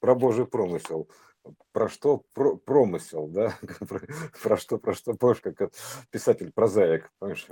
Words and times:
про 0.00 0.14
Божий 0.14 0.46
промысел. 0.46 1.08
Про 1.72 1.88
что 1.88 2.22
про, 2.34 2.56
промысел, 2.56 3.26
да? 3.28 3.54
про, 3.88 4.00
про 4.42 4.56
что, 4.58 4.78
про 4.78 4.92
что, 4.92 5.14
помнишь, 5.14 5.40
как 5.40 5.72
писатель 6.10 6.52
прозаик, 6.52 7.10
помнишь, 7.18 7.46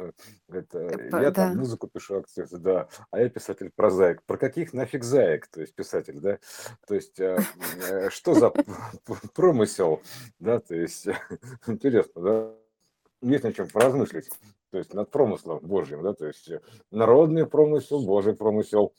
это, 0.48 0.78
Э, 0.78 1.08
я 1.22 1.30
там 1.30 1.52
Да. 1.54 1.58
музыку 1.58 1.88
пишу, 1.88 2.16
акции, 2.18 2.46
да, 2.50 2.88
а 3.10 3.20
я 3.20 3.30
писатель 3.30 3.70
прозаик. 3.74 4.22
Про 4.24 4.36
каких 4.36 4.72
нафиг 4.74 5.04
заек, 5.04 5.46
то 5.48 5.60
есть 5.62 5.74
писатель, 5.74 6.20
да? 6.20 6.38
То 6.86 6.94
есть 6.94 7.18
э, 7.18 7.38
э, 7.88 8.10
что 8.10 8.34
за 8.34 8.52
промысел, 9.34 10.02
да, 10.38 10.60
то 10.60 10.74
есть 10.74 11.06
интересно, 11.66 12.22
да? 12.22 12.54
Есть 13.22 13.44
над 13.44 13.56
чем 13.56 13.68
поразмыслить, 13.68 14.30
то 14.70 14.78
есть 14.78 14.92
над 14.94 15.10
промыслом 15.10 15.60
Божьим, 15.60 16.02
да, 16.02 16.12
то 16.12 16.26
есть 16.26 16.50
э, 16.50 16.60
народный 16.90 17.46
промысел, 17.46 18.04
Божий 18.04 18.34
промысел. 18.36 18.92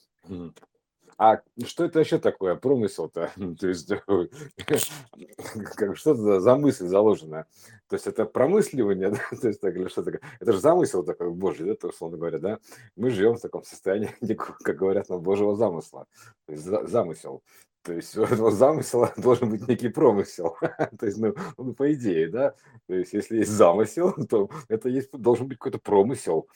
А 1.20 1.42
что 1.66 1.84
это 1.84 2.00
вообще 2.00 2.18
такое, 2.18 2.56
промысел-то? 2.56 3.30
То 3.60 3.68
есть, 3.68 3.90
как, 5.76 5.98
что 5.98 6.12
это 6.14 6.40
за, 6.40 6.56
мысль 6.56 6.88
заложена? 6.88 7.46
То 7.90 7.98
есть 7.98 8.08
это 8.08 8.24
промысливание, 8.24 9.10
да? 9.12 9.20
то 9.42 9.50
есть 9.50 9.60
так, 9.60 9.76
или 9.76 9.90
что 9.90 10.02
такое? 10.02 10.22
Это 10.40 10.54
же 10.54 10.60
замысел 10.60 11.04
такой 11.04 11.30
Божий, 11.32 11.66
да, 11.66 11.76
то, 11.76 11.90
условно 11.90 12.18
говоря, 12.18 12.40
да? 12.40 12.60
Мы 12.96 13.10
живем 13.10 13.36
в 13.36 13.42
таком 13.42 13.64
состоянии, 13.66 14.16
как 14.64 14.78
говорят, 14.78 15.10
на 15.10 15.18
Божьего 15.18 15.58
замысла, 15.58 16.06
то 16.46 16.54
есть 16.54 16.64
за- 16.64 16.88
замысел. 16.88 17.44
То 17.82 17.92
есть 17.94 18.18
у 18.18 18.24
этого 18.24 18.52
замысла 18.52 19.14
должен 19.18 19.50
быть 19.50 19.68
некий 19.68 19.90
промысел. 19.90 20.56
То 21.00 21.06
есть, 21.06 21.18
ну, 21.18 21.36
ну, 21.58 21.74
по 21.74 21.92
идее, 21.94 22.30
да. 22.30 22.56
То 22.88 22.94
есть, 22.94 23.12
если 23.12 23.40
есть 23.40 23.52
замысел, 23.52 24.14
то 24.30 24.50
это 24.70 24.88
есть, 24.88 25.12
должен 25.12 25.50
быть 25.50 25.58
какой-то 25.58 25.80
промысел. 25.80 26.48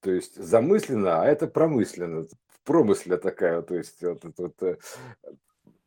То 0.00 0.10
есть 0.10 0.34
замысленно, 0.36 1.22
а 1.22 1.26
это 1.26 1.46
промысленно. 1.46 2.26
В 2.62 2.66
промысле 2.66 3.16
такая, 3.16 3.62
то 3.62 3.74
есть 3.74 4.02
вот, 4.02 4.24
это 4.24 4.42
вот, 4.42 4.62
э, 4.62 4.76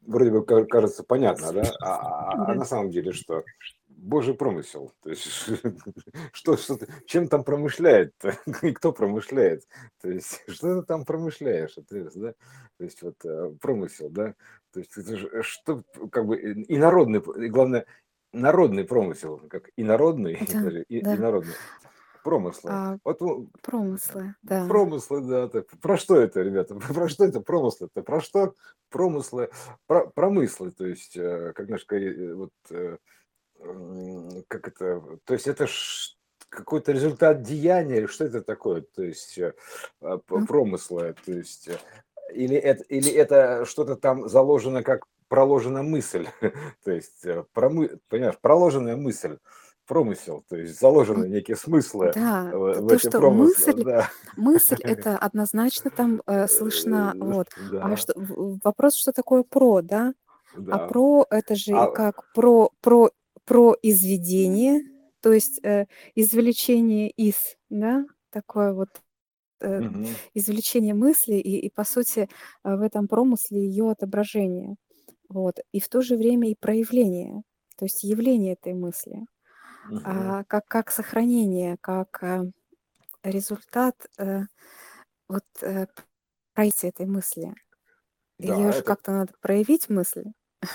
вроде 0.02 0.31
бы 0.31 0.44
ка- 0.45 0.66
кажется 0.66 1.04
понятно, 1.04 1.54
да? 1.54 1.76
А, 1.81 2.31
а- 2.31 2.52
а 2.52 2.55
на 2.55 2.66
самом 2.66 2.90
деле 2.90 3.12
что? 3.12 3.44
Божий 3.88 4.34
промысел. 4.34 4.92
То 5.02 5.12
есть 5.12 5.23
что, 6.34 6.58
что 6.58 6.78
чем 7.06 7.28
там 7.30 7.44
промышляет 7.44 8.14
И 8.64 8.72
кто 8.73 8.92
промышляет? 8.92 9.67
То 10.02 10.09
есть 10.09 10.42
что 10.47 10.81
ты 10.81 10.86
там 10.88 11.06
промышляешь? 11.06 11.78
Интересно, 11.78 12.22
да? 12.22 12.34
То 12.78 12.84
есть 12.84 13.02
вот 13.02 13.16
э, 13.23 13.52
промысел, 13.62 14.09
да? 14.09 14.34
То 14.73 14.80
есть 14.80 14.97
это 14.97 15.16
же 15.16 15.28
э, 15.28 15.42
что, 15.44 15.84
как 16.12 16.25
бы, 16.25 16.38
и 16.42 16.64
и 16.64 16.78
народный, 16.78 17.22
и 17.45 17.50
главное, 17.50 17.86
народный 18.34 18.84
промысел, 18.84 19.40
как 19.47 19.69
и 19.75 19.84
народный, 19.84 20.40
Да, 20.52 20.62
даже 20.64 20.84
и, 20.84 20.97
и 20.97 21.02
да. 21.02 21.16
народный. 21.17 21.53
Промыслы. 22.23 22.71
А, 22.71 22.97
Вот 23.03 23.19
промыслы, 23.61 24.35
да. 24.43 24.66
Промыслы, 24.67 25.21
да. 25.21 25.47
так 25.49 25.67
Про 25.81 25.97
что 25.97 26.16
это, 26.16 26.41
ребята? 26.41 26.75
Про 26.93 27.09
что 27.09 27.25
это 27.25 27.41
промыслы-то? 27.41 28.02
Про 28.02 28.21
что 28.21 28.55
промыслы? 28.89 29.49
Про, 29.88 30.07
промыслы, 30.07 30.71
то 30.71 30.85
есть, 30.85 31.17
э, 31.17 31.51
как 31.53 31.67
наш, 31.67 31.85
вот, 31.89 32.53
э, 32.69 32.97
как 34.47 34.67
это, 34.67 35.01
то 35.25 35.33
есть 35.33 35.47
это 35.47 35.67
какой-то 36.49 36.91
результат 36.91 37.41
деяния, 37.41 37.97
или 37.97 38.05
что 38.05 38.25
это 38.25 38.41
такое? 38.41 38.81
То 38.81 39.03
есть 39.03 39.38
э, 39.38 39.53
а, 40.01 40.19
Ну, 40.29 40.45
промыслы, 40.45 41.16
то 41.25 41.31
есть, 41.31 41.67
э, 41.67 41.77
или 42.33 42.55
это, 42.55 42.83
или 42.85 43.11
это 43.11 43.66
что-то 43.66 43.95
там 43.95 44.29
заложено 44.29 44.81
как 44.83 45.05
проложена 45.27 45.83
мысль, 45.83 46.27
то 46.85 46.91
есть, 46.91 47.25
э, 47.25 47.44
промы, 47.53 47.99
понимаешь, 48.07 48.38
проложенная 48.39 48.95
мысль, 48.95 49.39
промысел, 49.94 50.44
то 50.49 50.55
есть 50.58 50.80
заложены 50.80 51.27
некие 51.27 51.58
смыслы 51.58 52.11
да, 52.16 52.44
в, 52.52 52.88
то, 52.88 52.95
эти 52.95 53.08
что 53.08 53.19
промыслы, 53.19 53.73
мысль, 53.73 53.83
да. 53.83 54.09
мысль 54.38 54.75
это 54.83 55.17
однозначно 55.17 55.89
там 55.91 56.22
э, 56.25 56.47
слышно, 56.47 57.13
Э, 57.19 57.23
вот. 57.23 57.47
А 57.80 57.89
Да, 57.89 57.97
что, 57.97 58.13
в- 58.16 58.59
вопрос, 58.63 58.95
что 58.95 59.11
такое 59.11 59.44
про, 59.44 59.81
да? 59.81 60.13
А 60.53 60.59
да. 60.59 60.88
про 60.88 61.25
это 61.30 61.55
же 61.55 61.73
А, 61.75 61.88
как 61.88 62.23
про, 62.33 62.69
про, 62.81 63.11
про 63.45 63.75
изведение, 63.81 64.81
то 65.22 65.31
есть 65.33 65.59
э, 65.63 65.85
извлечение 66.16 67.09
из, 67.09 67.35
да, 67.69 68.06
такое 68.31 68.73
вот 68.73 68.89
э, 69.62 69.79
мгм, 69.81 70.07
извлечение 70.34 70.94
мысли 70.94 71.35
и, 71.35 71.57
и, 71.68 71.69
по 71.69 71.84
сути, 71.84 72.29
э, 72.63 72.75
в 72.75 72.81
этом 72.81 73.07
промысле 73.07 73.59
ее 73.66 73.89
отображение. 73.91 74.75
Вот. 75.29 75.59
И 75.72 75.79
в 75.79 75.89
то 75.89 76.01
же 76.01 76.16
время 76.18 76.50
и 76.51 76.56
проявление, 76.59 77.44
то 77.78 77.85
есть 77.85 78.03
явление 78.03 78.53
этой 78.53 78.73
мысли. 78.73 79.25
А, 80.03 80.44
как, 80.45 80.66
как 80.67 80.91
сохранение, 80.91 81.77
как 81.81 82.23
э, 82.23 82.44
результат 83.23 83.95
э, 84.17 84.41
вот 85.29 85.45
э, 85.61 85.88
проявления 86.55 86.89
этой 86.89 87.05
мысли. 87.07 87.55
Да, 88.39 88.55
Ее 88.55 88.71
же 88.73 88.79
это 88.79 88.83
как-то 88.83 89.11
надо 89.13 89.33
проявить 89.41 89.89
мысль. 89.89 90.25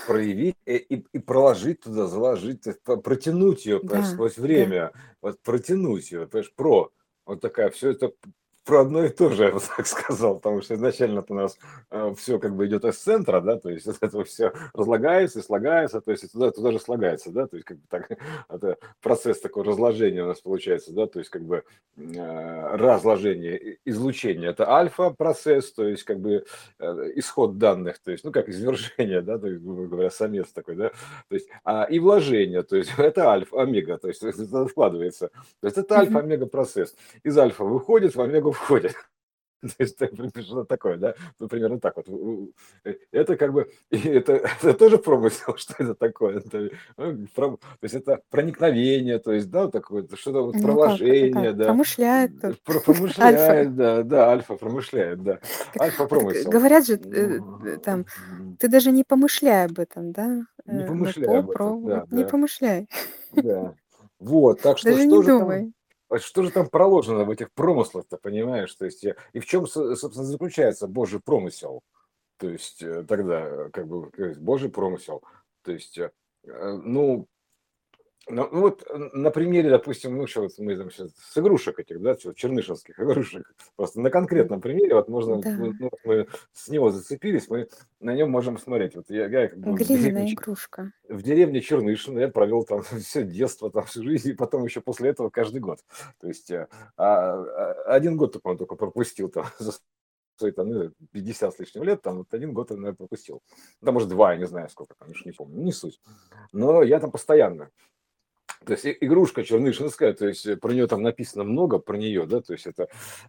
проявить 0.04 0.56
и, 0.66 0.76
и, 0.76 1.04
и 1.12 1.18
проложить 1.18 1.80
туда, 1.82 2.06
заложить, 2.06 2.66
протянуть 2.84 3.66
ее, 3.66 3.80
Да, 3.82 4.02
сквозь 4.02 4.36
да. 4.36 4.42
время, 4.42 4.92
вот 5.20 5.42
протянуть 5.42 6.10
ее, 6.10 6.26
понимаешь, 6.26 6.54
про, 6.54 6.90
вот 7.26 7.40
такая, 7.40 7.70
все 7.70 7.90
это 7.90 8.12
про 8.68 8.82
одно 8.82 9.02
и 9.02 9.08
то 9.08 9.30
же, 9.30 9.44
я 9.44 9.50
бы 9.50 9.60
так 9.60 9.86
сказал, 9.86 10.34
потому 10.36 10.60
что 10.60 10.74
изначально 10.74 11.24
у 11.26 11.34
нас 11.34 11.58
все 12.18 12.38
как 12.38 12.54
бы 12.54 12.66
идет 12.66 12.84
из 12.84 12.98
центра, 12.98 13.40
да, 13.40 13.58
то 13.58 13.70
есть 13.70 13.86
вот 13.86 13.96
это 13.98 14.24
все 14.24 14.52
разлагается 14.74 15.38
и 15.38 15.42
слагается, 15.42 16.02
то 16.02 16.10
есть 16.10 16.24
и 16.24 16.28
туда, 16.28 16.50
туда 16.50 16.72
же 16.72 16.78
слагается, 16.78 17.30
да, 17.30 17.46
то 17.46 17.56
есть 17.56 17.66
как 17.66 17.78
бы 17.78 17.84
так, 17.88 18.10
это 18.50 18.76
процесс 19.00 19.40
такого 19.40 19.64
разложения 19.64 20.22
у 20.22 20.26
нас 20.26 20.42
получается, 20.42 20.92
да, 20.92 21.06
то 21.06 21.18
есть 21.18 21.30
как 21.30 21.44
бы 21.44 21.64
э, 21.96 22.76
разложение, 22.76 23.78
излучение, 23.86 24.50
это 24.50 24.70
альфа-процесс, 24.70 25.72
то 25.72 25.88
есть 25.88 26.02
как 26.02 26.20
бы 26.20 26.44
э, 26.78 27.12
исход 27.14 27.56
данных, 27.56 27.98
то 28.00 28.10
есть, 28.10 28.22
ну, 28.22 28.32
как 28.32 28.50
извержение, 28.50 29.22
да, 29.22 29.38
то 29.38 29.46
есть, 29.46 29.62
грубо 29.62 29.86
говоря, 29.86 30.10
самец 30.10 30.48
такой, 30.52 30.76
да, 30.76 30.90
то 30.90 31.34
есть, 31.34 31.48
а, 31.64 31.84
и 31.84 31.98
вложение, 31.98 32.62
то 32.64 32.76
есть, 32.76 32.90
это 32.98 33.30
альфа-омега, 33.30 33.96
то 33.96 34.08
есть, 34.08 34.22
это 34.22 34.66
вкладывается, 34.66 35.28
то 35.60 35.66
есть, 35.66 35.78
это 35.78 36.00
альфа-омега 36.00 36.44
процесс, 36.44 36.94
из 37.22 37.38
альфа 37.38 37.64
выходит, 37.64 38.14
в 38.14 38.20
омегу 38.20 38.57
входит, 38.58 38.94
то 39.60 39.68
есть, 39.78 39.96
так, 39.98 40.10
что 40.42 40.64
такое, 40.64 40.96
да, 40.98 41.14
ну, 41.38 41.48
примерно 41.48 41.80
так 41.80 41.96
вот, 41.96 42.06
э, 42.84 42.94
это 43.10 43.36
как 43.36 43.52
бы, 43.52 43.70
это, 43.90 44.32
это 44.34 44.74
тоже 44.74 44.98
промысел, 44.98 45.56
что 45.58 45.74
это 45.78 45.94
такое, 45.94 46.38
это, 46.38 46.70
ну, 46.96 47.26
про- 47.34 47.56
то 47.56 47.78
есть, 47.82 47.94
это 47.94 48.20
проникновение, 48.30 49.18
то 49.18 49.32
есть, 49.32 49.50
да, 49.50 49.68
такое, 49.68 50.06
что-то 50.14 50.42
вот 50.44 50.54
Ну 50.56 50.62
проложение, 50.62 51.50
как? 51.50 51.56
да, 51.56 51.64
Промышляет 51.66 52.40
тут. 52.40 52.60
про- 52.62 52.74
Альфа. 52.74 52.92
промышляет, 52.92 53.74
да, 53.76 54.02
да, 54.02 54.30
альфа 54.30 54.54
промышляет, 54.54 55.22
да, 55.22 55.40
альфа 55.80 56.06
промысел. 56.06 56.50
говорят 56.50 56.86
же, 56.86 56.94
э, 56.94 57.40
э, 57.64 57.76
там, 57.78 58.06
ты 58.58 58.68
даже 58.68 58.92
не 58.92 59.02
помышляй 59.04 59.64
об 59.66 59.78
этом, 59.78 60.12
да? 60.12 60.42
Не 60.66 60.82
Э, 60.82 60.86
помышляй 60.86 61.26
по, 61.26 61.38
об 61.38 61.50
этом, 61.50 61.84
да, 61.86 62.06
не 62.10 62.22
да, 62.22 62.28
помышляй. 62.28 62.88
да. 63.32 63.74
Вот, 64.20 64.60
так 64.60 64.78
что 64.78 64.90
Даже 64.90 65.02
что 65.02 65.16
не 65.16 65.22
же 65.22 65.28
думай. 65.28 65.72
Что 66.16 66.42
же 66.42 66.50
там 66.50 66.68
проложено 66.68 67.24
в 67.24 67.30
этих 67.30 67.52
промыслах-то, 67.52 68.16
понимаешь? 68.16 68.74
То 68.74 68.86
есть, 68.86 69.04
э, 69.04 69.16
и 69.32 69.40
в 69.40 69.46
чем, 69.46 69.66
со- 69.66 69.94
собственно, 69.96 70.26
заключается 70.26 70.86
Божий 70.86 71.20
промысел? 71.20 71.82
То 72.38 72.48
есть, 72.50 72.82
э, 72.82 73.04
тогда, 73.04 73.40
э, 73.42 73.70
как 73.70 73.86
бы, 73.88 74.10
Божий 74.38 74.70
промысел. 74.70 75.22
То 75.62 75.72
есть, 75.72 75.98
ну, 76.44 77.26
Ну, 78.30 78.48
ну 78.50 78.60
вот 78.60 78.84
э, 78.88 78.96
на 79.14 79.30
примере, 79.30 79.70
допустим, 79.70 80.16
ну 80.16 80.26
что 80.26 80.42
вот 80.42 80.52
мы 80.58 80.76
там 80.76 80.90
сейчас 80.90 81.10
с 81.16 81.38
игрушек 81.38 81.78
этих, 81.78 82.00
да, 82.00 82.14
чернышевских 82.14 82.98
игрушек, 83.00 83.54
просто 83.76 84.00
на 84.00 84.10
конкретном 84.10 84.60
примере, 84.60 84.94
вот 84.94 85.08
можно, 85.08 85.36
ну, 85.36 85.42
Да. 85.42 85.56
ну, 85.56 85.74
вот 85.80 86.00
мы 86.04 86.26
с 86.52 86.68
него 86.68 86.90
зацепились, 86.90 87.48
мы 87.48 87.68
на 88.00 88.14
нем 88.14 88.30
можем 88.30 88.58
смотреть. 88.58 88.96
Вот 88.96 89.10
я, 89.10 89.26
я 89.28 89.48
как 89.48 89.58
бы 89.58 89.72
в 89.72 89.78
деревне, 89.78 90.10
Глиняная 90.10 90.32
игрушка. 90.32 90.92
в 91.08 91.22
деревне 91.22 91.60
Чернышино, 91.60 92.20
я 92.20 92.28
провел 92.28 92.64
там 92.64 92.82
все 93.00 93.24
детство, 93.24 93.70
там 93.70 93.84
всю 93.84 94.02
жизнь, 94.02 94.30
и 94.30 94.34
потом 94.34 94.64
еще 94.64 94.80
после 94.80 95.10
этого 95.10 95.30
каждый 95.30 95.60
год. 95.60 95.80
То 96.20 96.28
есть 96.28 96.50
э, 96.50 96.68
а, 96.96 97.32
а, 97.32 97.72
один 97.94 98.16
год, 98.16 98.40
по-моему, 98.42 98.58
только 98.58 98.76
пропустил 98.76 99.28
там 99.28 99.46
за 99.58 99.72
свои 100.38 100.52
там, 100.52 100.68
ну, 100.68 100.92
50 101.12 101.54
с 101.54 101.58
лишним 101.58 101.82
лет, 101.82 102.02
там 102.02 102.18
вот 102.18 102.32
один 102.32 102.52
год, 102.52 102.70
наверное, 102.70 102.94
пропустил. 102.94 103.42
Да, 103.80 103.92
может, 103.92 104.08
два, 104.08 104.32
я 104.32 104.38
не 104.38 104.46
знаю 104.46 104.68
сколько, 104.68 104.94
там, 104.94 105.10
уж 105.10 105.24
не 105.24 105.32
помню, 105.32 105.62
не 105.62 105.72
суть. 105.72 106.00
Но 106.52 106.82
я 106.82 107.00
там 107.00 107.10
постоянно. 107.10 107.70
То 108.64 108.72
есть 108.72 108.84
и- 108.84 108.96
игрушка 109.00 109.44
чернышинская, 109.44 110.12
то 110.12 110.26
есть 110.26 110.46
э, 110.46 110.56
про 110.56 110.72
нее 110.72 110.86
там 110.86 111.02
написано 111.02 111.44
много, 111.44 111.78
про 111.78 111.96
нее, 111.96 112.26
да, 112.26 112.40
то 112.40 112.52
есть 112.52 112.66
это, 112.66 112.88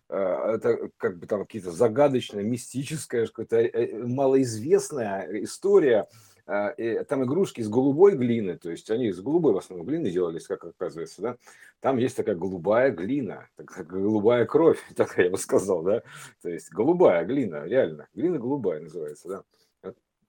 э, 0.10 0.16
это 0.18 0.90
как 0.98 1.18
бы 1.20 1.28
там 1.28 1.46
какие-то 1.46 1.72
загадочная, 1.72 2.44
мистическая, 2.44 3.28
какая-то 3.28 3.58
э, 3.58 3.70
э, 3.70 4.04
малоизвестная 4.04 5.28
история. 5.44 6.08
А, 6.52 6.74
Там 7.04 7.24
игрушки 7.26 7.62
из 7.62 7.70
голубой 7.70 8.16
глины, 8.16 8.58
то 8.58 8.72
есть 8.72 8.90
они 8.90 9.10
из 9.10 9.22
голубой 9.22 9.54
в 9.54 9.58
основном 9.58 9.86
глины 9.86 10.10
делались, 10.10 10.48
как 10.48 10.64
оказывается, 10.64 11.22
да. 11.22 11.38
Там 11.80 11.98
есть 11.98 12.16
такая 12.18 12.34
голубая 12.34 12.90
глина, 12.90 13.48
такая 13.56 13.86
голубая 13.86 14.48
кровь, 14.48 14.80
такая 14.96 15.26
я 15.26 15.32
бы 15.32 15.38
сказал, 15.38 15.84
да. 15.84 16.02
То 16.42 16.50
есть 16.50 16.72
голубая 16.72 17.24
глина, 17.24 17.66
реально, 17.66 18.08
глина 18.16 18.40
голубая 18.40 18.80
называется, 18.80 19.44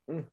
да. 0.07 0.25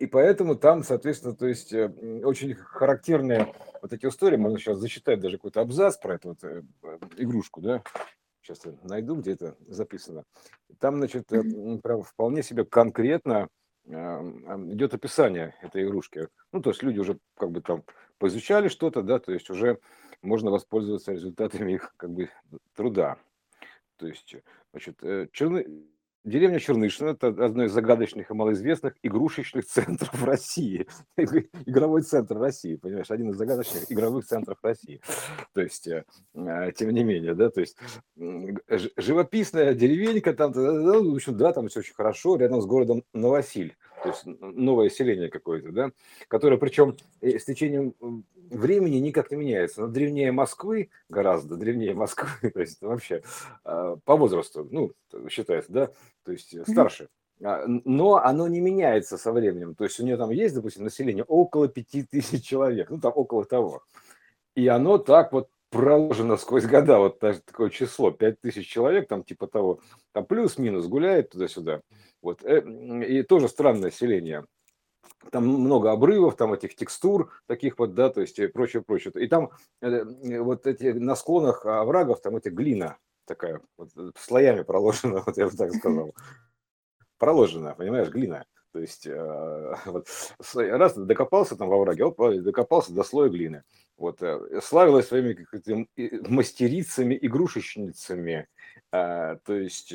И 0.00 0.06
поэтому 0.06 0.56
там, 0.56 0.82
соответственно, 0.82 1.36
то 1.36 1.46
есть 1.46 1.72
э, 1.72 1.86
очень 2.24 2.54
характерные 2.54 3.54
вот 3.80 3.92
эти 3.92 4.06
истории, 4.06 4.36
можно 4.36 4.58
сейчас 4.58 4.78
зачитать 4.78 5.20
даже 5.20 5.36
какой-то 5.36 5.60
абзац 5.60 5.96
про 5.96 6.16
эту 6.16 6.30
вот, 6.30 6.42
э, 6.42 6.62
игрушку, 7.16 7.60
да, 7.60 7.84
сейчас 8.42 8.64
я 8.66 8.72
найду, 8.82 9.14
где 9.14 9.32
это 9.32 9.56
записано. 9.68 10.24
Там, 10.80 10.96
значит, 10.96 11.32
э, 11.32 11.42
прям 11.80 12.02
вполне 12.02 12.42
себе 12.42 12.64
конкретно 12.64 13.48
идет 13.86 14.92
описание 14.92 15.54
этой 15.62 15.82
игрушки. 15.82 16.28
Ну, 16.52 16.60
то 16.60 16.70
есть 16.70 16.82
люди 16.82 16.98
уже 16.98 17.18
как 17.38 17.52
бы 17.52 17.62
там 17.62 17.84
поизучали 18.18 18.68
что-то, 18.68 19.00
да, 19.00 19.18
то 19.18 19.32
есть 19.32 19.48
уже 19.48 19.78
можно 20.20 20.50
воспользоваться 20.50 21.12
результатами 21.12 21.72
их 21.72 21.94
как 21.96 22.10
бы 22.10 22.28
труда. 22.74 23.16
То 23.96 24.06
есть, 24.06 24.36
значит, 24.72 25.00
черны... 25.32 25.86
Деревня 26.24 26.58
Чернышина– 26.58 27.10
это 27.10 27.28
одно 27.28 27.64
из 27.64 27.72
загадочных 27.72 28.30
и 28.30 28.34
малоизвестных 28.34 28.94
игрушечных 29.02 29.66
центров 29.68 30.22
России. 30.24 30.86
Игровой 31.16 32.02
центр 32.02 32.36
России, 32.38 32.76
понимаешь, 32.76 33.10
один 33.10 33.30
из 33.30 33.36
загадочных 33.36 33.90
игровых 33.90 34.26
центров 34.26 34.58
России. 34.62 35.00
То 35.54 35.62
есть, 35.62 35.86
э, 35.86 36.04
э, 36.34 36.72
тем 36.72 36.90
не 36.90 37.04
менее, 37.04 37.34
да, 37.34 37.50
то 37.50 37.60
есть 37.60 37.76
живописная 38.96 39.74
деревенька, 39.74 40.34
там, 40.34 40.52
в 40.52 41.14
общем, 41.14 41.36
да, 41.36 41.52
там 41.52 41.68
все 41.68 41.80
очень 41.80 41.94
хорошо, 41.94 42.36
рядом 42.36 42.60
с 42.60 42.66
городом 42.66 43.04
Новосиль, 43.12 43.76
то 44.02 44.08
есть 44.08 44.22
новое 44.24 44.88
селение 44.88 45.28
какое-то, 45.28 45.72
да, 45.72 45.90
которое 46.28 46.56
причем 46.56 46.96
с 47.20 47.44
течением 47.44 47.94
времени 48.50 48.96
никак 48.96 49.30
не 49.30 49.36
меняется. 49.36 49.82
Но 49.82 49.88
древнее 49.88 50.32
Москвы, 50.32 50.90
гораздо 51.08 51.56
древнее 51.56 51.94
Москвы, 51.94 52.50
то 52.50 52.60
есть 52.60 52.80
вообще 52.80 53.22
а, 53.64 53.96
по 54.04 54.16
возрасту, 54.16 54.66
ну, 54.70 54.92
считается, 55.28 55.72
да, 55.72 55.90
то 56.24 56.32
есть 56.32 56.54
старше. 56.68 57.08
А, 57.42 57.64
но 57.66 58.16
оно 58.16 58.48
не 58.48 58.60
меняется 58.60 59.16
со 59.18 59.32
временем. 59.32 59.74
То 59.74 59.84
есть 59.84 60.00
у 60.00 60.04
нее 60.04 60.16
там 60.16 60.30
есть, 60.30 60.54
допустим, 60.54 60.84
население 60.84 61.24
около 61.24 61.68
5000 61.68 62.44
человек, 62.44 62.90
ну 62.90 62.98
там 62.98 63.12
около 63.14 63.44
того. 63.44 63.82
И 64.54 64.66
оно 64.66 64.98
так 64.98 65.32
вот 65.32 65.48
проложено 65.70 66.36
сквозь 66.36 66.64
года, 66.64 66.98
вот 66.98 67.20
такое 67.20 67.70
число, 67.70 68.10
5000 68.10 68.66
человек, 68.66 69.08
там 69.08 69.22
типа 69.22 69.46
того, 69.46 69.80
там 70.12 70.24
плюс-минус 70.24 70.86
гуляет 70.86 71.30
туда-сюда. 71.30 71.82
Вот. 72.22 72.44
Э, 72.44 72.60
и 73.06 73.22
тоже 73.22 73.48
странное 73.48 73.90
селение 73.90 74.44
там 75.30 75.46
много 75.46 75.92
обрывов, 75.92 76.36
там 76.36 76.54
этих 76.54 76.74
текстур 76.74 77.32
таких 77.46 77.78
вот, 77.78 77.94
да, 77.94 78.10
то 78.10 78.20
есть 78.20 78.38
и 78.38 78.46
прочее, 78.46 78.82
прочее. 78.82 79.12
И 79.16 79.26
там 79.26 79.50
э, 79.80 80.40
вот 80.40 80.66
эти 80.66 80.86
на 80.86 81.16
склонах 81.16 81.66
оврагов, 81.66 82.20
там 82.20 82.36
эти 82.36 82.48
глина 82.48 82.96
такая, 83.26 83.60
вот, 83.76 83.90
э, 83.96 84.10
слоями 84.18 84.62
проложена, 84.62 85.22
вот 85.26 85.36
я 85.36 85.46
бы 85.46 85.56
так 85.56 85.72
сказал. 85.74 86.14
Проложена, 87.18 87.74
понимаешь, 87.74 88.08
глина. 88.08 88.44
То 88.72 88.80
есть 88.80 89.06
э, 89.06 89.74
вот, 89.86 90.06
раз 90.54 90.94
докопался 90.94 91.56
там 91.56 91.68
во 91.68 91.78
враге, 91.78 92.04
оп, 92.04 92.18
докопался 92.42 92.92
до 92.92 93.02
слоя 93.02 93.28
глины. 93.28 93.64
Вот, 93.96 94.22
славилась 94.62 95.08
своими 95.08 95.44
мастерицами, 96.28 97.18
игрушечницами. 97.20 98.46
То 98.92 99.38
есть 99.48 99.92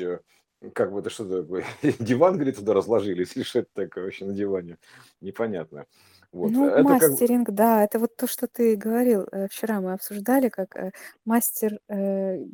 как 0.72 0.92
бы 0.92 1.00
это 1.00 1.10
что 1.10 1.42
такое? 1.42 1.64
Диван, 1.98 2.34
говорит, 2.34 2.56
туда 2.56 2.74
разложились? 2.74 3.36
Или 3.36 3.42
что 3.42 3.60
это 3.60 3.68
такое 3.74 4.04
вообще 4.04 4.24
на 4.24 4.32
диване? 4.32 4.78
Непонятно. 5.20 5.86
Вот. 6.32 6.50
Ну, 6.50 6.66
это 6.66 6.82
мастеринг, 6.82 7.46
как... 7.46 7.54
да, 7.54 7.84
это 7.84 7.98
вот 7.98 8.16
то, 8.16 8.26
что 8.26 8.48
ты 8.48 8.74
говорил. 8.74 9.26
Э, 9.30 9.46
вчера 9.48 9.80
мы 9.80 9.92
обсуждали, 9.92 10.48
как 10.48 10.74
э, 10.76 10.90
мастер 11.24 11.78
э, 11.88 12.44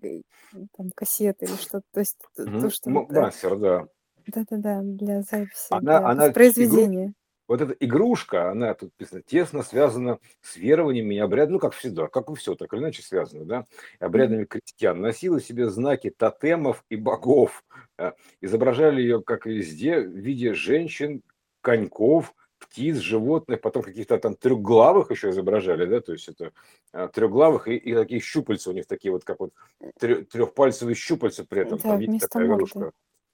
там, 0.76 0.90
кассеты 0.94 1.46
или 1.46 1.56
что-то. 1.56 1.86
То 1.92 2.00
есть 2.00 2.18
угу. 2.36 2.60
то, 2.60 2.70
что... 2.70 2.90
Мастер, 2.90 3.56
да. 3.56 3.86
Да-да-да, 4.26 4.82
для 4.82 5.22
записи, 5.22 5.68
она, 5.70 5.80
для 5.80 6.08
она 6.08 6.26
воспроизведения 6.26 7.14
вот 7.50 7.60
эта 7.60 7.72
игрушка, 7.80 8.52
она 8.52 8.74
тут 8.74 8.92
написано, 8.96 9.22
тесно 9.22 9.64
связана 9.64 10.20
с 10.40 10.56
верованиями 10.56 11.16
и 11.16 11.18
обрядами, 11.18 11.54
ну, 11.54 11.58
как 11.58 11.74
всегда, 11.74 12.06
как 12.06 12.30
и 12.30 12.36
все, 12.36 12.54
так 12.54 12.72
или 12.72 12.78
иначе 12.78 13.02
связано, 13.02 13.44
да, 13.44 13.64
обрядами 13.98 14.44
крестьян. 14.44 15.00
Носила 15.00 15.40
себе 15.40 15.68
знаки 15.68 16.10
тотемов 16.16 16.84
и 16.90 16.94
богов. 16.94 17.64
Да? 17.98 18.14
Изображали 18.40 19.02
ее, 19.02 19.20
как 19.20 19.48
и 19.48 19.50
везде, 19.50 19.98
в 19.98 20.16
виде 20.16 20.54
женщин, 20.54 21.22
коньков, 21.60 22.36
птиц, 22.60 22.98
животных, 22.98 23.60
потом 23.60 23.82
каких-то 23.82 24.16
там 24.18 24.36
трехглавых 24.36 25.10
еще 25.10 25.30
изображали, 25.30 25.86
да, 25.86 26.00
то 26.00 26.12
есть 26.12 26.28
это 26.28 26.52
а, 26.92 27.08
трехглавых 27.08 27.66
и, 27.66 27.74
и 27.74 27.94
такие 27.94 28.20
щупальца 28.20 28.70
у 28.70 28.74
них 28.74 28.86
такие 28.86 29.10
вот, 29.10 29.24
как 29.24 29.40
вот 29.40 29.52
трехпальцевые 29.98 30.94
щупальца 30.94 31.44
при 31.44 31.62
этом, 31.62 31.78
да, 31.78 31.88
там 31.88 31.98
есть 31.98 32.20
такая 32.20 32.46
морды. 32.46 32.62
игрушка. 32.62 32.92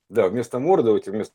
Да, 0.08 0.28
вместо 0.28 0.58
морды, 0.58 0.92
вместо 0.92 1.34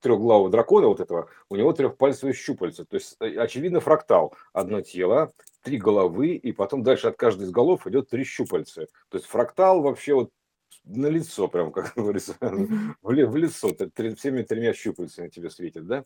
трехглавого 0.00 0.50
дракона 0.50 0.88
вот 0.88 1.00
этого, 1.00 1.28
у 1.48 1.56
него 1.56 1.72
трехпальцевые 1.72 2.34
щупальца. 2.34 2.84
То 2.84 2.96
есть, 2.96 3.16
э, 3.20 3.36
очевидно, 3.36 3.80
фрактал. 3.80 4.34
Одно 4.52 4.80
тело, 4.80 5.32
три 5.62 5.78
головы, 5.78 6.36
и 6.36 6.52
потом 6.52 6.82
дальше 6.82 7.08
от 7.08 7.16
каждой 7.16 7.44
из 7.44 7.50
голов 7.50 7.86
идет 7.86 8.08
три 8.08 8.24
щупальца. 8.24 8.86
То 9.08 9.18
есть, 9.18 9.26
фрактал 9.26 9.82
вообще 9.82 10.14
вот 10.14 10.30
на 10.84 11.06
лицо, 11.06 11.48
прям, 11.48 11.72
как 11.72 11.92
говорится, 11.96 12.36
в, 12.40 13.36
лицо, 13.36 13.70
всеми 14.16 14.42
тремя 14.42 14.72
щупальцами 14.74 15.28
тебе 15.28 15.50
светит, 15.50 15.86
да? 15.86 16.04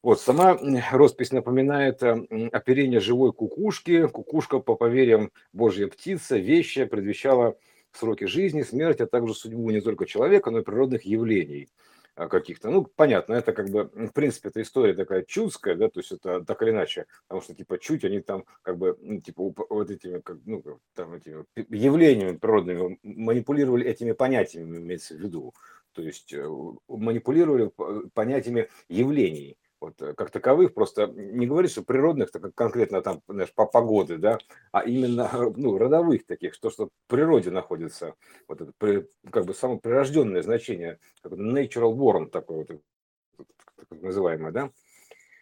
Вот, 0.00 0.20
сама 0.20 0.56
роспись 0.92 1.32
напоминает 1.32 2.02
э, 2.04 2.48
оперение 2.52 3.00
живой 3.00 3.32
кукушки. 3.32 4.06
Кукушка, 4.06 4.60
по 4.60 4.76
поверьям 4.76 5.32
Божья 5.52 5.88
птица, 5.88 6.38
вещая, 6.38 6.86
предвещала 6.86 7.56
сроки 7.92 8.24
жизни, 8.24 8.62
смерти, 8.62 9.02
а 9.02 9.06
также 9.06 9.34
судьбу 9.34 9.70
не 9.70 9.80
только 9.80 10.06
человека, 10.06 10.50
но 10.50 10.60
и 10.60 10.62
природных 10.62 11.04
явлений. 11.04 11.68
А, 12.18 12.28
каких-то. 12.28 12.68
Ну, 12.68 12.82
понятно, 12.82 13.34
это 13.34 13.52
как 13.52 13.70
бы, 13.70 13.84
в 13.94 14.12
принципе, 14.12 14.48
эта 14.48 14.60
история 14.60 14.92
такая 14.92 15.22
чудская, 15.22 15.76
да, 15.76 15.88
то 15.88 16.00
есть 16.00 16.10
это 16.10 16.44
так 16.44 16.60
или 16.62 16.70
иначе, 16.70 17.06
потому 17.28 17.42
что, 17.42 17.54
типа, 17.54 17.78
чуть 17.78 18.04
они 18.04 18.20
там, 18.20 18.44
как 18.62 18.76
бы, 18.76 18.98
ну, 19.00 19.20
типа, 19.20 19.54
вот 19.70 19.88
этими, 19.88 20.18
как, 20.18 20.38
ну, 20.44 20.80
там, 20.96 21.14
этими 21.14 21.44
явлениями 21.54 22.36
природными 22.36 22.98
манипулировали 23.04 23.86
этими 23.86 24.10
понятиями, 24.10 24.78
имеется 24.78 25.14
в 25.14 25.18
виду, 25.18 25.54
то 25.92 26.02
есть 26.02 26.32
э, 26.32 26.44
манипулировали 26.88 27.70
понятиями 28.14 28.68
явлений 28.88 29.56
вот, 29.80 30.00
э, 30.02 30.14
как 30.14 30.30
таковых, 30.30 30.74
просто 30.74 31.06
не 31.06 31.46
говорить, 31.46 31.70
что 31.70 31.82
природных, 31.82 32.30
так 32.30 32.54
конкретно 32.54 33.02
там, 33.02 33.22
знаешь, 33.28 33.52
по 33.54 33.66
погоды, 33.66 34.18
да, 34.18 34.38
а 34.72 34.82
именно, 34.82 35.30
ну, 35.56 35.78
родовых 35.78 36.26
таких, 36.26 36.54
что, 36.54 36.70
что 36.70 36.86
в 36.86 36.90
природе 37.06 37.50
находится, 37.50 38.14
вот 38.48 38.60
это, 38.60 39.06
как 39.30 39.44
бы 39.44 39.54
само 39.54 39.78
прирожденное 39.78 40.42
значение, 40.42 40.98
как 41.22 41.32
natural 41.32 41.94
born 41.94 42.26
такой 42.30 42.66
вот, 43.36 43.48
так 43.88 44.02
называемое, 44.02 44.52
да, 44.52 44.70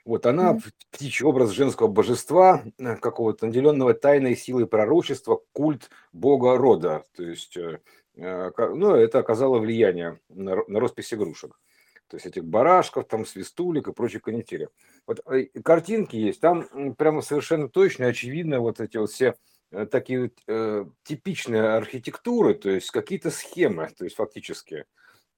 вот 0.05 0.27
она, 0.27 0.55
mm-hmm. 0.55 0.73
птичий 0.93 1.27
образ 1.27 1.50
женского 1.50 1.88
божества, 1.88 2.62
э, 2.79 2.97
какого-то 2.97 3.47
наделенного 3.47 3.94
тайной 3.94 4.37
силой 4.37 4.67
пророчества, 4.67 5.41
культ 5.53 5.91
бога 6.12 6.56
рода. 6.56 7.05
То 7.17 7.25
есть, 7.25 7.56
э, 7.56 7.81
ну, 8.15 8.94
это 8.94 9.19
оказало 9.19 9.59
влияние 9.59 10.21
на, 10.29 10.62
на 10.69 10.81
роспись 10.81 11.12
игрушек 11.12 11.59
то 12.08 12.17
есть 12.17 12.26
этих 12.26 12.44
барашков, 12.44 13.06
там 13.06 13.26
свистулек 13.26 13.88
и 13.88 13.93
прочей 13.93 14.20
канители. 14.20 14.69
Вот 15.07 15.21
э, 15.26 15.47
картинки 15.62 16.16
есть, 16.16 16.40
там 16.40 16.95
прямо 16.95 17.21
совершенно 17.21 17.69
точно, 17.69 18.07
очевидно, 18.07 18.61
вот 18.61 18.81
эти 18.81 18.97
вот 18.97 19.11
все 19.11 19.35
э, 19.73 19.87
такие 19.87 20.23
вот, 20.23 20.33
э, 20.47 20.85
типичные 21.02 21.62
архитектуры, 21.62 22.54
то 22.54 22.71
есть 22.71 22.90
какие-то 22.90 23.31
схемы, 23.31 23.88
то 23.97 24.04
есть 24.04 24.16
фактически. 24.16 24.85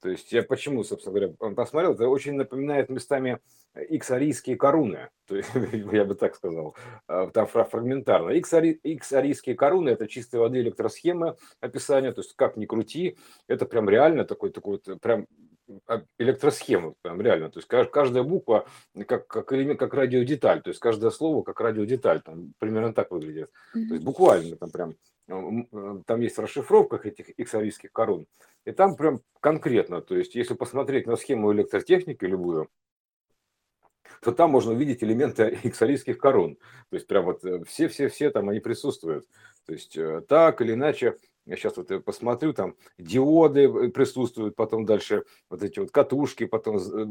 То 0.00 0.10
есть 0.10 0.30
я 0.32 0.44
почему, 0.44 0.84
собственно 0.84 1.18
говоря, 1.18 1.54
посмотрел, 1.54 1.94
это 1.94 2.06
очень 2.06 2.34
напоминает 2.34 2.88
местами 2.88 3.40
X-арийские 3.74 4.56
коруны, 4.56 5.08
то 5.26 5.36
есть, 5.36 5.50
я 5.92 6.04
бы 6.04 6.14
так 6.14 6.36
сказал, 6.36 6.76
там 7.06 7.48
фрагментарно. 7.48 8.30
X-арийские 8.30 9.56
коруны– 9.56 9.88
это 9.90 10.06
чистой 10.06 10.38
воды 10.38 10.60
электросхемы 10.60 11.36
описания, 11.60 12.12
то 12.12 12.20
есть 12.20 12.36
как 12.36 12.56
ни 12.56 12.66
крути, 12.66 13.18
это 13.48 13.66
прям 13.66 13.88
реально 13.88 14.24
такой, 14.24 14.50
такой 14.50 14.78
прям 14.78 15.26
а, 15.86 16.02
электросхему, 16.18 16.96
прям 17.02 17.20
реально. 17.20 17.50
То 17.50 17.58
есть 17.58 17.68
каждая 17.68 18.22
буква 18.22 18.66
как, 19.06 19.26
как, 19.26 19.52
элемент, 19.52 19.78
как 19.78 19.94
радиодеталь, 19.94 20.62
то 20.62 20.70
есть 20.70 20.80
каждое 20.80 21.10
слово 21.10 21.42
как 21.42 21.60
радиодеталь, 21.60 22.22
там 22.22 22.52
примерно 22.58 22.94
так 22.94 23.10
выглядит. 23.10 23.50
То 23.72 23.94
есть 23.94 24.04
буквально 24.04 24.56
там 24.56 24.70
прям, 24.70 24.94
э, 25.28 26.02
там 26.06 26.20
есть 26.20 26.36
в 26.36 26.40
расшифровках 26.40 27.06
этих 27.06 27.30
иксарийских 27.38 27.92
корун, 27.92 28.26
и 28.64 28.72
там 28.72 28.96
прям 28.96 29.20
конкретно, 29.40 30.00
то 30.00 30.16
есть 30.16 30.34
если 30.34 30.54
посмотреть 30.54 31.06
на 31.06 31.16
схему 31.16 31.52
электротехники 31.52 32.24
любую, 32.24 32.68
то 34.22 34.32
там 34.32 34.50
можно 34.50 34.72
увидеть 34.72 35.02
элементы 35.02 35.58
иксарийских 35.62 36.18
корун. 36.18 36.56
То 36.90 36.96
есть 36.96 37.06
прям 37.06 37.26
вот 37.26 37.42
все-все-все 37.66 38.26
э, 38.26 38.30
там 38.30 38.48
они 38.48 38.60
присутствуют. 38.60 39.26
То 39.66 39.72
есть 39.72 39.96
э, 39.96 40.22
так 40.26 40.60
или 40.62 40.72
иначе 40.72 41.16
я 41.48 41.56
сейчас 41.56 41.78
вот 41.78 42.04
посмотрю, 42.04 42.52
там 42.52 42.76
диоды 42.98 43.62
э, 43.62 43.88
присутствуют, 43.88 44.54
потом 44.54 44.84
дальше 44.84 45.24
вот 45.48 45.62
эти 45.62 45.78
вот 45.78 45.90
катушки, 45.90 46.44
потом 46.44 46.76
э, 46.76 47.06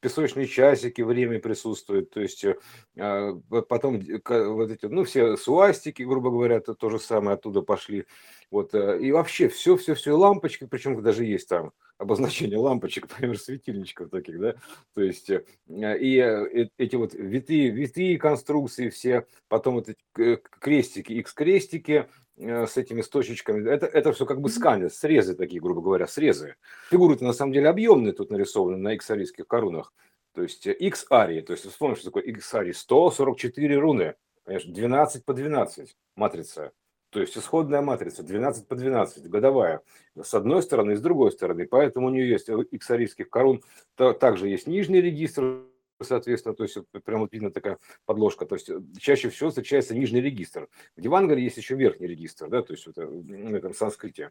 песочные 0.00 0.46
часики, 0.46 1.02
время 1.02 1.38
присутствует, 1.38 2.08
то 2.10 2.20
есть 2.20 2.44
э, 2.44 2.56
а, 2.98 3.34
потом 3.68 4.00
вот 4.00 4.70
эти, 4.70 4.86
ну, 4.86 5.04
все 5.04 5.36
суастики, 5.36 6.02
грубо 6.02 6.30
говоря, 6.30 6.56
это 6.56 6.74
то 6.74 6.88
же 6.88 6.98
самое 6.98 7.34
оттуда 7.34 7.60
пошли. 7.60 8.06
Вот, 8.50 8.74
и 8.74 9.10
вообще 9.10 9.48
все, 9.48 9.76
все, 9.76 9.94
все, 9.94 10.12
лампочки, 10.12 10.66
причем 10.66 11.02
даже 11.02 11.24
есть 11.24 11.48
там 11.48 11.72
обозначение 11.98 12.56
лампочек, 12.56 13.08
например, 13.10 13.38
светильничков 13.38 14.10
таких, 14.10 14.40
да, 14.40 14.54
то 14.94 15.02
есть 15.02 15.30
и 15.68 16.68
эти 16.78 16.96
вот 16.96 17.14
витые, 17.14 17.70
витые 17.70 18.16
конструкции 18.16 18.88
все, 18.88 19.26
потом 19.48 19.74
вот 19.74 19.88
эти 19.88 20.38
крестики, 20.60 21.12
x-крестики, 21.14 22.06
Э, 22.06 22.23
с 22.36 22.76
этими 22.76 23.02
точечками. 23.02 23.68
Это, 23.68 23.86
это 23.86 24.12
все 24.12 24.26
как 24.26 24.40
бы 24.40 24.48
сканер, 24.48 24.90
срезы 24.90 25.34
такие, 25.34 25.60
грубо 25.60 25.80
говоря, 25.80 26.06
срезы. 26.06 26.56
Фигуры-то 26.90 27.24
на 27.24 27.32
самом 27.32 27.52
деле 27.52 27.68
объемные 27.68 28.12
тут 28.12 28.30
нарисованы 28.30 28.76
на 28.76 28.96
иксарийских 28.96 29.46
корунах. 29.46 29.92
То 30.34 30.42
есть 30.42 30.66
x 30.66 31.06
арии, 31.10 31.40
то 31.40 31.52
есть 31.52 31.64
вспомним, 31.64 31.96
что 31.96 32.06
такое 32.06 32.24
x 32.24 32.54
арии, 32.54 32.72
144 32.72 33.78
руны, 33.78 34.14
конечно, 34.44 34.72
12 34.72 35.24
по 35.24 35.32
12 35.32 35.96
матрица. 36.16 36.72
То 37.10 37.20
есть 37.20 37.38
исходная 37.38 37.80
матрица 37.80 38.24
12 38.24 38.66
по 38.66 38.74
12, 38.74 39.28
годовая, 39.28 39.82
с 40.20 40.34
одной 40.34 40.64
стороны 40.64 40.92
и 40.92 40.96
с 40.96 41.00
другой 41.00 41.30
стороны. 41.30 41.68
Поэтому 41.68 42.08
у 42.08 42.10
нее 42.10 42.28
есть 42.28 42.48
x 42.48 42.90
арийских 42.90 43.30
корун, 43.30 43.62
также 43.94 44.48
есть 44.48 44.66
нижний 44.66 45.00
регистр, 45.00 45.62
соответственно, 46.00 46.54
то 46.54 46.64
есть 46.64 46.78
прям 47.04 47.20
вот 47.20 47.32
видно 47.32 47.50
такая 47.50 47.78
подложка, 48.04 48.46
то 48.46 48.56
есть 48.56 48.70
чаще 48.98 49.30
всего 49.30 49.50
встречается 49.50 49.94
нижний 49.94 50.20
регистр. 50.20 50.68
В 50.96 51.00
Дивангаре 51.00 51.42
есть 51.42 51.56
еще 51.56 51.74
верхний 51.74 52.06
регистр, 52.06 52.48
да, 52.48 52.62
то 52.62 52.72
есть 52.72 52.86
это, 52.86 53.06
в 53.06 53.54
этом 53.54 53.74
санскрите. 53.74 54.30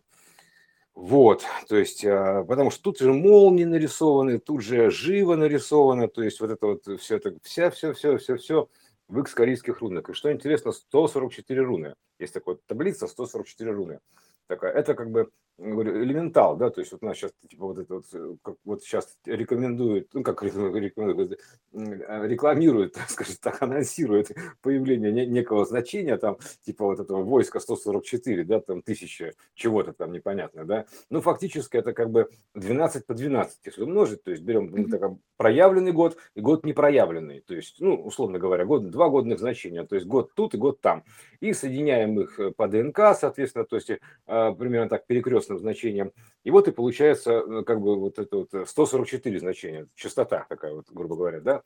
Вот, 0.95 1.43
то 1.67 1.75
есть, 1.75 2.05
а, 2.05 2.43
потому 2.43 2.69
что 2.69 2.83
тут 2.83 2.99
же 2.99 3.11
молнии 3.11 3.63
нарисованы, 3.63 4.39
тут 4.39 4.61
же 4.61 4.91
живо 4.91 5.35
нарисовано, 5.35 6.07
то 6.07 6.21
есть 6.21 6.39
вот 6.39 6.51
это 6.51 6.67
вот 6.67 7.01
все 7.01 7.17
это, 7.17 7.35
вся, 7.41 7.71
все, 7.71 7.93
все, 7.93 8.17
все, 8.17 8.35
все 8.37 8.69
в 9.07 9.19
x 9.19 9.33
корейских 9.33 9.79
рунах. 9.79 10.09
И 10.09 10.13
что 10.13 10.31
интересно, 10.31 10.71
144 10.71 11.61
руны. 11.61 11.95
Есть 12.19 12.33
такая 12.33 12.57
таблица, 12.67 13.07
144 13.07 13.71
руны. 13.71 13.99
Такая, 14.47 14.71
это 14.71 14.93
как 14.93 15.09
бы 15.09 15.29
говорю, 15.57 16.03
элементал, 16.03 16.57
да, 16.57 16.69
то 16.69 16.81
есть 16.81 16.91
вот 16.91 17.03
у 17.03 17.05
нас 17.05 17.17
сейчас, 17.17 17.31
типа, 17.47 17.67
вот 17.67 17.77
это 17.77 17.95
вот, 17.95 18.05
э, 18.13 18.35
как 18.41 18.55
вот 18.65 18.83
сейчас 18.83 19.15
рекомендуют, 19.25 20.09
ну, 20.13 20.23
как 20.23 20.41
рекомендуют, 20.41 21.39
э, 21.73 22.27
рекламируют, 22.27 22.97
скажем 23.07 23.35
так, 23.41 23.61
анонсируют 23.61 24.31
появление 24.61 25.11
некого 25.27 25.65
значения, 25.65 26.17
там, 26.17 26.37
типа 26.65 26.85
вот 26.85 26.99
этого 26.99 27.23
войска 27.23 27.59
144, 27.59 28.43
да, 28.43 28.61
там, 28.61 28.81
тысяча 28.81 29.33
чего-то 29.53 29.93
там 29.93 30.11
непонятно, 30.11 30.65
да, 30.65 30.85
ну, 31.09 31.21
фактически 31.21 31.77
это 31.77 31.93
как 31.93 32.09
бы 32.09 32.29
12 32.55 33.05
по 33.05 33.13
12, 33.13 33.59
если 33.65 33.83
умножить, 33.83 34.23
то 34.23 34.31
есть 34.31 34.43
берем 34.43 34.71
ну, 34.71 34.87
так, 34.87 35.11
проявленный 35.37 35.91
год 35.91 36.17
и 36.35 36.41
год 36.41 36.65
непроявленный, 36.65 37.41
то 37.41 37.53
есть, 37.53 37.75
ну, 37.79 37.95
условно 37.95 38.39
говоря, 38.39 38.65
год, 38.65 38.89
два 38.89 39.09
годных 39.09 39.39
значения, 39.39 39.83
то 39.83 39.95
есть 39.95 40.07
год 40.07 40.33
тут 40.33 40.55
и 40.55 40.57
год 40.57 40.81
там, 40.81 41.03
и 41.41 41.53
соединяем 41.53 42.19
их 42.19 42.39
э, 42.39 42.51
по 42.51 42.67
ДНК, 42.67 43.15
соответственно, 43.19 43.65
то 43.65 43.75
есть 43.75 43.91
примерно 44.25 44.89
так 44.89 45.05
перекрестно 45.05 45.42
перекрестным 45.43 45.59
значением. 45.59 46.11
И 46.43 46.51
вот 46.51 46.67
и 46.67 46.71
получается 46.71 47.31
э, 47.31 47.63
как 47.63 47.81
бы 47.81 47.99
вот 47.99 48.19
это 48.19 48.37
вот 48.37 48.69
144 48.69 49.35
э, 49.35 49.39
значения, 49.39 49.87
частота 49.95 50.45
такая 50.49 50.73
вот, 50.73 50.85
грубо 50.89 51.15
говоря, 51.15 51.39
да, 51.41 51.61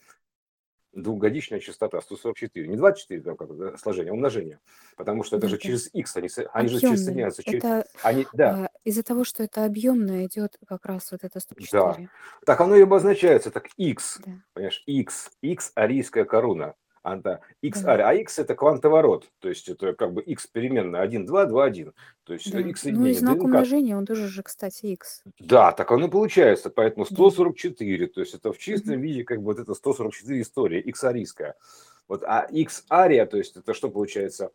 двухгодичная 0.94 1.60
частота 1.60 2.02
144, 2.02 2.68
не 2.68 2.76
24 2.76 3.22
там 3.22 3.38
как 3.38 3.56
да, 3.56 3.78
сложение, 3.78 4.12
а 4.12 4.14
умножение, 4.14 4.60
потому 4.96 5.24
что 5.24 5.38
это 5.38 5.48
же 5.48 5.58
через 5.58 5.94
x, 5.94 6.18
они, 6.18 6.30
они 6.54 6.70
же 6.70 6.80
через 6.80 7.06
соединяются. 7.06 7.44
Через, 7.44 7.60
это 7.60 7.86
они, 8.02 8.26
да. 8.34 8.66
а, 8.66 8.70
из-за 8.84 9.04
того, 9.04 9.24
что 9.24 9.44
это 9.44 9.66
объемное 9.66 10.26
идет 10.26 10.58
как 10.68 10.86
раз 10.86 11.12
вот 11.12 11.24
это 11.24 11.40
104. 11.40 11.70
Да. 11.72 12.10
Так 12.46 12.62
оно 12.62 12.76
и 12.76 12.82
обозначается, 12.82 13.52
так 13.52 13.68
x, 13.78 14.20
да. 14.26 14.32
понимаешь, 14.54 14.84
x, 14.88 15.32
x 15.42 15.72
арийская 15.76 16.26
корона 16.26 16.74
анда 17.08 17.42
x 17.62 17.82
да. 17.82 18.10
а 18.10 18.14
x 18.14 18.40
это 18.40 18.56
квантоворот, 18.56 19.30
то 19.40 19.50
есть 19.50 19.70
это 19.70 19.94
как 19.94 20.14
бы 20.14 20.22
x 20.22 20.48
переменная 20.48 21.02
1, 21.02 21.26
2, 21.26 21.46
2, 21.46 21.66
1. 21.66 21.94
То 22.24 22.34
есть 22.34 22.52
да. 22.52 22.60
x 22.60 22.84
Ну 22.86 23.06
и 23.06 23.14
знак 23.14 23.42
умножения, 23.42 23.98
он 23.98 24.06
тоже 24.06 24.28
же, 24.28 24.44
кстати, 24.44 24.88
x. 24.88 25.24
Да, 25.40 25.72
так 25.72 25.92
оно 25.92 26.10
получается, 26.10 26.70
поэтому 26.70 27.06
144, 27.06 28.08
да. 28.08 28.14
то 28.14 28.22
есть 28.22 28.34
это 28.34 28.52
в 28.52 28.58
чистом 28.58 28.96
угу. 28.96 29.02
виде 29.02 29.24
как 29.24 29.40
бы 29.40 29.46
вот 29.46 29.60
это 29.60 29.74
144 29.74 30.42
история, 30.42 30.80
x 30.82 31.04
арийская. 31.04 31.56
Вот, 32.08 32.24
а 32.24 32.48
x 32.52 32.86
ария, 32.90 33.26
то 33.26 33.38
есть 33.38 33.58
это 33.58 33.74
что 33.74 33.90
получается? 33.90 34.52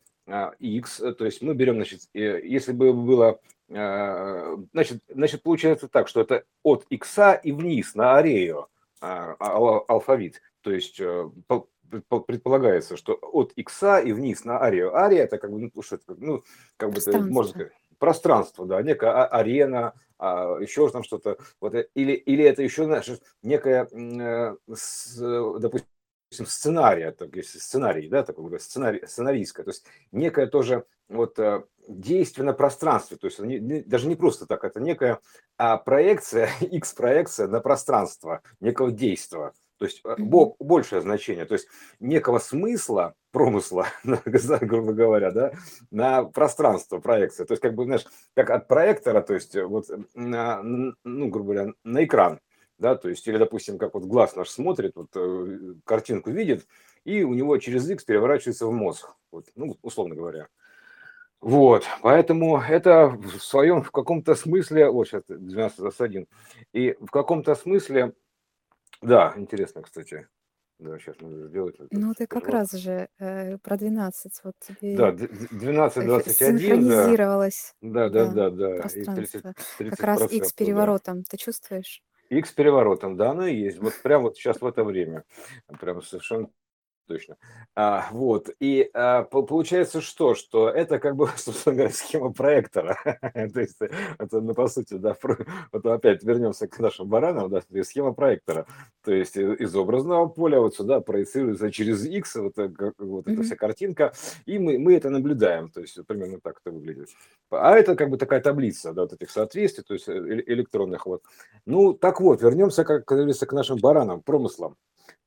x, 0.58 1.00
а, 1.00 1.12
то 1.12 1.24
есть 1.24 1.42
мы 1.42 1.54
берем, 1.54 1.76
значит, 1.76 2.02
э, 2.14 2.40
если 2.44 2.72
бы 2.72 2.92
было, 2.92 3.40
а, 3.70 4.56
значит, 4.72 5.02
значит, 5.08 5.42
получается 5.42 5.88
так, 5.88 6.08
что 6.08 6.20
это 6.20 6.44
от 6.62 6.86
x 6.90 7.18
и 7.42 7.52
вниз 7.52 7.94
на 7.94 8.16
арею 8.16 8.68
а, 9.00 9.34
алфавит, 9.88 10.40
то 10.60 10.70
есть 10.70 11.00
э, 11.00 11.30
предполагается, 12.00 12.96
что 12.96 13.14
от 13.14 13.52
икса 13.56 13.98
и 13.98 14.12
вниз 14.12 14.44
на 14.44 14.60
арию. 14.60 14.94
Ария 14.96 15.24
это 15.24 15.38
как 15.38 15.50
бы, 15.50 15.58
ну, 15.58 15.82
что 15.82 15.96
это, 15.96 16.14
ну, 16.16 16.42
как 16.76 16.90
бы 16.90 17.00
это, 17.00 17.20
можно 17.20 17.50
сказать, 17.50 17.72
пространство, 17.98 18.66
да, 18.66 18.82
некая 18.82 19.10
а, 19.10 19.26
арена, 19.26 19.94
а, 20.18 20.58
еще 20.60 20.88
там 20.90 21.04
что-то, 21.04 21.38
вот, 21.60 21.74
э, 21.74 21.88
или, 21.94 22.12
или 22.12 22.44
это 22.44 22.62
еще, 22.62 22.84
знаешь, 22.84 23.08
некая, 23.42 23.86
э, 23.86 24.56
допустим, 24.66 25.86
сценария, 26.32 27.12
так, 27.12 27.36
если 27.36 27.58
сценарий, 27.58 28.08
да, 28.08 28.24
такой 28.24 28.58
сценарий, 28.58 29.06
сценарийское, 29.06 29.64
то 29.64 29.70
есть 29.70 29.86
некое 30.10 30.46
тоже 30.46 30.84
вот 31.08 31.38
э, 31.38 31.62
действие 31.86 32.44
на 32.44 32.52
пространстве, 32.52 33.16
то 33.18 33.26
есть 33.26 33.38
не, 33.38 33.58
не, 33.58 33.82
даже 33.82 34.08
не 34.08 34.16
просто 34.16 34.46
так, 34.46 34.64
это 34.64 34.80
некая 34.80 35.20
а, 35.56 35.76
проекция, 35.76 36.48
X-проекция 36.60 37.48
на 37.48 37.60
пространство, 37.60 38.42
некого 38.60 38.90
действия. 38.90 39.52
То 39.82 39.86
есть 39.86 40.00
mm-hmm. 40.04 40.54
большее 40.60 41.02
значение, 41.02 41.44
то 41.44 41.54
есть 41.54 41.66
некого 41.98 42.38
смысла, 42.38 43.14
промысла, 43.32 43.88
грубо 44.04 44.92
говоря, 44.92 45.32
да, 45.32 45.52
на 45.90 46.22
пространство 46.22 47.00
проекции. 47.00 47.42
То 47.44 47.54
есть, 47.54 47.60
как 47.60 47.74
бы, 47.74 47.84
знаешь, 47.84 48.06
как 48.34 48.50
от 48.50 48.68
проектора, 48.68 49.22
то 49.22 49.34
есть, 49.34 49.56
вот, 49.56 49.86
на, 50.14 50.62
ну, 50.62 51.28
грубо 51.28 51.52
говоря, 51.52 51.72
на 51.82 52.04
экран, 52.04 52.38
да, 52.78 52.94
то 52.94 53.08
есть, 53.08 53.26
или, 53.26 53.38
допустим, 53.38 53.76
как 53.76 53.94
вот 53.94 54.04
глаз 54.04 54.36
наш 54.36 54.50
смотрит, 54.50 54.92
вот 54.94 55.08
э, 55.16 55.74
картинку 55.84 56.30
видит, 56.30 56.64
и 57.02 57.24
у 57.24 57.34
него 57.34 57.58
через 57.58 57.90
X 57.90 58.04
переворачивается 58.04 58.68
в 58.68 58.72
мозг, 58.72 59.16
вот, 59.32 59.46
ну, 59.56 59.76
условно 59.82 60.14
говоря. 60.14 60.46
Вот, 61.40 61.84
поэтому 62.02 62.60
это 62.60 63.08
в 63.08 63.40
своем, 63.40 63.82
в 63.82 63.90
каком-то 63.90 64.36
смысле, 64.36 64.90
вот 64.90 65.08
сейчас 65.08 65.24
12 65.26 66.28
и 66.72 66.96
в 67.00 67.10
каком-то 67.10 67.56
смысле 67.56 68.12
да, 69.00 69.32
интересно, 69.36 69.82
кстати. 69.82 70.28
Да, 70.78 70.98
сейчас 70.98 71.20
надо 71.20 71.46
сделать. 71.46 71.76
Ну, 71.92 72.12
ты 72.12 72.26
как 72.26 72.48
раз 72.48 72.72
же 72.72 73.08
э, 73.18 73.56
про 73.58 73.76
12, 73.76 74.40
вот 74.42 74.54
тебе 74.58 74.96
Да, 74.96 75.12
12, 75.12 76.04
21, 76.04 76.06
да. 76.06 76.58
синхронизировалось, 76.58 77.74
Да, 77.80 78.08
да, 78.08 78.26
да, 78.26 78.50
да, 78.50 78.68
да. 78.68 78.88
И 78.88 79.04
30, 79.04 79.14
пространство. 79.14 79.54
Как 79.78 80.00
раз 80.00 80.22
X 80.22 80.28
процентов, 80.28 80.50
да. 80.50 80.64
переворотом, 80.64 81.22
ты 81.22 81.36
чувствуешь? 81.36 82.02
X 82.30 82.50
переворотом, 82.52 83.16
да, 83.16 83.30
оно 83.30 83.46
и 83.46 83.54
есть. 83.54 83.78
Вот 83.78 83.94
прямо 84.02 84.24
вот 84.24 84.36
сейчас 84.36 84.60
в 84.60 84.66
это 84.66 84.82
время. 84.82 85.24
Прям 85.80 86.02
совершенно 86.02 86.48
точно. 87.06 87.36
А, 87.74 88.08
вот, 88.12 88.50
и 88.60 88.90
а, 88.94 89.22
получается 89.24 90.00
что? 90.00 90.34
Что 90.34 90.68
это 90.68 90.98
как 90.98 91.16
бы, 91.16 91.28
собственно 91.36 91.76
говоря, 91.76 91.92
схема 91.92 92.32
проектора. 92.32 92.98
То 93.32 93.60
есть, 93.60 93.78
это, 93.80 94.40
ну, 94.40 94.54
по 94.54 94.68
сути, 94.68 94.94
да, 94.94 95.16
вот 95.72 95.86
опять 95.86 96.22
вернемся 96.22 96.66
к 96.68 96.78
нашим 96.78 97.08
баранам, 97.08 97.50
да, 97.50 97.62
схема 97.82 98.12
проектора. 98.12 98.66
То 99.02 99.12
есть, 99.12 99.36
из 99.36 99.74
образного 99.74 100.26
поля 100.26 100.60
вот 100.60 100.74
сюда 100.74 101.00
проецируется 101.00 101.70
через 101.70 102.04
X 102.04 102.36
вот, 102.36 102.58
э, 102.58 102.70
вот 102.98 103.28
эта 103.28 103.42
вся 103.42 103.56
картинка, 103.56 104.12
и 104.46 104.58
мы, 104.58 104.78
мы 104.78 104.94
это 104.94 105.10
наблюдаем. 105.10 105.70
То 105.70 105.80
есть, 105.80 105.98
примерно 106.06 106.40
так 106.40 106.60
это 106.64 106.74
выглядит. 106.74 107.08
А 107.50 107.76
это 107.76 107.96
как 107.96 108.10
бы 108.10 108.16
такая 108.16 108.40
таблица, 108.40 108.92
да, 108.92 109.02
вот 109.02 109.12
этих 109.12 109.30
соответствий, 109.30 109.84
то 109.84 109.94
есть 109.94 110.08
э, 110.08 110.12
электронных 110.46 111.06
вот. 111.06 111.22
Ну, 111.66 111.92
так 111.92 112.20
вот, 112.20 112.42
вернемся, 112.42 112.84
как 112.84 113.04
говорится, 113.04 113.46
к 113.46 113.52
нашим 113.52 113.78
баранам, 113.78 114.22
промыслам 114.22 114.76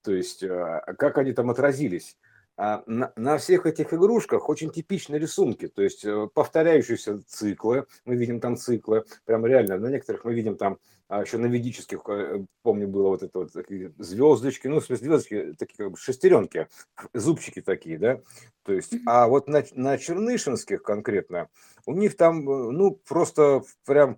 то 0.05 0.13
есть 0.13 0.43
а, 0.43 0.81
как 0.97 1.17
они 1.17 1.33
там 1.33 1.49
отразились. 1.49 2.17
А 2.57 2.83
на, 2.85 3.11
на 3.17 3.37
всех 3.37 3.65
этих 3.65 3.93
игрушках 3.93 4.47
очень 4.47 4.71
типичные 4.71 5.19
рисунки, 5.19 5.67
то 5.67 5.81
есть 5.81 6.05
э, 6.05 6.29
повторяющиеся 6.33 7.21
циклы, 7.27 7.85
мы 8.05 8.15
видим 8.15 8.39
там 8.39 8.55
циклы, 8.55 9.03
прям 9.25 9.45
реально, 9.45 9.77
на 9.77 9.87
некоторых 9.87 10.23
мы 10.23 10.33
видим 10.33 10.55
там, 10.55 10.77
а 11.09 11.21
еще 11.21 11.37
на 11.37 11.47
ведических, 11.47 11.99
э, 12.07 12.45
помню, 12.61 12.87
было 12.87 13.09
вот 13.09 13.23
это 13.23 13.39
вот 13.39 13.51
такие 13.51 13.91
звездочки, 13.97 14.67
ну, 14.67 14.79
в 14.79 14.85
смысле, 14.85 15.05
звездочки, 15.05 15.53
такие 15.59 15.77
как 15.77 15.91
бы 15.91 15.97
шестеренки, 15.97 16.69
зубчики 17.13 17.61
такие, 17.61 17.97
да, 17.97 18.21
то 18.63 18.71
есть, 18.71 18.95
а 19.05 19.27
вот 19.27 19.49
на, 19.49 19.65
на 19.73 19.97
чернышинских 19.97 20.81
конкретно, 20.81 21.49
у 21.85 21.93
них 21.93 22.15
там, 22.15 22.49
э, 22.49 22.71
ну, 22.71 22.91
просто 23.05 23.63
прям 23.85 24.17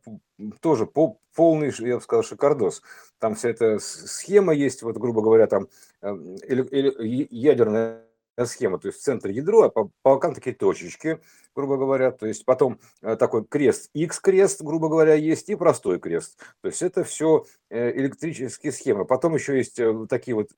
тоже 0.61 0.85
по, 0.85 1.17
полный, 1.35 1.73
я 1.79 1.95
бы 1.95 2.01
сказал, 2.01 2.23
шикардос. 2.23 2.83
Там 3.17 3.33
вся 3.33 3.49
эта 3.49 3.79
схема 3.79 4.53
есть, 4.53 4.83
вот, 4.83 4.97
грубо 4.97 5.23
говоря, 5.23 5.47
там 5.47 5.67
или, 6.01 6.63
или 6.63 7.27
ядерная 7.31 8.06
схема, 8.45 8.79
то 8.79 8.87
есть 8.87 8.99
в 8.99 9.03
центре 9.03 9.33
ядро, 9.33 9.63
а 9.63 9.69
по, 9.69 9.85
по 10.01 10.15
бокам 10.15 10.33
такие 10.33 10.55
точечки, 10.55 11.19
грубо 11.55 11.77
говоря, 11.77 12.11
то 12.11 12.27
есть 12.27 12.45
потом 12.45 12.79
э, 13.01 13.15
такой 13.15 13.45
крест, 13.45 13.89
X-крест, 13.93 14.61
грубо 14.61 14.89
говоря, 14.89 15.15
есть 15.15 15.49
и 15.49 15.55
простой 15.55 15.99
крест. 15.99 16.39
То 16.61 16.67
есть 16.67 16.81
это 16.81 17.03
все 17.03 17.45
э, 17.69 17.91
электрические 17.97 18.71
схемы. 18.71 19.05
Потом 19.05 19.35
еще 19.35 19.57
есть 19.57 19.79
такие 20.09 20.35
вот 20.35 20.49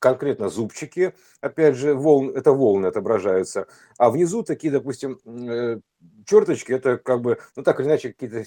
конкретно 0.00 0.48
зубчики, 0.48 1.14
опять 1.40 1.76
же, 1.76 1.94
волн, 1.94 2.30
это 2.30 2.52
волны 2.52 2.86
отображаются, 2.86 3.68
а 3.98 4.10
внизу 4.10 4.42
такие, 4.42 4.72
допустим, 4.72 5.20
э, 5.24 5.80
черточки, 6.24 6.72
это 6.72 6.96
как 6.96 7.20
бы, 7.20 7.38
ну 7.54 7.62
так 7.62 7.78
или 7.78 7.86
иначе, 7.86 8.12
какие-то 8.12 8.44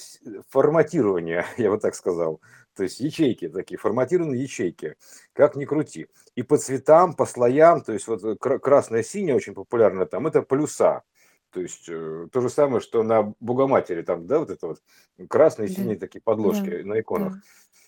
форматирования, 0.50 1.46
я 1.58 1.70
бы 1.70 1.78
так 1.78 1.96
сказал. 1.96 2.42
То 2.76 2.84
есть 2.84 3.00
ячейки 3.00 3.50
такие, 3.50 3.78
форматированные 3.78 4.42
ячейки, 4.42 4.96
как 5.34 5.56
ни 5.56 5.66
крути. 5.66 6.08
И 6.36 6.44
по 6.44 6.58
цветам, 6.58 7.14
по 7.14 7.26
слоям, 7.26 7.82
то 7.82 7.94
есть 7.94 8.08
вот 8.08 8.40
красное 8.40 9.04
синее 9.04 9.36
очень 9.36 9.54
популярно 9.54 10.06
там, 10.06 10.28
это 10.28 10.42
плюса. 10.42 11.04
То 11.52 11.62
есть 11.62 11.88
э, 11.88 12.28
то 12.32 12.42
же 12.42 12.50
самое, 12.50 12.82
что 12.82 13.04
на 13.04 13.34
Богоматери, 13.40 14.02
там, 14.02 14.26
да, 14.26 14.40
вот 14.40 14.50
это 14.50 14.68
вот 14.68 14.82
красные 15.30 15.70
и 15.70 15.72
синие 15.72 15.98
такие 15.98 16.20
подложки 16.20 16.82
да, 16.82 16.88
на 16.90 17.00
иконах. 17.00 17.36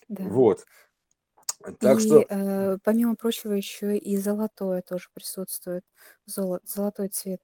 Да, 0.08 0.22
да. 0.22 0.30
Вот. 0.30 0.64
Так 1.80 1.98
И, 1.98 2.00
что 2.00 2.24
э, 2.28 2.78
помимо 2.84 3.16
прочего, 3.16 3.52
еще 3.52 3.96
и 3.96 4.16
золотое 4.16 4.82
тоже 4.82 5.08
присутствует, 5.12 5.84
золо 6.26 6.60
золотой 6.64 7.08
цвет. 7.08 7.40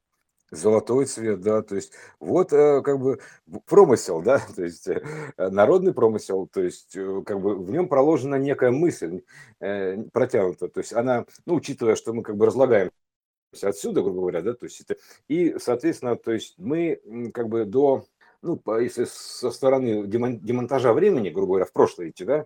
Золотой 0.53 1.07
цвет, 1.07 1.41
да, 1.41 1.63
то 1.63 1.77
есть 1.77 1.95
вот, 2.21 2.53
э, 2.53 2.83
как 2.83 3.01
бы 3.01 3.21
промысел, 3.65 4.21
да, 4.21 4.39
то 4.55 4.63
есть, 4.63 4.87
э, 4.87 5.03
народный 5.39 5.95
промысел, 5.95 6.47
то 6.47 6.63
есть, 6.63 6.95
э, 6.95 7.23
как 7.25 7.41
бы 7.41 7.57
в 7.57 7.71
нем 7.71 7.89
проложена 7.89 8.35
некая 8.35 8.71
мысль, 8.71 9.23
протянута, 9.59 10.69
то 10.69 10.81
есть 10.81 10.93
она, 10.93 11.25
ну, 11.47 11.55
учитывая, 11.55 11.97
что 11.97 12.13
мы 12.13 12.23
как 12.23 12.37
бы 12.37 12.45
разлагаемся 12.45 12.93
отсюда, 13.63 14.03
грубо 14.03 14.21
говоря, 14.21 14.43
да, 14.43 14.53
то 14.53 14.67
есть 14.67 14.83
это 14.83 14.97
и, 15.27 15.57
соответственно, 15.59 16.17
то 16.17 16.33
есть 16.33 16.59
мы 16.59 17.01
как 17.33 17.49
бы 17.49 17.65
до, 17.65 18.05
ну, 18.43 18.61
если 18.79 19.07
со 19.07 19.51
стороны 19.53 20.07
демон- 20.07 20.39
демонтажа 20.39 20.93
времени, 20.93 21.31
грубо 21.31 21.53
говоря, 21.53 21.65
в 21.65 21.73
прошлое 21.73 22.11
идти, 22.11 22.27
да, 22.27 22.45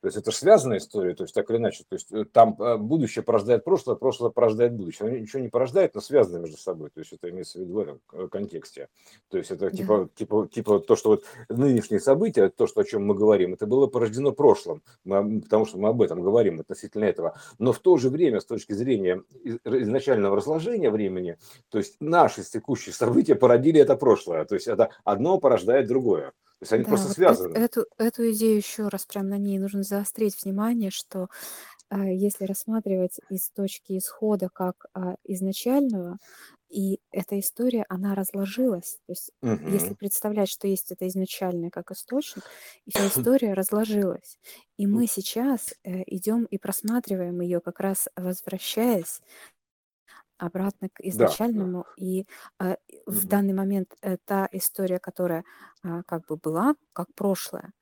то 0.00 0.06
есть 0.06 0.16
это 0.16 0.30
же 0.30 0.36
связанная 0.36 0.78
история, 0.78 1.14
то 1.14 1.24
есть 1.24 1.34
так 1.34 1.50
или 1.50 1.58
иначе. 1.58 1.84
То 1.86 1.94
есть 1.94 2.10
э, 2.10 2.24
там 2.24 2.56
э, 2.58 2.78
будущее 2.78 3.22
порождает 3.22 3.64
прошлое, 3.64 3.96
прошлое 3.96 4.30
порождает 4.30 4.72
будущее. 4.72 5.08
Оно 5.08 5.18
ничего 5.18 5.42
не 5.42 5.48
порождает, 5.48 5.94
но 5.94 6.00
связано 6.00 6.38
между 6.38 6.56
собой. 6.56 6.88
То 6.90 7.00
есть 7.00 7.12
это 7.12 7.28
имеется 7.28 7.58
в 7.58 7.62
виду 7.62 7.74
в 7.74 7.78
этом 7.78 8.00
э, 8.12 8.28
контексте. 8.28 8.88
То 9.28 9.36
есть 9.36 9.50
это 9.50 9.70
Да, 9.70 9.76
типа, 9.76 10.08
типа, 10.14 10.48
типа 10.50 10.80
то, 10.80 10.96
что 10.96 11.10
вот 11.10 11.24
нынешние 11.50 12.00
события, 12.00 12.48
то, 12.48 12.66
что, 12.66 12.80
о 12.80 12.84
чем 12.84 13.04
мы 13.04 13.14
говорим, 13.14 13.52
это 13.52 13.66
было 13.66 13.88
порождено 13.88 14.32
прошлым, 14.32 14.82
мы 15.04 15.42
потому 15.42 15.66
что 15.66 15.76
мы 15.76 15.90
об 15.90 16.00
этом 16.00 16.22
говорим 16.22 16.60
относительно 16.60 17.04
этого. 17.04 17.38
Но 17.58 17.72
в 17.72 17.78
то 17.78 17.98
же 17.98 18.08
время, 18.08 18.40
с 18.40 18.46
точки 18.46 18.72
зрения 18.72 19.22
из- 19.44 19.58
изначального 19.64 20.34
разложения 20.34 20.90
времени, 20.90 21.36
то 21.68 21.76
есть 21.76 21.96
наши 22.00 22.42
текущие 22.42 22.94
события 22.94 23.34
породили 23.34 23.80
это 23.80 23.96
прошлое. 23.96 24.46
То 24.46 24.54
есть 24.54 24.66
это 24.66 24.90
одно 25.04 25.38
порождает 25.38 25.88
другое. 25.88 26.32
То 26.60 26.64
есть 26.64 26.72
они 26.72 26.84
да, 26.84 26.86
просто 26.86 27.08
вот 27.08 27.18
эт 27.26 27.40
связаны. 27.40 27.54
эту 27.54 27.86
эту 27.98 28.30
идею 28.32 28.56
еще 28.56 28.88
раз 28.88 29.04
прям 29.06 29.28
на 29.28 29.38
ней 29.38 29.58
нужно 29.58 29.82
заострить 29.82 30.42
внимание, 30.44 30.90
что, 30.90 31.28
а, 31.90 32.06
если 32.06 32.44
рассматривать 32.46 33.20
из 33.28 33.50
точки 33.50 33.98
исхода 33.98 34.48
как, 34.52 34.86
а, 34.94 35.16
изначального, 35.24 36.18
и 36.70 37.00
эта 37.12 37.38
история, 37.40 37.84
она 37.88 38.14
разложилась. 38.14 38.98
То 39.06 39.12
есть 39.12 39.32
если 39.66 39.92
Мгм. 39.92 39.96
представлять, 39.96 40.48
что 40.50 40.68
есть 40.68 40.92
это 40.92 41.08
изначальное 41.08 41.70
как 41.70 41.90
источник, 41.92 42.50
и 42.86 42.92
вся 42.92 43.06
история 43.08 43.54
разложилась. 43.54 44.38
И 44.78 44.86
мы 44.86 45.06
сейчас, 45.08 45.74
э, 45.84 46.02
идем 46.06 46.44
и 46.46 46.58
просматриваем 46.58 47.40
ее, 47.40 47.60
как 47.60 47.80
раз 47.80 48.08
возвращаясь 48.16 49.20
обратно 50.40 50.88
к 50.92 51.00
Да, 51.12 51.38
да. 51.52 51.66
изначальному. 51.66 51.86
И, 51.96 52.26
и 52.88 53.02
в 53.06 53.26
данный 53.26 53.54
момент, 53.54 53.94
э, 54.02 54.16
та 54.24 54.48
история, 54.52 54.98
которая, 55.00 55.44
а, 55.84 56.02
как 56.04 56.26
бы 56.26 56.36
была, 56.36 56.74
как 56.92 57.08
прошлое, 57.14 57.72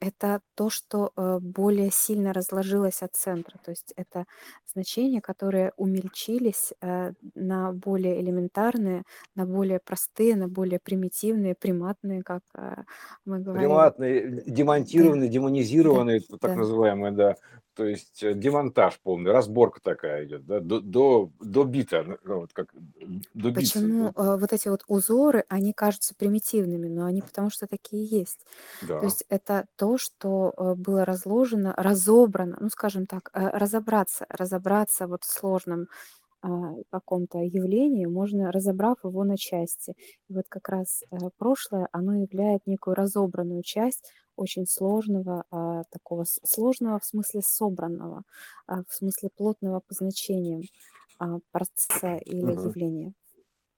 это 0.00 0.40
то, 0.54 0.70
что, 0.70 1.12
э, 1.16 1.38
более 1.40 1.90
сильно 1.90 2.32
разложилось 2.34 3.02
от 3.02 3.14
центра. 3.16 3.58
То 3.64 3.70
есть 3.72 3.92
это 3.96 4.26
значения, 4.66 5.20
которые 5.22 5.72
умельчились, 5.76 6.74
э, 6.82 7.12
на 7.34 7.72
более 7.72 8.20
элементарные, 8.20 9.04
на 9.36 9.46
более 9.46 9.80
простые, 9.80 10.36
на 10.36 10.48
более 10.48 10.80
примитивные, 10.80 11.54
приматные, 11.54 12.22
как, 12.22 12.42
а, 12.54 12.84
мы 13.24 13.40
говорим. 13.40 13.86
Приматный, 14.10 14.42
Да, 14.96 15.10
демонтированный, 15.10 15.28
да, 15.28 15.28
демонизированный, 15.28 16.20
т 16.20 16.36
так 16.40 16.56
да. 16.56 16.56
называемый, 16.56 17.12
да. 17.12 17.36
То 17.74 17.84
есть, 17.86 18.22
э, 18.22 18.34
демонтаж 18.34 19.00
полный, 19.02 19.32
разборка 19.32 19.80
такая 19.82 20.24
идет, 20.26 20.46
да, 20.46 20.60
до 20.60 20.80
до 20.80 21.30
до 21.40 21.64
бита, 21.64 22.04
ну, 22.24 22.40
вот 22.40 22.52
как, 22.52 22.72
добиться, 23.34 23.88
Почему, 23.88 24.08
да. 24.08 24.12
э, 24.16 24.36
вот 24.36 24.52
эти 24.52 24.66
вот 24.68 24.82
узоры, 24.88 25.44
они 25.48 25.72
кажутся 25.72 26.14
примитивными, 26.16 26.88
но 26.88 27.04
они 27.06 27.22
потому 27.22 27.50
что 27.50 27.68
такие 27.68 28.04
есть. 28.04 28.40
То 28.40 28.50
Да. 28.80 29.00
есть 29.06 29.24
это 29.28 29.66
то, 29.76 29.96
что, 29.96 30.52
э, 30.56 30.74
было 30.74 31.04
разложено, 31.04 31.72
разобрано, 31.76 32.56
ну, 32.60 32.68
скажем 32.70 33.06
так, 33.06 33.30
разобраться 33.32 34.26
разобраться 34.28 35.06
вот 35.06 35.22
в 35.24 35.30
сложном, 35.32 35.86
каком-то 36.90 37.38
явлении 37.38 38.06
можно, 38.06 38.52
разобрав 38.52 39.04
его 39.04 39.24
на 39.24 39.36
части. 39.36 39.94
И 40.28 40.32
вот 40.34 40.44
как 40.48 40.68
раз, 40.68 41.02
э, 41.10 41.16
прошлое, 41.38 41.88
оно 41.92 42.14
являет 42.16 42.66
некую 42.66 42.94
разобранную 42.96 43.62
часть 43.62 44.10
очень 44.36 44.66
сложного, 44.66 45.44
а, 45.50 45.84
такого 45.90 46.24
сложного 46.24 46.98
в 46.98 47.04
смысле 47.04 47.40
собранного, 47.42 48.24
а, 48.66 48.82
в 48.88 48.92
смысле 48.94 49.30
плотного 49.36 49.80
по 49.80 49.94
значениям, 49.94 50.68
а, 51.18 51.38
процесса 51.52 52.16
или 52.16 52.52
Мгм. 52.52 52.64
явления. 52.64 53.14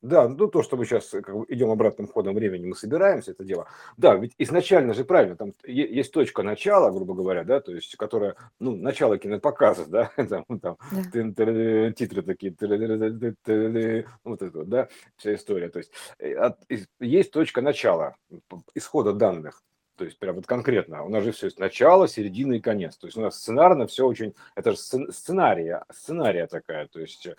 Да, 0.03 0.29
ну 0.29 0.49
то, 0.49 0.63
что 0.63 0.77
мы 0.77 0.85
сейчас 0.85 1.09
как 1.09 1.35
бы 1.35 1.45
идем 1.49 1.71
обратным 1.71 2.07
ходом 2.07 2.35
времени, 2.35 2.67
мы 2.67 2.77
собираемся 2.77 3.33
это 3.33 3.45
дело. 3.45 3.67
Да, 3.97 4.15
ведь 4.15 4.35
изначально 4.39 4.95
же 4.95 5.05
правильно, 5.05 5.37
там 5.37 5.53
есть 5.65 6.13
точка 6.13 6.43
начала, 6.43 6.91
грубо 6.91 7.15
говоря, 7.15 7.45
да, 7.45 7.61
то 7.61 7.73
есть, 7.73 7.97
которая, 7.97 8.37
ну, 8.61 8.77
начало 8.77 9.19
кинопоказа, 9.19 9.87
да, 9.89 10.11
там, 10.29 10.45
ну, 10.49 10.59
там 10.61 10.77
Да. 10.93 11.93
титры 11.93 12.23
такие, 12.23 12.55
вот 14.25 14.43
это 14.43 14.59
вот, 14.59 14.69
да, 14.69 14.89
вся 15.17 15.35
история. 15.35 15.69
То 15.69 15.79
есть 15.79 15.93
э, 16.19 16.53
есть 17.01 17.31
точка 17.33 17.63
начала, 17.63 18.17
исхода 18.75 19.13
данных. 19.13 19.63
То 19.97 20.05
есть 20.05 20.19
прям 20.19 20.37
вот 20.37 20.47
конкретно, 20.47 21.05
у 21.05 21.09
нас 21.09 21.25
же 21.25 21.33
все 21.33 21.47
есть 21.47 21.59
начало, 21.59 22.07
середина 22.07 22.55
и 22.55 22.61
конец. 22.61 22.97
То 22.97 23.07
есть 23.07 23.17
у 23.17 23.23
нас 23.23 23.37
сценарно 23.37 23.87
все 23.87 24.07
очень, 24.07 24.35
это 24.55 24.73
же 24.73 24.77
сцен- 24.77 25.11
сценария, 25.11 25.85
сценария 25.93 26.47
такая, 26.47 26.87
то 26.89 27.01
есть 27.01 27.27
э, 27.27 27.37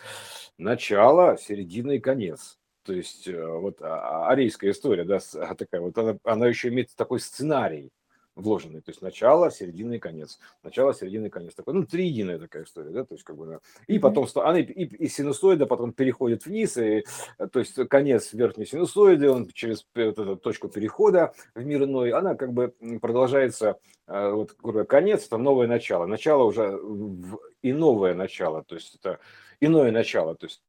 начало, 0.57 1.37
середина 1.37 1.91
и 1.91 1.99
конец. 1.99 2.57
То 2.83 2.93
есть 2.93 3.27
э, 3.27 3.45
вот 3.45 3.81
а- 3.81 4.25
а- 4.25 4.29
арийская 4.29 4.71
история, 4.71 5.03
да, 5.03 5.19
а, 5.35 5.55
такая 5.55 5.81
вот, 5.81 5.97
она, 5.97 6.17
она 6.23 6.47
еще 6.47 6.69
имеет 6.69 6.95
такой 6.95 7.19
сценарий 7.19 7.91
вложенный, 8.37 8.81
то 8.81 8.91
есть 8.91 9.01
начало, 9.01 9.51
середина 9.51 9.93
и 9.93 9.99
конец. 9.99 10.39
Начало, 10.63 10.93
середина 10.93 11.25
и 11.25 11.29
конец. 11.29 11.55
Такой, 11.55 11.73
ну, 11.73 11.85
триединая 11.85 12.39
такая 12.39 12.63
история, 12.63 12.91
да, 12.91 13.03
то 13.03 13.15
есть 13.15 13.23
как 13.23 13.35
бы, 13.35 13.45
да. 13.47 13.59
и 13.87 13.99
потом, 13.99 14.27
она 14.35 14.59
и, 14.59 14.63
и, 14.63 14.83
и 14.83 15.07
синусоида 15.07 15.65
потом 15.65 15.91
переходит 15.91 16.45
вниз, 16.45 16.77
и, 16.77 17.03
то 17.51 17.59
есть 17.59 17.75
конец 17.89 18.33
верхней 18.33 18.65
синусоиды, 18.65 19.29
он 19.29 19.47
через 19.49 19.85
вот 19.95 20.19
эту 20.19 20.37
точку 20.37 20.69
перехода 20.69 21.33
в 21.55 21.65
мир 21.65 21.83
иной, 21.83 22.11
она 22.11 22.35
как 22.35 22.53
бы 22.53 22.73
продолжается, 23.01 23.77
э, 24.07 24.31
вот 24.31 24.55
конец, 24.87 25.25
это 25.25 25.37
новое 25.37 25.67
начало, 25.67 26.05
начало 26.05 26.43
уже 26.43 26.77
в, 26.77 27.39
и 27.61 27.73
новое 27.73 28.13
начало, 28.13 28.63
то 28.63 28.75
есть 28.75 28.95
это 28.95 29.19
иное 29.59 29.91
начало, 29.91 30.35
то 30.35 30.45
есть 30.45 30.61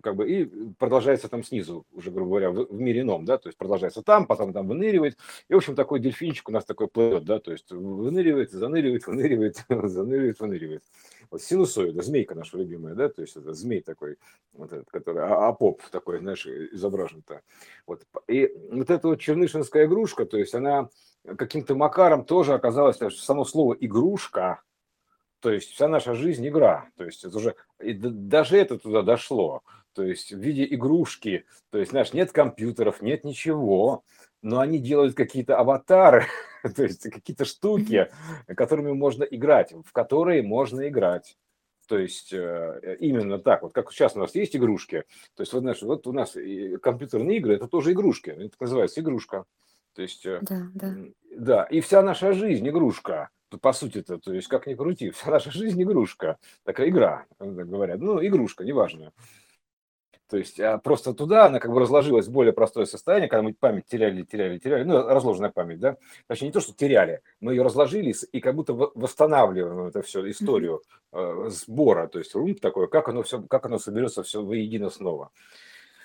как 0.00 0.16
бы, 0.16 0.30
и 0.30 0.44
продолжается 0.78 1.28
там 1.28 1.42
снизу, 1.42 1.86
уже, 1.92 2.10
грубо 2.10 2.30
говоря, 2.30 2.50
в, 2.50 2.66
в 2.66 2.80
мире 2.80 3.00
ином, 3.00 3.24
да, 3.24 3.38
то 3.38 3.48
есть 3.48 3.58
продолжается 3.58 4.02
там, 4.02 4.26
потом 4.26 4.52
там 4.52 4.68
выныривает, 4.68 5.18
и, 5.48 5.54
в 5.54 5.56
общем, 5.56 5.74
такой 5.74 6.00
дельфинчик 6.00 6.48
у 6.48 6.52
нас 6.52 6.64
такой 6.64 6.88
плывет, 6.88 7.24
да, 7.24 7.40
то 7.40 7.52
есть 7.52 7.70
выныривает, 7.70 8.52
заныривает, 8.52 9.06
выныривает, 9.06 9.64
заныривает, 9.68 10.40
выныривает. 10.40 10.84
Вот 11.30 11.42
синусоида, 11.42 12.02
змейка 12.02 12.34
наша 12.34 12.58
любимая, 12.58 12.94
да, 12.94 13.08
то 13.08 13.22
есть 13.22 13.36
это 13.36 13.52
змей 13.54 13.80
такой, 13.80 14.16
вот 14.52 14.72
этот, 14.72 14.90
который, 14.90 15.22
а, 15.22 15.48
апоп 15.48 15.82
такой, 15.90 16.18
знаешь, 16.18 16.46
изображен-то. 16.46 17.40
Вот. 17.86 18.02
И 18.28 18.54
вот 18.70 18.90
эта 18.90 19.08
вот 19.08 19.20
чернышинская 19.20 19.86
игрушка, 19.86 20.26
то 20.26 20.38
есть 20.38 20.54
она 20.54 20.88
каким-то 21.36 21.74
макаром 21.74 22.24
тоже 22.24 22.54
оказалась, 22.54 22.98
само 23.18 23.44
слово 23.44 23.74
игрушка, 23.80 24.62
то 25.44 25.52
есть 25.52 25.72
вся 25.72 25.88
наша 25.88 26.14
жизнь 26.14 26.48
игра. 26.48 26.88
То 26.96 27.04
есть 27.04 27.22
это 27.22 27.36
уже 27.36 27.54
и 27.78 27.92
даже 27.92 28.56
это 28.56 28.78
туда 28.78 29.02
дошло. 29.02 29.60
То 29.92 30.02
есть 30.02 30.32
в 30.32 30.38
виде 30.38 30.64
игрушки. 30.64 31.44
То 31.68 31.76
есть, 31.76 31.90
знаешь, 31.90 32.14
нет 32.14 32.32
компьютеров, 32.32 33.02
нет 33.02 33.24
ничего, 33.24 34.04
но 34.40 34.60
они 34.60 34.78
делают 34.78 35.14
какие-то 35.14 35.58
аватары, 35.58 36.24
то 36.76 36.82
есть 36.82 37.10
какие-то 37.10 37.44
штуки, 37.44 38.10
которыми 38.56 38.92
можно 38.92 39.24
играть, 39.24 39.74
в 39.84 39.92
которые 39.92 40.42
можно 40.42 40.88
играть. 40.88 41.36
То 41.88 41.98
есть 41.98 42.32
э, 42.32 42.96
именно 43.00 43.38
так, 43.38 43.64
вот 43.64 43.74
как 43.74 43.92
сейчас 43.92 44.16
у 44.16 44.20
нас 44.20 44.34
есть 44.34 44.56
игрушки, 44.56 45.04
то 45.36 45.42
есть 45.42 45.52
вот, 45.52 45.60
знаешь, 45.60 45.82
вот 45.82 46.06
у 46.06 46.12
нас 46.12 46.38
компьютерные 46.80 47.36
игры, 47.36 47.56
это 47.56 47.68
тоже 47.68 47.92
игрушки, 47.92 48.30
это 48.30 48.56
называется 48.58 49.02
игрушка. 49.02 49.44
То 49.94 50.00
есть, 50.00 50.24
э, 50.24 50.38
Да, 50.40 50.68
да. 50.72 50.94
да, 51.36 51.64
и 51.64 51.82
вся 51.82 52.00
наша 52.00 52.32
жизнь 52.32 52.66
игрушка. 52.66 53.28
Т- 53.50 53.58
По 53.58 53.72
сути-то, 53.72 54.18
то 54.18 54.32
есть 54.32 54.48
как 54.48 54.66
ни 54.66 54.74
крути, 54.74 55.10
вся 55.10 55.30
наша 55.30 55.50
жизнь 55.50 55.82
игрушка. 55.82 56.38
Такая 56.64 56.88
игра, 56.88 57.26
так 57.38 57.54
говорят. 57.54 58.00
Ну, 58.00 58.24
игрушка, 58.24 58.64
неважно. 58.64 59.12
То 60.28 60.38
есть 60.38 60.58
а 60.58 60.78
просто 60.78 61.12
туда 61.12 61.46
она 61.46 61.60
как 61.60 61.70
бы 61.70 61.80
разложилась 61.80 62.26
в 62.26 62.32
более 62.32 62.52
простое 62.52 62.86
состояние, 62.86 63.28
когда 63.28 63.42
мы 63.42 63.52
память 63.52 63.84
теряли, 63.86 64.22
теряли, 64.22 64.58
теряли, 64.58 64.82
ну, 64.84 65.06
разложенная 65.06 65.50
память, 65.50 65.80
да. 65.80 65.96
Точнее, 66.26 66.48
не 66.48 66.52
то, 66.52 66.60
что 66.60 66.72
теряли, 66.72 67.20
мы 67.40 67.52
ее 67.52 67.62
разложили 67.62 68.14
и 68.32 68.40
как 68.40 68.54
будто 68.54 68.72
во- 68.72 68.90
восстанавливаем 68.94 69.86
это 69.86 70.00
все, 70.02 70.28
историю 70.30 70.82
э, 71.12 71.48
сбора, 71.50 72.08
то 72.08 72.18
есть 72.18 72.34
рум 72.34 72.54
такой, 72.54 72.88
как 72.88 73.08
оно 73.10 73.22
все, 73.22 73.42
как 73.42 73.66
оно 73.66 73.78
соберется 73.78 74.22
все 74.22 74.42
воедино 74.42 74.88
снова. 74.88 75.30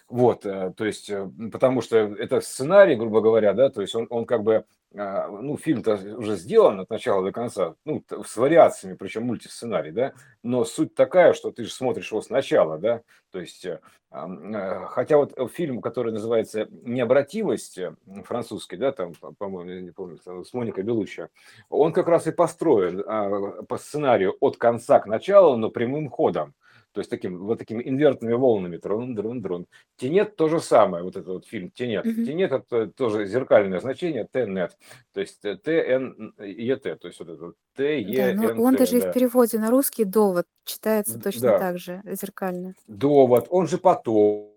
Вот, 0.09 0.43
э, 0.43 0.73
то 0.75 0.85
есть, 0.85 1.09
э, 1.11 1.29
потому 1.51 1.81
что 1.81 1.97
это 1.97 2.41
сценарий, 2.41 2.95
грубо 2.95 3.21
говоря, 3.21 3.53
да, 3.53 3.69
то 3.69 3.81
есть 3.81 3.93
он, 3.93 4.07
он 4.09 4.25
как 4.25 4.41
бы, 4.41 4.65
а, 4.95 5.27
ну, 5.27 5.55
фильм-то 5.55 5.93
уже 6.17 6.35
сделан 6.35 6.79
от 6.79 6.89
начала 6.89 7.23
до 7.23 7.31
конца, 7.31 7.75
ну, 7.85 8.03
с 8.25 8.35
вариациями, 8.35 8.95
причем 8.95 9.25
мультисценарий, 9.25 9.91
да, 9.91 10.13
но 10.41 10.65
суть 10.65 10.95
такая, 10.95 11.33
что 11.33 11.51
ты 11.51 11.63
же 11.63 11.71
смотришь 11.71 12.09
его 12.09 12.23
сначала, 12.23 12.79
да, 12.79 13.03
то 13.31 13.39
есть, 13.39 13.67
хотя 14.09 15.17
вот 15.17 15.37
фильм, 15.51 15.79
который 15.81 16.11
называется 16.11 16.67
«Необратимость», 16.71 17.79
французский, 18.23 18.77
да, 18.77 18.91
там, 18.91 19.13
по-моему, 19.37 19.69
я 19.69 19.81
не 19.81 19.91
помню, 19.91 20.17
с 20.17 20.53
Моникой 20.53 20.83
Белуччи, 20.83 21.27
он 21.69 21.93
как 21.93 22.07
раз 22.07 22.25
и 22.25 22.31
построен 22.31 23.03
а, 23.05 23.61
по 23.61 23.77
сценарию 23.77 24.35
от 24.39 24.57
конца 24.57 24.99
к 24.99 25.05
началу, 25.05 25.55
но 25.55 25.69
прямым 25.69 26.09
ходом 26.09 26.55
то 26.99 27.01
есть 27.01 27.09
таким, 27.11 27.37
вот 27.37 27.59
такими 27.59 27.81
инвертными 27.87 28.33
волнами, 28.33 28.75
трун, 28.75 29.15
друн, 29.15 29.41
друн. 29.41 29.67
Тенет 29.95 30.35
то 30.35 30.49
же 30.49 30.59
самое, 30.59 31.01
вот 31.01 31.15
этот 31.15 31.29
вот 31.29 31.45
фильм 31.47 31.71
Тенет. 31.71 32.05
Угу. 32.05 32.25
Тенет 32.25 32.51
это 32.51 32.87
тоже 32.87 33.25
зеркальное 33.25 33.79
значение, 33.79 34.27
Тенет, 34.29 34.77
то 35.13 35.21
есть 35.21 35.39
Т, 35.39 35.57
Н, 35.65 36.33
Е, 36.39 36.75
Т, 36.75 36.97
то 36.97 37.07
есть 37.07 37.19
вот 37.21 37.29
это 37.29 37.53
Т, 37.73 38.01
Е, 38.01 38.33
да, 38.33 38.53
но 38.53 38.63
он 38.63 38.75
даже 38.75 38.99
да. 38.99 39.11
в 39.11 39.13
переводе 39.13 39.59
на 39.59 39.69
русский 39.71 40.03
довод 40.03 40.45
читается 40.65 41.17
точно 41.21 41.51
да. 41.51 41.59
так 41.59 41.79
же, 41.79 42.01
зеркально. 42.03 42.75
Довод, 42.87 43.47
он 43.49 43.69
же 43.69 43.77
потом 43.77 44.48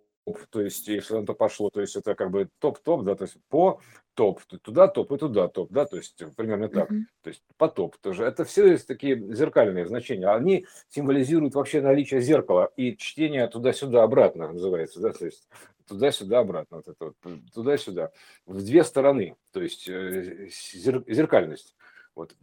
то 0.50 0.60
есть 0.60 0.86
если 0.88 1.24
то 1.24 1.34
пошло, 1.34 1.70
то 1.70 1.80
есть 1.80 1.96
это 1.96 2.14
как 2.14 2.30
бы 2.30 2.48
топ-топ, 2.58 3.04
да, 3.04 3.14
то 3.14 3.24
есть 3.24 3.36
по 3.48 3.80
топ, 4.14 4.40
туда 4.62 4.88
топ 4.88 5.12
и 5.12 5.18
туда 5.18 5.48
топ, 5.48 5.70
да, 5.72 5.84
то 5.84 5.96
есть 5.96 6.22
примерно 6.36 6.68
так, 6.68 6.90
mm-hmm. 6.90 7.02
то 7.22 7.28
есть 7.28 7.42
по 7.56 7.68
топ 7.68 7.96
тоже. 7.98 8.24
Это 8.24 8.44
все 8.44 8.68
есть 8.68 8.86
такие 8.86 9.16
зеркальные 9.34 9.86
значения, 9.86 10.28
они 10.28 10.66
символизируют 10.88 11.54
вообще 11.54 11.80
наличие 11.80 12.20
зеркала 12.20 12.70
и 12.76 12.96
чтение 12.96 13.48
туда-сюда 13.48 14.02
обратно 14.04 14.52
называется, 14.52 15.00
да, 15.00 15.12
то 15.12 15.24
есть 15.24 15.48
туда-сюда 15.88 16.38
обратно, 16.40 16.78
вот 16.78 16.88
это 16.88 17.12
вот, 17.22 17.38
туда-сюда, 17.52 18.12
в 18.46 18.64
две 18.64 18.84
стороны, 18.84 19.36
то 19.52 19.60
есть 19.60 19.88
э, 19.88 20.48
зеркальность. 20.48 21.74
Вот. 22.14 22.36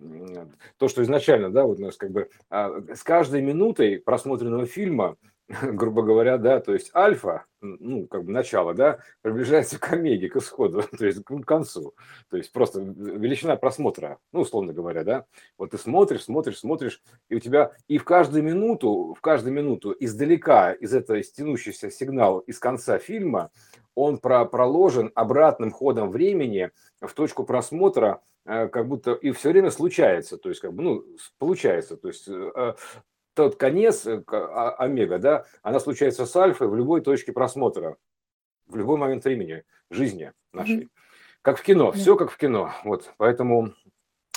То, 0.78 0.88
что 0.88 1.04
изначально, 1.04 1.52
да, 1.52 1.64
вот 1.64 1.80
у 1.80 1.84
нас 1.84 1.96
как 1.96 2.10
бы 2.10 2.30
а, 2.50 2.82
с 2.92 3.04
каждой 3.04 3.42
минутой 3.42 4.00
просмотренного 4.00 4.66
фильма 4.66 5.16
грубо 5.64 6.04
говоря, 6.04 6.38
да, 6.38 6.60
то 6.60 6.74
есть 6.74 6.92
альфа, 6.96 7.46
ну, 7.60 8.06
как 8.08 8.24
бы 8.24 8.32
начало, 8.32 8.76
да, 8.76 9.00
приближается 9.22 9.80
к 9.80 9.92
омеге, 9.92 10.30
к 10.30 10.36
исходу, 10.36 10.84
то 10.98 11.06
есть 11.06 11.24
к 11.24 11.42
концу. 11.42 11.96
То 12.30 12.38
есть 12.38 12.52
просто 12.52 12.82
величина 12.82 13.56
просмотра, 13.56 14.20
ну, 14.32 14.42
условно 14.42 14.74
говоря, 14.74 15.04
да. 15.04 15.26
Вот 15.58 15.72
ты 15.72 15.80
смотришь, 15.80 16.26
смотришь, 16.26 16.60
смотришь, 16.60 17.02
и 17.30 17.36
у 17.36 17.40
тебя 17.40 17.72
и 17.88 17.98
в 17.98 18.06
каждую 18.06 18.44
минуту, 18.44 19.16
в 19.18 19.22
каждую 19.22 19.54
минуту 19.54 19.96
издалека, 20.00 20.72
из 20.72 20.94
этого 20.94 21.22
стянущийся 21.24 21.90
сигнал 21.90 22.40
из 22.40 22.60
конца 22.60 23.00
фильма, 23.00 23.50
он 23.96 24.20
про 24.20 24.46
проложен 24.46 25.12
обратным 25.16 25.72
ходом 25.72 26.12
времени 26.12 26.70
в 27.02 27.12
точку 27.14 27.44
просмотра, 27.44 28.22
э, 28.46 28.68
как 28.68 28.88
будто 28.88 29.14
и 29.14 29.32
все 29.32 29.50
время 29.50 29.72
случается, 29.72 30.38
то 30.38 30.50
есть 30.50 30.62
как 30.62 30.74
бы, 30.74 30.84
ну, 30.84 31.06
получается, 31.40 31.98
то 31.98 32.08
есть 32.08 32.28
э, 32.28 32.76
тот 33.40 33.56
конец, 33.56 34.06
э, 34.06 34.22
а, 34.28 34.72
омега, 34.72 35.18
да, 35.18 35.46
она 35.62 35.80
случается 35.80 36.26
с 36.26 36.36
альфой 36.36 36.68
в 36.68 36.76
любой 36.76 37.00
точке 37.00 37.32
просмотра, 37.32 37.96
в 38.68 38.76
любой 38.76 38.98
момент 38.98 39.24
времени, 39.24 39.64
жизни 39.90 40.34
нашей. 40.52 40.80
Mm-hmm. 40.80 40.90
Как 41.42 41.58
в 41.58 41.64
кино, 41.64 41.94
все 41.94 42.18
как 42.18 42.32
в 42.32 42.38
кино. 42.38 42.74
Вот, 42.84 43.14
поэтому 43.16 43.74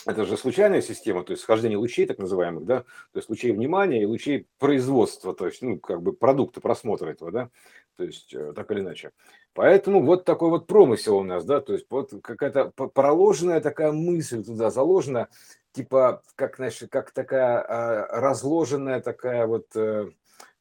это 0.07 0.25
же 0.25 0.37
случайная 0.37 0.83
система, 0.83 1.25
то 1.25 1.33
есть 1.33 1.43
схождение 1.43 1.79
лучей, 1.79 2.07
так 2.07 2.19
называемых, 2.19 2.65
да, 2.65 2.81
то 2.83 3.17
есть 3.17 3.29
лучей 3.29 3.51
внимания 3.51 4.03
и 4.03 4.07
лучей 4.07 4.47
производства, 4.61 5.35
то 5.35 5.47
есть, 5.47 5.63
ну, 5.63 5.81
как 5.81 6.01
бы 6.01 6.13
продукта 6.13 6.61
просмотра 6.61 7.11
этого, 7.11 7.33
да, 7.33 7.51
то 7.97 8.05
есть 8.05 8.33
э, 8.33 8.53
так 8.55 8.71
или 8.71 8.83
иначе. 8.83 9.11
Поэтому 9.53 10.05
вот 10.05 10.25
такой 10.25 10.51
вот 10.51 10.69
промысел 10.69 11.17
у 11.17 11.25
нас, 11.25 11.45
да, 11.45 11.61
то 11.61 11.73
есть 11.73 11.87
вот 11.91 12.13
какая-то 12.23 12.71
проложенная 12.71 13.61
такая 13.61 13.91
мысль 13.91 14.45
туда 14.45 14.71
заложена, 14.71 15.29
типа, 15.73 16.23
как, 16.37 16.57
знаешь, 16.57 16.83
как 16.91 17.11
такая 17.11 17.61
а, 17.61 18.21
разложенная 18.21 19.01
такая 19.01 19.47
вот 19.47 19.67
э, 19.75 20.11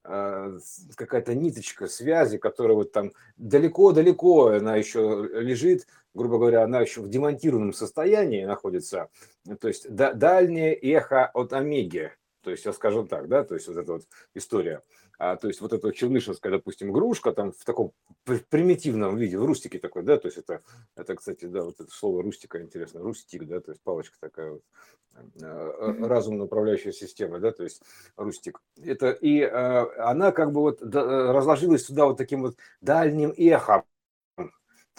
а, 0.03 0.57
какая-то 0.95 1.35
ниточка 1.35 1.87
связи, 1.87 2.37
которая 2.37 2.75
вот 2.75 2.91
там 2.91 3.11
далеко-далеко 3.37 4.47
она 4.47 4.75
еще 4.75 5.29
лежит, 5.33 5.87
грубо 6.13 6.37
говоря, 6.37 6.63
она 6.63 6.81
еще 6.81 7.01
в 7.01 7.09
демонтированном 7.09 7.73
состоянии 7.73 8.45
находится, 8.45 9.09
то 9.59 9.67
есть 9.67 9.93
дальнее 9.93 10.73
эхо 10.73 11.25
от 11.25 11.53
Омеги, 11.53 12.11
то 12.43 12.49
есть, 12.49 12.65
я 12.65 12.73
скажу 12.73 13.05
так, 13.05 13.27
да, 13.27 13.43
то 13.43 13.53
есть 13.53 13.67
вот 13.67 13.77
эта 13.77 13.93
вот 13.93 14.03
история. 14.33 14.81
А, 15.23 15.35
то 15.35 15.47
есть 15.47 15.61
вот 15.61 15.71
эта 15.71 15.93
чернышинская, 15.93 16.51
допустим, 16.51 16.89
игрушка 16.89 17.31
там 17.31 17.51
в 17.51 17.63
таком 17.63 17.91
примитивном 18.49 19.17
виде, 19.17 19.37
в 19.37 19.45
рустике 19.45 19.77
такой, 19.77 20.01
да, 20.01 20.17
то 20.17 20.27
есть 20.27 20.39
это, 20.39 20.63
это, 20.95 21.15
кстати, 21.15 21.45
да, 21.45 21.61
вот 21.61 21.79
это 21.79 21.91
слово 21.91 22.23
рустика 22.23 22.59
интересно, 22.59 23.01
рустик, 23.01 23.45
да, 23.45 23.59
то 23.59 23.69
есть 23.69 23.83
палочка 23.83 24.17
такая 24.19 24.53
вот, 24.53 24.63
э, 25.39 26.07
разумно 26.07 26.45
управляющая 26.45 26.91
система, 26.91 27.37
да, 27.37 27.51
то 27.51 27.61
есть 27.61 27.83
рустик. 28.15 28.63
Это, 28.83 29.11
и 29.11 29.41
э, 29.41 29.49
она 29.99 30.31
как 30.31 30.53
бы 30.53 30.61
вот 30.61 30.81
разложилась 30.81 31.83
туда 31.83 32.07
вот 32.07 32.17
таким 32.17 32.41
вот 32.41 32.57
дальним 32.81 33.31
эхом, 33.37 33.83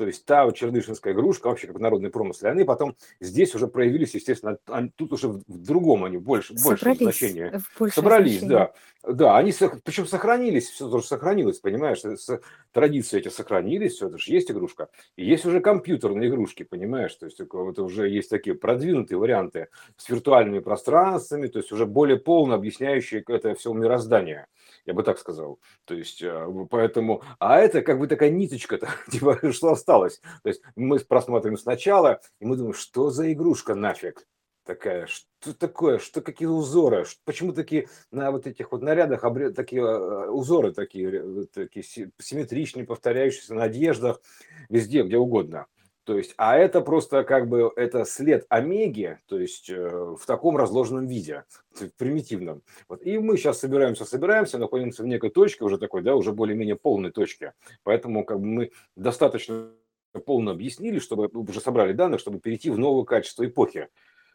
то 0.03 0.09
есть 0.09 0.25
та 0.25 0.45
вот 0.45 0.57
чернышинская 0.57 1.13
игрушка, 1.13 1.47
вообще 1.47 1.69
как 1.69 1.79
народный 1.79 2.11
промысел, 2.11 2.49
они 2.49 2.65
потом 2.65 2.97
здесь 3.21 3.55
уже 3.55 3.69
проявились, 3.69 4.17
естественно, 4.17 4.59
они, 4.67 4.91
тут 4.97 5.13
уже 5.13 5.29
в 5.29 5.45
другом 5.47 6.03
они 6.03 6.17
больше, 6.17 6.55
больше 6.55 6.93
значения. 6.97 7.63
Собрались, 7.93 8.41
значение. 8.41 8.73
да. 9.05 9.13
Да, 9.15 9.37
они, 9.37 9.53
причем 9.85 10.07
сохранились, 10.07 10.71
все 10.71 10.89
тоже 10.89 11.07
сохранилось, 11.07 11.61
понимаешь, 11.61 12.03
традиции 12.73 13.19
эти 13.19 13.29
сохранились, 13.29 13.95
все 13.95 14.09
это 14.09 14.19
же 14.19 14.33
есть 14.33 14.51
игрушка. 14.51 14.89
И 15.17 15.25
есть 15.25 15.45
уже 15.45 15.61
компьютерные 15.61 16.29
игрушки, 16.29 16.65
понимаешь, 16.65 17.15
то 17.15 17.27
есть 17.27 17.41
вот 17.49 17.79
уже 17.79 18.09
есть 18.09 18.29
такие 18.29 18.57
продвинутые 18.57 19.19
варианты 19.19 19.69
с 19.97 20.09
виртуальными 20.09 20.59
пространствами, 20.59 21.47
то 21.47 21.61
есть 21.61 21.71
уже 21.71 21.87
более 21.87 22.19
полно 22.19 22.55
объясняющие 22.57 23.23
это 23.29 23.55
все 23.55 23.73
мироздание 23.73 24.47
я 24.85 24.95
бы 24.95 25.03
так 25.03 25.19
сказал. 25.19 25.61
То 25.85 25.95
есть, 25.95 26.23
э, 26.23 26.49
поэтому, 26.71 27.23
а 27.39 27.59
это 27.59 27.83
как 27.83 27.99
бы 27.99 28.07
такая 28.07 28.31
ниточка-то, 28.31 28.89
типа, 29.11 29.53
что 29.53 29.71
осталось. 29.71 30.21
То 30.43 30.49
есть 30.49 30.63
мы 30.77 30.99
просматриваем 30.99 31.59
сначала, 31.59 32.21
и 32.41 32.45
мы 32.45 32.57
думаем, 32.57 32.75
что 32.75 33.11
за 33.11 33.33
игрушка 33.33 33.75
нафиг 33.75 34.27
такая, 34.65 35.07
что 35.07 35.55
такое, 35.55 35.99
что 35.99 36.21
какие 36.21 36.47
узоры, 36.47 37.05
почему 37.25 37.53
такие 37.53 37.89
на 38.11 38.31
вот 38.31 38.47
этих 38.47 38.73
вот 38.73 38.83
нарядах 38.83 39.23
такие 39.55 39.83
э, 39.83 40.29
узоры 40.29 40.73
такие, 40.73 41.47
такие 41.47 41.85
симметричные, 41.85 42.87
повторяющиеся 42.87 43.55
на 43.55 43.65
одеждах, 43.65 44.21
везде, 44.69 45.03
где 45.03 45.17
угодно. 45.17 45.67
То 46.05 46.17
есть, 46.17 46.35
а 46.37 46.57
это 46.57 46.81
просто 46.81 47.23
как 47.23 47.49
бы 47.49 47.71
это 47.77 48.05
след 48.05 48.45
омеги, 48.49 49.19
то 49.27 49.39
есть 49.39 49.71
э, 49.71 50.15
в 50.19 50.27
таком 50.27 50.57
разложенном 50.57 51.07
виде, 51.07 51.45
примитивном. 51.97 52.63
Вот. 52.89 53.03
И 53.03 53.19
мы 53.19 53.37
сейчас 53.37 53.61
собираемся, 53.61 54.05
собираемся, 54.05 54.59
находимся 54.59 55.05
в 55.05 55.07
некой 55.07 55.31
точке 55.31 55.65
уже 55.65 55.79
такой, 55.79 56.03
да, 56.03 56.17
уже 56.17 56.33
более-менее 56.33 56.75
полной 56.75 57.13
точке. 57.13 57.53
Поэтому 57.85 58.25
как 58.25 58.41
бы 58.41 58.47
мы 58.47 58.71
достаточно 58.97 59.71
полно 60.27 60.51
объяснили, 60.51 60.99
чтобы 60.99 61.29
уже 61.33 61.61
собрали 61.61 61.93
данных, 61.93 62.19
чтобы 62.19 62.41
перейти 62.41 62.71
в 62.71 62.79
новое 62.79 63.05
качество 63.05 63.47
эпохи. 63.47 63.89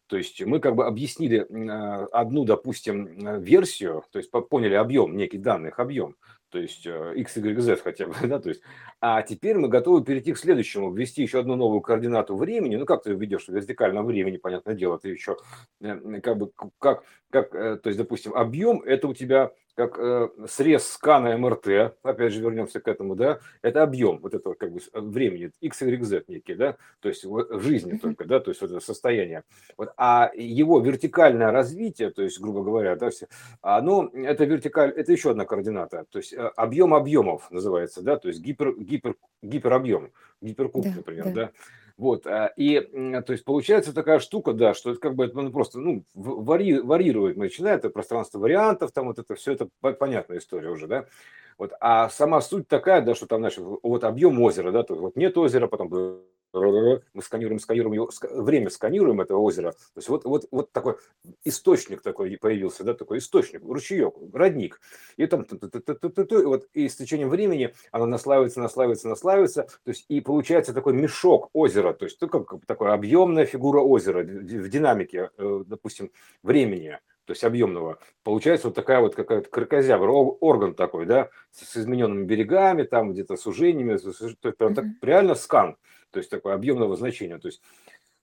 То 0.08 0.16
есть 0.16 0.42
мы 0.42 0.60
как 0.60 0.76
бы 0.76 0.86
объяснили 0.86 1.46
а, 1.70 2.08
одну, 2.14 2.46
допустим, 2.46 3.42
версию, 3.42 4.06
то 4.12 4.20
есть 4.20 4.32
поняли 4.32 4.76
объем, 4.76 5.18
некий 5.18 5.38
данных 5.38 5.80
объем, 5.80 6.16
то 6.50 6.60
есть 6.60 6.86
э, 6.86 7.14
x, 7.16 7.38
y, 7.38 7.60
z 7.60 7.78
хотя 7.78 8.08
бы, 8.08 8.14
да, 8.28 8.40
то 8.40 8.50
есть, 8.50 8.62
а 9.02 9.22
теперь 9.22 9.58
мы 9.58 9.68
готовы 9.68 10.04
перейти 10.04 10.34
к 10.34 10.38
следующему, 10.38 10.92
ввести 10.92 11.22
еще 11.22 11.40
одну 11.40 11.56
новую 11.56 11.82
координату 11.82 12.36
времени, 12.36 12.76
ну, 12.76 12.86
как 12.86 13.04
ты 13.04 13.14
введешь 13.14 13.46
в 13.46 13.50
вертикальном 13.50 14.06
времени, 14.06 14.38
понятное 14.38 14.76
дело, 14.76 14.98
ты 15.00 15.10
еще, 15.10 15.38
э, 15.82 16.22
как 16.22 16.38
бы, 16.38 16.52
как, 16.80 17.04
как, 17.30 17.54
э, 17.54 17.78
то 17.78 17.90
есть, 17.90 17.98
допустим, 17.98 18.34
объем, 18.34 18.82
это 18.82 19.08
у 19.08 19.14
тебя 19.14 19.52
как 19.78 20.00
э, 20.00 20.30
срез 20.48 20.90
скана 20.90 21.38
МРТ, 21.38 21.96
опять 22.02 22.34
же 22.34 22.42
вернемся 22.42 22.80
к 22.80 22.88
этому, 22.88 23.16
да, 23.16 23.40
это 23.62 23.84
объем 23.84 24.18
вот 24.18 24.34
этого 24.34 24.56
как 24.56 24.72
бы 24.72 24.80
времени, 24.92 25.52
x, 25.62 25.84
y, 25.84 26.04
z 26.04 26.24
некий, 26.28 26.56
да, 26.56 26.78
то 27.00 27.10
есть 27.10 27.24
в 27.24 27.62
жизни 27.62 27.96
только, 27.98 28.26
да, 28.26 28.40
то 28.40 28.50
есть 28.50 28.60
вот 28.60 28.72
это 28.72 28.80
состояние. 28.80 29.44
Вот, 29.78 29.94
а 29.96 30.32
его 30.36 30.80
вертикальное 30.80 31.52
развитие, 31.52 32.10
то 32.10 32.24
есть, 32.24 32.42
грубо 32.42 32.64
говоря, 32.64 32.96
да, 32.96 33.12
все, 33.12 33.28
оно, 33.62 34.10
это 34.14 34.46
вертикаль, 34.46 34.90
это 34.90 35.12
еще 35.12 35.30
одна 35.30 35.46
координата, 35.46 36.06
то 36.10 36.18
есть 36.18 36.34
э, 36.34 36.38
объем 36.56 36.96
объемов 36.96 37.52
называется, 37.52 38.02
да, 38.02 38.18
то 38.18 38.30
есть 38.30 38.42
гипер, 38.42 38.74
гипер, 38.80 39.16
гиперобъем, 39.44 40.12
гиперкуб, 40.42 40.86
да, 40.86 40.94
например, 40.96 41.26
да. 41.26 41.32
да 41.32 41.52
вот, 41.98 42.28
а, 42.28 42.54
и, 42.56 42.80
то 42.80 43.32
есть, 43.34 43.44
получается 43.44 43.94
такая 43.94 44.20
штука, 44.20 44.54
да, 44.54 44.74
что 44.74 44.92
это 44.92 45.00
как 45.00 45.16
бы 45.16 45.26
это 45.26 45.50
просто, 45.50 45.80
ну, 45.80 46.04
вари, 46.14 46.80
варьирует, 46.80 47.38
начинает 47.38 47.80
это 47.80 47.90
пространство 47.90 48.40
вариантов, 48.40 48.92
там 48.92 49.08
вот 49.08 49.20
это 49.20 49.36
все, 49.36 49.54
это 49.54 49.68
понятная 49.82 50.38
история 50.38 50.70
уже, 50.70 50.88
да. 50.88 51.06
Вот, 51.58 51.74
а 51.80 52.10
сама 52.10 52.42
суть 52.42 52.68
такая, 52.68 53.02
да, 53.02 53.16
что 53.16 53.26
там, 53.26 53.40
значит, 53.40 53.64
вот 53.64 54.04
объем 54.04 54.40
озера, 54.42 54.72
да, 54.72 54.84
то 54.84 54.96
вот 54.96 55.16
нет 55.16 55.38
озера, 55.38 55.68
потом 55.68 55.90
мы 56.54 57.22
сканируем, 57.22 57.60
сканируем 57.60 57.94
его, 57.94 58.10
время 58.32 58.70
сканируем 58.70 59.22
этого 59.22 59.40
озера. 59.40 59.72
То 59.72 59.98
есть 59.98 60.10
вот, 60.10 60.26
вот, 60.26 60.46
вот 60.52 60.72
такой 60.72 60.98
источник 61.44 62.02
такой 62.02 62.38
появился, 62.38 62.84
да, 62.84 62.94
такой 62.94 63.20
источник, 63.20 63.64
ручеек, 63.64 64.14
родник. 64.34 64.80
И 65.18 65.26
там, 65.28 65.46
вот, 65.50 66.68
и 66.74 66.88
с 66.88 66.96
течением 66.96 67.30
времени 67.30 67.74
оно 67.92 68.06
наслаивается, 68.06 68.60
наслаивается, 68.60 69.10
наслаивается, 69.10 69.64
то 69.64 69.90
есть 69.90 70.06
и 70.08 70.22
получается 70.22 70.74
такой 70.74 70.94
мешок 70.94 71.50
озера, 71.54 71.94
то 71.94 72.06
есть 72.06 72.20
как, 72.20 72.66
такая 72.66 72.94
объемная 72.94 73.46
фигура 73.46 73.82
озера 73.82 74.24
в 74.24 74.70
динамике, 74.70 75.32
э, 75.38 75.64
допустим, 75.66 76.12
времени 76.44 77.00
то 77.28 77.34
есть 77.34 77.44
объемного, 77.44 78.00
получается 78.24 78.70
вот 78.70 78.76
такая 78.76 79.02
вот 79.02 79.14
какая-то 79.14 79.50
кракозябра, 79.50 80.10
орган 80.10 80.74
такой, 80.74 81.06
да, 81.06 81.30
с 81.52 81.78
измененными 81.78 82.26
берегами, 82.26 82.84
там 82.84 83.12
где-то 83.12 83.38
сужениями, 83.38 83.96
то 83.98 84.10
есть 84.10 84.40
прям 84.58 84.74
так, 84.74 84.86
реально 85.04 85.36
скан 85.36 85.78
то 86.12 86.20
есть 86.20 86.30
такое 86.30 86.54
объемного 86.54 86.96
значения. 86.96 87.38
То 87.38 87.48
есть 87.48 87.62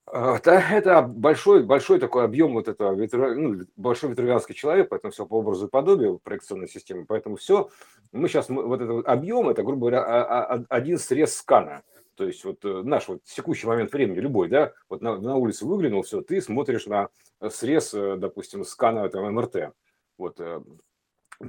а, 0.07 0.39
это 0.45 1.03
большой, 1.03 1.63
большой 1.63 1.99
такой 1.99 2.25
объем 2.25 2.55
вот 2.55 2.69
этого 2.69 2.95
ну, 2.95 3.61
большой 3.77 4.11
ветровианский 4.11 4.55
человек, 4.55 4.89
поэтому 4.89 5.13
все 5.13 5.27
по 5.27 5.39
образу 5.39 5.67
и 5.67 5.71
подобию 5.71 6.19
проекционной 6.23 6.69
системы. 6.69 7.05
Поэтому 7.07 7.37
все, 7.37 7.71
мы 8.13 8.29
сейчас, 8.29 8.49
вот 8.49 8.81
этот 8.81 9.07
объем, 9.07 9.49
это, 9.49 9.63
грубо 9.63 9.91
говоря, 9.91 10.05
а, 10.05 10.55
а, 10.55 10.65
один 10.69 10.99
срез 10.99 11.37
скана. 11.37 11.83
То 12.15 12.27
есть 12.27 12.45
вот 12.45 12.65
э, 12.65 12.83
наш 12.83 13.09
вот 13.09 13.23
текущий 13.25 13.67
момент 13.67 13.93
времени, 13.93 14.19
любой, 14.19 14.49
да, 14.49 14.73
вот 14.89 15.03
на, 15.03 15.19
на 15.19 15.37
улице 15.37 15.67
выглянул, 15.67 16.03
все, 16.03 16.21
ты 16.21 16.41
смотришь 16.41 16.87
на 16.87 17.09
срез, 17.51 17.95
э, 17.95 18.17
допустим, 18.17 18.65
скана 18.65 19.01
этого 19.01 19.31
МРТ. 19.31 19.73
Вот 20.17 20.41
э, 20.41 20.63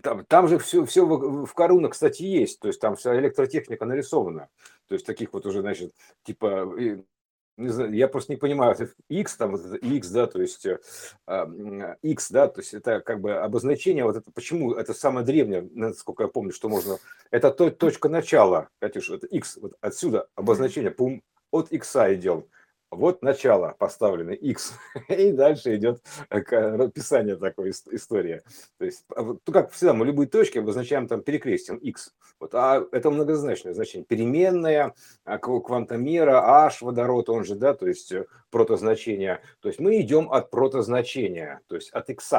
там, 0.02 0.26
там 0.26 0.48
же 0.48 0.58
все, 0.58 0.86
все 0.86 1.06
в, 1.06 1.46
в 1.46 1.54
Коруна, 1.54 1.90
кстати, 1.90 2.24
есть. 2.24 2.60
То 2.60 2.68
есть 2.68 2.80
там 2.80 2.96
вся 2.96 3.18
электротехника 3.18 3.86
нарисована. 3.86 4.50
То 4.88 4.96
есть 4.96 5.06
таких 5.06 5.34
вот 5.34 5.46
уже, 5.46 5.62
значит, 5.62 5.94
типа, 6.24 6.74
я 7.58 8.08
просто 8.08 8.34
не 8.34 8.38
понимаю, 8.38 8.76
X, 9.10 9.36
там, 9.38 9.56
X, 9.56 10.10
да, 10.10 10.28
то 10.28 10.42
есть 10.42 10.66
э, 10.66 10.78
X, 12.02 12.32
да, 12.32 12.48
то 12.48 12.62
есть 12.62 12.74
это 12.74 13.00
как 13.00 13.22
бы 13.22 13.34
обозначение, 13.34 14.04
вот 14.04 14.18
это, 14.18 14.32
почему 14.32 14.74
это 14.74 14.94
самое 14.94 15.26
древнее, 15.26 15.68
насколько 15.72 16.24
я 16.24 16.30
помню, 16.30 16.52
что 16.52 16.70
можно, 16.70 16.98
это 17.32 17.52
то, 17.52 17.70
точка 17.72 18.10
начала, 18.10 18.70
Катюш, 18.80 19.10
это 19.10 19.28
X, 19.28 19.58
вот 19.58 19.74
отсюда 19.82 20.28
обозначение, 20.36 20.92
пум, 20.92 21.22
от 21.52 21.72
X 21.72 21.96
идем. 21.96 22.46
Вот 22.92 23.22
начало 23.22 23.76
поставлено 23.78 24.32
X, 24.32 24.74
и 25.10 25.32
дальше 25.32 25.76
идет 25.76 26.02
описание 26.30 27.36
такой 27.36 27.72
истории. 27.72 28.42
То 28.78 28.86
есть, 28.86 29.06
а 29.16 29.24
ну, 29.24 29.40
как 29.52 29.72
всегда, 29.72 29.94
мы 29.94 30.06
любые 30.06 30.28
точки 30.28 30.60
обозначаем 30.60 31.08
там 31.08 31.22
перекрестием 31.22 31.78
X. 31.78 32.14
Вот, 32.40 32.54
а 32.54 32.86
это 32.92 33.10
многозначное 33.10 33.74
значение. 33.74 34.06
Переменная, 34.06 34.94
а, 35.24 35.38
квантомера, 35.38 36.66
H, 36.66 36.82
водород, 36.82 37.30
он 37.30 37.44
же, 37.44 37.56
да, 37.56 37.74
то 37.74 37.88
есть 37.88 38.12
э, 38.12 38.26
протозначение. 38.50 39.42
То 39.62 39.70
есть 39.70 39.80
мы 39.80 40.00
идем 40.00 40.32
от 40.32 40.50
протозначения, 40.50 41.62
то 41.68 41.76
есть 41.76 41.90
от 41.92 42.10
X 42.10 42.34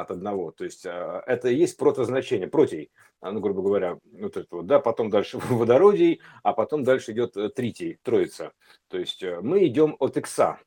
от 0.00 0.10
одного. 0.10 0.50
То 0.50 0.64
есть 0.64 0.86
а, 0.86 1.22
это 1.26 1.48
и 1.48 1.54
есть 1.54 1.76
протозначение, 1.76 2.48
протей, 2.48 2.90
а, 3.20 3.32
ну, 3.32 3.40
грубо 3.40 3.62
говоря, 3.62 3.98
вот 4.12 4.36
это 4.36 4.46
вот, 4.50 4.66
да, 4.66 4.80
потом 4.80 5.10
дальше 5.10 5.38
водородий, 5.48 6.20
а 6.42 6.52
потом 6.52 6.84
дальше 6.84 7.12
идет 7.12 7.36
э, 7.36 7.48
тритий, 7.48 7.98
троица. 8.02 8.52
То 8.88 8.98
есть 8.98 9.22
э, 9.22 9.40
мы 9.40 9.66
идем 9.66 9.96
от 9.98 10.16
икса, 10.16 10.58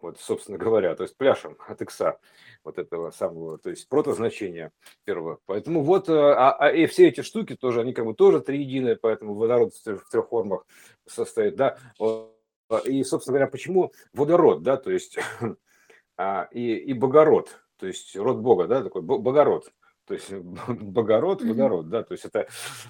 вот, 0.00 0.18
собственно 0.18 0.58
говоря, 0.58 0.94
то 0.96 1.04
есть 1.04 1.16
пляшем 1.16 1.56
от 1.68 1.80
икса, 1.80 2.18
вот 2.64 2.78
этого 2.78 3.10
самого, 3.10 3.58
то 3.58 3.70
есть 3.70 3.88
протозначения 3.88 4.72
первого. 5.04 5.38
Поэтому 5.46 5.82
вот, 5.82 6.08
э, 6.08 6.12
а, 6.12 6.52
а 6.52 6.70
и 6.70 6.86
все 6.86 7.08
эти 7.08 7.20
штуки 7.20 7.54
тоже, 7.54 7.80
они 7.80 7.92
как 7.92 8.04
бы 8.04 8.14
тоже 8.14 8.40
триединые, 8.40 8.96
поэтому 8.96 9.34
водород 9.34 9.74
в 9.74 10.10
трех 10.10 10.28
формах 10.28 10.66
состоит, 11.06 11.56
да. 11.56 11.78
И, 12.84 13.04
собственно 13.04 13.34
говоря, 13.34 13.50
почему 13.50 13.92
водород, 14.12 14.62
да, 14.62 14.76
то 14.76 14.90
есть 14.90 15.18
а, 16.16 16.48
и, 16.50 16.74
и 16.74 16.92
богород, 16.94 17.61
то 17.82 17.88
есть 17.88 18.14
род 18.14 18.36
Бога, 18.36 18.68
да, 18.68 18.80
такой 18.80 19.02
Богород. 19.02 19.72
То 20.06 20.14
есть 20.14 20.30
Богород, 20.68 21.42
водород, 21.42 21.88
да, 21.88 22.04
то 22.04 22.12
есть 22.12 22.24
это 22.24 22.46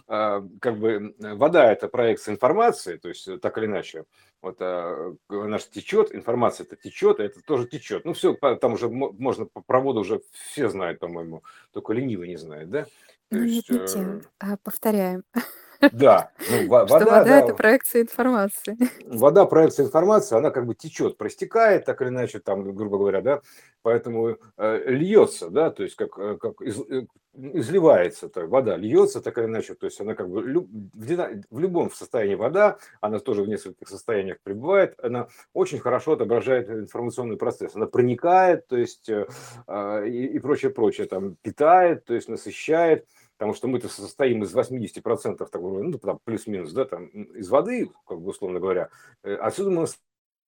а, 0.07 0.47
как 0.61 0.77
бы 0.77 1.15
вода– 1.19 1.73
это 1.73 1.89
проекция 1.89 2.35
информации, 2.35 2.99
то 2.99 3.09
есть 3.09 3.27
так 3.41 3.57
или 3.57 3.65
иначе, 3.65 4.05
вот 4.43 4.59
а, 4.61 5.15
она 5.31 5.57
же 5.57 5.65
течет, 5.71 6.15
информация 6.15 6.67
это 6.67 6.77
течет, 6.77 7.21
а 7.21 7.25
это 7.25 7.41
тоже 7.41 7.67
течет. 7.67 8.05
Ну 8.05 8.13
все, 8.13 8.35
там 8.35 8.75
уже 8.75 8.91
можно 8.91 9.47
про 9.47 9.81
воду 9.81 10.01
уже 10.01 10.21
все 10.51 10.69
знают, 10.69 11.01
по-моему, 11.01 11.43
только 11.73 11.95
ленивый 11.95 12.29
не 12.29 12.37
знает, 12.37 12.69
да? 12.69 12.85
То 12.85 12.91
Ну, 13.31 13.45
нет, 13.45 13.65
не 13.71 13.79
те. 13.79 13.99
э, 13.99 14.21
А, 14.41 14.59
повторяем, 14.59 15.25
да, 15.93 16.31
ну, 16.51 16.65
что 16.65 16.87
вода, 16.87 17.05
вода– 17.05 17.39
это 17.39 17.49
да, 17.49 17.55
проекция 17.55 18.03
информации. 18.03 18.77
вода, 19.07 19.47
проекция 19.47 19.87
информации, 19.87 20.37
она 20.37 20.51
как 20.51 20.67
бы 20.67 20.75
течет, 20.75 21.17
простекает, 21.17 21.85
так 21.85 22.01
или 22.03 22.09
иначе, 22.09 22.39
там, 22.39 22.75
грубо 22.75 22.99
говоря, 22.99 23.21
да, 23.21 23.41
поэтому 23.83 24.37
э, 24.57 24.83
льется, 24.87 25.51
да, 25.51 25.71
то 25.71 25.83
есть 25.83 25.97
как, 25.97 26.19
э, 26.19 26.37
как 26.41 26.61
из, 26.61 26.79
э, 26.81 27.07
изливается, 27.35 28.29
то 28.29 28.47
вода 28.47 28.77
льется, 28.77 29.21
так 29.21 29.39
или 29.39 29.47
иначе, 29.47 29.75
то 29.75 29.87
есть 29.87 30.01
она 30.01 30.15
как 30.15 30.29
бы 30.29 30.43
люб, 30.43 30.69
в, 30.71 31.07
дина, 31.07 31.43
в 31.51 31.59
любом 31.59 31.91
состоянии 31.91 32.35
вода, 32.35 32.79
она 33.01 33.19
тоже 33.19 33.43
в 33.43 33.49
нескольких 33.49 33.89
состояниях 33.89 34.39
пребывает, 34.43 34.95
она 35.03 35.29
очень 35.55 35.79
хорошо 35.79 36.13
отображает 36.13 36.69
информационный 36.71 37.37
процесс, 37.37 37.75
она 37.75 37.87
проникает, 37.87 38.67
то 38.67 38.77
есть 38.77 39.09
э, 39.09 39.27
э, 39.67 40.09
и, 40.09 40.27
и 40.27 40.39
прочее, 40.39 40.71
прочее, 40.71 41.07
там 41.07 41.37
питает, 41.43 42.05
то 42.05 42.15
есть 42.15 42.29
насыщает, 42.29 43.07
потому 43.37 43.55
что 43.55 43.69
мы-то 43.69 43.89
состоим 43.89 44.43
из 44.43 44.55
80%, 44.55 45.37
так, 45.37 45.61
ну, 45.61 45.99
там, 45.99 46.21
плюс-минус, 46.25 46.73
да, 46.73 46.85
там, 46.85 47.07
из 47.07 47.49
воды, 47.49 47.91
как 48.07 48.21
бы, 48.21 48.31
условно 48.31 48.61
говоря. 48.61 48.91
Э, 49.23 49.35
отсюда 49.35 49.71
мы 49.71 49.87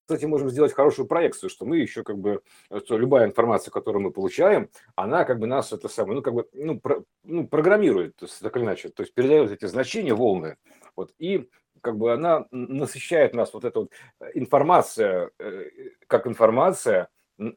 кстати, 0.06 0.26
можем 0.26 0.50
сделать 0.50 0.74
хорошую 0.74 1.08
проекцию, 1.08 1.48
что 1.48 1.64
мы 1.64 1.78
еще 1.78 2.02
как 2.02 2.18
бы, 2.18 2.42
что 2.84 2.98
любая 2.98 3.26
информация, 3.26 3.72
которую 3.72 4.02
мы 4.02 4.10
получаем, 4.10 4.68
она 4.96 5.24
как 5.24 5.38
бы 5.38 5.46
нас 5.46 5.72
это 5.72 5.88
самое, 5.88 6.16
ну 6.16 6.22
как 6.22 6.34
бы, 6.34 6.46
ну, 6.52 6.78
про, 6.78 7.04
ну 7.22 7.48
программирует, 7.48 8.16
то 8.16 8.26
есть, 8.26 8.38
так 8.40 8.54
или 8.56 8.64
иначе, 8.64 8.90
то 8.90 9.02
есть 9.02 9.14
передает 9.14 9.50
эти 9.50 9.64
значения, 9.64 10.12
волны, 10.12 10.58
вот, 10.94 11.14
и 11.18 11.48
как 11.80 11.96
бы 11.96 12.12
она 12.12 12.46
насыщает 12.50 13.34
нас, 13.34 13.54
вот 13.54 13.64
эта 13.64 13.80
вот 13.80 13.92
информация, 14.34 15.30
э, 15.38 15.70
как 16.06 16.26
информация, 16.26 17.08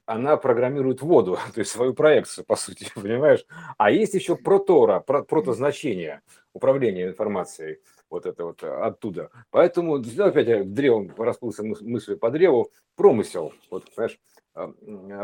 она 0.06 0.38
программирует 0.38 1.02
воду, 1.02 1.38
то 1.54 1.60
есть 1.60 1.72
свою 1.72 1.94
проекцию, 1.94 2.46
по 2.46 2.56
сути, 2.56 2.88
понимаешь? 2.96 3.46
А 3.78 3.92
есть 3.92 4.14
еще 4.14 4.36
протора, 4.36 5.00
про, 5.00 5.24
протозначение 5.24 6.22
управления 6.54 7.08
информацией, 7.08 7.80
вот 8.10 8.26
это 8.26 8.46
вот 8.46 8.64
оттуда. 8.64 9.30
Поэтому, 9.52 9.96
опять 9.96 10.48
я 10.48 10.64
древом 10.64 11.14
расплылся 11.18 11.64
мыслью 11.64 12.18
по 12.18 12.32
древу, 12.32 12.72
промысел, 12.96 13.54
вот, 13.70 13.94
понимаешь? 13.94 14.20
А, 14.58 14.74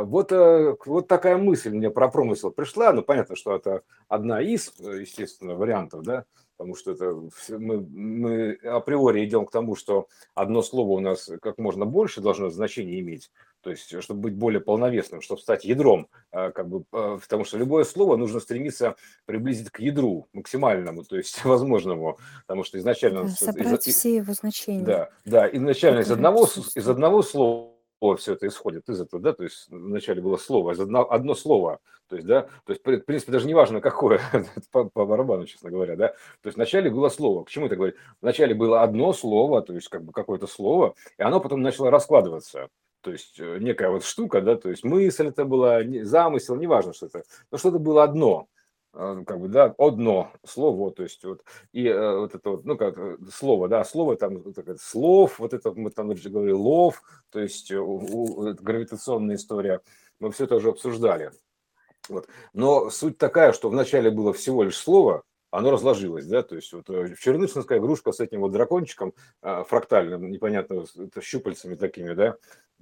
вот, 0.03 0.31
э, 0.31 0.75
вот 0.85 1.07
такая 1.07 1.37
мысль 1.37 1.71
мне 1.71 1.89
про 1.89 2.07
промысел 2.07 2.51
пришла, 2.51 2.93
ну, 2.93 3.01
понятно, 3.01 3.35
что 3.35 3.55
это 3.55 3.81
одна 4.07 4.41
из, 4.41 4.71
естественно, 4.77 5.55
вариантов, 5.55 6.03
да, 6.03 6.25
потому 6.55 6.75
что 6.75 6.91
это 6.91 7.57
мы, 7.57 7.79
мы 7.79 8.53
априори 8.63 9.25
идем 9.25 9.47
к 9.47 9.51
тому, 9.51 9.75
что 9.75 10.07
одно 10.35 10.61
слово 10.61 10.91
у 10.91 10.99
нас 10.99 11.31
как 11.41 11.57
можно 11.57 11.85
больше 11.85 12.21
должно 12.21 12.49
значение 12.49 12.99
иметь, 12.99 13.31
то 13.63 13.71
есть 13.71 14.02
чтобы 14.04 14.19
быть 14.19 14.36
более 14.36 14.60
полновесным, 14.60 15.21
чтобы 15.21 15.41
стать 15.41 15.63
ядром, 15.63 16.08
а, 16.32 16.52
как 16.52 16.67
бы, 16.67 16.84
а, 16.91 17.17
потому 17.17 17.45
что 17.45 17.58
любое 17.58 17.86
слово 17.86 18.17
нужно 18.17 18.39
стремиться 18.39 18.95
приблизить 19.26 19.69
к 19.69 19.80
ядру 19.80 20.28
максимальному, 20.34 21.04
то 21.04 21.15
есть 21.15 21.43
возможному, 21.45 22.19
потому 22.41 22.63
что 22.63 22.78
изначально... 22.78 23.23
Да, 23.23 23.30
собрать 23.30 23.88
из, 23.88 23.95
все 23.95 24.17
его 24.17 24.34
значения. 24.34 24.84
Да, 24.84 25.10
да, 25.26 25.47
изначально 25.47 26.02
из 26.02 26.12
одного, 26.12 26.45
из 26.45 26.88
одного 26.88 27.21
слова 27.21 27.73
все 28.17 28.34
это 28.34 28.47
исходит 28.47 28.89
из 28.89 28.99
этого, 28.99 29.21
да, 29.21 29.34
то 29.34 29.43
есть 29.43 29.67
вначале 29.69 30.21
было 30.21 30.36
слово, 30.36 30.73
из 30.73 30.80
одно, 30.82 31.10
одно 31.10 31.34
слово, 31.34 31.80
то 32.10 32.17
есть, 32.17 32.28
да, 32.28 32.41
то 32.65 32.73
есть, 32.73 32.82
в 32.82 33.06
принципе, 33.06 33.32
даже 33.32 33.47
не 33.47 33.54
важно, 33.54 33.80
какое, 33.80 34.19
по, 34.71 34.84
по 34.84 35.06
барабану, 35.06 35.45
честно 35.45 35.71
говоря, 35.71 35.95
да, 35.95 36.10
то 36.10 36.47
есть 36.47 36.58
вначале 36.58 36.89
было 36.89 37.08
слово, 37.08 37.45
к 37.45 37.49
чему 37.49 37.67
это 37.67 37.78
говорит? 37.78 37.95
Вначале 38.21 38.54
было 38.54 38.84
одно 38.84 39.13
слово, 39.13 39.62
то 39.62 39.73
есть, 39.73 39.88
как 39.88 40.04
бы 40.04 40.12
какое-то 40.12 40.47
слово, 40.47 40.95
и 41.17 41.23
оно 41.23 41.39
потом 41.39 41.62
начало 41.62 41.89
раскладываться, 41.91 42.67
то 43.03 43.11
есть 43.11 43.39
э, 43.39 43.57
некая 43.59 43.89
вот 43.89 44.03
штука, 44.03 44.41
да, 44.41 44.55
то 44.55 44.69
есть 44.69 44.83
мысль 44.83 45.27
это 45.27 45.45
была, 45.45 45.81
замысел, 46.03 46.55
неважно 46.55 46.93
что 46.93 47.07
это, 47.07 47.23
но 47.51 47.57
что-то 47.57 47.77
было 47.77 48.03
одно, 48.03 48.47
э, 48.93 49.23
как 49.27 49.39
бы, 49.39 49.49
да, 49.49 49.75
одно 49.77 50.31
слово, 50.45 50.91
то 50.91 51.03
есть 51.03 51.23
вот, 51.25 51.43
и 51.73 51.85
э, 51.85 52.17
вот 52.17 52.33
это 52.33 52.49
вот, 52.49 52.65
ну, 52.65 52.77
как 52.77 52.97
слово, 53.31 53.67
да, 53.67 53.83
слово 53.83 54.15
там, 54.15 54.41
слов, 54.79 55.37
вот 55.37 55.53
это 55.53 55.73
мы 55.73 55.91
там 55.91 56.09
уже 56.09 56.29
говорили, 56.29 56.53
лов, 56.53 57.01
то 57.29 57.39
есть 57.39 57.71
у, 57.71 57.83
у, 57.83 58.53
гравитационная 58.53 59.35
история, 59.35 59.81
мы 60.19 60.31
все 60.31 60.45
это 60.45 60.55
уже 60.55 60.69
обсуждали. 60.69 61.31
Вот. 62.09 62.27
Но 62.53 62.89
суть 62.89 63.17
такая, 63.17 63.53
что 63.53 63.69
вначале 63.69 64.11
было 64.11 64.33
всего 64.33 64.63
лишь 64.63 64.77
слово, 64.77 65.23
оно 65.53 65.69
разложилось, 65.69 66.25
да, 66.25 66.41
то 66.41 66.55
есть 66.55 66.73
вот 66.73 66.89
э, 66.89 67.13
чернышинская 67.19 67.77
игрушка 67.77 68.11
с 68.11 68.19
этим 68.19 68.41
вот 68.41 68.51
дракончиком 68.51 69.13
э, 69.43 69.63
фрактальным, 69.67 70.31
непонятно, 70.31 70.85
это 70.97 71.21
щупальцами 71.21 71.75
такими, 71.75 72.13
да, 72.13 72.37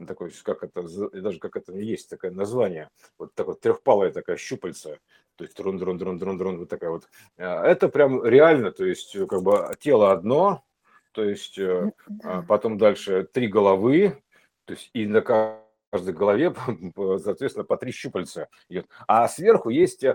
такой, 0.08 0.32
как 0.44 0.64
это, 0.64 0.84
даже 1.14 1.40
как 1.40 1.56
это 1.56 1.74
есть 1.74 2.10
такое 2.10 2.32
название, 2.32 2.90
вот 3.18 3.34
такое 3.34 3.56
трехпалая 3.56 4.12
такая 4.12 4.38
щупальца, 4.38 5.00
то 5.36 5.44
есть 5.44 5.56
трон, 5.56 5.78
дрон, 5.78 5.98
дрон, 5.98 6.18
дрон, 6.18 6.38
дрон, 6.38 6.58
вот 6.60 6.70
такая 6.70 6.90
вот. 6.90 7.08
А, 7.38 7.66
это 7.66 7.90
прям 7.90 8.24
реально, 8.26 8.72
то 8.72 8.86
есть 8.86 9.18
как 9.28 9.42
бы 9.42 9.72
тело 9.80 10.12
одно, 10.12 10.64
то 11.12 11.24
есть 11.24 11.58
э, 11.58 11.92
а 12.24 12.42
потом 12.44 12.78
дальше 12.78 13.28
три 13.32 13.48
головы, 13.48 14.22
то 14.66 14.74
есть 14.74 14.90
и 14.94 15.06
на 15.06 15.22
каждой 15.22 16.14
голове, 16.14 16.54
соответственно, 17.24 17.66
по 17.66 17.78
три 17.78 17.92
щупальца 17.92 18.48
идет. 18.70 18.88
А 19.08 19.28
сверху 19.28 19.70
есть 19.70 20.06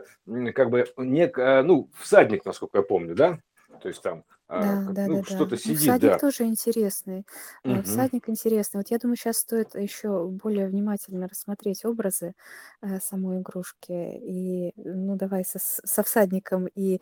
как 0.54 0.70
бы 0.70 0.86
нек, 0.96 1.36
ну, 1.36 1.90
всадник, 1.98 2.44
насколько 2.44 2.78
я 2.78 2.82
помню, 2.82 3.14
да? 3.14 3.38
То 3.82 3.88
есть 3.88 4.02
там 4.02 4.24
да, 4.54 4.84
да, 4.88 5.08
ну, 5.08 5.20
да, 5.22 5.22
что-то 5.22 5.56
да. 5.56 5.58
Ну, 5.64 5.74
сидит, 5.74 5.74
всадник 5.74 6.16
да. 6.16 6.20
тоже 6.20 6.44
интересный. 6.44 7.26
Э, 7.66 7.82
Мгм. 7.82 7.82
Всадник 7.82 8.28
интересный. 8.28 8.78
Вот 8.78 8.90
я 8.90 8.98
думаю, 8.98 9.16
сейчас 9.16 9.38
стоит 9.38 9.74
еще 9.74 10.28
более 10.28 10.68
внимательно 10.68 11.28
рассмотреть 11.28 11.84
образы 11.84 12.34
э, 12.82 12.98
самой 13.00 13.40
игрушки. 13.40 13.92
И, 13.92 14.72
ну, 14.76 15.16
давай 15.16 15.44
со, 15.44 15.58
с- 15.58 15.80
со 15.84 16.02
всадником 16.02 16.66
и 16.74 17.00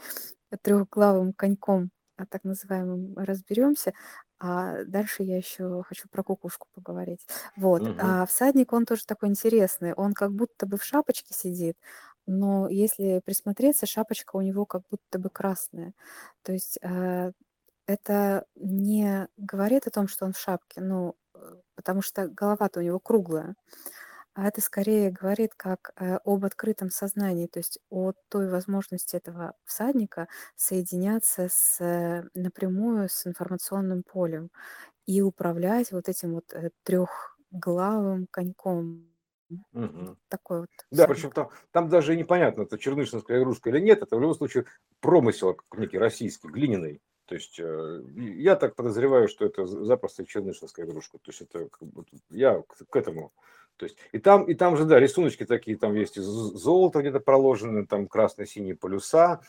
трехглавым 0.62 1.32
коньком, 1.34 1.90
а, 2.16 2.26
так 2.26 2.44
называемым, 2.44 3.14
разберемся. 3.18 3.92
А 4.40 4.84
дальше 4.84 5.22
я 5.22 5.36
еще 5.38 5.82
хочу 5.84 6.08
про 6.10 6.22
кукушку 6.22 6.66
поговорить. 6.74 7.26
Вот. 7.56 7.88
Мгм. 7.88 7.94
А 7.96 8.26
всадник, 8.26 8.72
он 8.72 8.84
тоже 8.86 9.06
такой 9.06 9.28
интересный. 9.30 9.94
Он 9.94 10.12
как 10.14 10.32
будто 10.32 10.66
бы 10.66 10.76
в 10.78 10.84
шапочке 10.84 11.34
сидит, 11.34 11.76
но 12.26 12.68
если 12.68 13.20
присмотреться, 13.24 13.86
шапочка 13.86 14.36
у 14.36 14.40
него 14.42 14.66
как 14.66 14.82
будто 14.90 15.18
бы 15.18 15.30
красная. 15.30 15.92
То 16.42 16.52
есть 16.52 16.78
э, 16.82 17.32
это 17.86 18.46
не 18.56 19.28
говорит 19.38 19.86
о 19.86 19.90
том, 19.92 20.08
что 20.08 20.26
он 20.26 20.32
в 20.34 20.38
шапке, 20.38 20.80
ну, 20.82 21.16
э, 21.34 21.38
потому 21.76 22.02
что 22.02 22.28
голова-то 22.28 22.80
у 22.80 22.82
него 22.84 23.00
круглая, 23.00 23.56
а 24.34 24.48
это 24.48 24.60
скорее 24.60 25.10
говорит 25.12 25.54
как 25.56 25.92
э, 25.96 26.16
об 26.24 26.44
открытом 26.44 26.90
сознании, 26.90 27.46
то 27.46 27.60
есть 27.60 27.78
о 27.90 28.12
той 28.28 28.48
возможности 28.50 29.16
этого 29.16 29.54
всадника 29.64 30.28
соединяться 30.56 31.48
с, 31.52 31.78
напрямую 32.34 33.08
с 33.08 33.26
информационным 33.26 34.02
полем 34.02 34.50
и 35.06 35.22
управлять 35.22 35.92
вот 35.92 36.08
этим 36.08 36.34
вот 36.34 36.54
трехглавым 36.84 38.28
коньком. 38.30 39.13
Мгм. 39.72 40.16
такой 40.28 40.60
вот 40.60 40.68
Да, 40.90 41.06
причем 41.06 41.30
там, 41.30 41.50
там 41.72 41.88
даже 41.88 42.16
непонятно, 42.16 42.62
это 42.62 42.78
чернышинская 42.78 43.38
игрушка 43.40 43.70
или 43.70 43.80
нет, 43.80 44.02
это 44.02 44.16
в 44.16 44.20
любом 44.20 44.34
случае 44.34 44.64
промысел 45.00 45.56
некий 45.76 45.98
российский, 45.98 46.48
глиняный. 46.48 47.00
То 47.26 47.34
есть 47.36 47.58
э, 47.58 48.02
я 48.16 48.54
так 48.54 48.74
подозреваю, 48.76 49.28
что 49.28 49.46
это 49.46 49.64
за- 49.66 49.84
запросто 49.84 50.26
чернышинская 50.26 50.84
игрушка. 50.84 51.18
То 51.18 51.30
есть 51.30 51.40
это 51.40 51.68
я 52.30 52.62
к, 52.62 52.96
этому. 52.96 53.32
То 53.76 53.86
есть 53.86 53.96
и 54.12 54.18
там, 54.18 54.44
и 54.44 54.54
там 54.54 54.76
же, 54.76 54.84
да, 54.84 55.00
рисуночки 55.00 55.46
такие, 55.46 55.76
там 55.78 55.94
есть 55.94 56.18
и 56.18 56.20
з- 56.20 56.56
золото 56.56 57.00
где-то 57.00 57.20
проложено, 57.20 57.86
там 57.86 58.08
красно-синие 58.08 58.76
полюса, 58.76 59.40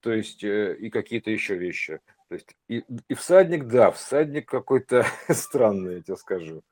то 0.00 0.12
есть 0.12 0.44
э, 0.44 0.76
и 0.76 0.88
какие-то 0.88 1.30
еще 1.30 1.56
вещи. 1.56 2.00
То 2.28 2.34
есть 2.36 2.56
и, 2.68 2.84
и 3.08 3.14
всадник, 3.14 3.66
да, 3.66 3.90
всадник 3.90 4.48
какой-то 4.48 5.04
странный, 5.28 5.96
я 5.96 6.02
тебе 6.02 6.16
скажу. 6.16 6.62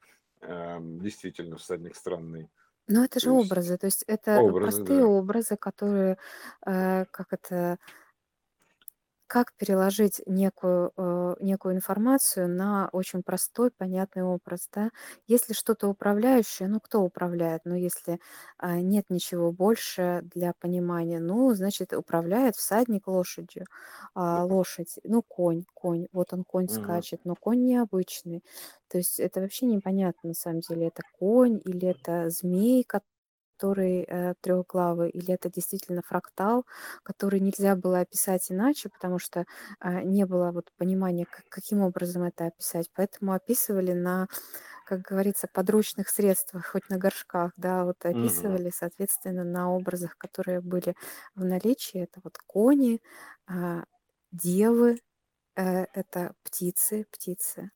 Эм, 0.41 1.01
Действительно, 1.01 1.57
всадник 1.57 1.97
странный. 1.97 2.49
Но 2.89 3.05
это 3.05 3.19
То 3.19 3.29
же 3.29 3.31
есть 3.31 3.33
образы, 3.33 3.79
то 3.79 3.87
есть 3.87 4.03
это 4.07 4.43
образы, 4.43 4.59
простые 4.59 5.05
да. 5.05 5.07
образы, 5.07 5.57
которые, 5.57 6.19
э, 6.67 7.07
как 7.11 7.33
это, 7.33 7.79
как 9.35 9.53
переложить 9.57 10.23
некую, 10.27 10.93
э, 10.97 11.35
некую 11.41 11.75
информацию 11.77 12.49
на 12.49 12.89
очень 12.93 13.23
простой, 13.25 13.71
понятный 13.77 14.23
образ, 14.25 14.69
да? 14.73 14.91
Если 15.27 15.53
что-то 15.55 15.89
управляющее, 15.89 16.69
ну 16.69 16.81
кто 16.81 17.01
управляет? 17.03 17.63
Ну 17.65 17.75
если 17.75 18.21
а, 18.59 18.81
нет 18.81 19.07
ничего 19.11 19.53
больше 19.53 20.21
для 20.25 20.53
понимания, 20.61 21.19
ну 21.21 21.53
значит 21.55 21.93
управляет 21.93 22.57
всадник 22.57 23.09
лошадью, 23.09 23.67
а, 24.15 24.45
лошадь, 24.45 24.99
ну 25.05 25.23
конь, 25.23 25.65
конь, 25.75 26.07
вот 26.13 26.33
он 26.33 26.45
конь 26.45 26.69
Мгм. 26.69 27.05
скачет, 27.09 27.21
но 27.25 27.35
конь 27.37 27.65
необычный. 27.65 28.45
То 28.89 28.99
есть 28.99 29.19
это 29.21 29.41
вообще 29.41 29.67
непонятно 29.67 30.29
на 30.31 30.35
самом 30.35 30.61
деле, 30.61 30.89
это 30.89 31.03
конь 31.13 31.61
или 31.65 31.89
это 31.89 32.31
змей, 32.31 32.85
который 32.85 33.05
э, 33.73 34.35
трехглавый, 34.41 35.11
или 35.11 35.33
это 35.35 35.51
действительно 35.51 36.03
фрактал, 36.03 36.65
который 37.03 37.41
нельзя 37.41 37.77
было 37.77 38.01
описать 38.01 38.51
иначе, 38.51 38.89
потому 38.91 39.19
что 39.19 39.45
а, 39.81 40.03
не 40.03 40.27
было 40.27 40.51
вот 40.53 40.71
понимания, 40.77 41.27
как- 41.31 41.45
каким 41.49 41.81
образом 41.81 42.23
это 42.25 42.47
описать. 42.47 42.89
Поэтому 42.95 43.33
описывали 43.33 43.93
на, 43.93 44.27
как 44.87 45.01
говорится, 45.03 45.49
подручных 45.53 46.09
средствах, 46.09 46.67
хоть 46.67 46.89
на 46.91 46.99
горшках, 46.99 47.53
да, 47.57 47.85
вот 47.85 48.05
описывали, 48.05 48.71
соответственно, 48.75 49.45
на 49.45 49.71
образах, 49.73 50.17
которые 50.19 50.61
были 50.61 50.95
в 51.35 51.45
наличии. 51.45 52.01
Это 52.03 52.21
вот 52.25 52.39
кони, 52.47 53.01
а, 53.47 53.85
девы, 54.33 54.99
э, 55.57 55.87
это 55.95 56.35
птицы, 56.45 57.07
птицы. 57.13 57.71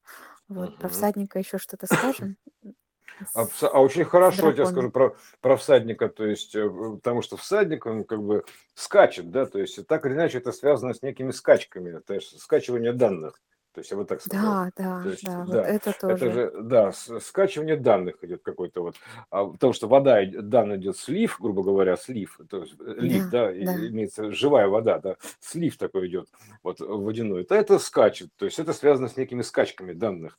Вот 0.49 0.71
про 0.79 0.89
Мгм. 0.89 0.91
всадника 0.91 1.39
еще 1.41 1.59
что-то 1.59 1.87
скажем? 1.89 2.37
А, 3.35 3.47
а 3.63 3.81
очень 3.81 4.05
хорошо 4.05 4.49
я 4.49 4.53
тебе 4.53 4.67
скажу 4.67 4.91
про, 4.91 5.17
про 5.41 5.57
всадника, 5.57 6.09
то 6.09 6.25
есть, 6.25 6.55
э, 6.55 6.69
потому 6.69 7.23
что 7.23 7.37
всадник, 7.37 7.87
он 7.87 8.05
как 8.05 8.23
бы 8.23 8.45
скачет, 8.75 9.31
да, 9.31 9.47
то 9.47 9.59
есть 9.59 9.87
так 9.87 10.07
или 10.07 10.15
иначе 10.15 10.39
это 10.39 10.53
связано 10.53 10.95
с 10.95 11.03
некими 11.03 11.31
скачками, 11.31 12.01
то 12.01 12.15
есть 12.15 12.41
скачивание 12.41 12.93
данных, 12.93 13.41
то 13.73 13.81
есть 13.81 13.91
я 13.91 13.97
бы 13.97 14.05
так 14.05 14.21
сказал. 14.21 14.65
Да, 14.65 14.71
То 14.71 14.83
да, 15.05 15.11
есть, 15.11 15.25
да, 15.25 15.39
вот 15.45 15.51
да, 15.53 15.63
это 15.63 15.91
это 15.91 16.01
тоже. 16.01 16.33
же, 16.33 16.53
да, 16.63 16.93
скачивание 16.93 17.77
данных 17.77 18.23
идет 18.23 18.43
какой-то 18.43 18.83
вот, 18.83 18.97
а, 19.31 19.47
потому 19.47 19.73
что 19.73 19.89
вода, 19.89 20.21
данный 20.25 20.77
идет 20.77 20.97
слив, 20.97 21.37
грубо 21.41 21.63
говоря, 21.63 21.97
слив, 21.97 22.39
то 22.49 22.63
есть 22.63 22.75
э, 22.81 22.85
Да, 22.85 22.93
лив, 23.01 23.31
да, 23.31 23.47
да. 23.53 23.89
имеется 23.89 24.31
живая 24.33 24.69
вода, 24.69 24.99
да, 24.99 25.17
слив 25.41 25.77
такой 25.77 26.09
идет, 26.09 26.29
вот 26.63 26.81
водяной, 26.81 27.45
то 27.45 27.55
это 27.55 27.79
скачет, 27.79 28.31
то 28.37 28.47
есть 28.47 28.59
это 28.59 28.73
связано 28.73 29.09
с 29.09 29.17
некими 29.17 29.43
скачками 29.43 29.93
данных. 29.93 30.39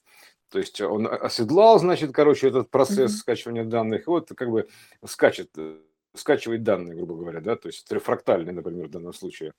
То 0.49 0.59
есть 0.59 0.81
он 0.81 1.07
оседлал, 1.07 1.79
значит, 1.79 2.12
короче, 2.12 2.47
этот 2.47 2.69
процесс 2.71 3.12
Мгм. 3.13 3.19
скачивания 3.19 3.63
данных, 3.65 4.07
и 4.07 4.09
вот 4.09 4.29
как 4.35 4.49
бы 4.49 4.67
скачет, 5.05 5.51
э, 5.57 5.79
скачивает 6.15 6.63
данные, 6.63 6.95
грубо 6.95 7.15
говоря, 7.15 7.39
да, 7.41 7.55
то 7.55 7.67
есть 7.69 7.88
трифрактальный, 7.88 8.51
например, 8.51 8.88
в 8.88 8.91
данном 8.91 9.13
случае. 9.13 9.53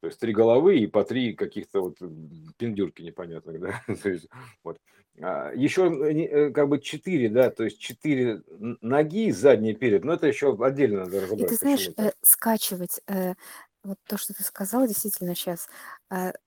То 0.00 0.08
есть 0.08 0.20
три 0.20 0.32
головы 0.34 0.78
и 0.78 0.86
по 0.86 1.02
три 1.04 1.32
каких-то 1.34 1.80
вот 1.80 2.00
м, 2.02 2.52
пиндюрки 2.58 3.02
непонятных, 3.02 3.58
да. 3.60 3.82
То 4.02 4.10
есть, 4.10 4.28
вот. 4.62 4.78
А, 5.22 5.52
Еще 5.54 5.82
э, 5.86 6.48
э, 6.48 6.50
как 6.50 6.68
бы 6.68 6.78
четыре, 6.80 7.28
да, 7.30 7.50
то 7.50 7.64
есть 7.64 7.78
четыре 7.80 8.42
ноги, 8.82 9.30
задний 9.30 9.70
и 9.72 9.74
перед, 9.74 10.04
но 10.04 10.12
это 10.14 10.26
еще 10.26 10.54
отдельно 10.62 11.00
надо 11.04 11.20
И 11.36 11.44
ты 11.44 11.56
разобрать, 11.56 11.56
знаешь, 11.56 11.90
э, 11.96 12.10
скачивать, 12.22 13.00
э, 13.06 13.34
вот 13.82 13.98
то, 14.06 14.16
что 14.16 14.32
ты 14.34 14.42
сказала, 14.42 14.88
действительно 14.88 15.34
сейчас, 15.34 15.68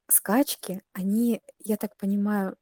скачки, 0.09 0.81
они, 0.93 1.41
я 1.59 1.77
так 1.77 1.95
понимаю, 1.97 2.55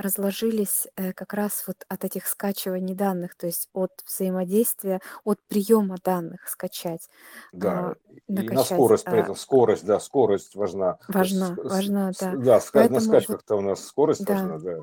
разложились 0.00 0.86
э, 0.96 1.12
как 1.12 1.32
раз 1.34 1.64
вот 1.66 1.84
от 1.88 2.04
этих 2.04 2.26
скачиваний 2.26 2.94
данных, 2.94 3.36
то 3.36 3.46
есть 3.46 3.68
от 3.72 3.90
взаимодействия, 4.06 5.00
от 5.24 5.38
приема 5.48 5.96
данных 6.04 6.48
скачать, 6.48 7.08
Да, 7.52 7.90
а, 7.90 7.94
и 8.36 8.48
на 8.50 8.62
накачать. 8.62 8.64
скорость 8.64 9.04
при 9.04 9.18
а, 9.18 9.20
этом, 9.20 9.36
скорость, 9.36 9.84
да, 9.84 10.00
скорость 10.00 10.54
важна. 10.54 10.94
То 10.94 11.22
есть, 11.22 11.32
Важна, 11.32 11.56
важна, 11.56 12.12
да. 12.20 12.32
да, 12.36 12.58
ска- 12.58 12.88
на 12.88 13.00
Поэтому 13.00 13.00
вот, 13.00 13.00
скачках-то 13.00 13.56
у 13.56 13.60
нас 13.60 13.84
скорость 13.84 14.24
да, 14.24 14.34
важна, 14.34 14.58
да. 14.58 14.82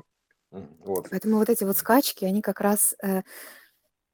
Вот. 0.84 1.10
поэтому 1.10 1.38
вот 1.38 1.48
эти 1.48 1.64
вот 1.64 1.76
скачки, 1.76 2.24
они 2.24 2.42
как 2.42 2.60
раз 2.60 2.94
э, 3.02 3.22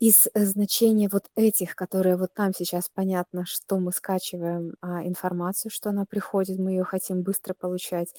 из 0.01 0.27
э, 0.35 0.45
значения 0.45 1.09
вот 1.11 1.25
этих, 1.37 1.77
которые 1.77 2.17
вот 2.17 2.31
нам 2.37 2.53
сейчас 2.55 2.89
понятно, 2.93 3.45
что 3.47 3.79
мы 3.79 3.93
скачиваем 3.93 4.75
а, 4.81 5.07
информацию, 5.07 5.71
что 5.71 5.91
она 5.91 6.05
приходит, 6.07 6.59
мы 6.59 6.73
ее 6.73 6.85
хотим 6.85 7.23
быстро 7.23 7.55
получать. 7.55 8.15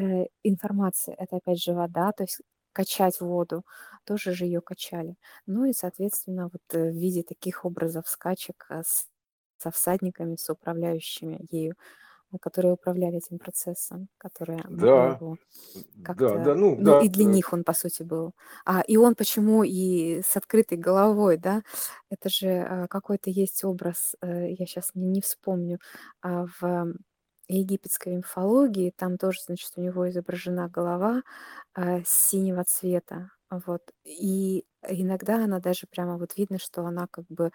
Э, 0.00 0.26
информация– 0.44 1.14
это 1.18 1.36
опять 1.36 1.62
же 1.62 1.72
вода, 1.74 2.12
то 2.12 2.24
есть 2.24 2.40
качать 2.72 3.20
воду, 3.20 3.64
тоже 4.04 4.32
же 4.32 4.44
ее 4.46 4.60
качали. 4.60 5.16
Ну 5.46 5.64
и, 5.66 5.72
соответственно, 5.72 6.44
вот 6.52 6.62
э, 6.74 6.90
в 6.90 6.94
виде 6.96 7.22
таких 7.24 7.64
образов 7.64 8.08
скачек 8.08 8.66
а, 8.70 8.82
с- 8.84 9.08
со 9.58 9.70
всадниками, 9.72 10.36
с 10.36 10.48
управляющими 10.50 11.46
ею, 11.50 11.74
которые 12.40 12.74
управляли 12.74 13.18
этим 13.18 13.38
процессом, 13.38 14.08
которые 14.18 14.64
Да, 14.68 14.96
его 14.96 15.38
да, 16.18 16.38
да, 16.38 16.54
ну 16.54 16.76
ну 16.76 16.94
и 16.94 17.08
да, 17.08 17.08
для 17.08 17.24
э, 17.24 17.26
них 17.26 17.52
он, 17.52 17.64
по 17.64 17.74
сути, 17.74 18.02
был. 18.02 18.32
А, 18.64 18.80
и 18.82 18.96
он 18.96 19.14
почему 19.14 19.64
и 19.64 20.22
с 20.22 20.36
открытой 20.36 20.78
головой, 20.78 21.36
да? 21.36 21.62
Это 22.10 22.28
же 22.30 22.86
какой-то 22.90 23.30
есть 23.30 23.64
образ, 23.64 24.14
э, 24.22 24.52
я 24.52 24.66
сейчас 24.66 24.92
не, 24.94 25.06
не 25.08 25.20
вспомню, 25.20 25.78
а 26.22 26.46
в 26.60 26.94
египетской 27.58 28.16
мифологии 28.16 28.92
там 28.96 29.18
тоже, 29.18 29.40
значит, 29.46 29.72
у 29.76 29.80
него 29.82 30.08
изображена 30.10 30.68
голова 30.68 31.22
а, 31.74 32.00
синего 32.06 32.64
цвета, 32.64 33.30
вот. 33.50 33.82
И 34.04 34.64
иногда 34.88 35.36
она 35.44 35.60
даже 35.60 35.86
прямо 35.90 36.18
вот 36.18 36.36
видно, 36.36 36.58
что 36.58 36.84
она 36.86 37.06
как 37.10 37.26
бы 37.28 37.50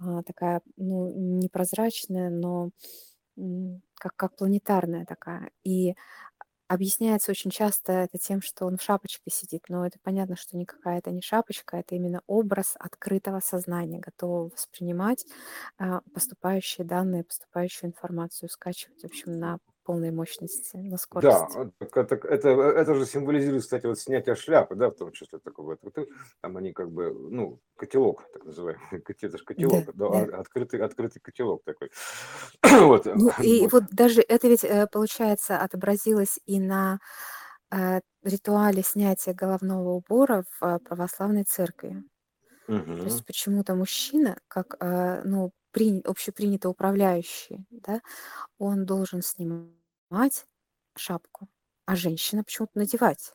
а, 0.00 0.22
такая, 0.24 0.62
ну, 0.76 1.10
непрозрачная, 1.42 2.30
но 2.30 2.70
как, 3.94 4.16
как 4.16 4.36
планетарная 4.36 5.04
такая. 5.06 5.50
И 5.64 5.94
Объясняется 6.70 7.32
очень 7.32 7.50
часто 7.50 7.90
это 7.92 8.16
тем, 8.16 8.40
что 8.40 8.64
он 8.64 8.76
в 8.76 8.82
шапочке 8.82 9.28
сидит, 9.28 9.64
но 9.68 9.84
это 9.84 9.98
понятно, 10.04 10.36
что 10.36 10.56
никакая 10.56 10.98
это 10.98 11.10
не 11.10 11.20
шапочка, 11.20 11.78
это 11.78 11.96
именно 11.96 12.22
образ 12.28 12.76
открытого 12.78 13.40
сознания, 13.40 13.98
готового 13.98 14.50
воспринимать 14.50 15.26
а, 15.78 16.00
поступающие 16.14 16.86
данные, 16.86 17.24
поступающую 17.24 17.90
информацию, 17.90 18.48
скачивать, 18.48 19.02
в 19.02 19.06
общем, 19.06 19.36
на 19.40 19.58
полной 19.84 20.10
мощности, 20.12 20.76
на 20.76 20.96
Да, 21.12 21.44
скорости. 21.44 21.56
а, 21.56 21.70
так 21.78 21.96
это, 21.96 22.14
это, 22.28 22.48
это 22.50 22.94
же 22.94 23.04
символизирует, 23.04 23.62
кстати, 23.64 23.84
вот 23.86 23.98
снятие 23.98 24.36
шляпы, 24.36 24.76
да, 24.76 24.90
в 24.90 24.94
том 24.94 25.10
числе 25.12 25.38
такого. 25.40 25.76
вот, 25.82 25.94
вот, 25.96 26.08
Там 26.40 26.56
они 26.56 26.72
как 26.72 26.90
бы, 26.92 27.12
ну, 27.12 27.60
котелок, 27.76 28.24
так 28.32 28.44
называемый, 28.44 28.80
это 29.06 29.36
же 29.38 29.44
Да, 29.56 29.82
котелок, 29.84 29.90
да, 29.94 30.06
да. 30.06 30.26
а- 30.32 30.40
открытый, 30.40 30.80
открытый 30.80 31.20
котелок 31.20 31.64
такой. 31.64 31.90
Вот, 32.62 33.06
э, 33.06 33.14
Ну 33.14 33.30
и 33.40 33.66
вот, 33.66 33.72
вот 33.72 33.84
даже 33.90 34.22
это 34.22 34.48
ведь, 34.48 34.64
э, 34.64 34.86
получается, 34.90 35.58
отобразилось 35.60 36.38
и 36.46 36.60
на 36.60 37.00
э, 37.72 38.00
ритуале 38.24 38.82
снятия 38.82 39.34
головного 39.34 39.90
убора 39.90 40.44
в 40.60 40.78
православной 40.84 41.44
церкви. 41.44 42.04
То 43.00 43.08
есть 43.08 43.24
почему-то 43.26 43.74
мужчина, 43.74 44.38
как, 44.48 44.76
ну, 45.24 45.52
общепринято 46.04 46.68
управляющий, 46.68 47.66
да, 47.70 48.00
он 48.58 48.86
должен 48.86 49.22
снимать 49.22 50.46
шапку, 50.96 51.48
а 51.86 51.96
женщина 51.96 52.44
почему-то 52.44 52.72
надевать. 52.78 53.34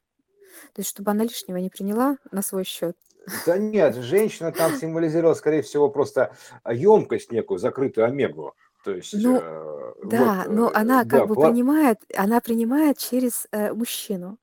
То 0.73 0.81
есть 0.81 0.89
чтобы 0.91 1.11
она 1.11 1.23
лишнего 1.23 1.57
не 1.57 1.69
приняла 1.69 2.17
на 2.31 2.41
свой 2.41 2.63
счет. 2.63 2.97
Да 3.45 3.57
нет, 3.57 3.95
женщина 3.95 4.51
там 4.51 4.71
символизировала, 4.71 5.33
скорее 5.33 5.61
всего, 5.61 5.89
просто 5.89 6.35
емкость 6.69 7.31
некую, 7.31 7.57
закрытую 7.57 8.05
омегу. 8.05 8.53
То 8.83 8.91
есть, 8.91 9.13
Ну, 9.13 9.39
э, 9.39 9.93
вот, 10.03 10.11
да, 10.11 10.45
но 10.47 10.67
э, 10.67 10.71
она 10.73 11.05
как 11.05 11.21
да, 11.21 11.25
бы 11.25 11.35
пла- 11.35 11.51
принимает, 11.51 11.99
она 12.15 12.39
принимает 12.39 12.97
через 12.99 13.47
э, 13.51 13.73
мужчину. 13.73 14.37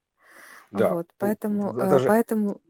да, 0.73 0.89
Вот, 0.95 1.07
поэтому, 1.19 1.79
это 1.79 1.97
э, 1.97 2.07
поэтому, 2.07 2.61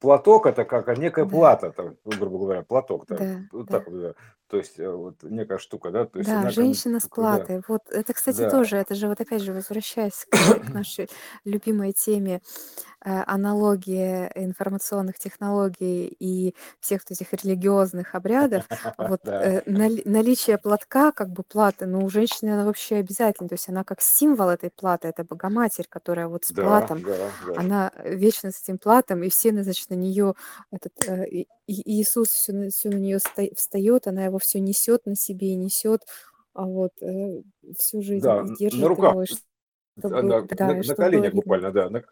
платок 0.00 0.46
это 0.46 0.64
как 0.64 0.98
некая 0.98 1.24
да, 1.24 1.30
плата, 1.30 1.70
там, 1.72 1.96
ну, 2.04 2.12
грубо 2.18 2.38
говоря, 2.38 2.62
платок, 2.62 3.06
да, 3.08 3.16
да, 3.18 3.40
вот 3.52 3.68
да. 3.68 3.78
так 3.78 3.86
вот. 3.88 4.16
То 4.52 4.58
есть, 4.58 4.78
э, 4.78 4.86
вот 4.90 5.22
некая 5.22 5.56
штука, 5.58 5.90
да, 5.90 6.04
то 6.04 6.18
есть 6.18 6.28
Да, 6.28 6.40
она 6.40 6.52
как 6.52 6.54
бы, 6.54 6.54
женщина 6.54 7.00
с 7.00 7.04
да, 7.04 7.08
платой. 7.14 7.62
Вот 7.68 7.82
это, 7.90 8.12
кстати, 8.12 8.36
да, 8.36 8.50
тоже, 8.50 8.76
это 8.76 8.94
же 8.94 9.08
вот 9.08 9.18
опять 9.20 9.40
же 9.42 9.54
возвращаясь 9.54 10.26
к, 10.30 10.36
ш- 10.36 10.58
к 10.60 10.68
нашей 10.74 11.08
любимой 11.44 11.92
теме 11.94 12.42
э, 13.04 13.22
аналогии 13.26 14.30
информационных 14.34 15.18
технологий 15.18 16.06
и 16.20 16.54
всех 16.80 17.02
вот 17.02 17.12
этих 17.12 17.32
религиозных 17.32 18.14
обрядов, 18.14 18.64
вот 18.98 19.20
да, 19.24 19.42
э, 19.42 19.62
нали- 19.66 20.02
наличие 20.04 20.58
платка, 20.58 21.12
как 21.12 21.30
бы 21.30 21.42
платы, 21.44 21.86
ну, 21.86 22.04
у 22.04 22.10
женщины 22.10 22.50
она 22.50 22.64
вообще 22.64 22.96
обязательно, 22.96 23.48
то 23.48 23.54
есть 23.54 23.68
она 23.68 23.84
как 23.84 24.00
символ 24.02 24.50
этой 24.50 24.70
платы, 24.70 25.08
это 25.08 25.24
Богоматерь, 25.24 25.86
которая 25.88 26.28
вот 26.28 26.44
с 26.44 26.52
да, 26.52 26.62
платом, 26.64 27.02
да, 27.02 27.16
да, 27.46 27.54
она 27.56 27.92
вечно 28.04 28.50
с 28.50 28.62
этим 28.62 28.78
платом, 28.78 29.22
и 29.22 29.30
все, 29.30 29.50
значит, 29.62 29.90
на 29.90 29.94
нее, 29.94 30.34
этот, 30.70 30.92
э, 31.08 31.26
И- 31.28 31.48
И- 31.68 32.00
Иисус 32.02 32.28
все 32.30 32.52
на 32.52 32.94
нее 32.96 33.18
встает, 33.56 34.06
она 34.08 34.24
его 34.24 34.38
все 34.42 34.60
несет 34.60 35.06
на 35.06 35.16
себе 35.16 35.48
и 35.48 35.56
несет, 35.56 36.02
а 36.54 36.64
вот 36.64 36.92
э, 37.00 37.42
всю 37.78 38.02
жизнь 38.02 38.26
да, 38.26 38.38
н- 38.40 38.48
на 38.48 38.58
держит 38.58 38.88
руках, 38.88 39.12
его, 39.12 39.20
а, 39.20 40.00
чтобы, 40.00 40.22
на, 40.22 40.42
да, 40.42 40.66
на, 40.66 40.82
на 40.82 40.94
коленях 40.94 41.34
буквально, 41.34 41.72
да, 41.72 41.90
на, 41.90 42.02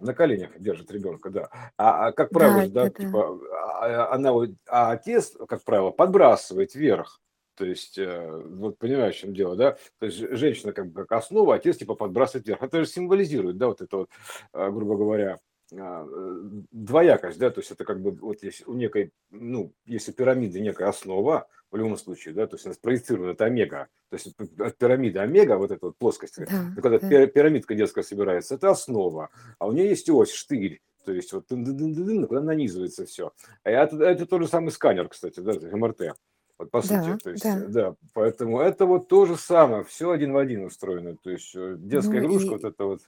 на 0.00 0.14
коленях 0.14 0.58
держит 0.58 0.90
ребенка, 0.90 1.30
да. 1.30 1.48
А, 1.76 2.08
а 2.08 2.12
как 2.12 2.30
правило, 2.30 2.68
Да, 2.68 2.84
да, 2.84 2.90
да, 2.90 2.90
типа, 2.90 3.40
а, 3.80 4.14
она, 4.14 4.32
вот- 4.32 4.50
а 4.68 4.92
отец, 4.92 5.36
как 5.48 5.62
правило, 5.64 5.90
подбрасывает 5.90 6.74
вверх. 6.74 7.20
То 7.56 7.66
есть, 7.66 7.98
э, 7.98 8.30
вот 8.46 8.78
понимаешь, 8.78 9.16
в 9.16 9.18
чем 9.18 9.34
дело, 9.34 9.54
да? 9.54 9.76
То 9.98 10.06
есть 10.06 10.16
женщина 10.16 10.72
как 10.72 10.86
бы 10.86 11.04
как 11.04 11.12
основа, 11.12 11.56
отец 11.56 11.76
типа 11.76 11.94
подбрасывает 11.94 12.46
вверх. 12.46 12.62
Это 12.62 12.78
же 12.80 12.86
символизирует, 12.86 13.58
да, 13.58 13.66
вот 13.66 13.82
это 13.82 13.96
вот, 13.98 14.10
а, 14.52 14.70
грубо 14.70 14.96
говоря, 14.96 15.34
а, 15.34 15.38
двоякость, 15.70 17.38
да, 17.38 17.50
то 17.50 17.60
есть 17.60 17.70
это 17.70 17.84
как 17.84 18.00
бы 18.00 18.10
вот 18.12 18.42
если 18.42 18.64
у 18.64 18.74
некой, 18.74 19.12
ну, 19.30 19.72
если 19.86 20.12
пирамиды 20.12 20.60
некая 20.60 20.88
основа, 20.88 21.48
в 21.70 21.76
любом 21.76 21.96
случае, 21.96 22.34
да, 22.34 22.46
то 22.46 22.56
есть 22.56 22.66
она 22.66 22.74
спроецирована, 22.74 23.30
это 23.30 23.44
омега, 23.44 23.88
то 24.08 24.16
есть 24.16 24.34
от 24.58 24.76
пирамиды 24.76 25.20
омега, 25.20 25.56
вот 25.56 25.70
эта 25.70 25.86
вот 25.86 25.96
плоскость, 25.96 26.38
да, 26.38 26.72
когда 26.74 26.98
да, 26.98 27.08
пи- 27.08 27.26
пирамидка 27.26 27.74
детская 27.74 28.02
собирается, 28.02 28.56
это 28.56 28.70
основа, 28.70 29.30
а 29.58 29.68
у 29.68 29.72
нее 29.72 29.88
есть 29.88 30.10
ось, 30.10 30.32
штырь, 30.32 30.80
то 31.04 31.12
есть 31.12 31.32
вот 31.32 31.46
куда 31.48 32.40
нанизывается 32.40 33.06
все. 33.06 33.32
А 33.62 33.70
это, 33.70 34.02
это 34.04 34.26
тот 34.26 34.42
же 34.42 34.48
самый 34.48 34.70
сканер, 34.70 35.08
кстати, 35.08 35.40
да, 35.40 35.52
МРТ, 35.52 36.16
вот 36.58 36.70
по 36.70 36.82
сути, 36.82 36.92
да, 36.92 37.18
то 37.18 37.30
есть, 37.30 37.44
да. 37.44 37.66
да, 37.68 37.94
поэтому 38.14 38.60
это 38.60 38.84
вот 38.84 39.08
то 39.08 39.26
же 39.26 39.36
самое, 39.36 39.84
все 39.84 40.10
один 40.10 40.32
в 40.32 40.36
один 40.36 40.64
устроено, 40.64 41.16
то 41.16 41.30
есть 41.30 41.52
э, 41.54 41.76
детская 41.78 42.20
Ну 42.20 42.26
игрушка, 42.26 42.48
и 42.48 42.50
вот 42.50 42.64
это 42.64 42.84
вот, 42.84 43.00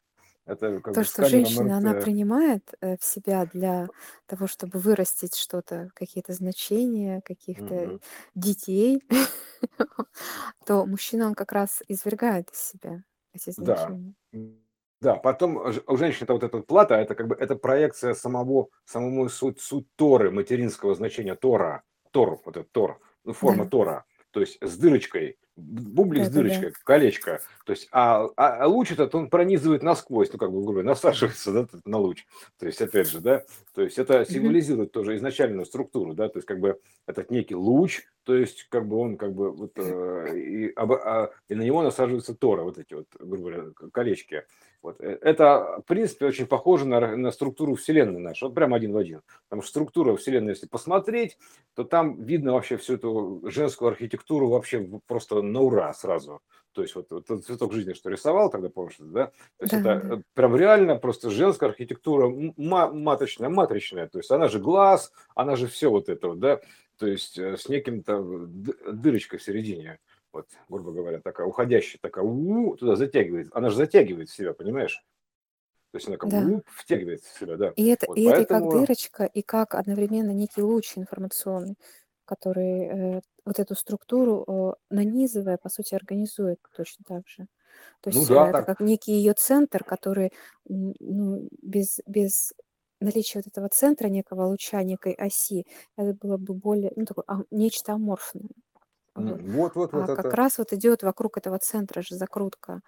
это 0.46 0.80
как 0.80 0.94
то, 0.94 1.02
бы 1.02 1.04
что 1.04 1.24
женщина, 1.24 1.76
она 1.78 1.94
МРТ, 1.94 1.94
принимает 1.94 2.74
э, 2.80 2.96
в 2.98 3.04
себя 3.04 3.46
для 3.46 3.90
того, 4.26 4.46
чтобы 4.46 4.78
вырастить 4.78 5.34
что-то, 5.36 5.90
какие-то 5.94 6.32
значения, 6.34 7.22
каких-то 7.22 7.90
Мгм. 7.90 8.00
детей, 8.34 9.02
то 10.66 10.86
мужчина, 10.86 11.26
он 11.28 11.34
как 11.34 11.52
раз 11.52 11.82
извергает 11.88 12.50
из 12.52 12.58
себя 12.60 13.04
эти 13.32 13.50
да, 13.56 13.92
значения. 13.92 14.14
М, 14.32 14.60
да, 15.00 15.16
потом 15.16 15.72
ж- 15.72 15.82
у 15.86 15.96
женщины 15.96 16.32
вот 16.32 16.42
эта 16.42 16.56
вот 16.58 16.66
плата, 16.66 16.94
это 16.96 17.14
как 17.14 17.28
бы 17.28 17.34
это 17.34 17.56
проекция 17.56 18.14
самого, 18.14 18.68
самому 18.84 19.28
суть, 19.28 19.60
суть 19.60 19.86
Торы, 19.96 20.30
материнского 20.30 20.94
значения 20.94 21.34
Тора, 21.34 21.82
Тор, 22.12 22.40
вот 22.44 22.56
этот 22.56 22.72
Тор, 22.72 23.00
ну, 23.24 23.32
форма 23.32 23.66
Да, 23.66 23.68
Тора, 23.68 24.04
то 24.30 24.40
есть 24.40 24.58
с 24.62 24.76
дырочкой, 24.78 25.38
бублик 25.56 26.24
с 26.24 26.28
да-да-да. 26.28 26.48
дырочкой, 26.48 26.72
колечко, 26.84 27.40
то 27.64 27.72
есть, 27.72 27.88
а, 27.92 28.28
а, 28.36 28.64
а 28.64 28.66
луч 28.66 28.92
этот, 28.92 29.14
он 29.14 29.28
пронизывает 29.28 29.82
насквозь, 29.82 30.32
ну, 30.32 30.38
как 30.38 30.50
бы, 30.50 30.62
грубо 30.64 30.82
насаживается, 30.82 31.52
да, 31.52 31.66
на 31.84 31.98
луч, 31.98 32.26
то 32.58 32.66
есть, 32.66 32.80
опять 32.80 33.08
же, 33.08 33.20
да, 33.20 33.42
то 33.74 33.82
есть, 33.82 33.98
это 33.98 34.24
символизирует 34.24 34.92
тоже 34.92 35.16
изначальную 35.16 35.66
структуру, 35.66 36.14
да, 36.14 36.28
то 36.28 36.38
есть, 36.38 36.46
как 36.46 36.58
бы, 36.58 36.80
этот 37.06 37.30
некий 37.30 37.54
луч, 37.54 38.02
то 38.24 38.34
есть, 38.36 38.66
как 38.68 38.86
бы, 38.86 38.96
он, 38.98 39.16
как 39.16 39.34
бы, 39.34 39.50
вот, 39.50 39.72
э, 39.76 40.38
и, 40.38 40.72
об- 40.74 40.92
а- 40.92 41.30
и 41.48 41.54
на 41.54 41.62
него 41.62 41.82
насаживаются 41.82 42.34
Тора, 42.34 42.62
вот 42.62 42.78
эти 42.78 42.94
вот, 42.94 43.06
грубо 43.18 43.36
говоря, 43.50 43.64
колечки, 43.92 44.44
вот, 44.82 45.00
э, 45.00 45.18
это, 45.20 45.80
в 45.84 45.88
принципе, 45.88 46.26
очень 46.26 46.46
похоже 46.46 46.86
на, 46.86 47.16
на 47.16 47.30
структуру 47.30 47.74
Вселенной 47.74 48.20
нашей, 48.20 48.44
вот 48.44 48.54
прям 48.54 48.74
один 48.74 48.92
в 48.92 48.96
один, 48.96 49.22
потому 49.48 49.62
что 49.62 49.70
структура 49.70 50.16
Вселенной, 50.16 50.50
если 50.50 50.66
посмотреть, 50.66 51.38
то 51.74 51.84
там 51.84 52.22
видно 52.22 52.52
вообще 52.52 52.76
всю 52.76 52.94
эту 52.94 53.42
женскую 53.44 53.88
архитектуру 53.88 54.48
вообще 54.48 54.88
просто 55.06 55.42
на 55.42 55.60
ура 55.60 55.92
сразу. 55.94 56.40
То 56.72 56.82
есть 56.82 56.94
вот, 56.94 57.10
вот 57.10 57.24
этот 57.24 57.44
цветок 57.44 57.72
жизни, 57.74 57.92
что 57.92 58.08
рисовал 58.08 58.50
тогда, 58.50 58.70
помнишь, 58.70 58.96
да? 58.98 59.26
То 59.58 59.64
есть 59.64 59.82
Да, 59.82 59.96
это 59.96 60.14
э, 60.14 60.22
прям 60.34 60.56
реально 60.56 60.96
просто 60.96 61.28
женская 61.30 61.66
архитектура 61.66 62.28
маточная, 62.56 63.50
матричная. 63.50 64.08
То 64.08 64.18
есть 64.18 64.30
она 64.30 64.48
же 64.48 64.58
глаз, 64.58 65.12
она 65.34 65.56
же 65.56 65.66
все 65.66 65.90
вот 65.90 66.08
это 66.08 66.28
вот, 66.28 66.38
да? 66.38 66.60
То 67.02 67.08
есть 67.08 67.36
э, 67.36 67.56
с 67.56 67.68
неким-то 67.68 68.22
д- 68.46 68.92
дырочкой 68.92 69.40
в 69.40 69.42
середине. 69.42 69.98
Вот, 70.32 70.46
грубо 70.68 70.92
говоря, 70.92 71.20
такая 71.20 71.48
уходящая, 71.48 71.98
такая 72.00 72.22
у 72.24 72.76
туда 72.76 72.94
затягивает. 72.94 73.48
Она 73.52 73.70
же 73.70 73.76
затягивает 73.76 74.28
в 74.30 74.34
себя, 74.36 74.54
понимаешь? 74.54 75.02
То 75.92 75.98
есть 75.98 76.08
она 76.08 76.18
как 76.18 76.30
Да. 76.30 76.62
втягивает 76.66 77.22
в 77.22 77.38
себя, 77.38 77.56
да. 77.56 77.74
И 77.76 77.86
это, 77.86 78.06
Вот 78.06 78.20
и 78.20 78.24
это 78.24 78.42
и 78.42 78.44
как 78.44 78.68
поэтому, 78.68 78.68
дырочка, 78.68 79.24
и 79.24 79.42
как 79.42 79.74
одновременно 79.74 80.30
некий 80.32 80.62
луч 80.62 80.92
информационный, 80.98 81.76
который 82.26 83.16
э, 83.16 83.20
вот 83.46 83.58
эту 83.58 83.74
структуру, 83.74 84.44
э, 84.46 84.94
нанизывая, 84.94 85.56
по 85.56 85.68
сути, 85.70 85.94
организует 85.94 86.58
точно 86.76 87.04
так 87.08 87.26
же. 87.28 87.46
То 88.02 88.10
ну 88.10 88.24
есть 88.24 88.30
э, 88.30 88.34
да, 88.34 88.46
это 88.46 88.64
так, 88.64 88.66
как 88.66 88.80
некий 88.80 89.12
ее 89.12 89.34
центр, 89.34 89.84
который 89.84 90.32
ну, 90.66 91.48
без, 91.62 92.00
без 92.06 92.52
наличия 93.02 93.38
вот 93.40 93.46
этого 93.48 93.68
центра, 93.68 94.08
некого 94.08 94.46
луча, 94.46 94.82
некой 94.82 95.12
оси, 95.14 95.66
это 95.96 96.14
было 96.14 96.36
бы 96.38 96.54
более, 96.54 96.92
ну, 96.96 97.04
такое, 97.06 97.24
а, 97.28 97.40
нечто 97.50 97.92
аморфное. 97.94 98.48
Вот. 99.14 99.42
вот, 99.42 99.74
вот, 99.76 99.92
вот 99.92 100.06
А 100.06 100.10
как 100.10 100.34
это. 100.34 100.36
раз 100.36 100.58
вот 100.58 100.72
идет 100.72 101.02
вокруг 101.02 101.38
этого 101.38 101.58
центра 101.58 102.02
же 102.02 102.16
закрутка 102.16 102.82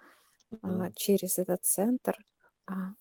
а, 0.63 0.89
Мгм. 0.89 0.95
через 0.95 1.39
этот 1.39 1.65
центр, 1.65 2.17
а, 2.67 2.93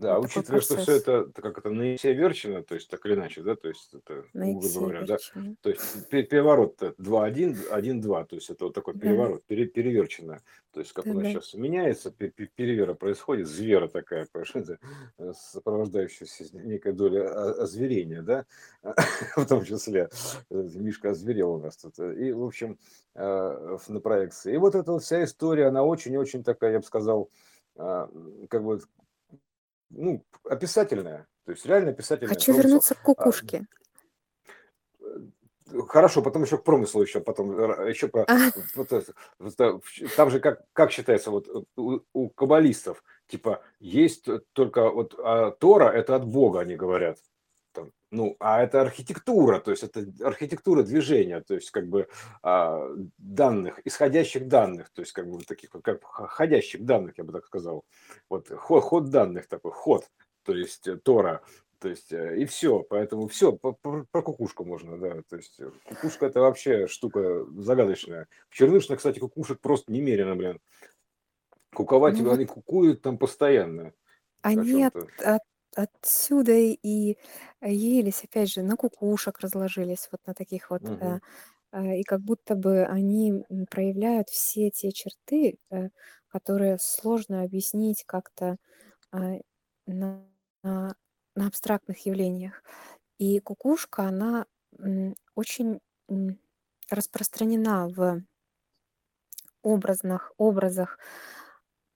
Да, 0.00 0.14
такой 0.14 0.26
учитывая, 0.26 0.60
что 0.60 0.76
все 0.76 0.92
процесс. 0.92 1.02
это 1.02 1.42
как 1.42 1.58
это 1.58 1.70
на 1.70 1.96
все 1.96 2.14
верчено, 2.14 2.62
то 2.62 2.74
есть 2.74 2.88
так 2.90 3.04
или 3.06 3.14
иначе, 3.14 3.42
да, 3.42 3.54
то 3.56 3.68
есть 3.68 3.94
это, 3.94 4.24
грубо 4.32 4.68
говоря, 4.80 5.06
да, 5.06 5.16
то 5.62 5.70
есть 5.70 6.08
пе- 6.08 6.22
переворот 6.22 6.80
2-1, 6.98 7.56
1-2, 7.70 8.24
то 8.24 8.36
есть 8.36 8.50
это 8.50 8.64
вот 8.64 8.74
такой 8.74 8.94
Да, 8.94 9.00
переворот, 9.00 9.44
пере- 9.46 9.66
переверчено, 9.66 10.40
то 10.72 10.80
есть 10.80 10.92
как 10.92 11.06
у 11.06 11.08
нас 11.14 11.16
да-да. 11.18 11.40
сейчас 11.40 11.54
меняется, 11.54 12.10
пе- 12.10 12.30
пе- 12.30 12.50
перевера 12.54 12.94
происходит, 12.94 13.46
звера 13.46 13.88
такая, 13.88 14.26
понимаешь, 14.32 14.54
это, 14.56 14.78
э, 15.18 15.32
сопровождающаяся 15.34 16.44
с 16.44 16.52
некой 16.52 16.92
долей 16.92 17.20
о- 17.20 17.62
озверения, 17.62 18.22
да, 18.22 18.46
в 19.36 19.46
том 19.46 19.64
числе, 19.64 20.08
э, 20.50 20.68
Мишка 20.74 21.10
озверел 21.10 21.52
у 21.54 21.58
нас 21.60 21.76
тут, 21.76 21.98
и, 21.98 22.32
в 22.32 22.42
общем, 22.44 22.78
э, 23.14 23.78
на 23.88 24.00
проекции. 24.00 24.54
И 24.54 24.56
вот 24.58 24.74
эта 24.74 24.92
вот 24.92 25.02
вся 25.02 25.22
история, 25.24 25.66
она 25.66 25.84
очень-очень 25.84 26.42
такая, 26.42 26.72
я 26.72 26.78
бы 26.80 26.84
сказал, 26.84 27.30
а, 27.76 28.08
как 28.48 28.62
бы 28.64 28.80
ну, 29.96 30.24
описательная, 30.44 31.26
то 31.44 31.52
есть 31.52 31.64
реально 31.66 31.90
описательная 31.90 32.34
Хочу 32.34 32.52
промысел. 32.52 32.68
вернуться 32.68 32.94
к 32.94 32.98
А, 32.98 33.02
кукушке. 33.02 33.66
э, 35.00 35.04
Хорошо, 35.88 36.20
потом 36.22 36.42
еще 36.42 36.58
к 36.58 36.62
промыслу 36.64 37.02
еще 37.02 37.20
потом 37.20 37.58
р- 37.58 37.86
еще 37.88 38.08
про 38.08 38.24
А, 38.24 38.50
там 40.16 40.30
же 40.30 40.38
как 40.40 40.62
как 40.74 40.90
считается 40.92 41.30
вот 41.30 41.48
у, 41.76 42.00
у 42.12 42.28
каббалистов 42.28 43.02
типа, 43.26 43.62
есть 43.80 44.28
только 44.52 44.90
вот 44.90 45.14
а, 45.18 45.52
Тора, 45.52 45.90
это 45.90 46.16
от 46.16 46.26
Бога, 46.26 46.60
они 46.60 46.76
говорят. 46.76 47.18
Ну, 48.14 48.36
а 48.38 48.62
это 48.62 48.80
архитектура, 48.80 49.58
то 49.58 49.72
есть 49.72 49.82
это 49.82 50.06
архитектура 50.24 50.84
движения, 50.84 51.40
то 51.40 51.54
есть 51.54 51.72
как 51.72 51.88
бы 51.88 52.06
а, 52.44 52.88
данных, 53.18 53.80
исходящих 53.84 54.46
данных, 54.46 54.90
то 54.90 55.00
есть 55.00 55.10
как 55.12 55.28
бы 55.28 55.42
таких 55.42 55.74
вот 55.74 55.82
как 55.82 56.04
ходящих 56.04 56.84
данных, 56.84 57.18
я 57.18 57.24
бы 57.24 57.32
так 57.32 57.44
сказал. 57.44 57.84
Вот 58.30 58.48
ход, 58.50 58.84
ход 58.84 59.10
данных 59.10 59.48
такой, 59.48 59.72
ход, 59.72 60.04
то 60.44 60.54
есть 60.54 60.88
Тора, 61.02 61.42
то 61.80 61.88
есть 61.88 62.12
э, 62.12 62.38
и 62.38 62.44
все, 62.44 62.84
поэтому 62.88 63.26
все, 63.26 63.52
про, 63.52 63.72
про 63.82 64.22
кукушку 64.22 64.64
можно, 64.64 64.96
да, 64.96 65.22
то 65.28 65.34
есть 65.36 65.58
э, 65.58 65.72
кукушка 65.84 66.26
это 66.26 66.40
вообще 66.40 66.86
штука 66.86 67.44
загадочная. 67.56 68.28
В 68.48 68.54
Чернышно, 68.54 68.96
кстати, 68.96 69.18
кукушек 69.18 69.58
просто 69.60 69.92
немерено, 69.92 70.36
блин. 70.36 70.60
Куковать, 71.74 72.20
Ну 72.20 72.30
они 72.30 72.46
кукуют 72.46 73.02
там 73.02 73.18
постоянно 73.18 73.92
они 74.44 74.84
от, 74.84 74.94
от- 74.94 75.42
отсюда 75.76 76.52
и 76.52 77.16
елись, 77.62 78.24
опять 78.24 78.50
же, 78.52 78.62
на 78.62 78.76
кукушек 78.76 79.40
разложились, 79.40 80.08
вот 80.12 80.20
на 80.26 80.34
таких 80.34 80.70
вот, 80.70 80.92
э, 81.00 81.06
Мгм. 81.06 81.20
э, 81.72 81.98
и 82.00 82.04
как 82.04 82.20
будто 82.22 82.54
бы 82.56 82.84
они 82.86 83.44
м, 83.50 83.66
проявляют 83.70 84.28
все 84.30 84.70
те 84.70 84.92
черты, 84.92 85.58
э, 85.70 85.90
которые 86.28 86.78
сложно 86.80 87.42
объяснить 87.42 88.04
как-то 88.06 88.56
а, 89.12 89.34
на, 89.86 90.26
на, 90.64 90.96
на 91.36 91.46
абстрактных 91.48 92.06
явлениях. 92.06 92.62
И 93.18 93.40
кукушка, 93.40 94.04
она 94.04 94.46
м, 94.78 95.14
очень 95.36 95.80
м, 96.10 96.38
распространена 96.90 97.88
в 97.88 98.22
образных 99.62 100.32
образах 100.36 100.98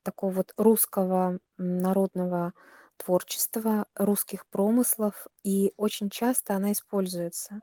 такого 0.02 0.30
вот 0.32 0.52
русского 0.56 1.38
м, 1.58 1.78
народного 1.78 2.52
творчества, 2.98 3.86
русских 3.96 4.46
промыслов, 4.48 5.26
и 5.44 5.72
очень 5.78 6.10
часто 6.10 6.54
она 6.56 6.72
используется. 6.72 7.60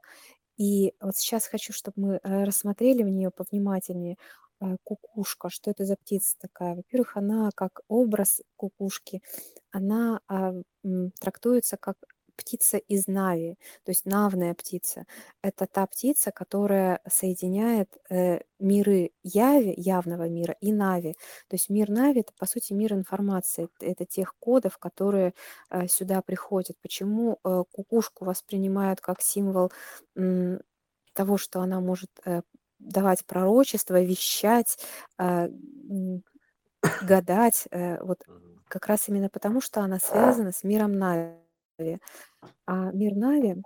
И 0.57 0.93
вот 1.01 1.15
сейчас 1.17 1.47
хочу, 1.47 1.73
чтобы 1.73 1.95
мы 2.01 2.19
э, 2.23 2.43
рассмотрели 2.45 3.03
в 3.03 3.09
нее 3.09 3.31
повнимательнее. 3.31 4.17
э, 4.61 4.77
Кукушка, 4.83 5.49
что 5.49 5.71
это 5.71 5.85
за 5.85 5.95
птица 5.97 6.37
такая? 6.39 6.75
Во-первых, 6.75 7.17
она 7.17 7.51
как 7.55 7.81
образ 7.89 8.41
кукушки, 8.57 9.21
она 9.71 10.21
а, 10.27 10.53
трактуется 11.19 11.77
как 11.77 11.97
птица 12.35 12.77
из 12.77 13.07
Нави, 13.07 13.57
то 13.83 13.91
есть 13.91 14.05
навная 14.05 14.53
птица. 14.53 15.05
Это 15.41 15.67
та 15.67 15.85
птица, 15.87 16.31
которая 16.31 16.99
соединяет 17.09 17.89
э, 18.09 18.39
миры 18.59 19.11
Яви, 19.23 19.73
явного 19.77 20.27
мира, 20.29 20.55
и 20.61 20.71
Нави. 20.73 21.13
То 21.47 21.55
есть 21.55 21.69
мир 21.69 21.89
Нави– 21.89 22.21
это, 22.21 22.33
по 22.37 22.45
сути, 22.45 22.73
мир 22.73 22.93
информации, 22.93 23.69
это 23.79 24.05
тех 24.05 24.35
кодов, 24.39 24.77
которые 24.77 25.33
э, 25.69 25.87
сюда 25.87 26.21
приходят. 26.21 26.77
Почему 26.81 27.39
э, 27.43 27.63
кукушку 27.71 28.25
воспринимают 28.25 29.01
как 29.01 29.21
символ 29.21 29.71
м, 30.15 30.59
того, 31.13 31.37
что 31.37 31.61
она 31.61 31.79
может 31.81 32.09
э, 32.25 32.41
давать 32.79 33.25
пророчество, 33.25 34.01
вещать, 34.01 34.77
э, 35.19 35.49
гадать, 37.01 37.67
э, 37.71 38.01
вот 38.03 38.19
как 38.67 38.87
раз 38.87 39.07
именно 39.09 39.29
потому, 39.29 39.61
что 39.61 39.81
она 39.81 39.99
связана 39.99 40.51
с 40.51 40.63
миром 40.63 40.93
Нави. 40.97 41.44
А 42.65 42.91
мир 42.93 43.15
Нави– 43.15 43.63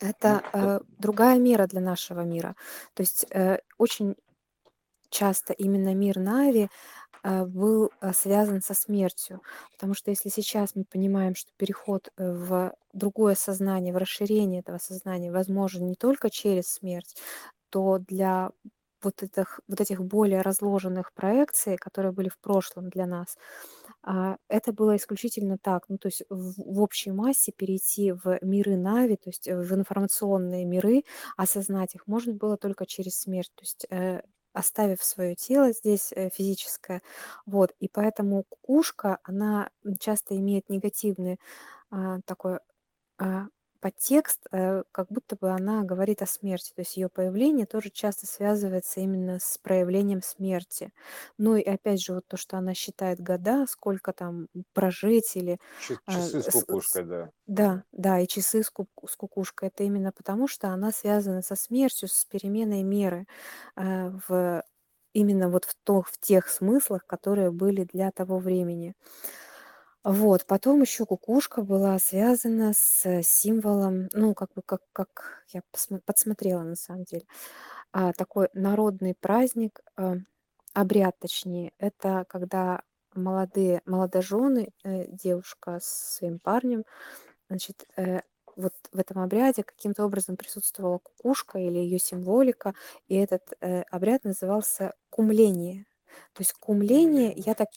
это 0.00 0.42
это- 0.42 0.42
э, 0.52 0.80
другая 0.98 1.38
мера 1.38 1.66
для 1.66 1.80
нашего 1.80 2.20
мира. 2.22 2.54
То 2.94 3.02
есть 3.02 3.26
э, 3.30 3.58
очень 3.78 4.14
часто 5.10 5.52
именно 5.54 5.94
мир 5.94 6.18
Нави 6.18 6.68
э, 7.24 7.44
был 7.46 7.90
э, 8.00 8.12
связан 8.14 8.62
со 8.62 8.74
смертью. 8.74 9.42
Потому 9.72 9.94
что 9.94 10.10
если 10.10 10.30
сейчас 10.30 10.74
мы 10.76 10.84
понимаем, 10.84 11.34
что 11.36 11.52
переход 11.56 12.10
э, 12.16 12.32
в 12.32 12.74
другое 12.94 13.34
сознание, 13.36 13.94
в 13.94 13.98
расширение 13.98 14.60
этого 14.60 14.78
сознания 14.78 15.32
возможен 15.32 15.86
не 15.88 15.94
только 15.96 16.30
через 16.30 16.68
смерть, 16.72 17.16
то 17.70 17.98
для 17.98 18.50
вот 19.02 19.22
этих, 19.22 19.60
вот 19.68 19.80
этих 19.80 20.02
более 20.04 20.42
разложенных 20.42 21.12
проекций, 21.14 21.76
которые 21.76 22.12
были 22.12 22.28
в 22.28 22.38
прошлом 22.38 22.90
для 22.90 23.06
нас, 23.06 23.36
а, 24.10 24.38
это 24.48 24.72
было 24.72 24.96
исключительно 24.96 25.58
так. 25.58 25.84
Ну, 25.88 25.98
то 25.98 26.08
есть 26.08 26.22
в, 26.30 26.54
в 26.56 26.80
общей 26.80 27.10
массе 27.10 27.52
перейти 27.52 28.12
в 28.12 28.38
миры 28.40 28.76
Нави, 28.78 29.16
то 29.16 29.28
есть 29.28 29.46
э, 29.46 29.54
в 29.54 29.70
информационные 29.74 30.64
миры, 30.64 31.04
осознать 31.36 31.94
их 31.94 32.06
можно 32.06 32.32
было 32.32 32.56
только 32.56 32.86
через 32.86 33.18
смерть. 33.20 33.52
То 33.54 33.62
есть 33.64 33.86
э, 33.90 34.22
оставив 34.54 35.02
свое 35.04 35.34
тело 35.34 35.72
здесь 35.72 36.10
э, 36.12 36.30
физическое. 36.30 37.02
Вот. 37.44 37.74
И 37.80 37.88
поэтому 37.88 38.44
кукушка, 38.48 39.18
она 39.24 39.68
часто 40.00 40.36
имеет 40.38 40.70
негативный 40.70 41.38
а, 41.90 42.20
такой 42.24 42.60
а, 43.18 43.48
подтекст, 43.80 44.46
э, 44.52 44.82
как 44.92 45.08
будто 45.10 45.36
бы 45.36 45.50
она 45.50 45.82
говорит 45.84 46.22
о 46.22 46.26
смерти. 46.26 46.72
То 46.74 46.80
есть 46.82 46.96
ее 46.96 47.08
появление 47.08 47.66
тоже 47.66 47.90
часто 47.90 48.26
связывается 48.26 49.00
именно 49.00 49.38
с 49.40 49.58
проявлением 49.58 50.22
смерти. 50.22 50.92
Ну 51.38 51.56
и 51.56 51.62
опять 51.64 52.02
же, 52.02 52.14
вот 52.14 52.26
то, 52.28 52.36
что 52.36 52.56
она 52.58 52.74
считает 52.74 53.20
года, 53.20 53.66
сколько 53.68 54.12
там 54.12 54.48
прожить 54.74 55.36
или... 55.36 55.58
А, 56.06 56.12
Часы 56.12 56.42
с 56.42 56.48
кукушкой, 56.50 57.04
да. 57.04 57.30
да, 57.46 57.84
да, 57.92 58.20
и 58.20 58.26
часы 58.26 58.62
с, 58.62 58.70
ку- 58.70 58.88
с 59.08 59.16
кукушкой. 59.16 59.68
Это 59.68 59.84
именно 59.84 60.12
потому, 60.12 60.48
что 60.48 60.68
она 60.68 60.92
связана 60.92 61.42
со 61.42 61.56
смертью, 61.56 62.08
с 62.08 62.24
переменой 62.26 62.82
меры 62.82 63.26
э, 63.76 64.10
в 64.28 64.64
именно 65.14 65.48
вот 65.48 65.64
в, 65.64 65.74
то, 65.84 66.02
в 66.02 66.18
тех 66.20 66.48
смыслах, 66.48 67.06
которые 67.06 67.50
были 67.50 67.84
для 67.84 68.10
того 68.12 68.38
времени. 68.38 68.94
Вот, 70.04 70.46
потом 70.46 70.80
еще 70.82 71.04
кукушка 71.06 71.62
была 71.62 71.98
связана 71.98 72.72
с 72.74 73.22
символом, 73.22 74.08
ну, 74.12 74.32
как 74.34 74.50
бы, 74.54 74.62
как, 74.64 74.80
как 74.92 75.44
я 75.52 75.60
посмо- 75.74 76.00
подсмотрела 76.04 76.62
на 76.62 76.76
самом 76.76 77.04
деле, 77.04 77.24
а, 77.92 78.12
такой 78.12 78.48
народный 78.54 79.14
праздник, 79.20 79.80
а, 79.96 80.16
обряд 80.74 81.18
точнее, 81.20 81.72
это 81.78 82.24
когда 82.28 82.82
молодые, 83.14 83.82
молодожены, 83.86 84.70
э, 84.84 85.06
девушка 85.08 85.80
с 85.82 86.16
своим 86.18 86.38
парнем, 86.40 86.84
значит, 87.48 87.86
э, 87.96 88.20
вот 88.56 88.72
в 88.92 88.98
этом 88.98 89.20
обряде 89.22 89.62
каким-то 89.64 90.04
образом 90.04 90.36
присутствовала 90.36 90.98
кукушка 90.98 91.58
или 91.58 91.78
ее 91.78 91.98
символика, 91.98 92.74
и 93.08 93.16
этот 93.16 93.42
э, 93.60 93.82
обряд 93.90 94.24
назывался 94.24 94.94
кумление. 95.10 95.86
То 96.34 96.42
есть 96.42 96.52
кумление, 96.54 97.32
я 97.36 97.54
так 97.54 97.68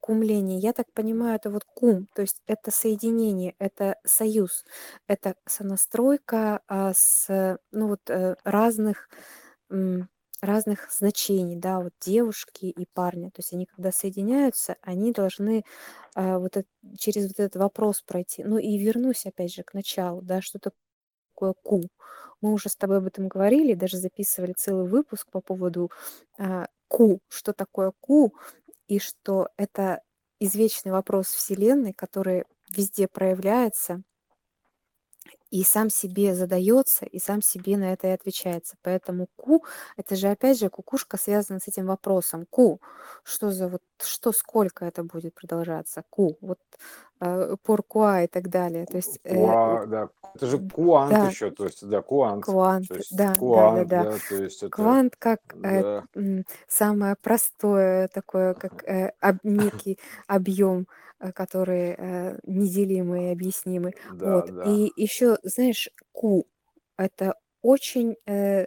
кумление, 0.00 0.58
я 0.58 0.72
так 0.72 0.86
понимаю, 0.92 1.36
это 1.36 1.50
вот 1.50 1.64
кум, 1.64 2.06
то 2.14 2.22
есть 2.22 2.42
это 2.46 2.70
соединение, 2.70 3.54
это 3.58 3.96
союз, 4.04 4.64
это 5.08 5.34
сонастройка 5.46 6.60
а, 6.68 6.92
с 6.94 7.58
ну 7.72 7.88
вот 7.88 8.00
э, 8.10 8.36
разных 8.44 9.08
разных 10.42 10.90
значений, 10.92 11.56
да, 11.56 11.80
вот 11.80 11.92
девушки 12.00 12.66
и 12.66 12.86
парня, 12.92 13.30
то 13.30 13.40
есть 13.40 13.52
они 13.54 13.64
когда 13.66 13.90
соединяются, 13.92 14.76
они 14.82 15.12
должны 15.12 15.64
а, 16.14 16.38
вот 16.38 16.56
эт- 16.58 16.66
через 16.98 17.24
вот 17.28 17.40
этот 17.40 17.56
вопрос 17.56 18.02
пройти. 18.02 18.44
Ну 18.44 18.58
и 18.58 18.76
вернусь 18.78 19.24
опять 19.26 19.54
же 19.54 19.62
к 19.62 19.72
началу, 19.74 20.20
да, 20.22 20.42
что 20.42 20.58
такое 20.58 21.54
ку. 21.62 21.82
Мы 22.42 22.52
уже 22.52 22.68
с 22.70 22.76
тобой 22.76 22.98
об 22.98 23.06
этом 23.06 23.28
говорили, 23.28 23.74
даже 23.74 23.98
записывали 23.98 24.52
целый 24.56 24.88
выпуск 24.88 25.28
по 25.30 25.40
поводу 25.40 25.90
а, 26.38 26.66
ку, 26.88 27.20
что 27.28 27.52
такое 27.54 27.92
ку, 28.00 28.34
и 28.88 28.98
что 28.98 29.48
это 29.56 30.02
извечный 30.40 30.92
вопрос 30.92 31.28
Вселенной, 31.28 31.92
который 31.92 32.44
везде 32.70 33.08
проявляется 33.08 34.02
и 35.50 35.62
сам 35.64 35.90
себе 35.90 36.34
задается, 36.34 37.06
и 37.06 37.18
сам 37.18 37.42
себе 37.42 37.76
на 37.76 37.92
это 37.92 38.08
и 38.08 38.10
отвечается. 38.10 38.76
Поэтому 38.82 39.28
ку, 39.36 39.64
это 39.96 40.16
же 40.16 40.28
опять 40.28 40.58
же 40.58 40.68
кукушка 40.70 41.16
связана 41.18 41.60
с 41.60 41.68
этим 41.68 41.86
вопросом. 41.86 42.46
Ку, 42.50 42.80
что 43.24 43.50
за 43.50 43.68
вот, 43.68 43.82
что 44.02 44.32
сколько 44.32 44.84
это 44.84 45.04
будет 45.04 45.34
продолжаться? 45.34 46.02
Ку, 46.10 46.36
вот 46.40 46.58
э, 47.20 47.56
поркуа 47.62 48.22
и 48.24 48.26
так 48.26 48.48
далее. 48.48 48.86
То 48.86 48.96
есть, 48.96 49.18
э, 49.24 49.34
Куа, 49.36 49.86
да. 49.86 50.08
Это 50.34 50.46
же 50.46 50.58
куант 50.58 51.10
да, 51.10 51.28
еще, 51.30 51.50
то 51.50 51.64
есть, 51.64 51.86
да, 51.88 52.02
куант. 52.02 52.44
квант, 52.44 52.88
То 52.88 52.94
есть 52.96 53.16
да, 53.16 53.34
да, 53.34 53.40
да, 53.40 53.40
куант, 53.40 53.88
да. 53.88 54.04
да, 54.04 54.18
то 54.18 54.34
есть 54.42 54.62
это, 54.62 54.76
Квант 54.76 55.16
как 55.16 55.40
э, 55.62 55.82
да, 55.82 56.04
м, 56.14 56.44
самое 56.68 57.16
простое 57.22 58.08
такое, 58.08 58.54
как 58.54 58.84
э, 58.88 59.12
об- 59.20 59.38
некий 59.44 59.98
объем, 60.26 60.86
э, 61.20 61.32
который 61.32 61.94
э, 61.96 62.38
неделимый 62.44 63.28
и 63.28 63.32
объяснимый. 63.32 63.94
да, 64.22 64.24
Вот. 64.24 64.50
да. 64.58 64.64
И 64.64 64.92
еще, 64.96 65.38
знаешь, 65.42 65.88
ку 66.12 66.46
это 66.98 67.34
очень 67.62 68.16
э, 68.26 68.66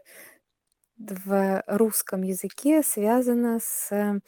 в 0.98 1.64
русском 1.68 2.24
языке 2.24 2.84
связано 2.84 3.60
с 3.62 3.92
э, 3.92 4.20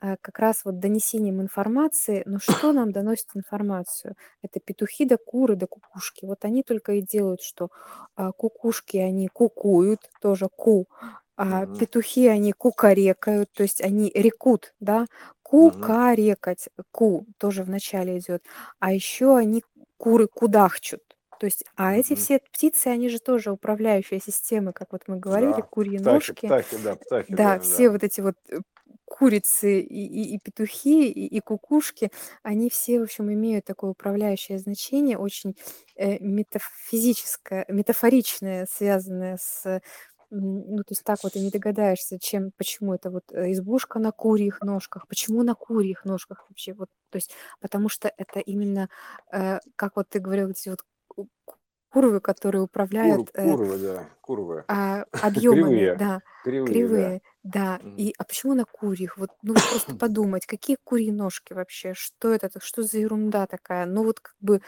а, 0.00 0.16
как 0.20 0.38
раз 0.38 0.64
вот 0.64 0.78
донесением 0.80 1.40
информации. 1.40 2.22
Но 2.26 2.38
что 2.38 2.72
нам 2.72 2.92
доносит 2.92 3.28
информацию? 3.34 4.16
Это 4.42 4.60
петухи 4.60 5.04
да 5.06 5.16
куры 5.16 5.56
да 5.56 5.66
кукушки. 5.66 6.24
Вот 6.26 6.44
они 6.44 6.62
только 6.62 6.94
и 6.94 7.02
делают, 7.02 7.42
что 7.42 7.70
а, 8.16 8.32
кукушки, 8.32 8.96
они 8.98 9.28
кукуют, 9.28 10.00
тоже 10.20 10.48
ку, 10.54 10.88
а 11.36 11.66
Мгм. 11.66 11.78
петухи, 11.78 12.28
они 12.28 12.52
кукарекают, 12.52 13.50
то 13.52 13.62
есть 13.64 13.82
они 13.82 14.10
рекут, 14.14 14.74
да. 14.80 15.06
Кукарекать, 15.54 16.68
ку 16.92 17.26
тоже 17.38 17.62
в 17.64 17.70
начале 17.70 18.18
идет, 18.18 18.44
а 18.80 18.92
еще 18.92 19.36
они 19.36 19.62
куры 19.96 20.28
кудахчут. 20.28 21.00
То 21.38 21.46
есть, 21.46 21.64
а 21.76 21.94
эти 21.96 22.14
Мгм. 22.14 22.16
все 22.16 22.38
птицы, 22.38 22.88
они 22.88 23.08
же 23.08 23.18
тоже 23.18 23.50
управляющие 23.52 24.20
системы, 24.20 24.72
как 24.72 24.92
вот 24.92 25.02
мы 25.08 25.16
говорили, 25.18 25.60
Да, 25.60 25.68
курьи 25.68 25.98
птахи, 25.98 26.32
ножки. 26.38 26.54
птахи, 26.54 26.76
да, 26.76 26.96
птахи, 26.96 27.36
Да, 27.36 27.58
да, 27.60 27.60
все 27.60 27.90
да. 27.90 27.90
вот 27.90 28.04
эти 28.04 28.20
вот 28.20 28.34
э, 28.50 28.58
курицы 29.06 29.80
и, 29.80 29.84
и, 30.06 30.34
и 30.36 30.38
петухи, 30.42 31.08
и, 31.10 31.26
и 31.36 31.40
кукушки, 31.40 32.10
они 32.42 32.68
все, 32.70 33.00
в 33.00 33.04
общем, 33.04 33.32
имеют 33.32 33.64
такое 33.64 33.90
управляющее 33.92 34.58
значение, 34.58 35.18
очень 35.18 35.56
э, 35.96 36.18
метафизическое, 36.20 37.64
метафоричное, 37.68 38.66
связанное 38.70 39.38
с 39.40 39.80
ну, 40.40 40.78
то 40.78 40.92
есть 40.92 41.04
так 41.04 41.20
вот 41.22 41.36
и 41.36 41.40
не 41.40 41.50
догадаешься, 41.50 42.18
чем, 42.18 42.52
почему 42.56 42.94
это 42.94 43.10
вот 43.10 43.24
э, 43.32 43.52
избушка 43.52 43.98
на 43.98 44.12
курьих 44.12 44.60
ножках, 44.62 45.06
почему 45.08 45.42
на 45.42 45.54
курьих 45.54 46.04
ножках 46.04 46.46
вообще, 46.48 46.74
вот, 46.74 46.88
то 47.10 47.16
есть, 47.16 47.32
потому 47.60 47.88
что 47.88 48.12
это 48.16 48.40
именно, 48.40 48.88
э, 49.32 49.58
как 49.76 49.96
вот 49.96 50.08
ты 50.08 50.18
говорил, 50.20 50.50
эти 50.50 50.68
вот 50.70 50.82
ку- 51.08 51.28
ку- 51.44 51.56
курвы, 51.90 52.20
которые 52.20 52.62
Кур, 52.98 53.18
управляют 53.18 53.30
э, 53.34 53.56
курвы, 53.56 53.78
да, 53.78 54.10
курвы. 54.20 54.64
а, 54.66 55.04
объемами, 55.20 55.90
Кривые, 55.90 55.92
да, 55.92 56.20
кривые, 56.42 56.88
да. 56.88 57.08
кривые, 57.08 57.20
да. 57.42 57.80
Мгм. 57.80 57.96
И 57.96 58.14
а 58.18 58.24
почему 58.24 58.54
на 58.54 58.64
курьих? 58.64 59.18
Вот, 59.18 59.30
ну 59.42 59.60
просто 59.60 59.94
подумать, 59.98 60.46
какие 60.46 60.76
курьи 60.82 61.10
ножки 61.12 61.52
вообще? 61.52 61.92
Что 61.94 62.32
это? 62.32 62.50
Что 62.60 62.82
за 62.82 62.98
ерунда 62.98 63.46
такая? 63.46 63.84
Ну 63.86 64.04
вот 64.04 64.20
как 64.20 64.34
бы 64.40 64.62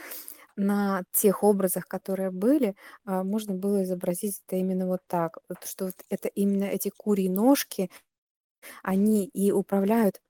на 0.56 1.04
тех 1.12 1.42
образах, 1.44 1.86
которые 1.88 2.30
были, 2.30 2.76
а, 3.04 3.24
можно 3.24 3.54
было 3.54 3.82
изобразить 3.84 4.42
это 4.46 4.56
именно 4.56 4.86
вот 4.86 5.00
так, 5.06 5.38
что 5.64 5.86
вот 5.86 5.94
это 6.10 6.28
именно 6.28 6.64
эти 6.64 6.90
курьи 6.90 7.28
ножки, 7.28 7.90
они 8.82 9.26
и 9.26 9.52
управляют 9.52 10.20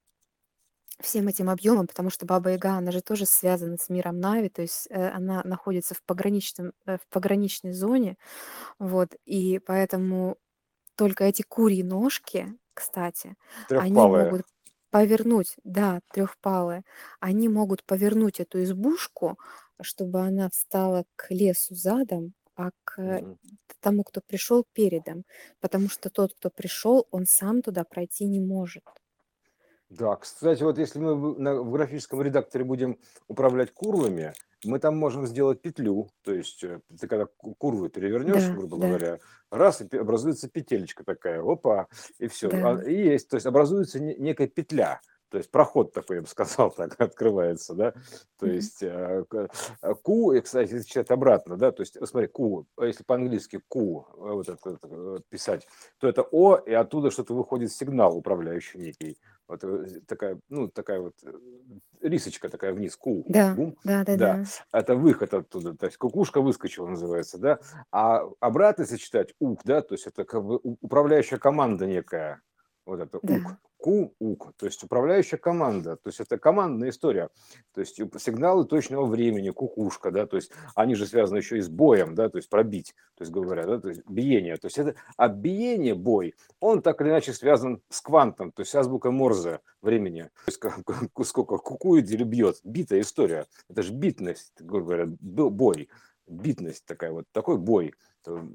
всем 1.01 1.29
этим 1.29 1.51
объемом, 1.51 1.87
потому 1.87 2.09
что 2.11 2.25
Баба 2.27 2.51
Яга, 2.53 2.73
она 2.77 2.91
же 2.91 3.03
тоже 3.03 3.27
связана 3.27 3.77
с 3.79 3.89
миром 3.91 4.19
Нави, 4.21 4.49
то 4.49 4.63
есть 4.63 4.87
э, 4.91 5.09
она 5.11 5.43
находится 5.45 5.95
в 5.95 6.03
пограничном, 6.05 6.73
э, 6.87 6.97
в 6.99 7.07
пограничной 7.11 7.73
зоне, 7.73 8.17
вот, 8.79 9.15
и 9.27 9.59
поэтому 9.61 10.37
только 10.97 11.25
эти 11.25 11.43
курьи 11.43 11.83
ножки, 11.85 12.49
кстати, 12.75 13.37
они 13.77 14.07
могут 14.07 14.43
повернуть, 14.91 15.57
да, 15.65 16.01
трехпалые, 16.13 16.85
они 17.21 17.49
могут 17.49 17.85
повернуть 17.85 18.41
эту 18.41 18.63
избушку, 18.65 19.39
чтобы 19.83 20.21
она 20.23 20.49
встала 20.51 21.05
к 21.17 21.31
лесу 21.31 21.75
задом, 21.75 22.35
а 22.57 22.71
к 22.85 22.99
Мгм. 23.03 23.37
тому, 23.81 24.05
кто 24.05 24.21
пришел 24.21 24.65
передом, 24.73 25.25
потому 25.61 25.89
что 25.89 26.11
тот, 26.11 26.35
кто 26.35 26.51
пришел, 26.51 27.07
он 27.11 27.27
сам 27.27 27.63
туда 27.63 27.85
пройти 27.85 28.27
не 28.27 28.41
может. 28.41 28.85
Да, 29.89 30.17
кстати, 30.17 30.63
вот 30.65 30.79
если 30.79 30.99
мы 30.99 31.15
в 31.63 31.71
графическом 31.71 32.21
редакторе 32.21 32.65
будем 32.65 32.99
управлять 33.29 33.73
курвами, 33.73 34.33
мы 34.65 34.81
там 34.81 34.97
можем 34.97 35.27
сделать 35.27 35.63
петлю. 35.63 36.09
То 36.23 36.35
есть, 36.35 36.65
э, 36.65 36.81
ты 36.99 37.07
когда 37.07 37.27
ку 37.27 37.55
курву 37.55 37.89
перевернешь, 37.89 38.49
Да, 38.49 38.51
грубо 38.51 38.79
да, 38.83 38.93
говоря, 38.97 39.21
раз, 39.51 39.81
и 39.83 39.97
образуется 39.97 40.49
петелечка 40.51 41.05
такая, 41.05 41.41
опа, 41.41 41.87
и 42.19 42.27
все. 42.27 42.51
да. 42.51 42.81
и 42.85 42.95
есть, 42.95 43.29
то 43.29 43.37
есть 43.37 43.47
образуется 43.47 44.01
не 44.01 44.17
некая 44.17 44.49
петля. 44.49 45.01
То 45.31 45.39
есть 45.39 45.51
проход 45.51 45.93
такой, 45.93 46.17
я 46.17 46.23
бы 46.23 46.29
сказал 46.29 46.71
так, 46.77 47.01
открывается, 47.01 47.75
да. 47.75 47.95
То 48.39 48.47
есть, 48.47 48.83
э, 48.83 49.25
э, 49.33 49.95
ку, 50.03 50.33
и, 50.33 50.41
кстати, 50.41 50.83
читать 50.85 51.11
обратно, 51.11 51.57
да, 51.57 51.73
то 51.73 51.83
есть, 51.83 51.97
смотри, 52.07 52.29
ку, 52.29 52.67
а 52.77 52.85
если 52.87 53.03
по-английски 53.03 53.61
ку, 53.69 54.07
э, 54.15 54.17
вот 54.19 54.49
это 54.49 54.59
вот, 54.65 54.79
э, 54.83 55.19
писать, 55.29 55.67
то 55.99 56.09
это 56.09 56.23
о, 56.23 56.57
и 56.57 56.73
оттуда 56.73 57.11
что-то 57.11 57.35
выходит 57.35 57.73
сигнал 57.73 58.17
управляющий 58.17 58.79
некий. 58.79 59.19
Вот 59.49 59.65
такая, 60.09 60.41
ну, 60.49 60.69
такая 60.69 61.01
вот 61.01 61.15
рисочка 62.01 62.49
такая 62.49 62.73
вниз, 62.73 62.97
ку, 62.97 63.25
Да, 63.29 63.55
бум, 63.55 63.77
да-да-да. 63.85 64.45
да, 64.73 64.79
это 64.79 64.97
выход 64.97 65.35
оттуда, 65.35 65.75
то 65.77 65.87
есть 65.87 65.99
кукушка 65.99 66.41
выскочила 66.41 66.87
называется, 66.87 67.39
да, 67.39 67.59
а 67.91 68.23
обратно 68.41 68.83
если 68.83 68.97
читать 68.97 69.35
ук, 69.39 69.61
да, 69.65 69.83
то 69.83 69.95
есть 69.95 70.07
это 70.07 70.25
как 70.25 70.45
бы 70.45 70.61
управляющая 70.63 71.39
команда 71.39 71.87
некая, 71.87 72.43
вот 72.87 73.01
это 73.01 73.19
Да. 73.23 73.35
ук, 73.35 73.43
ку, 73.77 74.15
ук, 74.19 74.53
то 74.57 74.67
есть 74.67 74.83
управляющая 74.83 75.39
команда, 75.39 75.97
то 75.97 76.09
есть 76.09 76.21
это 76.21 76.39
командная 76.39 76.89
история, 76.89 77.29
то 77.75 77.81
есть 77.81 77.97
сигналы 77.97 78.65
точного 78.65 79.05
времени, 79.07 79.51
кукушка, 79.51 80.11
да, 80.11 80.27
то 80.27 80.37
есть 80.37 80.51
они 80.75 80.95
же 80.95 81.07
связаны 81.07 81.39
еще 81.39 81.59
и 81.59 81.61
с 81.61 81.69
боем, 81.69 82.15
да, 82.15 82.29
то 82.29 82.39
есть 82.39 82.49
пробить, 82.49 82.95
то 83.17 83.23
есть 83.23 83.33
говоря, 83.33 83.67
да, 83.67 83.79
то 83.79 83.89
есть 83.91 84.03
биение, 84.09 84.57
то 84.57 84.67
есть 84.67 84.79
это, 84.79 84.95
а 85.17 85.29
биение, 85.29 85.95
бой, 85.95 86.35
он 86.61 86.81
так 86.81 87.01
или 87.03 87.11
иначе 87.11 87.33
связан 87.33 87.83
с 87.91 88.01
квантом, 88.01 88.51
то 88.53 88.61
есть 88.63 88.71
с 88.73 88.75
азбукой 88.75 89.11
Морзе 89.11 89.61
времени. 89.83 90.23
То 90.23 90.49
есть 90.49 90.59
как- 90.59 90.81
сколько 91.25 91.59
кукует 91.59 92.11
или 92.11 92.25
бьет. 92.25 92.59
Битая 92.65 93.01
история. 93.01 93.47
Это 93.69 93.83
же 93.83 93.93
битность, 93.93 94.53
грубо 94.61 94.87
говоря, 94.87 95.07
бой. 95.21 95.89
Битность 96.27 96.85
такая 96.87 97.13
вот, 97.13 97.25
такой 97.33 97.57
бой. 97.57 97.95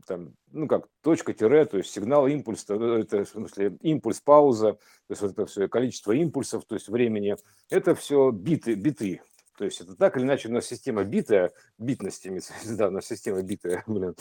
Там, 0.05 0.36
ну 0.51 0.67
как, 0.67 0.88
точка, 1.01 1.34
тире, 1.34 1.65
то 1.65 1.78
есть 1.78 1.91
сигнал, 1.91 2.28
импульс, 2.28 2.65
то 2.65 2.76
это 2.97 3.24
в 3.24 3.30
смысле 3.30 3.78
импульс, 3.82 4.19
пауза, 4.19 4.74
то 4.74 4.80
есть 5.11 5.22
вот 5.22 5.32
это 5.32 5.45
все 5.45 5.67
количество 5.67 6.11
импульсов, 6.11 6.65
то 6.65 6.76
есть 6.76 6.89
времени, 6.89 7.36
это 7.69 7.95
все 7.95 8.32
биты, 8.32 8.76
биты. 8.76 9.22
То 9.57 9.65
есть 9.65 9.80
это 9.82 9.95
так 9.95 10.17
или 10.17 10.24
иначе 10.24 10.49
у 10.49 10.51
нас 10.51 10.65
система 10.65 11.03
битая, 11.03 11.51
виду, 11.78 12.45
да, 12.78 12.88
у 12.88 12.91
нас 12.91 13.05
система 13.05 13.41
битая, 13.43 13.84
блин, 13.88 14.15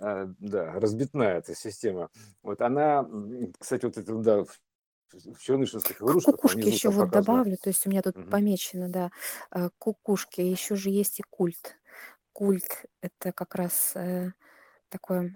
А, 0.00 0.26
да, 0.38 0.72
разбитная 0.74 1.38
эта 1.38 1.54
система. 1.54 2.08
Вот 2.42 2.60
она, 2.60 3.06
кстати, 3.58 3.84
вот 3.84 3.96
это, 3.98 4.14
да, 4.16 4.44
в 4.44 5.38
чернышинских 5.40 6.00
игрушках 6.02 6.34
кукушке 6.34 6.60
внизу 6.60 6.74
еще 6.74 6.88
вот 6.90 7.10
показано. 7.10 7.42
добавлю, 7.42 7.56
то 7.56 7.68
есть 7.68 7.86
у 7.86 7.90
меня 7.90 8.02
тут 8.02 8.16
Мгм. 8.16 8.30
помечено, 8.30 8.88
да, 8.88 9.10
э, 9.52 9.68
кукушки, 9.78 10.40
еще 10.40 10.76
же 10.76 10.90
есть 10.90 11.20
и 11.20 11.22
культ. 11.28 11.76
Культ- 12.32 12.86
это 13.00 13.32
как 13.32 13.54
раз, 13.54 13.92
э, 13.96 14.32
такое 14.88 15.34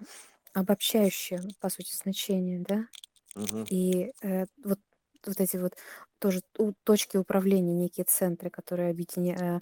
обобщающее, 0.53 1.41
по 1.61 1.69
сути, 1.69 1.95
значение, 1.95 2.59
да. 2.61 2.87
Мгм. 3.35 3.67
И, 3.69 4.13
э, 4.23 4.45
вот 4.63 4.79
вот 5.25 5.39
эти 5.39 5.57
вот 5.57 5.75
тоже 6.19 6.41
у 6.59 6.73
точки 6.83 7.17
управления, 7.17 7.73
некие 7.73 8.05
центры, 8.05 8.49
которые 8.49 8.91
объединя 8.91 9.35
э, 9.35 9.59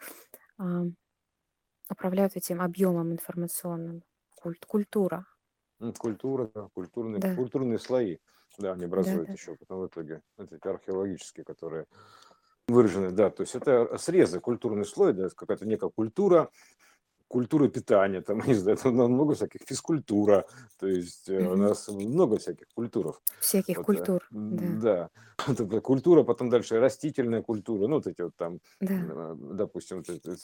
ам, 0.59 0.95
управляют 1.89 2.35
этим 2.37 2.61
объемом 2.61 3.13
информационным. 3.13 4.03
Культ, 4.35 4.65
культура. 4.65 5.25
Культура, 5.97 6.51
да, 6.53 6.67
культурные, 6.73 7.23
Да, 7.23 7.31
культурные 7.33 7.79
слои, 7.79 8.17
да, 8.57 8.73
они 8.73 8.83
образуют 8.83 9.31
да-да-да. 9.31 9.33
еще 9.33 9.55
потом 9.55 9.79
в 9.79 9.87
итоге, 9.87 10.21
эти 10.37 10.67
археологические, 10.67 11.45
которые 11.45 11.85
выражены, 12.67 13.11
да, 13.11 13.29
то 13.31 13.41
есть 13.43 13.55
это 13.55 13.97
срезы, 13.97 14.39
культурный 14.41 14.85
слой, 14.85 15.13
да, 15.13 15.29
какая-то 15.29 15.65
некая 15.67 15.89
культура, 15.91 16.51
культура 17.29 17.69
питания, 17.69 18.21
там, 18.21 18.39
не 18.47 18.53
знаю, 18.55 18.77
там 18.77 18.95
много 18.95 19.33
всяких, 19.35 19.61
физкультура, 19.65 20.45
то 20.79 20.87
есть 20.87 21.29
э, 21.29 21.47
у 21.47 21.55
нас 21.55 21.87
много 21.87 22.37
всяких 22.37 22.67
культуров. 22.75 23.21
Всяких 23.39 23.77
Вот, 23.77 23.83
э, 23.83 23.85
культур. 23.85 24.27
Да, 24.31 25.09
да, 25.47 25.79
культура, 25.81 26.23
потом 26.23 26.49
дальше 26.49 26.79
растительная 26.79 27.41
культура, 27.41 27.87
ну, 27.87 27.95
вот 27.95 28.07
эти 28.07 28.21
вот 28.21 28.35
там, 28.35 28.59
да. 28.81 28.95
э, 28.95 29.35
допустим, 29.53 29.99
это, 29.99 30.35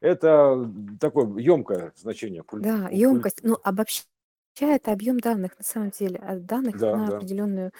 это 0.00 0.70
такое 1.00 1.38
емкое 1.38 1.92
значение. 1.96 2.42
куль- 2.42 2.62
Да, 2.62 2.88
емкость, 2.90 3.40
ну, 3.42 3.58
обобщает 3.62 4.88
объем 4.88 5.20
данных 5.20 5.58
на 5.58 5.64
самом 5.64 5.90
деле, 5.90 6.18
а 6.22 6.36
данных 6.38 6.78
Да, 6.78 6.96
на 6.96 7.06
да, 7.06 7.16
определенную 7.16 7.72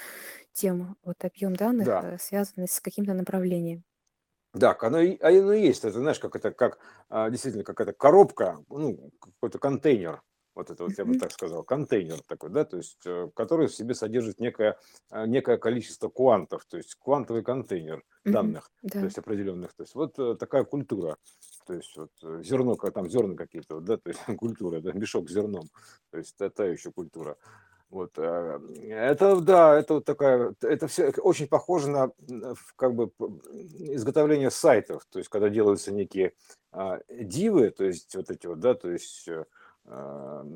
тему. 0.52 0.96
Вот 1.04 1.24
объем 1.24 1.54
данных, 1.56 1.86
да. 1.86 2.14
э, 2.14 2.18
связанный 2.18 2.68
с 2.68 2.80
каким-то 2.80 3.14
направлением. 3.14 3.84
Да, 4.52 4.76
оно 4.80 4.98
а 4.98 5.28
оно 5.28 5.52
и 5.52 5.62
есть. 5.62 5.84
Это, 5.84 5.98
знаешь, 6.00 6.18
как 6.18 6.34
это, 6.36 6.50
как 6.50 6.78
а, 7.08 7.30
действительно 7.30 7.64
какая-то 7.64 7.92
коробка, 7.92 8.58
ну, 8.68 9.10
какой-то 9.20 9.58
контейнер. 9.58 10.22
Вот 10.56 10.68
это 10.68 10.82
вот 10.84 10.98
я 10.98 11.04
бы 11.04 11.14
так 11.16 11.30
сказал, 11.30 11.62
контейнер 11.62 12.20
такой, 12.26 12.50
да, 12.50 12.64
то 12.64 12.76
есть, 12.76 12.98
э, 13.06 13.30
который 13.34 13.68
в 13.68 13.74
себе 13.74 13.94
содержит 13.94 14.40
некое, 14.40 14.76
а, 15.08 15.24
некое 15.26 15.56
количество 15.58 16.08
квантов, 16.08 16.66
то 16.66 16.76
есть 16.76 16.96
квантовый 16.96 17.44
контейнер 17.44 18.02
данных, 18.24 18.68
то 18.82 18.98
Да. 18.98 19.00
есть 19.04 19.16
определенных. 19.18 19.72
То 19.74 19.84
есть 19.84 19.94
вот 19.94 20.18
э, 20.18 20.34
такая 20.34 20.64
культура, 20.64 21.16
то 21.66 21.74
есть 21.74 21.96
вот 21.96 22.10
э, 22.24 22.42
зерно, 22.42 22.74
как 22.74 22.94
там 22.94 23.08
зерна 23.08 23.36
какие-то, 23.36 23.78
да, 23.80 23.96
то 23.96 24.10
есть 24.10 24.20
культура, 24.40 24.80
да, 24.80 24.92
мешок 24.92 25.30
с 25.30 25.32
зерном, 25.32 25.68
то 26.10 26.18
есть 26.18 26.36
та, 26.36 26.50
та 26.50 26.64
еще 26.64 26.90
культура. 26.90 27.36
Вот, 27.90 28.12
а, 28.18 28.60
это, 28.88 29.40
да, 29.40 29.76
это 29.76 29.94
вот 29.94 30.04
такая, 30.04 30.54
это 30.62 30.86
все 30.86 31.10
очень 31.10 31.48
похоже 31.48 31.90
на 31.90 32.12
как 32.76 32.94
бы 32.94 33.10
изготовление 33.78 34.50
сайтов, 34.50 35.04
то 35.10 35.18
есть 35.18 35.28
когда 35.28 35.48
делаются 35.48 35.92
некие 35.92 36.34
а, 36.70 37.00
дивы, 37.08 37.70
то 37.70 37.84
есть 37.84 38.14
вот 38.14 38.30
эти 38.30 38.46
вот, 38.46 38.60
да, 38.60 38.74
то 38.74 38.90
есть 38.92 39.26
э, 39.26 39.44
а, 39.86 40.46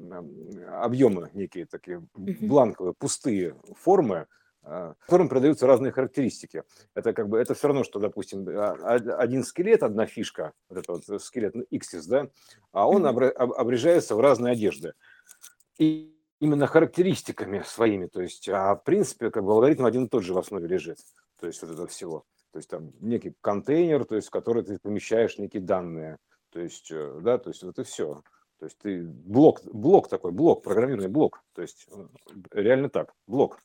объемы 0.85 1.30
некие 1.35 1.66
такие 1.66 2.07
бланковые, 2.14 2.95
пустые 2.95 3.57
формы, 3.74 4.28
а, 4.62 4.95
которым 5.05 5.28
продаются 5.28 5.66
разные 5.66 5.91
характеристики. 5.91 6.62
Это 6.95 7.12
как 7.12 7.28
бы, 7.28 7.39
это 7.39 7.55
все 7.55 7.66
равно, 7.66 7.82
что, 7.82 7.99
допустим, 7.99 8.47
а, 8.49 8.95
од- 8.95 9.09
один 9.09 9.43
скелет, 9.43 9.82
одна 9.82 10.07
фишка, 10.07 10.53
вот 10.68 10.78
это 10.78 10.93
вот 10.93 11.20
скелет 11.20 11.57
ну, 11.57 11.64
Иксис, 11.68 12.07
да, 12.07 12.28
а 12.70 12.89
он 12.89 13.05
обрежается 13.05 14.14
в 14.14 14.20
разные 14.20 14.53
одежды. 14.53 14.95
И 15.78 16.13
именно 16.45 16.66
характеристиками 16.66 17.62
своими, 17.64 18.07
то 18.07 18.20
есть, 18.20 18.51
а 18.51 18.74
в 18.74 18.84
принципе, 18.84 19.30
как 19.30 19.42
бы 19.45 19.53
алгоритм 19.53 19.86
один 19.86 20.05
и 20.05 20.09
тот 20.09 20.22
же 20.22 20.34
в 20.34 20.38
основе 20.38 20.68
лежит, 20.68 20.99
то 21.40 21.47
есть 21.47 21.62
вот 21.62 21.70
этого 21.70 21.86
всего. 21.86 22.24
То 22.53 22.59
есть 22.59 22.68
там 22.68 22.92
некий 23.01 23.34
контейнер, 23.40 24.05
то 24.05 24.14
есть 24.14 24.28
в 24.28 24.30
который 24.30 24.62
ты 24.62 24.78
помещаешь 24.78 25.38
некие 25.38 25.62
данные. 25.62 26.18
То 26.51 26.61
есть, 26.61 26.90
э, 26.92 27.20
да, 27.22 27.38
то 27.38 27.49
есть 27.49 27.62
вот 27.62 27.78
и 27.78 27.82
все. 27.82 28.22
То 28.59 28.66
есть 28.66 28.78
ты 28.78 29.03
блок, 29.03 29.62
блок 29.64 30.09
такой, 30.09 30.32
блок, 30.32 30.62
программированный 30.62 31.09
блок. 31.09 31.42
То 31.55 31.62
есть 31.62 31.88
реально 32.53 32.90
так, 32.90 33.14
блок. 33.26 33.59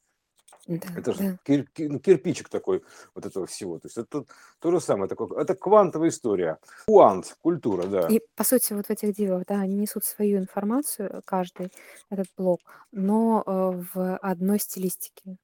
Да, 0.70 0.88
Это 0.96 1.14
же 1.14 1.20
да. 1.20 1.40
кир- 1.44 1.68
ки- 1.74 1.88
ну, 1.88 2.00
кирпичик 2.00 2.48
такой 2.48 2.84
вот 3.16 3.26
этого 3.26 3.48
всего. 3.48 3.80
То 3.80 3.88
есть 3.88 3.98
это 3.98 4.26
то 4.60 4.72
же 4.72 4.80
самое. 4.80 5.10
Такое, 5.10 5.42
это 5.42 5.56
квантовая 5.56 6.10
история. 6.10 6.60
Квант, 6.86 7.36
культура, 7.42 7.88
да. 7.88 8.08
И 8.08 8.22
по 8.36 8.44
сути 8.44 8.74
вот 8.74 8.86
в 8.86 8.90
этих 8.92 9.16
дивах, 9.16 9.48
да, 9.48 9.62
они 9.62 9.76
несут 9.76 10.06
свою 10.06 10.38
информацию, 10.38 11.24
каждый 11.26 11.72
этот 12.12 12.28
блок, 12.38 12.60
но 12.92 13.44
э, 13.48 13.84
в 13.94 14.18
одной 14.18 14.60
стилистике. 14.60 15.38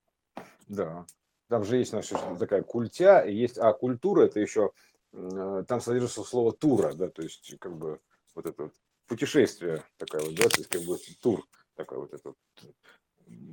Да. 0.68 1.08
Там 1.48 1.64
же 1.64 1.78
есть 1.78 1.94
наша 1.94 2.20
такая 2.38 2.62
культя, 2.62 3.22
и 3.22 3.34
есть, 3.34 3.58
а 3.58 3.74
культура 3.74 4.26
это 4.26 4.40
еще, 4.40 4.74
э, 5.12 5.64
там 5.68 5.82
содержится 5.82 6.24
слово 6.24 6.52
тура, 6.52 6.94
да, 6.94 7.10
то 7.10 7.24
есть 7.24 7.58
как 7.60 7.76
бы 7.76 8.00
вот 8.36 8.46
это 8.46 8.64
вот 8.64 8.74
путешествие 9.08 9.84
такая 9.98 10.22
вот, 10.22 10.36
да, 10.36 10.50
то 10.50 10.58
есть 10.60 10.70
как 10.70 10.84
бы 10.84 10.98
тур, 11.20 11.44
такая 11.76 11.98
вот 11.98 12.14
эта 12.14 12.30
вот 12.30 12.38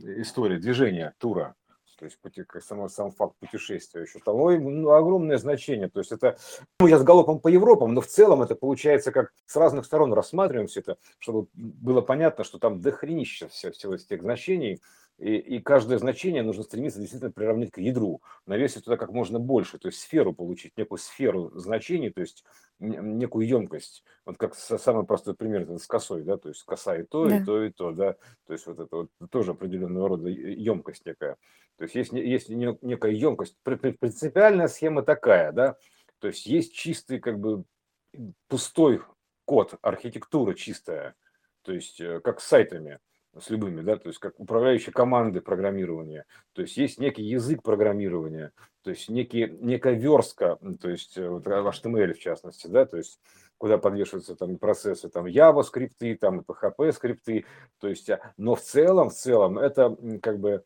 история, 0.03 0.59
движение 0.59 1.14
тура. 1.18 1.55
То 2.03 2.07
есть 2.07 2.18
пути, 2.18 2.42
как 2.42 2.64
сам, 2.64 2.88
сам 2.88 3.12
факт 3.12 3.36
путешествия 3.38 4.03
еще 4.03 4.18
там 4.18 4.34
ой, 4.34 4.59
ну, 4.59 4.90
огромное 4.90 5.38
значение. 5.38 5.88
То 5.88 6.00
есть 6.00 6.11
это 6.11 6.36
ну, 6.80 6.88
я 6.88 6.98
с 6.98 7.05
галопом 7.05 7.38
по 7.38 7.46
Европам, 7.46 7.94
но 7.94 8.00
в 8.00 8.09
целом 8.09 8.42
это 8.42 8.57
получается 8.57 9.12
как 9.12 9.32
с 9.46 9.55
разных 9.55 9.86
сторон 9.86 10.12
рассматриваем 10.12 10.66
все 10.66 10.80
это, 10.80 10.96
чтобы 11.20 11.46
было 11.55 12.00
понятно, 12.00 12.42
что 12.42 12.59
там 12.59 12.80
дохренища 12.80 13.46
все, 13.46 13.70
всего 13.70 13.94
этих 13.94 14.20
значений, 14.20 14.80
и, 15.18 15.36
и 15.36 15.60
каждое 15.60 15.98
значение 15.98 16.42
нужно 16.42 16.62
стремиться 16.64 17.00
действительно 17.00 17.30
приравнять 17.30 17.70
к 17.70 17.78
ядру, 17.78 18.22
навесить 18.46 18.84
туда 18.84 18.96
как 18.96 19.10
можно 19.12 19.38
больше, 19.38 19.78
то 19.78 19.88
есть 19.88 20.00
сферу 20.00 20.32
получить, 20.32 20.76
некую 20.76 20.98
сферу 20.98 21.50
значений, 21.54 22.10
то 22.10 22.20
есть 22.20 22.44
некую 22.78 23.46
емкость. 23.46 24.04
Вот 24.24 24.36
как 24.36 24.54
самый 24.54 25.04
простой 25.04 25.34
пример 25.34 25.62
это 25.62 25.78
с 25.78 25.86
косой, 25.86 26.22
да, 26.22 26.36
то 26.36 26.48
есть 26.48 26.64
коса 26.64 26.96
и 26.96 27.04
то, 27.04 27.28
и 27.28 27.38
Да. 27.38 27.44
то, 27.44 27.64
и 27.64 27.70
то, 27.70 27.92
да, 27.92 28.16
то 28.46 28.52
есть 28.52 28.66
вот 28.66 28.80
это 28.80 28.96
вот 28.96 29.10
тоже 29.30 29.52
определенного 29.52 30.08
рода 30.08 30.28
емкость 30.28 31.06
некая. 31.06 31.36
То 31.76 31.84
есть 31.84 31.94
есть, 31.94 32.12
есть 32.12 32.48
не- 32.48 32.78
некая 32.82 33.12
емкость. 33.12 33.56
При- 33.62 33.76
при- 33.76 33.92
Принципиальная 33.92 34.68
схема 34.68 35.02
такая, 35.02 35.52
да, 35.52 35.76
то 36.18 36.28
есть 36.28 36.46
есть 36.46 36.74
чистый 36.74 37.18
как 37.20 37.38
бы 37.38 37.64
пустой 38.48 39.02
код, 39.44 39.74
архитектура 39.82 40.54
чистая, 40.54 41.14
то 41.62 41.72
есть 41.72 42.00
э, 42.00 42.20
как 42.20 42.40
с 42.40 42.46
сайтами 42.46 42.98
с 43.39 43.51
любыми, 43.51 43.80
да, 43.80 43.97
то 43.97 44.09
есть 44.09 44.18
как 44.18 44.39
управляющие 44.39 44.93
команды 44.93 45.41
программирования, 45.41 46.26
то 46.53 46.62
есть 46.62 46.76
есть 46.76 46.99
некий 46.99 47.22
язык 47.22 47.62
программирования, 47.62 48.53
то 48.83 48.91
есть 48.91 49.09
некий, 49.09 49.57
некая 49.61 49.95
верстка, 49.95 50.59
то 50.80 50.91
есть 50.91 51.16
э, 51.16 51.28
вот, 51.28 51.47
HTML 51.47 52.12
в 52.12 52.18
частности, 52.18 52.66
да, 52.66 52.85
то 52.85 52.99
есть 52.99 53.18
куда 53.57 53.78
подвешиваются 53.78 54.35
там 54.35 54.59
процессы, 54.59 55.09
там 55.09 55.26
Java 55.26 55.62
скрипты, 55.62 56.16
там 56.16 56.41
PHP 56.41 56.93
скрипты, 56.93 57.47
то 57.78 57.89
есть, 57.89 58.11
а, 58.11 58.35
но 58.37 58.55
в 58.55 58.61
целом, 58.61 59.09
в 59.09 59.14
целом 59.14 59.59
это 59.59 59.97
как 60.20 60.41
бы 60.41 60.64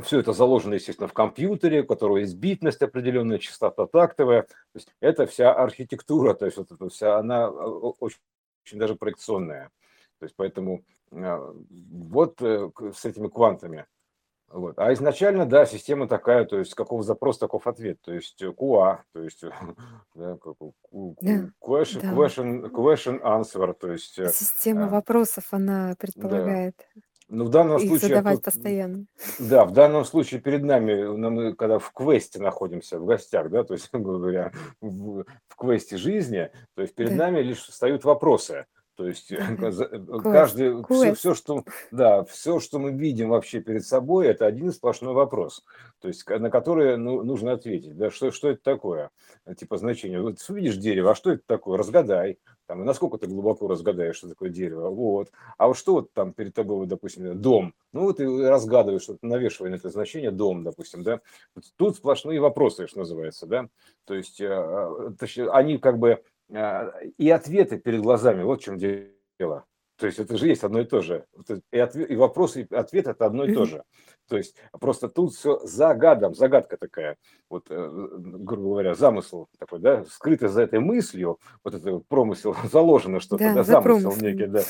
все 0.00 0.20
это 0.20 0.32
заложено, 0.32 0.74
естественно, 0.74 1.08
в 1.08 1.12
компьютере, 1.12 1.82
у 1.82 1.86
которого 1.86 2.18
есть 2.18 2.36
битность 2.36 2.82
определенная, 2.82 3.38
частота 3.38 3.86
тактовая. 3.86 4.42
То 4.42 4.48
есть 4.74 4.94
это 5.00 5.26
вся 5.26 5.52
архитектура, 5.52 6.34
то 6.34 6.46
есть 6.46 6.58
вот 6.58 6.70
эта 6.70 6.88
вся, 6.88 7.18
она 7.18 7.44
э, 7.44 7.48
очень, 7.48 8.18
очень 8.64 8.78
даже 8.78 8.94
проекционная. 8.94 9.70
То 10.18 10.24
есть 10.26 10.34
поэтому 10.36 10.84
вот 11.10 12.42
э, 12.42 12.70
с 12.94 13.04
этими 13.04 13.28
квантами. 13.28 13.86
Вот. 14.48 14.78
А 14.78 14.92
изначально, 14.92 15.44
да, 15.44 15.66
система 15.66 16.06
такая, 16.06 16.44
то 16.44 16.58
есть 16.58 16.74
каков 16.74 17.02
запрос, 17.04 17.38
таков 17.38 17.66
ответ, 17.66 18.00
то 18.00 18.12
есть 18.12 18.40
э, 18.42 18.46
QA, 18.46 18.98
то 19.12 19.22
есть 19.22 19.42
э, 19.42 19.50
да, 20.14 20.36
Да, 20.40 21.50
question, 21.60 22.00
да. 22.00 22.12
question, 22.12 22.70
question 22.70 23.20
answer, 23.22 23.74
то 23.74 23.90
есть 23.90 24.18
э, 24.18 24.30
Система 24.30 24.86
а, 24.86 24.88
вопросов, 24.88 25.48
она 25.50 25.88
да. 25.88 25.96
предполагает 25.96 26.76
Ну, 27.28 27.44
в 27.44 27.50
данном 27.50 27.78
их 27.78 27.88
случае 27.88 28.08
задавать 28.08 28.36
тут 28.36 28.44
постоянно. 28.44 29.06
Да, 29.40 29.64
в 29.64 29.72
данном 29.72 30.04
случае 30.04 30.40
перед 30.40 30.62
нами, 30.62 31.02
ну, 31.02 31.30
мы 31.30 31.54
когда 31.54 31.80
в 31.80 31.92
квесте 31.92 32.38
находимся, 32.40 33.00
в 33.00 33.04
гостях, 33.04 33.50
да, 33.50 33.64
то 33.64 33.74
есть, 33.74 33.88
грубо 33.92 34.18
говоря, 34.18 34.52
в, 34.80 35.24
в 35.48 35.56
квесте 35.56 35.96
жизни, 35.96 36.50
то 36.76 36.82
есть 36.82 36.94
перед 36.94 37.10
Да, 37.10 37.24
нами 37.24 37.40
лишь 37.40 37.62
встают 37.62 38.04
вопросы. 38.04 38.66
То 38.96 39.06
есть 39.06 39.30
э, 39.30 39.36
э, 39.36 39.56
Квест, 39.56 40.22
каждый, 40.22 40.82
все, 40.84 41.14
все, 41.14 41.34
что, 41.34 41.64
да, 41.90 42.24
все, 42.24 42.60
что 42.60 42.78
мы 42.78 42.92
видим 42.92 43.28
вообще 43.28 43.60
перед 43.60 43.86
собой, 43.86 44.26
это 44.26 44.46
один 44.46 44.72
сплошной 44.72 45.12
вопрос, 45.12 45.64
то 46.00 46.08
есть 46.08 46.26
на 46.28 46.50
который 46.50 46.96
ну, 46.96 47.22
нужно 47.22 47.52
ответить, 47.52 47.96
да, 47.96 48.10
что, 48.10 48.30
что 48.30 48.48
это 48.48 48.62
такое, 48.62 49.10
Э, 49.46 49.54
типа 49.54 49.78
значение. 49.78 50.20
Вот 50.20 50.44
увидишь 50.48 50.76
дерево, 50.76 51.12
а 51.12 51.14
что 51.14 51.30
это 51.30 51.42
такое? 51.46 51.78
Разгадай. 51.78 52.38
Там, 52.66 52.84
насколько 52.84 53.16
ты 53.16 53.28
глубоко 53.28 53.68
разгадаешь, 53.68 54.16
что 54.16 54.28
такое 54.28 54.50
дерево. 54.50 54.90
Вот. 54.90 55.30
А 55.56 55.68
вот 55.68 55.76
что 55.76 55.94
вот 55.94 56.12
там 56.12 56.32
перед 56.32 56.52
тобой, 56.52 56.78
вот, 56.78 56.88
допустим, 56.88 57.40
дом? 57.40 57.74
Ну 57.92 58.02
вот 58.02 58.18
и 58.18 58.24
разгадываешь, 58.24 59.02
что 59.02 59.16
навешивая 59.22 59.70
на 59.70 59.76
это 59.76 59.88
значение 59.88 60.32
дом, 60.32 60.64
допустим, 60.64 61.04
да. 61.04 61.20
Тут 61.76 61.96
сплошные 61.96 62.40
вопросы, 62.40 62.88
что 62.88 62.98
называется, 62.98 63.46
да. 63.46 63.68
То 64.04 64.14
есть, 64.14 64.40
э, 64.40 64.46
э, 64.48 65.10
точнее, 65.18 65.50
они 65.50 65.78
как 65.78 65.98
бы 65.98 66.10
э, 66.10 66.18
и 66.50 67.30
ответы 67.30 67.78
перед 67.78 68.00
глазами, 68.02 68.42
вот 68.42 68.60
в 68.60 68.64
чем 68.64 68.78
дело. 68.78 69.64
То 69.98 70.06
есть 70.06 70.18
это 70.18 70.36
же 70.36 70.46
есть 70.46 70.62
одно 70.62 70.80
и 70.80 70.84
то 70.84 71.00
же. 71.00 71.24
И, 71.72 71.78
отве- 71.78 72.06
и 72.06 72.16
вопрос, 72.16 72.56
и 72.58 72.66
ответ 72.70 73.06
это 73.06 73.24
одно 73.24 73.46
и 73.46 73.54
то 73.54 73.64
же. 73.64 73.82
То 74.28 74.36
есть 74.36 74.54
просто 74.78 75.08
тут 75.08 75.32
все 75.32 75.58
загадом, 75.60 76.34
загадка 76.34 76.76
такая, 76.76 77.16
вот, 77.48 77.70
э, 77.70 77.90
грубо 77.90 78.70
говоря, 78.70 78.94
замысл 78.94 79.46
такой, 79.58 79.78
да, 79.78 80.04
скрытый 80.04 80.48
за 80.48 80.62
этой 80.62 80.80
мыслью, 80.80 81.38
вот 81.64 81.74
это 81.74 81.92
вот 81.92 82.06
промысел, 82.08 82.54
заложено 82.70 83.20
что-то, 83.20 83.44
Да, 83.44 83.54
да, 83.54 83.62
за 83.64 83.72
замысел 83.72 84.10
промыслом. 84.10 84.28
некий, 84.28 84.46
да, 84.46 84.62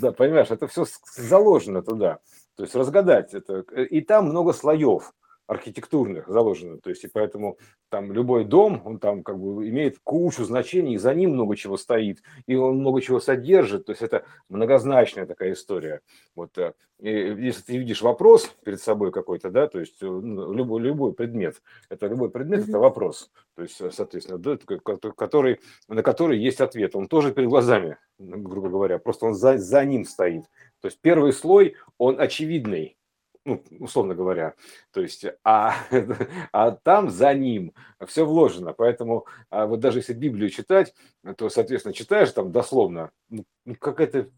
да, 0.00 0.12
понимаешь, 0.12 0.50
это 0.50 0.66
все 0.66 0.86
заложено 1.16 1.82
туда. 1.82 2.18
То 2.56 2.64
есть 2.64 2.74
разгадать 2.74 3.32
это. 3.32 3.60
И 3.60 4.00
там 4.00 4.26
много 4.30 4.52
слоев 4.52 5.12
архитектурных 5.46 6.28
заложено. 6.28 6.78
То 6.78 6.90
есть 6.90 7.04
и 7.04 7.08
поэтому 7.08 7.58
там 7.90 8.12
любой 8.12 8.44
дом, 8.44 8.82
он 8.84 8.98
там 8.98 9.22
как 9.22 9.38
бы 9.38 9.68
имеет 9.68 9.98
кучу 10.02 10.44
значений, 10.44 10.96
за 10.96 11.14
ним 11.14 11.30
много 11.32 11.56
чего 11.56 11.76
стоит, 11.76 12.22
и 12.46 12.54
он 12.54 12.78
много 12.78 13.00
чего 13.00 13.20
содержит. 13.20 13.86
То 13.86 13.92
есть 13.92 14.02
это 14.02 14.24
многозначная 14.48 15.26
такая 15.26 15.52
история. 15.52 16.00
Вот 16.34 16.56
э, 16.58 16.72
и 16.98 17.10
если 17.10 17.62
ты 17.62 17.76
видишь 17.78 18.02
вопрос 18.02 18.50
перед 18.64 18.80
собой 18.80 19.12
какой-то, 19.12 19.50
да, 19.50 19.66
то 19.68 19.80
есть 19.80 20.02
э, 20.02 20.06
ну, 20.06 20.52
любой, 20.52 20.80
любой 20.80 21.12
предмет, 21.12 21.62
это 21.88 22.06
любой 22.06 22.30
предмет, 22.30 22.60
это 22.60 22.72
Мгм. 22.72 22.80
вопрос. 22.80 23.30
То 23.54 23.62
есть, 23.62 23.80
э, 23.80 23.90
соответственно, 23.90 24.38
да, 24.38 24.54
это 24.54 24.66
ко- 24.66 25.12
который, 25.12 25.60
на 25.88 26.02
который 26.02 26.38
есть 26.38 26.60
ответ. 26.60 26.96
Он 26.96 27.06
тоже 27.06 27.32
перед 27.32 27.48
глазами, 27.48 27.98
грубо 28.18 28.68
говоря, 28.68 28.98
просто 28.98 29.26
он 29.26 29.34
за, 29.34 29.58
за 29.58 29.84
ним 29.84 30.04
стоит. 30.04 30.44
То 30.80 30.88
есть 30.88 30.98
первый 31.00 31.32
слой, 31.32 31.76
он 31.98 32.20
очевидный, 32.20 32.96
ну, 33.44 33.62
условно 33.78 34.14
говоря. 34.14 34.54
То 34.92 35.00
есть, 35.00 35.26
а, 35.44 35.74
а 36.52 36.70
там 36.72 37.10
за 37.10 37.34
ним 37.34 37.72
все 38.06 38.24
вложено. 38.24 38.72
Поэтому 38.72 39.26
а 39.50 39.66
вот 39.66 39.80
даже 39.80 39.98
если 39.98 40.14
Библию 40.14 40.50
читать, 40.50 40.94
то, 41.36 41.48
соответственно, 41.48 41.94
читаешь 41.94 42.32
там 42.32 42.52
дословно, 42.52 43.10
ну, 43.28 43.44
ну, 43.64 43.74
какая-то 43.76 44.30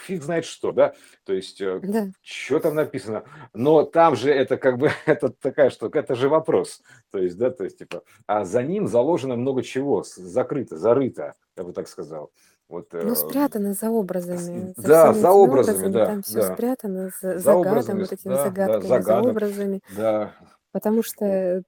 фиг 0.00 0.22
знает 0.22 0.44
что, 0.44 0.72
да, 0.72 0.94
то 1.24 1.32
есть 1.32 1.60
э, 1.60 1.80
Да. 1.82 2.08
что 2.22 2.60
там 2.60 2.74
написано, 2.74 3.24
но 3.52 3.82
там 3.82 4.14
же 4.16 4.30
это 4.30 4.56
как 4.56 4.78
бы, 4.78 4.90
это 5.06 5.30
такая 5.30 5.70
штука, 5.70 5.98
это 5.98 6.14
же 6.14 6.28
вопрос, 6.28 6.82
то 7.10 7.18
есть, 7.18 7.36
да, 7.36 7.50
то 7.50 7.64
есть, 7.64 7.78
типа, 7.78 8.02
а 8.26 8.44
за 8.44 8.62
ним 8.62 8.86
заложено 8.86 9.36
много 9.36 9.62
чего, 9.62 10.04
закрыто, 10.04 10.76
зарыто, 10.76 11.34
я 11.56 11.64
бы 11.64 11.72
так 11.72 11.88
сказал, 11.88 12.30
вот, 12.68 12.94
Ну, 13.02 13.14
спрятано 13.14 13.74
за 13.74 13.90
образами, 13.90 14.72
за 14.76 14.88
да, 14.88 14.90
всеми 14.90 15.20
за 15.20 15.30
этими 15.30 15.48
образами, 15.48 15.88
образами, 15.88 15.98
да, 15.98 16.06
там 16.06 16.22
все 16.22 16.40
да, 16.40 16.42
спрятано 16.42 17.10
за, 17.20 17.38
за 17.38 17.40
за 17.40 17.56
гадом, 17.56 17.98
образами, 17.98 18.00
вот 18.00 18.12
этими 18.12 18.34
да, 18.34 18.54
да, 18.58 18.80
загадками, 18.80 19.00
за 19.00 19.16
загадок, 19.18 19.18
образами, 19.18 19.82
да, 19.88 20.36
потому 20.72 21.02
что 21.02 21.24
э, 21.26 21.62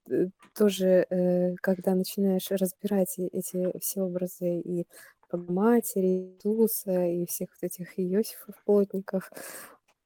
тоже, 0.56 1.06
э, 1.10 1.56
когда 1.62 1.94
начинаешь 1.94 2.50
разбирать 2.50 3.18
эти 3.18 3.78
все 3.80 4.02
образы 4.02 4.60
и 4.60 4.86
Богоматери, 5.30 6.36
Иисуса, 6.38 7.04
и 7.06 7.26
всех 7.26 7.50
вот 7.52 7.66
этих 7.66 7.98
Иосифов, 8.00 8.56
плотников, 8.64 9.30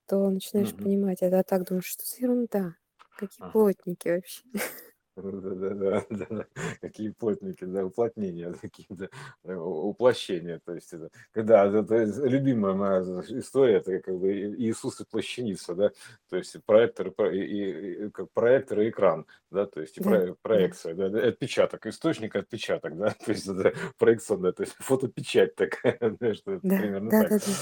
то 0.09 0.30
начинаешь 0.30 0.74
Мгм. 0.74 0.82
понимать, 0.82 1.22
а, 1.22 1.43
так 1.45 1.66
думаешь, 1.68 1.86
что 1.86 2.05
за 2.07 2.22
ерунда, 2.22 2.76
какие 3.16 3.45
Ага. 3.49 3.53
плотники 3.53 4.09
вообще. 4.09 4.45
Да-да-да, 5.17 6.07
да, 6.11 6.47
какие 6.81 7.11
плотники, 7.11 7.65
да, 7.65 7.85
уплотнения, 7.85 8.53
такие, 8.63 8.87
да, 8.89 9.09
э, 9.45 9.55
уплощения, 9.55 10.59
то 10.65 10.73
есть 10.75 10.91
это, 10.95 11.11
когда 11.33 11.67
это 11.67 12.07
любимая 12.27 12.73
моя 12.75 13.01
история, 13.39 13.77
это 13.77 13.99
как 14.01 14.19
бы 14.19 14.33
Иисус 14.33 15.03
и 15.03 15.05
плащаница, 15.05 15.75
да, 15.75 15.91
то 16.31 16.37
есть 16.39 16.57
проектор 16.65 17.09
и, 17.31 18.07
и- 18.07 18.11
как 18.11 18.31
проектор 18.33 18.81
и 18.81 18.89
экран, 18.89 19.27
да, 19.51 19.67
то 19.67 19.83
есть 19.83 19.97
Да, 19.99 20.11
про- 20.11 20.29
да. 20.29 20.35
проекция, 20.41 20.95
да, 20.95 21.11
да, 21.11 21.29
отпечаток, 21.29 21.85
источник 21.87 22.35
отпечаток, 22.35 22.97
да, 22.97 23.11
то 23.27 23.33
есть 23.33 23.47
это 23.47 23.75
проекционная, 23.99 24.53
то 24.53 24.63
есть 24.63 24.75
фотопечать 24.79 25.55
такая, 25.57 25.99
знаешь, 26.19 26.39
что 26.39 26.53
это 26.53 26.63
Да, 26.63 26.77
примерно 26.77 27.11
да, 27.11 27.19
так. 27.19 27.29
да, 27.29 27.39
да. 27.39 27.53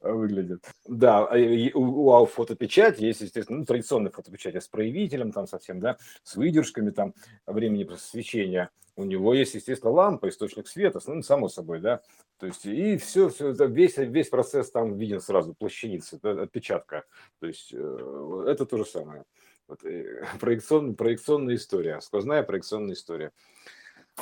Выглядит. 0.00 0.64
Да, 0.86 1.26
а, 1.26 1.36
у, 1.74 2.22
у 2.22 2.26
фотопечати 2.26 3.02
есть, 3.02 3.20
естественно, 3.20 3.58
ну, 3.60 3.64
традиционная 3.64 4.10
фотопечать 4.10 4.56
с 4.56 4.68
проявителем 4.68 5.32
там 5.32 5.46
совсем, 5.46 5.80
да, 5.80 5.96
с 6.22 6.36
выдержками 6.36 6.90
там 6.90 7.14
времени 7.46 7.84
просвещения. 7.84 8.70
У 8.96 9.04
него 9.04 9.32
есть, 9.32 9.54
естественно, 9.54 9.92
лампа, 9.92 10.28
источник 10.28 10.66
света, 10.66 11.00
ну, 11.06 11.22
само 11.22 11.48
собой, 11.48 11.80
да. 11.80 12.00
То 12.38 12.46
есть 12.46 12.66
и 12.66 12.96
все, 12.96 13.28
все 13.28 13.52
весь, 13.52 13.96
весь 13.96 14.28
процесс 14.28 14.70
там 14.70 14.96
виден 14.96 15.20
сразу, 15.20 15.54
плащаницы, 15.54 16.18
отпечатка. 16.22 17.04
То 17.40 17.46
есть 17.46 17.72
э, 17.72 18.44
это 18.48 18.66
то 18.66 18.76
же 18.76 18.84
самое. 18.84 19.24
Вот, 19.68 19.84
э, 19.84 20.24
проекцион, 20.40 20.96
проекционная 20.96 21.56
история, 21.56 22.00
сквозная 22.00 22.42
проекционная 22.42 22.94
история. 22.94 23.32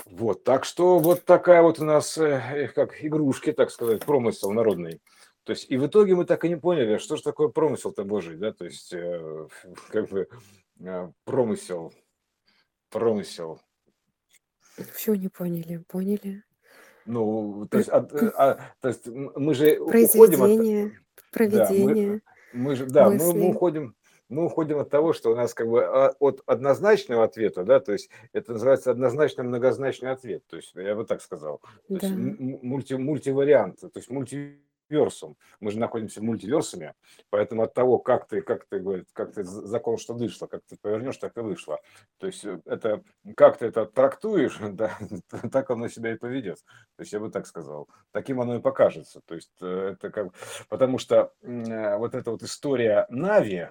Вот, 0.05 0.44
так 0.44 0.66
что 0.66 0.99
вот 0.99 1.24
такая 1.24 1.62
вот 1.62 1.78
у 1.78 1.84
нас, 1.84 2.18
э, 2.18 2.70
как 2.74 3.03
игрушки, 3.03 3.53
так 3.53 3.70
сказать, 3.70 4.05
промысел 4.05 4.53
народный. 4.53 5.01
То 5.47 5.53
есть, 5.53 5.70
и 5.70 5.76
в 5.76 5.86
итоге 5.86 6.16
мы 6.16 6.24
так 6.24 6.44
и 6.44 6.49
не 6.49 6.57
поняли, 6.57 6.99
что 6.99 7.14
же 7.14 7.22
такое 7.22 7.47
промысел-то 7.47 8.03
Божий, 8.03 8.36
да, 8.36 8.53
то 8.53 8.64
есть, 8.64 8.92
э, 8.92 9.47
как 9.90 10.09
бы 10.09 10.28
э, 10.80 11.11
промысел, 11.24 11.94
промысел. 12.90 13.61
Все 14.92 15.14
не 15.14 15.28
поняли, 15.28 15.84
поняли. 15.86 16.42
Ну, 17.07 17.68
то 17.70 17.78
есть, 17.78 17.88
э, 17.88 17.92
а, 18.36 18.59
то 18.80 18.88
есть 18.88 19.07
мы 19.07 19.55
же 19.55 19.78
уходим 19.78 20.42
от... 20.42 20.92
Проведение, 21.30 22.09
да, 22.09 22.22
мы, 22.53 22.64
мы 22.64 22.76
же, 22.76 22.86
да, 22.86 23.09
мы, 23.09 23.32
мы 23.32 23.51
уходим, 23.51 23.94
мы 24.28 24.47
уходим 24.47 24.78
от 24.78 24.90
того, 24.90 25.12
что 25.12 25.30
у 25.30 25.36
нас 25.36 25.55
как 25.55 25.68
бы 25.68 25.84
а, 25.84 26.12
от 26.18 26.42
однозначного 26.47 27.22
ответа, 27.22 27.62
да, 27.62 27.78
то 27.78 27.92
есть 27.92 28.11
это 28.32 28.55
называется 28.55 28.90
однозначно 28.90 29.44
многозначный 29.44 30.11
ответ, 30.11 30.44
то 30.49 30.57
есть 30.57 30.72
я 30.74 30.97
бы 30.97 31.05
так 31.05 31.22
сказал, 31.22 31.61
то 31.86 32.01
да. 32.01 32.09
есть 32.09 32.16
мульти, 32.18 32.94
мультивариант, 32.94 33.80
то 33.80 33.90
есть 33.94 34.11
мульти 34.11 34.61
версум. 34.89 35.37
Мы 35.61 35.70
же 35.70 35.78
находимся 35.78 36.20
в 36.20 36.24
мультиверсуме, 36.24 36.95
поэтому 37.30 37.62
от 37.62 37.74
того, 37.74 37.99
как 37.99 38.26
ты, 38.26 38.41
как 38.43 38.66
ты, 38.66 38.78
говорит, 38.78 39.09
как 39.12 39.32
ты 39.34 39.45
закон, 39.45 39.99
что 39.99 40.14
вышло, 40.14 40.47
как 40.47 40.62
ты 40.66 40.76
повернешь, 40.80 41.16
так 41.16 41.37
и 41.37 41.41
вышло. 41.41 41.80
То 42.18 42.26
есть 42.26 42.45
э, 42.45 42.61
это, 42.64 43.03
как 43.37 43.59
ты 43.59 43.66
это 43.66 43.87
трактуешь, 43.87 44.59
да, 44.72 44.97
так 45.53 45.70
оно 45.70 45.89
себя 45.89 46.12
и 46.12 46.18
поведет. 46.18 46.59
То 46.97 47.03
есть 47.03 47.12
я 47.12 47.20
бы 47.20 47.30
так 47.30 47.47
сказал. 47.47 47.89
Таким 48.12 48.41
оно 48.41 48.57
и 48.57 48.61
покажется. 48.61 49.20
То 49.26 49.34
есть 49.34 49.53
э, 49.61 49.95
это 49.95 50.11
как, 50.11 50.32
потому 50.68 50.99
что 50.99 51.32
э, 51.43 51.97
вот 51.97 52.14
эта 52.14 52.30
вот 52.30 52.43
история 52.43 53.07
Нави, 53.11 53.68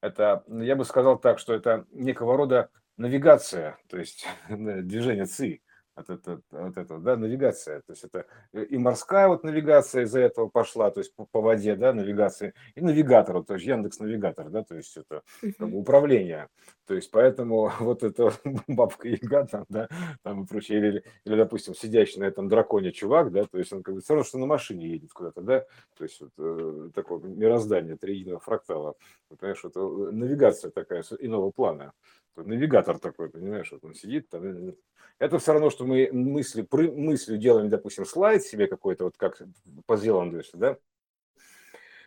это, 0.00 0.44
я 0.48 0.76
бы 0.76 0.84
сказал 0.84 1.18
так, 1.18 1.38
что 1.38 1.54
это 1.54 1.86
некого 1.90 2.36
рода 2.36 2.70
навигация, 2.96 3.78
то 3.88 3.98
есть 3.98 4.26
движение 4.48 5.26
ЦИ 5.26 5.62
от 5.96 6.10
этого, 6.10 6.42
от 6.52 6.76
этого, 6.76 7.00
да, 7.00 7.16
навигация. 7.16 7.80
То 7.80 7.92
есть 7.92 8.04
это 8.04 8.26
и 8.52 8.76
морская 8.76 9.28
вот 9.28 9.44
навигация 9.44 10.02
из-за 10.02 10.20
этого 10.20 10.48
пошла, 10.48 10.90
то 10.90 11.00
есть 11.00 11.14
по, 11.16 11.24
по 11.24 11.40
воде, 11.40 11.74
да, 11.74 11.94
навигация, 11.94 12.52
и 12.74 12.82
навигатор, 12.82 13.42
то 13.42 13.54
есть 13.54 13.66
Яндекс 13.66 13.98
Навигатор, 13.98 14.50
да, 14.50 14.62
то 14.62 14.76
есть 14.76 14.94
это 14.96 15.22
как 15.58 15.70
бы, 15.70 15.78
управление. 15.78 16.48
То 16.86 16.94
есть 16.94 17.10
поэтому 17.10 17.72
вот 17.80 18.02
эта 18.02 18.30
бабка 18.68 19.08
Яга 19.08 19.46
там, 19.46 19.64
да, 19.70 19.88
там 20.22 20.44
и 20.44 20.46
прочее, 20.46 20.78
или, 20.78 21.04
или, 21.24 21.36
допустим, 21.36 21.74
сидящий 21.74 22.20
на 22.20 22.24
этом 22.24 22.48
драконе 22.48 22.92
чувак, 22.92 23.32
да, 23.32 23.44
то 23.44 23.58
есть 23.58 23.72
он 23.72 23.82
как 23.82 23.94
бы 23.94 24.02
все 24.02 24.12
равно, 24.12 24.24
что 24.24 24.38
на 24.38 24.46
машине 24.46 24.88
едет 24.88 25.12
куда-то, 25.12 25.40
да, 25.40 25.64
то 25.96 26.04
есть 26.04 26.20
вот 26.20 26.30
э, 26.38 26.90
такое 26.94 27.20
мироздание 27.20 27.96
триединого 27.96 28.40
фрактала, 28.40 28.96
понимаешь, 29.28 29.64
это 29.64 29.80
э, 29.80 30.10
навигация 30.12 30.70
такая 30.70 31.02
иного 31.20 31.50
плана 31.50 31.94
навигатор 32.36 32.98
такой, 32.98 33.28
понимаешь, 33.30 33.70
вот 33.72 33.84
он 33.84 33.94
сидит 33.94 34.28
там. 34.28 34.74
Это 35.18 35.38
все 35.38 35.52
равно, 35.52 35.70
что 35.70 35.84
мы 35.84 36.10
мысли, 36.12 36.66
мыслью 36.70 37.38
делаем, 37.38 37.68
допустим, 37.68 38.04
слайд 38.04 38.42
себе 38.42 38.66
какой-то, 38.66 39.04
вот 39.04 39.16
как 39.16 39.40
по 39.86 39.96
Зеланду, 39.96 40.42
да, 40.54 40.76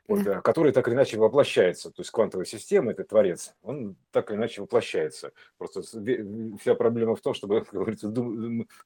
вот, 0.10 0.24
да. 0.24 0.42
который 0.42 0.72
так 0.72 0.88
или 0.88 0.96
иначе 0.96 1.18
воплощается. 1.18 1.92
То 1.92 2.02
есть 2.02 2.10
квантовая 2.10 2.46
система, 2.46 2.92
это 2.92 3.04
творец, 3.04 3.54
он 3.62 3.96
так 4.12 4.32
или 4.32 4.38
иначе 4.38 4.62
воплощается. 4.62 5.32
Просто 5.58 5.84
вся 5.84 6.76
проблема 6.76 7.16
в 7.16 7.22
том, 7.22 7.34
чтобы, 7.36 7.62
как 7.66 7.74
говорится, 7.74 8.12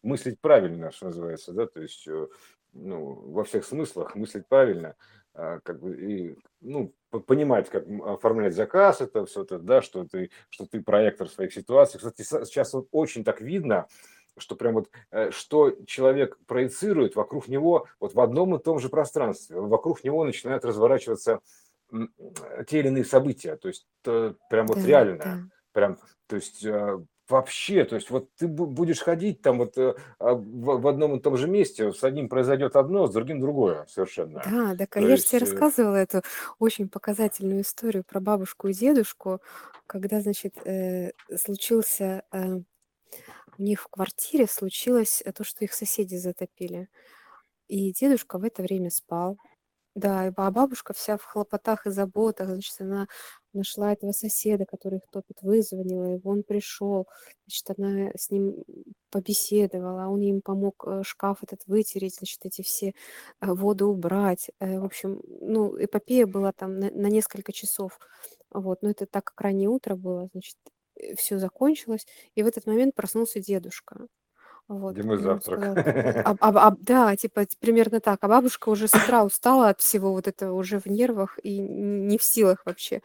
мыслить 0.01 0.39
правильно, 0.41 0.91
что 0.91 1.05
называется, 1.05 1.53
да, 1.53 1.65
то 1.65 1.81
есть 1.81 2.07
э, 2.07 2.27
ну, 2.73 3.13
во 3.31 3.45
всех 3.45 3.63
смыслах 3.63 4.15
мыслить 4.15 4.47
правильно, 4.47 4.95
как 5.33 5.79
бы, 5.79 5.95
и, 5.95 6.37
ну, 6.61 6.93
понимать, 7.27 7.69
как 7.69 7.85
оформлять 8.05 8.55
заказ, 8.55 9.01
это 9.01 9.25
все 9.25 9.43
это, 9.43 9.59
да, 9.59 9.81
что 9.81 10.05
ты, 10.05 10.29
что 10.49 10.65
ты 10.65 10.81
проектор 10.81 11.27
своих 11.27 11.53
ситуаций. 11.53 11.97
Кстати, 11.97 12.21
сейчас 12.21 12.73
вот 12.73 12.87
очень 12.91 13.23
так 13.23 13.41
видно, 13.41 13.87
что 14.37 14.55
прям 14.55 14.73
вот, 14.73 14.89
э, 15.11 15.31
что 15.31 15.75
человек 15.85 16.37
проецирует 16.45 17.15
вокруг 17.15 17.47
него 17.47 17.87
вот 17.99 18.13
в 18.13 18.19
одном 18.19 18.55
и 18.55 18.59
том 18.59 18.79
же 18.79 18.89
пространстве, 18.89 19.59
вокруг 19.59 20.03
него 20.03 20.23
начинают 20.23 20.65
разворачиваться 20.65 21.39
те 22.67 22.79
или 22.79 22.87
иные 22.87 23.05
события, 23.05 23.55
то 23.55 23.67
есть 23.67 23.85
прям 24.01 24.65
вот 24.65 24.77
да, 24.77 24.85
реально, 24.87 25.17
да. 25.17 25.39
прям, 25.73 25.97
то 26.25 26.35
есть 26.35 26.65
э, 26.65 26.99
вообще, 27.29 27.85
то 27.85 27.95
есть 27.95 28.09
вот 28.09 28.33
ты 28.35 28.47
будешь 28.47 28.99
ходить 29.01 29.41
там 29.41 29.59
вот 29.59 29.77
э, 29.77 29.95
а, 30.19 30.33
в 30.35 30.87
одном 30.87 31.15
и 31.15 31.19
том 31.21 31.37
же 31.37 31.47
месте, 31.47 31.91
с 31.91 32.03
одним 32.03 32.29
произойдет 32.29 32.75
одно, 32.75 33.07
с 33.07 33.13
другим 33.13 33.39
другое 33.39 33.85
совершенно. 33.87 34.41
Да, 34.43 34.75
так 34.75 34.97
а 34.97 35.01
я 35.01 35.15
же 35.15 35.23
тебе 35.23 35.39
э, 35.39 35.41
рассказывала 35.41 35.95
эту 35.95 36.21
очень 36.59 36.89
показательную 36.89 37.61
историю 37.61 38.03
про 38.03 38.19
бабушку 38.19 38.67
и 38.67 38.73
дедушку, 38.73 39.41
когда, 39.87 40.21
значит, 40.21 40.55
э, 40.65 41.11
случился, 41.37 42.23
у 43.57 43.61
них 43.61 43.81
в 43.81 43.87
квартире 43.87 44.47
случилось 44.47 45.23
то, 45.35 45.43
что 45.43 45.63
их 45.63 45.73
соседи 45.73 46.15
затопили. 46.15 46.89
И 47.67 47.93
дедушка 47.93 48.37
в 48.39 48.43
это 48.43 48.61
время 48.63 48.89
спал, 48.89 49.37
да, 49.95 50.31
а 50.35 50.51
бабушка 50.51 50.93
вся 50.93 51.17
в 51.17 51.23
хлопотах 51.23 51.85
и 51.87 51.91
заботах, 51.91 52.47
значит, 52.49 52.81
она 52.81 53.07
нашла 53.53 53.93
этого 53.93 54.11
соседа, 54.11 54.65
который 54.65 54.99
их 54.99 55.03
топит, 55.11 55.41
вызвонила 55.41 56.05
его, 56.05 56.31
он 56.31 56.43
пришел, 56.43 57.07
значит, 57.45 57.79
она 57.79 58.11
с 58.15 58.29
ним 58.31 58.63
побеседовала, 59.11 60.07
он 60.07 60.21
им 60.21 60.41
помог 60.41 60.83
э, 60.87 61.03
шкаф 61.03 61.43
этот 61.43 61.61
вытереть, 61.67 62.15
значит, 62.15 62.39
эти 62.45 62.61
все 62.61 62.93
э, 63.41 63.53
воду 63.53 63.87
убрать. 63.87 64.49
Э, 64.59 64.79
в 64.79 64.85
общем, 64.85 65.21
ну, 65.41 65.75
эпопея 65.83 66.25
была 66.25 66.51
там 66.51 66.79
на, 66.79 66.89
на 66.91 67.07
несколько 67.07 67.51
часов. 67.51 67.99
Вот, 68.51 68.81
но 68.81 68.89
это 68.89 69.05
так 69.05 69.25
как 69.25 69.41
раннее 69.41 69.69
утро 69.69 69.95
было, 69.95 70.29
значит, 70.33 70.57
все 71.17 71.39
закончилось, 71.39 72.05
и 72.35 72.43
в 72.43 72.47
этот 72.47 72.65
момент 72.67 72.95
проснулся 72.95 73.39
дедушка. 73.39 74.07
Вот, 74.67 74.93
Где 74.93 75.03
мой 75.03 75.17
завтрак? 75.17 75.77
а, 76.25 76.35
а, 76.39 76.67
а, 76.67 76.75
да, 76.79 77.15
типа 77.15 77.45
примерно 77.59 77.99
так. 77.99 78.23
А 78.23 78.27
бабушка 78.27 78.69
уже 78.69 78.87
с 78.87 78.93
утра 78.93 79.23
устала 79.25 79.69
от 79.69 79.81
всего 79.81 80.13
вот 80.13 80.27
этого, 80.27 80.53
уже 80.53 80.79
в 80.79 80.85
нервах 80.85 81.37
и 81.43 81.59
не 81.59 82.17
в 82.17 82.23
силах 82.23 82.65
вообще. 82.65 83.01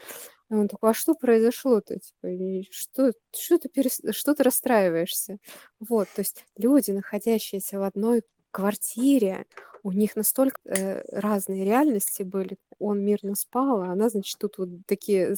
И 0.51 0.55
он 0.55 0.69
такой, 0.69 0.91
а 0.91 0.95
что 0.95 1.15
произошло-то? 1.15 1.99
Типа, 1.99 2.67
что, 2.71 3.13
что, 3.37 3.59
ты 3.59 3.69
перес... 3.69 4.01
что 4.13 4.35
ты 4.35 4.43
расстраиваешься? 4.43 5.39
Вот, 5.81 6.09
то 6.15 6.21
есть 6.21 6.45
люди, 6.57 6.91
находящиеся 6.91 7.79
в 7.79 7.83
одной 7.83 8.23
квартире, 8.51 9.47
у 9.83 9.93
них 9.93 10.17
настолько 10.17 10.59
э, 10.65 11.03
разные 11.13 11.65
реальности 11.65 12.23
были. 12.23 12.57
Он 12.79 13.05
мирно 13.05 13.35
спал, 13.35 13.83
а 13.83 13.93
она, 13.93 14.09
значит, 14.09 14.39
тут 14.39 14.59
вот 14.59 14.69
такие 14.87 15.37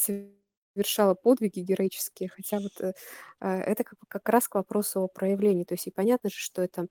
совершала 0.75 1.15
подвиги 1.15 1.61
героические, 1.61 2.29
хотя 2.29 2.59
вот 2.61 2.81
э, 2.81 2.93
а, 3.41 3.59
это 3.59 3.85
как, 3.85 3.99
как 4.09 4.29
раз 4.29 4.49
к 4.49 4.55
вопросу 4.55 5.01
о 5.01 5.09
проявлении. 5.09 5.65
То 5.65 5.75
есть 5.75 5.87
и 5.87 5.91
понятно 5.91 6.31
же, 6.31 6.37
что 6.37 6.63
это 6.63 6.87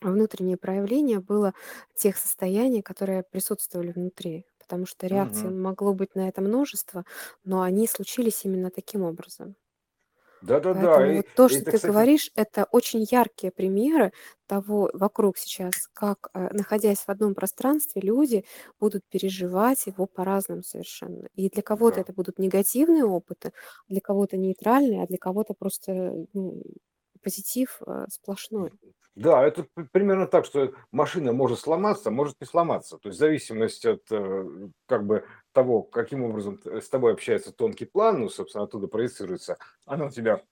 внутреннее 0.00 0.56
проявление 0.56 1.20
было 1.20 1.54
тех 1.96 2.16
состояний, 2.16 2.82
которые 2.82 3.22
присутствовали 3.22 3.92
внутри, 3.92 4.46
потому 4.66 4.86
что 4.86 5.06
реакций 5.06 5.48
Мгм. 5.48 5.52
могло 5.52 5.94
быть 5.94 6.14
на 6.14 6.28
это 6.28 6.40
множество, 6.42 7.04
но 7.44 7.62
они 7.62 7.86
случились 7.88 8.44
именно 8.44 8.70
таким 8.70 9.02
образом. 9.02 9.56
Да-да-да, 10.40 10.94
Поэтому 10.94 11.12
и, 11.12 11.16
вот 11.16 11.26
то, 11.34 11.48
и 11.48 11.54
что 11.54 11.64
это, 11.64 11.72
ты 11.72 11.78
кстати, 11.78 11.86
говоришь, 11.86 12.30
это 12.34 12.64
очень 12.70 13.02
яркие 13.10 13.50
примеры 13.50 14.12
того 14.46 14.90
вокруг 14.92 15.38
сейчас, 15.38 15.88
как, 15.94 16.28
э, 16.34 16.48
находясь 16.52 16.98
в 17.00 17.08
одном 17.08 17.34
пространстве, 17.34 18.02
люди 18.02 18.44
будут 18.78 19.02
переживать 19.08 19.86
его 19.86 20.06
по-разному 20.06 20.62
совершенно. 20.62 21.28
И 21.34 21.48
для 21.48 21.62
кого-то 21.62 22.00
да. 22.00 22.02
это 22.02 22.12
будут 22.12 22.38
негативные 22.38 23.04
опыты, 23.06 23.52
для 23.88 24.00
кого-то 24.02 24.36
нейтральные, 24.36 25.02
а 25.02 25.06
для 25.06 25.18
кого-то 25.18 25.54
просто 25.54 26.26
ну, 26.34 26.62
позитив 27.22 27.80
э, 27.86 28.06
сплошной. 28.10 28.72
Да, 29.16 29.42
это 29.46 29.66
примерно 29.92 30.26
так, 30.26 30.44
что 30.44 30.74
машина 30.92 31.32
может 31.32 31.58
сломаться, 31.58 32.10
может 32.10 32.36
не 32.40 32.46
сломаться. 32.46 32.98
То 32.98 33.08
есть 33.08 33.16
в 33.16 33.20
зависимости 33.20 33.86
от 33.88 34.02
э, 34.10 34.68
как 34.86 35.06
бы 35.06 35.24
того, 35.52 35.82
каким 35.82 36.22
образом 36.22 36.60
с 36.64 36.88
тобой 36.90 37.14
общается 37.14 37.50
тонкий 37.50 37.86
план, 37.86 38.20
ну, 38.20 38.28
собственно, 38.28 38.64
оттуда 38.64 38.88
проецируется, 38.88 39.56
она 39.86 40.06
у 40.06 40.10
тебя 40.10 40.42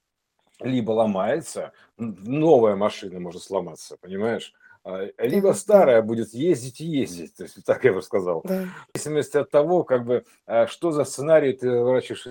либо 0.61 0.93
ломается, 0.93 1.73
новая 1.99 2.75
машина 2.75 3.21
может 3.21 3.43
сломаться, 3.43 3.97
понимаешь? 4.01 4.55
А, 4.83 5.09
либо 5.19 5.49
Да, 5.49 5.55
старая 5.55 6.03
будет 6.03 6.33
ездить 6.33 6.81
и 6.81 6.85
ездить, 6.87 7.37
то 7.37 7.43
есть 7.43 7.62
так 7.65 7.85
я 7.85 7.93
бы 7.93 8.03
сказал. 8.03 8.43
да. 8.45 8.65
В 8.95 8.99
зависимости 8.99 9.37
от 9.37 9.51
того, 9.51 9.85
как 9.85 10.05
бы, 10.07 10.25
э, 10.47 10.67
что 10.69 10.91
за 10.91 11.05
сценарий 11.05 11.53
ты 11.53 11.71
разворачиваешь 11.71 12.29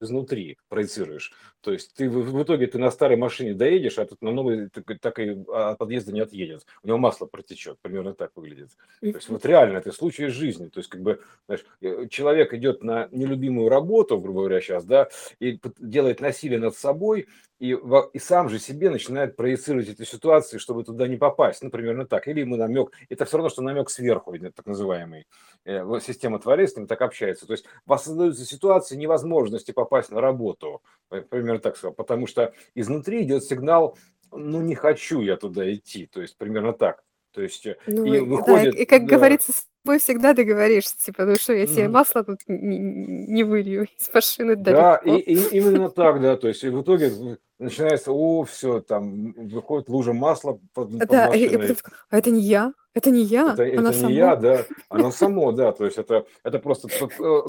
изнутри 0.00 0.58
проецируешь. 0.68 1.32
То 1.60 1.72
есть 1.72 1.94
ты 1.94 2.08
в 2.08 2.42
итоге 2.42 2.66
ты 2.66 2.78
на 2.78 2.90
старой 2.90 3.16
машине 3.16 3.54
доедешь, 3.54 3.98
а 3.98 4.06
тут 4.06 4.22
на 4.22 4.30
новой 4.30 4.68
так, 4.68 4.98
так 5.00 5.18
и 5.18 5.44
от 5.48 5.78
подъезда 5.78 6.12
не 6.12 6.20
отъедет. 6.20 6.66
У 6.82 6.88
него 6.88 6.98
масло 6.98 7.26
протечет. 7.26 7.78
Примерно 7.82 8.14
так 8.14 8.32
выглядит. 8.36 8.70
То 9.00 9.06
есть 9.06 9.28
вот 9.28 9.44
реально 9.44 9.78
это 9.78 9.92
случай 9.92 10.26
из 10.26 10.32
жизни. 10.32 10.68
То 10.68 10.78
есть 10.80 10.88
как 10.88 11.02
бы 11.02 11.20
знаешь, 11.46 11.64
э, 11.80 12.06
человек 12.08 12.54
идет 12.54 12.82
на 12.82 13.08
нелюбимую 13.10 13.68
работу, 13.68 14.18
грубо 14.20 14.40
говоря, 14.40 14.60
сейчас, 14.60 14.84
да, 14.84 15.08
и 15.40 15.60
делает 15.78 16.20
насилие 16.20 16.58
над 16.58 16.76
собой, 16.76 17.26
и, 17.58 17.76
и 18.12 18.18
сам 18.18 18.48
же 18.48 18.58
себе 18.58 18.90
начинает 18.90 19.36
проецировать 19.36 19.88
эти 19.88 20.04
ситуации, 20.04 20.58
чтобы 20.58 20.84
туда 20.84 21.08
не 21.08 21.16
попасть. 21.16 21.62
Ну, 21.62 21.70
примерно 21.70 22.06
так. 22.06 22.28
Или 22.28 22.40
ему 22.40 22.56
намек. 22.56 22.92
Это 23.08 23.24
все 23.24 23.36
равно, 23.36 23.50
что 23.50 23.62
намек 23.62 23.90
сверху, 23.90 24.32
так 24.38 24.66
называемый. 24.66 25.26
Э, 25.64 25.84
система 26.00 26.38
творец 26.38 26.72
с 26.72 26.76
ним 26.76 26.86
так 26.86 27.02
общается. 27.02 27.46
То 27.46 27.52
есть 27.52 27.64
воссоздаются 27.84 28.44
ситуации 28.44 28.96
невозможности 28.96 29.72
попасть 29.72 30.10
на 30.10 30.20
работу. 30.20 30.82
Примерно 31.08 31.58
так 31.58 31.76
сказал. 31.76 31.94
Потому 31.94 32.26
что 32.26 32.52
изнутри 32.74 33.22
идет 33.24 33.44
сигнал, 33.44 33.98
ну, 34.30 34.60
не 34.60 34.74
хочу 34.76 35.20
я 35.20 35.36
туда 35.36 35.72
идти. 35.72 36.06
То 36.06 36.20
есть 36.20 36.36
примерно 36.36 36.72
так. 36.72 37.02
То 37.38 37.42
есть 37.42 37.66
э, 37.66 37.76
ну, 37.86 38.04
и 38.04 38.18
выходит... 38.18 38.74
Да, 38.74 38.80
и, 38.80 38.84
как 38.84 39.06
да, 39.06 39.16
говорится, 39.16 39.52
тобой 39.84 40.00
всегда 40.00 40.34
договоришься, 40.34 40.96
типа, 40.98 41.24
ну 41.24 41.36
что, 41.36 41.52
я 41.52 41.68
тебе 41.68 41.88
масло 41.88 42.24
тут 42.24 42.40
не, 42.48 42.80
не 42.80 43.44
вылью 43.44 43.84
из 43.84 44.12
машины 44.12 44.56
далеко. 44.56 44.82
Да, 44.82 44.96
и, 44.96 45.20
и 45.20 45.56
именно 45.56 45.88
так, 45.88 46.20
да, 46.20 46.36
то 46.36 46.48
есть 46.48 46.64
и 46.64 46.68
в 46.68 46.82
итоге 46.82 47.38
начинается, 47.60 48.10
о, 48.10 48.42
все, 48.42 48.80
там 48.80 49.30
выходит 49.36 49.88
лужа 49.88 50.12
масла 50.12 50.58
под, 50.74 50.98
под 50.98 51.08
да, 51.08 51.28
машиной. 51.28 51.46
И 51.46 51.58
потом, 51.58 51.76
а 52.10 52.18
это 52.18 52.30
не 52.32 52.40
я, 52.40 52.72
это 52.92 53.10
не 53.10 53.22
я, 53.22 53.54
это, 53.56 53.62
она 53.78 53.90
это 53.90 53.98
само. 54.00 54.10
не 54.10 54.16
я, 54.16 54.34
да, 54.34 54.64
она 54.88 55.12
само, 55.12 55.52
да, 55.52 55.70
то 55.70 55.84
есть 55.84 55.98
это, 55.98 56.26
это 56.42 56.58
просто 56.58 56.88
э, 56.88 57.42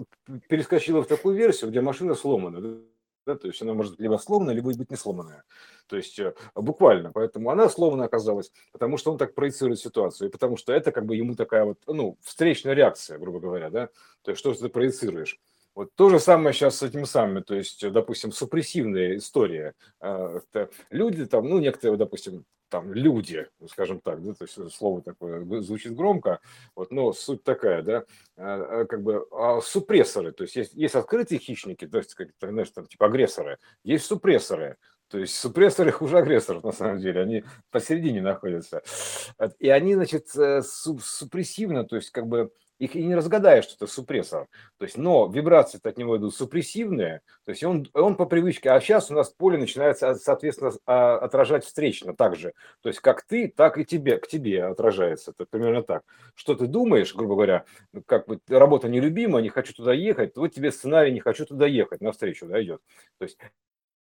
перескочило 0.48 1.02
в 1.02 1.08
такую 1.08 1.36
версию, 1.36 1.72
где 1.72 1.82
машина 1.82 2.14
сломана, 2.14 2.62
да, 3.30 3.36
то 3.36 3.48
есть 3.48 3.62
она 3.62 3.74
может 3.74 3.94
быть 3.94 4.00
либо 4.02 4.18
сломанная, 4.18 4.56
либо 4.56 4.74
быть 4.76 4.90
не 4.90 4.98
сломанная. 4.98 5.44
То 5.88 5.98
есть 5.98 6.18
э, 6.20 6.34
буквально. 6.56 7.12
Поэтому 7.12 7.52
она 7.52 7.70
сломана 7.70 8.06
оказалась, 8.06 8.52
потому 8.72 8.98
что 8.98 9.12
он 9.12 9.18
так 9.18 9.36
проецирует 9.36 9.80
ситуацию, 9.80 10.30
и 10.30 10.32
потому 10.32 10.58
что 10.58 10.74
это 10.74 10.92
как 10.92 11.06
бы 11.06 11.16
ему 11.16 11.36
такая 11.36 11.66
вот, 11.66 11.78
ну, 11.86 12.18
встречная 12.22 12.74
реакция, 12.74 13.20
грубо 13.20 13.40
говоря, 13.40 13.70
да, 13.70 13.90
то 14.24 14.32
есть 14.32 14.40
что 14.40 14.54
ты 14.54 14.68
проецируешь. 14.70 15.38
Вот 15.76 15.90
то 15.96 16.10
же 16.10 16.20
самое 16.20 16.54
сейчас 16.54 16.78
с 16.78 16.84
этим 16.84 17.06
самым, 17.06 17.44
то 17.44 17.56
есть, 17.56 17.90
допустим, 17.92 18.32
супрессивная 18.32 19.16
история. 19.16 19.76
Это 20.02 20.70
люди 20.90 21.26
там, 21.26 21.48
ну, 21.48 21.60
некоторые, 21.60 21.98
допустим, 21.98 22.44
там 22.70 22.94
люди, 22.94 23.48
скажем 23.70 24.00
так, 24.00 24.24
да, 24.24 24.34
то 24.34 24.46
есть 24.46 24.76
слово 24.76 25.02
такое 25.02 25.44
звучит 25.62 25.96
громко, 25.96 26.40
вот, 26.76 26.92
но 26.92 27.12
суть 27.14 27.44
такая, 27.44 27.82
да, 27.82 28.06
а, 28.38 28.82
а, 28.82 28.86
как 28.86 29.04
бы 29.04 29.26
а 29.32 29.62
супрессоры, 29.62 30.32
то 30.32 30.44
есть 30.44 30.56
есть, 30.56 30.74
есть 30.74 30.96
открытые 30.96 31.40
хищники, 31.40 31.88
то 31.88 31.98
есть, 31.98 32.14
как, 32.16 32.30
знаешь, 32.40 32.70
там, 32.70 32.86
типа 32.88 33.08
агрессоры, 33.08 33.58
есть 33.84 34.06
супрессоры, 34.06 34.78
то 35.10 35.18
есть 35.18 35.36
супрессоры 35.36 35.92
хуже 35.92 36.20
агрессоров, 36.20 36.64
на 36.64 36.72
самом 36.72 37.00
деле, 37.00 37.22
они 37.22 37.44
посередине 37.72 38.22
находятся. 38.22 38.84
И 39.58 39.68
они, 39.70 39.96
значит, 39.96 40.28
э, 40.36 40.62
супрессивно, 40.62 41.84
то 41.84 41.96
есть 41.96 42.12
как 42.12 42.28
бы 42.28 42.52
их 42.80 42.96
и 42.96 43.04
не 43.04 43.14
разгадаешь, 43.14 43.66
что 43.66 43.76
это 43.76 43.94
супрессор. 43.94 44.48
То 44.78 44.86
есть, 44.86 44.98
но 44.98 45.28
вибрации 45.28 45.80
от 45.84 45.98
него 45.98 46.18
идут 46.18 46.34
супрессивные, 46.34 47.22
то 47.46 47.52
есть 47.52 47.64
он, 47.64 47.88
он 47.94 48.16
по 48.16 48.26
привычке, 48.26 48.72
а 48.72 48.80
сейчас 48.80 49.12
у 49.12 49.14
нас 49.14 49.30
поле 49.30 49.58
начинается, 49.58 50.16
соответственно, 50.16 50.72
а, 50.86 51.18
отражать 51.18 51.66
встречно 51.66 52.16
так 52.16 52.36
же. 52.36 52.54
То 52.82 52.90
есть, 52.90 53.02
как 53.02 53.24
ты, 53.24 53.50
так 53.50 53.78
и 53.78 53.86
тебе, 53.86 54.18
к 54.18 54.28
тебе 54.28 54.64
отражается. 54.64 55.32
Это 55.32 55.46
примерно 55.50 55.84
так. 55.84 56.04
Что 56.34 56.56
ты 56.56 56.68
думаешь, 56.68 57.14
грубо 57.14 57.36
говоря, 57.36 57.66
как 58.06 58.28
бы 58.28 58.40
работа 58.48 58.88
нелюбимая, 58.88 59.44
не 59.44 59.50
хочу 59.50 59.74
туда 59.74 59.94
ехать, 59.94 60.36
вот 60.38 60.54
тебе 60.54 60.72
сценарий 60.72 61.12
не 61.12 61.20
хочу 61.20 61.46
туда 61.46 61.68
ехать, 61.68 62.02
навстречу 62.02 62.48
да, 62.48 62.64
идет. 62.64 62.82
То 63.18 63.26
есть 63.26 63.38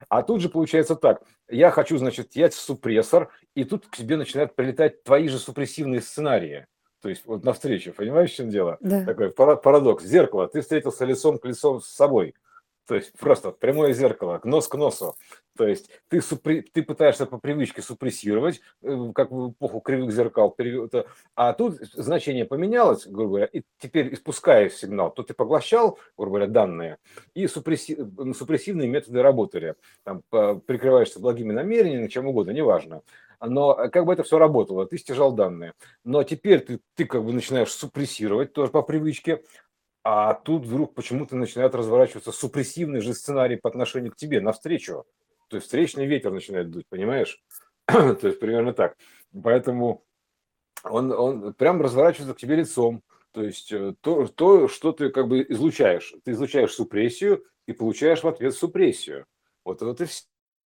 а 0.09 0.22
тут 0.22 0.41
же 0.41 0.49
получается 0.49 0.95
так, 0.95 1.22
я 1.49 1.70
хочу, 1.70 1.99
значит, 1.99 2.37
я 2.37 2.51
супрессор, 2.51 3.31
и 3.55 3.64
тут 3.64 3.87
к 3.87 3.97
тебе 3.97 4.16
начинают 4.16 4.55
прилетать 4.55 5.03
твои 5.03 5.29
же 5.29 5.39
супрессивные 5.39 6.01
сценарии. 6.01 6.66
То 7.01 7.09
есть 7.09 7.26
вот 7.26 7.44
навстречу, 7.44 7.92
понимаешь, 7.92 8.32
в 8.32 8.36
чем 8.36 8.51
дело? 8.51 8.76
Да. 8.80 9.05
Такой 9.05 9.30
парадокс. 9.30 10.05
Зеркало, 10.05 10.49
ты 10.49 10.61
встретился 10.61 11.05
лицом 11.05 11.38
к 11.38 11.44
лицу 11.44 11.80
с 11.80 11.88
собой. 11.88 12.34
То 12.88 12.94
есть 12.94 13.12
просто 13.18 13.51
прямое 13.51 13.92
зеркало, 13.92 14.40
нос 14.44 14.66
к 14.66 14.74
носу. 14.74 15.14
То 15.59 15.66
есть 15.68 15.90
ты, 16.09 16.22
супри, 16.22 16.62
ты 16.62 16.82
пытаешься 16.82 17.26
по 17.26 17.38
привычке 17.38 17.82
супрессировать, 17.82 18.62
э, 18.82 19.12
как 19.14 19.30
в 19.30 19.51
эпоху 19.51 19.80
кривых 19.80 20.11
зеркал, 20.11 20.57
а 21.34 21.53
тут 21.53 21.74
значение 21.92 22.46
поменялось, 22.46 23.07
грубо 23.07 23.28
говоря, 23.28 23.46
и 23.46 23.62
теперь 23.78 24.14
испускаешь 24.14 24.72
сигнал, 24.72 25.11
то 25.11 25.22
ты 25.22 25.34
поглощал, 25.34 25.99
грубо 26.16 26.38
говоря, 26.38 26.46
данные, 26.46 26.96
и 27.34 27.46
супресси, 27.46 27.99
супрессивные 28.34 28.88
методы 28.88 29.20
работали. 29.20 29.74
Там, 30.05 30.22
прикрываешься 30.30 31.20
благими 31.20 31.53
намерениями, 31.53 32.09
чем 32.09 32.26
угодно, 32.26 32.53
неважно 32.53 33.03
но 33.41 33.78
э, 33.78 33.89
как 33.89 34.05
бы 34.05 34.12
это 34.12 34.22
все 34.22 34.39
работало, 34.39 34.86
ты 34.86 34.99
стяжал 34.99 35.32
данные. 35.32 35.74
Но 36.05 36.22
теперь 36.24 36.61
ты, 36.61 36.80
ты 36.95 37.05
как 37.05 37.24
бы 37.24 37.32
начинаешь 37.32 37.72
супрессировать 37.72 38.53
тоже 38.53 38.70
по 38.72 38.82
привычке, 38.82 39.43
а 40.05 40.34
тут 40.34 40.66
вдруг 40.66 40.95
почему-то 40.95 41.36
начинает 41.36 41.74
разворачиваться 41.74 42.32
супрессивный 42.32 43.01
же 43.01 43.14
сценарий 43.14 43.57
по 43.57 43.68
отношению 43.68 44.12
к 44.12 44.16
тебе, 44.16 44.41
навстречу. 44.41 45.05
То 45.49 45.57
есть 45.57 45.66
встречный 45.66 46.07
ветер 46.07 46.32
начинает 46.32 46.70
дуть, 46.70 46.86
понимаешь? 46.89 47.43
То 47.86 48.18
есть 48.22 48.41
примерно 48.41 48.72
так. 48.72 48.97
Поэтому 49.43 50.05
он, 50.84 51.12
он 51.12 51.55
прям 51.55 51.80
разворачивается 51.80 52.34
к 52.34 52.39
тебе 52.39 52.57
лицом. 52.57 53.03
То 53.32 53.43
есть 53.43 53.72
э, 53.72 53.95
то, 54.01 54.26
то, 54.26 54.68
что 54.68 54.93
ты 54.93 55.11
как 55.11 55.28
бы 55.28 55.45
излучаешь. 55.49 56.14
Ты 56.24 56.32
излучаешь 56.32 56.72
супрессию 56.72 57.45
и 57.66 57.72
получаешь 57.72 58.22
в 58.22 58.28
ответ 58.28 58.55
супрессию. 58.55 59.26
Вот 59.64 59.82
это 59.82 60.07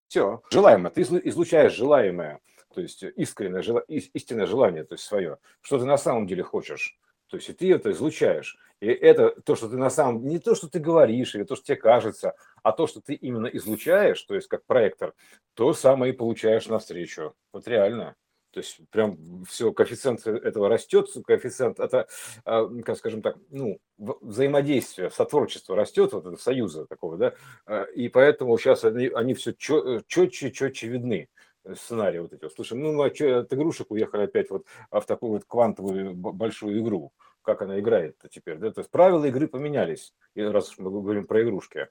все. 0.08 0.42
Желаемое. 0.52 0.92
Ты 0.92 1.02
излучаешь 1.02 1.74
желаемое 1.74 2.40
то 2.74 2.82
есть 2.82 3.04
искреннее, 3.04 3.84
истинное 3.88 4.46
желание, 4.46 4.84
то 4.84 4.94
есть 4.96 5.04
свое, 5.04 5.38
что 5.62 5.80
ты 5.80 5.86
на 5.86 5.98
самом 5.98 6.28
деле 6.28 6.44
хочешь. 6.44 6.98
То 7.28 7.38
есть 7.38 7.50
и 7.50 7.54
ты 7.54 7.72
это 7.74 7.92
излучаешь. 7.92 8.58
И 8.82 8.88
это 8.88 9.30
то, 9.42 9.56
что 9.56 9.70
ты 9.70 9.78
на 9.78 9.90
самом 9.90 10.26
не 10.26 10.40
то, 10.40 10.56
что 10.56 10.68
ты 10.68 10.80
говоришь, 10.80 11.34
или 11.34 11.44
то, 11.44 11.56
что 11.56 11.66
тебе 11.66 11.78
кажется, 11.78 12.34
а 12.64 12.72
то, 12.72 12.88
что 12.88 13.00
ты 13.00 13.14
именно 13.14 13.48
излучаешь, 13.48 14.22
то 14.24 14.36
есть 14.36 14.48
как 14.48 14.66
проектор, 14.66 15.14
то 15.54 15.74
самое 15.74 16.14
и 16.14 16.16
получаешь 16.16 16.68
навстречу. 16.68 17.34
Вот 17.54 17.68
реально. 17.68 18.16
То 18.52 18.60
есть 18.60 18.82
прям 18.90 19.46
все, 19.46 19.72
коэффициент 19.72 20.28
этого 20.28 20.68
растет, 20.68 21.08
коэффициент, 21.26 21.80
это, 21.80 22.08
а, 22.44 22.68
как 22.84 22.98
скажем 22.98 23.22
так, 23.22 23.38
ну, 23.50 23.80
взаимодействие, 23.98 25.10
сотворчество 25.10 25.76
растет, 25.76 26.12
вот 26.12 26.26
это 26.26 26.36
союза 26.36 26.86
такого, 26.86 27.18
да, 27.18 27.34
а, 27.66 27.84
и 27.84 28.10
поэтому 28.10 28.58
сейчас 28.58 28.84
они, 28.84 29.08
они 29.08 29.36
все 29.36 29.54
четче 29.54 30.52
четче 30.52 30.88
видны 30.88 31.30
сценарии 31.76 32.20
вот 32.20 32.34
эти. 32.34 32.48
Слушай, 32.50 32.78
ну 32.78 32.94
мы 32.94 33.08
от 33.08 33.54
игрушек 33.54 33.92
уехали 33.92 34.24
опять 34.24 34.50
вот 34.50 34.66
в 34.90 35.02
такую 35.02 35.34
вот 35.34 35.46
квантовую 35.46 36.14
большую 36.16 36.80
игру. 36.80 37.12
Как 37.42 37.62
она 37.64 37.80
играет 37.80 38.18
теперь? 38.30 38.58
Да? 38.58 38.72
То 38.72 38.82
есть 38.82 38.92
правила 38.92 39.26
игры 39.26 39.48
поменялись, 39.48 40.14
раз 40.36 40.78
мы 40.78 40.92
говорим 40.92 41.26
про 41.26 41.42
игрушки. 41.42 41.88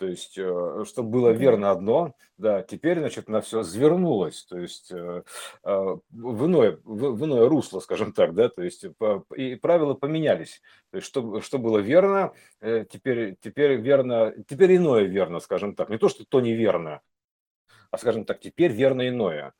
То 0.00 0.06
есть, 0.06 0.38
э, 0.38 0.84
чтобы 0.86 1.10
было 1.10 1.28
верно 1.28 1.70
одно, 1.70 2.14
да, 2.38 2.62
теперь, 2.62 3.00
значит, 3.00 3.28
на 3.28 3.42
все 3.42 3.62
звернулось, 3.62 4.46
то 4.46 4.58
есть 4.58 4.90
э, 4.90 5.22
э, 5.62 5.96
в 6.10 6.46
иное, 6.46 6.78
в 6.84 7.22
иное 7.26 7.46
русло, 7.50 7.80
скажем 7.80 8.14
так, 8.14 8.32
да, 8.32 8.48
то 8.48 8.62
есть 8.62 8.86
и 9.36 9.56
правила 9.56 9.92
поменялись. 9.92 10.62
То 10.90 10.96
есть, 10.96 11.06
что, 11.06 11.42
что 11.42 11.58
было 11.58 11.80
верно, 11.80 12.32
теперь, 12.62 13.36
теперь 13.42 13.76
верно, 13.76 14.32
теперь 14.48 14.74
иное 14.76 15.02
верно, 15.02 15.38
скажем 15.38 15.74
так. 15.74 15.90
Не 15.90 15.98
то, 15.98 16.08
что 16.08 16.24
то 16.24 16.40
неверно, 16.40 17.02
а, 17.90 17.98
скажем 17.98 18.24
так, 18.24 18.40
теперь 18.40 18.72
верно 18.72 19.08
иное. 19.08 19.52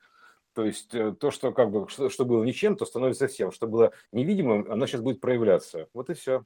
То 0.55 0.65
есть 0.65 0.95
э, 0.95 1.15
то, 1.19 1.31
что 1.31 1.53
как 1.53 1.71
бы 1.71 1.89
что, 1.89 2.11
что 2.11 2.25
было 2.25 2.43
ничем, 2.45 2.77
то 2.77 2.85
становится 2.85 3.29
всем. 3.29 3.53
Что 3.53 3.67
было 3.67 3.93
невидимым, 4.13 4.71
оно 4.71 4.87
сейчас 4.87 5.01
будет 5.01 5.21
проявляться. 5.21 5.89
Вот 5.95 6.11
и 6.11 6.15
все. 6.15 6.45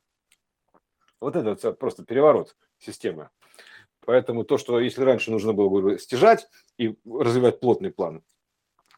Вот 1.20 1.37
это 1.37 1.57
вот 1.62 1.78
просто 1.78 2.05
переворот 2.05 2.57
системы. 2.78 3.30
Поэтому 4.01 4.45
то, 4.45 4.59
что 4.59 4.80
если 4.80 5.03
раньше 5.03 5.30
нужно 5.30 5.55
было 5.55 5.68
бы 5.68 5.99
стяжать 5.99 6.47
и 6.76 6.97
развивать 7.07 7.61
плотный 7.61 7.91
план, 7.91 8.22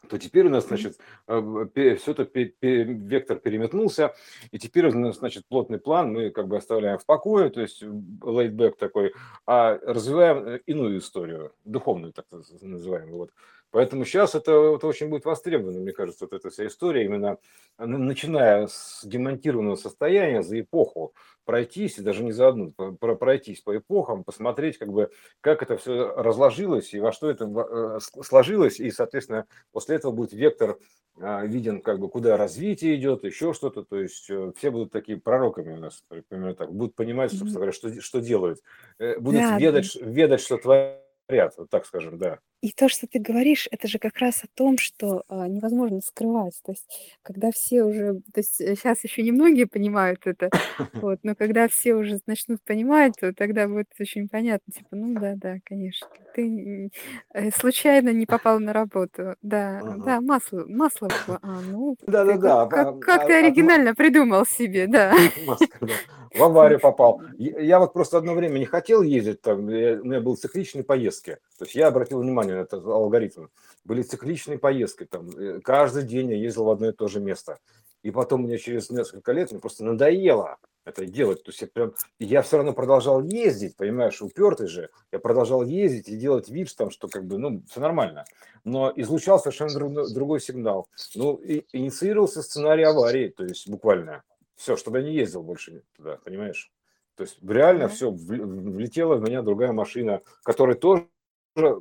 то 0.08 0.18
теперь 0.18 0.46
у 0.46 0.50
нас, 0.50 0.66
значит, 0.66 0.98
э, 1.26 1.96
все 1.98 2.12
это 2.12 2.28
вектор 2.62 3.38
переметнулся, 3.38 4.14
и 4.50 4.58
теперь 4.58 4.86
у 4.86 4.98
нас, 4.98 5.18
значит, 5.18 5.44
плотный 5.48 5.78
план 5.78 6.12
мы 6.12 6.30
как 6.30 6.48
бы 6.48 6.56
оставляем 6.56 6.98
в 6.98 7.06
покое, 7.06 7.50
то 7.50 7.60
есть 7.60 7.82
лейтбэк 7.82 8.76
такой, 8.76 9.12
а 9.46 9.78
развиваем 9.82 10.46
э, 10.46 10.60
иную 10.66 10.98
историю, 10.98 11.52
духовную, 11.64 12.12
так 12.12 12.26
называемую. 12.30 13.16
Вот. 13.16 13.30
Поэтому 13.76 14.06
сейчас 14.06 14.34
это, 14.34 14.52
это 14.76 14.86
очень 14.86 15.10
будет 15.10 15.26
востребовано, 15.26 15.80
мне 15.80 15.92
кажется, 15.92 16.24
вот 16.24 16.32
эта 16.32 16.48
вся 16.48 16.66
история, 16.66 17.04
именно 17.04 17.36
начиная 17.76 18.68
с 18.68 19.02
демонтированного 19.04 19.76
состояния 19.76 20.42
за 20.42 20.58
эпоху, 20.58 21.12
пройтись, 21.44 21.98
и 21.98 22.02
даже 22.02 22.24
не 22.24 22.32
за 22.32 22.48
одну, 22.48 22.72
пройтись 22.72 23.60
по 23.60 23.76
эпохам, 23.76 24.24
посмотреть, 24.24 24.78
как 24.78 24.88
бы, 24.88 25.10
как 25.42 25.62
это 25.62 25.76
все 25.76 26.10
разложилось 26.16 26.94
и 26.94 27.00
во 27.00 27.12
что 27.12 27.28
это 27.28 27.44
э, 27.44 28.22
сложилось, 28.22 28.80
и, 28.80 28.90
соответственно, 28.90 29.44
после 29.72 29.96
этого 29.96 30.10
будет 30.10 30.32
вектор 30.32 30.78
а, 31.20 31.44
виден, 31.44 31.82
как 31.82 31.98
бы, 31.98 32.08
куда 32.08 32.38
развитие 32.38 32.96
идет, 32.96 33.24
еще 33.24 33.52
что-то, 33.52 33.82
то 33.84 34.00
есть 34.00 34.30
э, 34.30 34.52
все 34.56 34.70
будут 34.70 34.90
такие 34.90 35.20
пророками 35.20 35.74
у 35.74 35.78
нас, 35.78 36.02
примерно 36.30 36.54
так, 36.54 36.72
будут 36.72 36.94
понимать, 36.94 37.30
собственно 37.30 37.56
говоря, 37.56 37.72
что, 37.72 38.00
что 38.00 38.22
делают, 38.22 38.58
э, 38.98 39.18
будут 39.18 39.42
да, 39.42 39.58
ведать, 39.58 39.94
ведать, 39.96 40.40
что 40.40 40.56
творят, 40.56 41.58
вот 41.58 41.68
так 41.68 41.84
скажем, 41.84 42.16
да. 42.16 42.38
И 42.62 42.72
то, 42.72 42.88
что 42.88 43.06
ты 43.06 43.18
говоришь, 43.18 43.68
это 43.70 43.86
же 43.86 43.98
как 43.98 44.18
раз 44.18 44.42
о 44.42 44.48
том, 44.54 44.78
что 44.78 45.24
а, 45.28 45.46
невозможно 45.46 46.00
скрывать. 46.00 46.58
То 46.64 46.72
есть, 46.72 47.16
когда 47.22 47.50
все 47.52 47.84
уже, 47.84 48.14
то 48.32 48.40
есть 48.40 48.56
сейчас 48.56 49.04
еще 49.04 49.22
немногие 49.22 49.66
понимают 49.66 50.26
это, 50.26 50.50
вот, 50.94 51.20
но 51.22 51.34
когда 51.34 51.68
все 51.68 51.94
уже 51.94 52.18
начнут 52.26 52.62
понимать, 52.62 53.14
то 53.20 53.32
тогда 53.34 53.68
будет 53.68 53.88
очень 54.00 54.28
понятно, 54.28 54.72
типа, 54.72 54.88
ну 54.96 55.20
да, 55.20 55.34
да, 55.36 55.56
конечно, 55.64 56.08
ты 56.34 56.90
э, 57.34 57.50
случайно 57.50 58.10
не 58.10 58.26
попал 58.26 58.58
на 58.58 58.72
работу, 58.72 59.36
да, 59.42 59.80
Ага. 59.80 60.02
да, 60.04 60.20
масло, 60.20 60.64
масло, 60.66 61.08
а, 61.42 61.60
ну, 61.60 61.96
ты 61.98 62.06
как, 62.06 62.12
Да-да-да, 62.12 62.66
как, 62.66 62.86
а- 62.86 63.00
как 63.00 63.26
ты 63.26 63.32
а- 63.34 63.42
ма- 63.42 63.46
оригинально 63.46 63.94
придумал 63.94 64.46
себе, 64.46 64.86
да. 64.86 65.12
Маска, 65.46 65.78
да. 65.86 65.92
В 66.34 66.42
аварию 66.42 66.80
попал. 66.80 67.20
Я 67.36 67.60
я 67.60 67.78
вот 67.78 67.92
просто 67.92 68.18
одно 68.18 68.34
время 68.34 68.58
не 68.58 68.64
хотел 68.66 69.02
ездить, 69.02 69.42
там, 69.42 69.68
я- 69.68 70.00
у 70.00 70.04
меня 70.04 70.20
были 70.20 70.36
цикличные 70.36 70.84
поездки. 70.84 71.38
То 71.58 71.64
есть 71.64 71.74
я 71.74 71.88
обратил 71.88 72.20
внимание 72.20 72.54
на 72.56 72.60
этот 72.60 72.84
алгоритм. 72.84 73.46
Были 73.84 74.02
цикличные 74.02 74.58
поездки, 74.58 75.04
там, 75.04 75.30
э, 75.30 75.60
каждый 75.60 76.02
день 76.02 76.30
я 76.30 76.36
ездил 76.36 76.64
в 76.64 76.70
одно 76.70 76.88
и 76.88 76.92
то 76.92 77.08
же 77.08 77.20
место. 77.20 77.58
И 78.02 78.10
потом 78.10 78.42
мне 78.42 78.58
через 78.58 78.90
несколько 78.90 79.32
лет 79.32 79.50
мне 79.50 79.60
просто 79.60 79.84
надоело 79.84 80.58
это 80.84 81.06
делать. 81.06 81.42
То 81.42 81.50
есть 81.50 81.60
я 81.62 81.66
прям, 81.66 81.94
я 82.20 82.42
все 82.42 82.58
равно 82.58 82.72
продолжал 82.72 83.22
ездить, 83.22 83.76
понимаешь, 83.76 84.22
упертый 84.22 84.68
же. 84.68 84.90
Я 85.10 85.18
продолжал 85.18 85.64
ездить 85.64 86.08
и 86.08 86.16
делать 86.16 86.48
вид, 86.48 86.68
что 86.68 86.78
там, 86.84 86.90
что 86.90 87.08
как 87.08 87.24
бы, 87.24 87.38
ну, 87.38 87.62
все 87.68 87.80
нормально. 87.80 88.24
Но 88.62 88.92
излучал 88.94 89.40
совершенно 89.40 89.72
друг- 89.74 90.12
другой 90.12 90.40
сигнал. 90.40 90.88
Ну, 91.16 91.34
и 91.36 91.64
инициировался 91.72 92.42
сценарий 92.42 92.84
аварии, 92.84 93.28
то 93.28 93.44
есть 93.44 93.68
буквально. 93.68 94.22
Все, 94.54 94.76
чтобы 94.76 94.98
я 95.00 95.04
не 95.04 95.14
ездил 95.14 95.42
больше 95.42 95.82
туда, 95.96 96.18
понимаешь? 96.24 96.70
То 97.16 97.24
есть 97.24 97.38
реально 97.42 97.88
Да. 97.88 97.88
все, 97.88 98.10
влетела 98.10 99.16
в 99.16 99.22
меня 99.22 99.42
другая 99.42 99.72
машина, 99.72 100.20
которая 100.44 100.76
тоже 100.76 101.08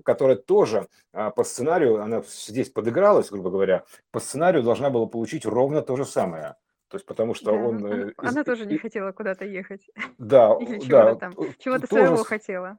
которая 0.03 0.35
тоже 0.37 0.87
а, 1.13 1.31
по 1.31 1.43
сценарию, 1.43 2.01
она 2.01 2.21
здесь 2.27 2.69
подыгралась, 2.69 3.29
грубо 3.29 3.49
говоря, 3.49 3.83
по 4.11 4.19
сценарию 4.19 4.63
должна 4.63 4.89
была 4.89 5.05
получить 5.07 5.45
ровно 5.45 5.81
то 5.81 5.95
же 5.95 6.05
самое. 6.05 6.55
То 6.87 6.97
есть 6.97 7.05
потому 7.05 7.33
что 7.33 7.51
Да, 7.51 7.57
он... 7.57 7.85
она, 7.85 7.95
э, 7.95 8.09
из- 8.09 8.13
она 8.17 8.43
тоже 8.43 8.65
не 8.65 8.77
хотела 8.77 9.11
куда-то 9.11 9.45
ехать. 9.45 9.87
да, 10.17 10.55
Или 10.59 10.79
чего-то 10.79 10.89
да, 10.89 11.15
там, 11.15 11.33
чего-то 11.57 11.87
тоже 11.87 12.05
своего 12.07 12.23
хотела. 12.23 12.77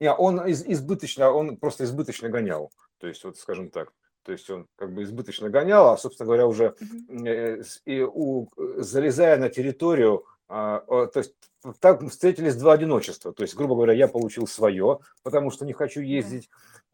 не, 0.00 0.12
он 0.12 0.40
из- 0.46 0.64
избыточно, 0.66 1.30
он 1.30 1.56
просто 1.56 1.84
избыточно 1.84 2.28
гонял. 2.28 2.70
То 2.98 3.06
есть, 3.08 3.24
вот 3.24 3.36
скажем 3.38 3.70
так. 3.70 3.92
То 4.24 4.32
есть 4.32 4.50
он 4.50 4.66
как 4.76 4.92
бы 4.92 5.04
избыточно 5.04 5.48
гонял, 5.50 5.88
а, 5.88 5.96
собственно 5.96 6.26
говоря, 6.26 6.46
уже 6.46 6.74
с- 7.08 7.80
и 7.84 8.02
у, 8.02 8.48
залезая 8.56 9.36
на 9.38 9.48
территорию, 9.48 10.24
то 10.48 11.10
есть 11.16 11.34
так 11.80 12.02
встретились 12.08 12.56
два 12.56 12.74
одиночества. 12.74 13.32
То 13.32 13.42
есть, 13.42 13.56
грубо 13.56 13.74
говоря, 13.74 13.92
я 13.92 14.08
получил 14.08 14.46
свое, 14.46 15.00
потому 15.22 15.50
что 15.50 15.64
не 15.64 15.72
хочу 15.72 16.00
Да. 16.00 16.06
ездить, 16.06 16.48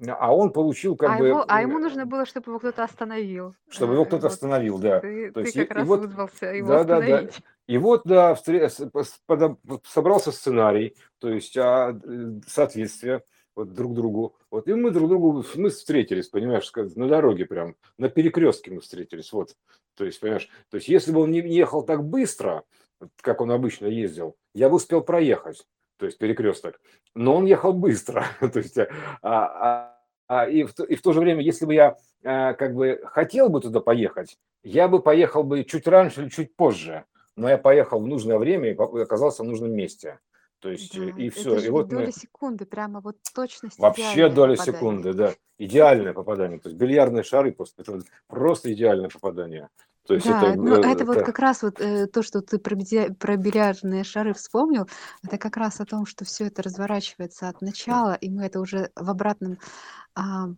а 0.07 0.34
он 0.34 0.53
получил 0.53 0.96
как 0.96 1.11
А 1.11 1.18
бы, 1.18 1.26
его, 1.28 1.44
а 1.46 1.61
ему 1.61 1.78
нужно 1.78 2.07
было, 2.07 2.24
чтобы 2.24 2.50
его 2.50 2.59
кто-то 2.59 2.82
остановил. 2.84 3.55
чтобы 3.68 3.94
его 3.94 4.05
кто-то 4.05 4.22
Вот 4.28 4.32
остановил, 4.32 4.78
да. 4.78 5.00
ты, 5.00 5.30
То 5.30 5.40
ты 5.40 5.46
есть, 5.46 5.57
и, 5.57 5.64
как 5.64 5.70
и 5.70 5.74
раз 5.80 5.88
вот, 5.88 6.00
вызвался 6.00 6.46
его 6.46 6.68
да, 6.68 6.84
да, 6.84 6.84
да. 6.84 7.05
остановить. 7.05 7.40
И 7.68 7.78
вот, 7.78 8.03
да, 8.05 8.36
собрался 9.84 10.32
сценарий, 10.32 10.96
то 11.18 11.28
есть 11.28 11.57
а, 11.57 11.98
соответствие 12.46 13.22
вот 13.55 13.74
друг 13.74 13.94
другу. 13.94 14.34
Вот 14.50 14.66
и 14.66 14.74
мы 14.74 14.90
друг 14.90 15.09
другу, 15.09 15.44
мы 15.57 15.68
встретились, 15.70 16.28
понимаешь, 16.28 16.70
на 16.96 17.07
дороге 17.07 17.44
прям, 17.44 17.76
на 17.98 18.09
перекрестке 18.09 18.70
мы 18.70 18.80
встретились, 18.80 19.32
вот. 19.32 19.55
То 19.94 20.05
есть, 20.07 20.20
понимаешь, 20.20 20.48
то 20.70 20.78
есть 20.78 20.88
если 20.88 21.12
бы 21.12 21.20
он 21.20 21.30
не 21.30 21.40
ехал 21.40 21.82
так 21.82 22.03
быстро, 22.03 22.64
как 23.20 23.40
он 23.40 23.50
обычно 23.50 23.86
ездил, 23.86 24.36
я 24.55 24.68
бы 24.68 24.76
успел 24.76 25.00
проехать, 25.03 25.66
то 25.98 26.07
есть 26.07 26.18
перекресток. 26.18 26.80
Но 27.14 27.36
он 27.36 27.46
ехал 27.46 27.72
быстро, 27.72 28.24
то 28.40 28.59
есть, 28.59 28.78
а, 28.78 28.88
а- 29.22 29.98
а 30.28 30.48
и, 30.48 30.64
в, 30.64 30.72
то- 30.74 30.84
и 30.84 30.94
в 30.94 31.03
то 31.03 31.12
же 31.12 31.20
время, 31.20 31.42
если 31.42 31.66
бы 31.66 31.74
я 31.74 31.96
а, 32.24 32.55
как 32.55 32.74
бы 32.74 33.00
хотел 33.05 33.48
бы 33.48 33.61
туда 33.61 33.80
поехать, 33.80 34.38
я 34.62 34.88
бы 34.88 35.03
поехал 35.03 35.42
бы 35.44 35.64
чуть 35.64 35.86
раньше 35.86 36.22
или 36.22 36.28
чуть 36.28 36.55
позже, 36.57 37.05
но 37.36 37.48
я 37.48 37.59
поехал 37.59 38.00
в 38.00 38.07
нужное 38.07 38.38
время 38.38 38.70
и 38.70 38.76
оказался 39.03 39.42
в 39.42 39.46
нужном 39.46 39.72
месте. 39.72 40.20
То 40.61 40.70
есть, 40.70 40.96
э, 40.96 41.11
Да, 41.11 41.20
и 41.22 41.26
это 41.28 41.36
все. 41.40 41.59
же 41.59 41.66
И 41.66 41.70
вот 41.70 41.88
доля 41.88 42.07
мы 42.07 42.12
секунды, 42.12 42.64
прямо 42.66 43.00
вот 43.00 43.16
точность 43.34 43.78
вообще 43.78 44.28
доля 44.28 44.55
попадание. 44.55 44.64
секунды, 44.64 45.12
да, 45.14 45.34
идеальное 45.59 46.12
попадание. 46.12 46.61
То 46.61 46.68
есть 46.68 46.78
бильярдные 46.78 47.24
шары 47.24 47.50
просто, 47.53 47.82
это 47.82 47.98
просто 48.28 48.72
идеальное 48.72 49.09
попадание. 49.09 49.68
То 50.07 50.14
есть 50.14 50.26
это, 50.26 50.40
Да, 50.40 50.57
ну 50.57 50.74
э, 50.76 50.80
это 50.80 51.05
вот 51.05 51.16
это- 51.16 51.24
как 51.26 51.38
раз 51.38 51.62
вот 51.62 51.80
э, 51.80 52.07
то, 52.07 52.22
что 52.22 52.40
ты 52.40 52.59
про, 52.59 52.76
про 53.18 53.36
бильярдные 53.36 54.05
шары 54.05 54.34
вспомнил, 54.34 54.88
это 55.22 55.38
как 55.38 55.57
раз 55.57 55.80
о 55.80 55.84
том, 55.84 56.07
что 56.07 56.24
все 56.24 56.46
это 56.46 56.62
разворачивается 56.62 57.48
от 57.48 57.61
начала, 57.61 58.14
и 58.14 58.28
мы 58.30 58.44
это 58.46 58.61
уже 58.61 58.90
в 58.96 59.09
обратном, 59.11 59.59
а, 60.14 60.48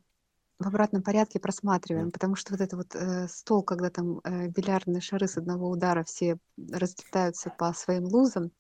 в 0.58 0.66
обратном 0.66 1.02
порядке 1.02 1.40
просматриваем, 1.40 2.10
потому 2.10 2.36
что 2.36 2.52
вот 2.52 2.60
это 2.60 2.76
вот 2.76 2.94
э, 2.94 3.28
стол, 3.28 3.62
когда 3.62 3.90
там 3.90 4.20
э, 4.24 4.48
бильярдные 4.48 5.02
шары 5.02 5.28
с 5.28 5.36
одного 5.36 5.68
удара 5.68 6.04
все 6.04 6.38
разлетаются 6.56 7.50
по 7.50 7.72
своим 7.74 8.04
лузам, 8.04 8.50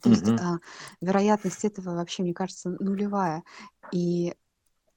то 0.00 0.08
есть 0.10 0.28
а, 0.40 0.58
вероятность 1.00 1.64
этого 1.64 1.94
вообще, 1.94 2.22
мне 2.22 2.32
кажется, 2.34 2.70
нулевая. 2.80 3.42
И 3.92 4.34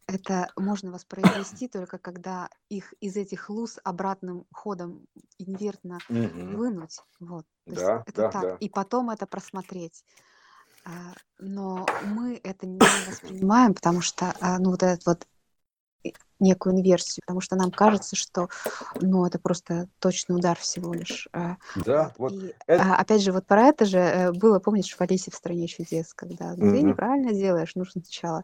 это 0.08 0.50
можно 0.56 0.92
воспроизвести 0.92 1.68
только 1.68 1.98
когда 1.98 2.50
их 2.70 2.94
из 3.02 3.16
этих 3.16 3.50
луз 3.50 3.80
обратным 3.84 4.46
ходом 4.52 5.08
инвертно 5.40 6.00
вынуть. 6.10 7.00
Вот. 7.20 7.46
То 7.66 7.72
есть 7.72 7.86
Да, 7.86 8.04
это 8.06 8.22
да, 8.22 8.32
так. 8.32 8.42
да. 8.44 8.58
И 8.60 8.70
потом 8.70 9.10
это 9.10 9.26
просмотреть. 9.26 10.04
А, 10.86 11.14
Но 11.40 11.86
мы 12.04 12.40
это 12.44 12.68
не 12.68 12.80
воспринимаем, 13.08 13.74
потому 13.74 14.02
что, 14.02 14.36
а, 14.40 14.60
ну, 14.60 14.70
вот 14.70 14.84
этот 14.84 15.06
вот 15.08 15.28
и- 16.04 16.14
некую 16.40 16.76
инверсию, 16.76 17.24
потому 17.26 17.42
что 17.42 17.56
нам 17.56 17.72
кажется, 17.72 18.16
что, 18.16 18.50
ну, 19.02 19.26
это 19.26 19.40
просто 19.40 19.90
точный 19.98 20.36
удар 20.36 20.56
всего 20.60 20.94
лишь. 20.94 21.28
а, 21.34 21.58
Да, 21.84 22.14
вот. 22.20 22.34
И 22.34 22.54
это- 22.68 22.96
опять 22.96 23.24
же, 23.24 23.32
вот 23.32 23.48
про 23.48 23.64
это 23.64 23.86
же 23.86 23.98
э, 23.98 24.32
было, 24.32 24.60
помнишь, 24.60 24.96
в 24.96 25.02
Алисе 25.02 25.32
в 25.32 25.36
стране 25.36 25.68
чудес, 25.68 26.14
когда 26.14 26.52
ну, 26.56 26.72
ты 26.72 26.84
неправильно 26.84 27.34
делаешь, 27.34 27.74
нужно 27.74 28.02
сначала 28.02 28.44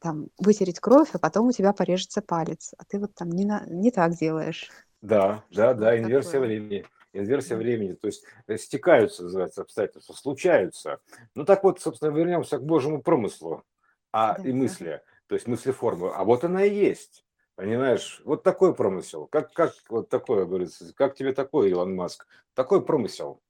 там 0.00 0.28
вытереть 0.38 0.80
кровь, 0.80 1.10
а 1.14 1.18
потом 1.18 1.48
у 1.48 1.52
тебя 1.52 1.72
порежется 1.72 2.22
палец, 2.22 2.72
а 2.78 2.84
ты 2.84 2.98
вот 2.98 3.14
там 3.14 3.30
не, 3.30 3.44
на- 3.44 3.64
не 3.68 3.90
так 3.90 4.14
делаешь. 4.14 4.70
Да, 5.02 5.44
да, 5.50 5.74
да, 5.74 5.98
инверсия 5.98 6.40
такое. 6.40 6.46
времени. 6.46 6.84
Инверсия 7.12 7.56
Да. 7.56 7.62
времени, 7.64 7.94
то 7.94 8.06
есть 8.06 8.24
э, 8.46 8.56
стекаются, 8.56 9.24
называется, 9.24 9.62
обстоятельства, 9.62 10.12
случаются. 10.12 11.00
Ну 11.34 11.44
так 11.44 11.64
вот, 11.64 11.80
собственно, 11.80 12.10
вернемся 12.16 12.58
к 12.58 12.64
Божьему 12.64 13.02
промыслу 13.02 13.64
а, 14.12 14.34
Да, 14.36 14.42
и 14.44 14.52
мысли, 14.52 15.02
то 15.26 15.34
есть 15.34 15.48
мыслеформы. 15.48 16.10
А 16.14 16.22
вот 16.22 16.44
она 16.44 16.64
и 16.64 16.72
есть, 16.72 17.24
понимаешь? 17.56 18.20
Вот 18.24 18.44
такой 18.44 18.74
промысел. 18.74 19.26
Как, 19.26 19.52
как 19.54 19.72
вот 19.88 20.08
такое, 20.08 20.44
говорится, 20.44 20.92
как 20.94 21.16
тебе 21.16 21.32
такой, 21.32 21.70
Илон 21.70 21.96
Маск? 21.96 22.26
Такой 22.54 22.84
промысел. 22.84 23.40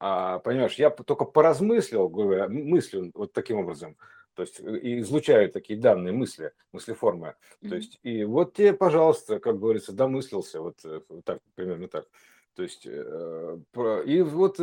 А, 0.00 0.38
понимаешь, 0.40 0.74
я 0.74 0.90
только 0.90 1.24
поразмыслил, 1.24 2.08
говорю, 2.08 2.44
м- 2.44 2.68
мыслю 2.68 3.10
вот 3.14 3.32
таким 3.32 3.58
образом, 3.58 3.96
то 4.38 4.42
есть 4.42 4.60
э, 4.60 4.78
и 4.78 5.00
излучаю 5.00 5.50
такие 5.50 5.80
данные 5.80 6.12
мысли, 6.12 6.52
мыслеформы. 6.72 7.34
То 7.60 7.66
Мгм. 7.66 7.76
есть 7.76 7.98
и 8.04 8.22
вот 8.22 8.54
тебе, 8.54 8.72
пожалуйста, 8.72 9.40
как 9.40 9.58
говорится, 9.58 9.90
домыслился, 9.90 10.60
вот, 10.60 10.76
э, 10.84 11.00
вот 11.08 11.24
так, 11.24 11.40
примерно 11.56 11.88
так. 11.88 12.06
То 12.54 12.62
есть 12.62 12.86
э, 12.86 13.58
и 14.06 14.22
вот 14.22 14.60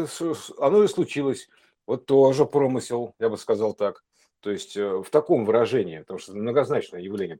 оно 0.59 0.84
и 0.84 0.88
случилось. 0.88 1.49
Вот 1.88 2.05
тоже 2.05 2.45
промысел, 2.45 3.15
я 3.19 3.28
бы 3.28 3.38
сказал 3.38 3.73
так. 3.73 4.05
То 4.39 4.49
есть 4.49 4.78
в 4.78 5.09
таком 5.11 5.43
выражении, 5.43 5.99
потому 5.99 6.19
что 6.19 6.34
многозначное 6.34 7.01
явление 7.01 7.39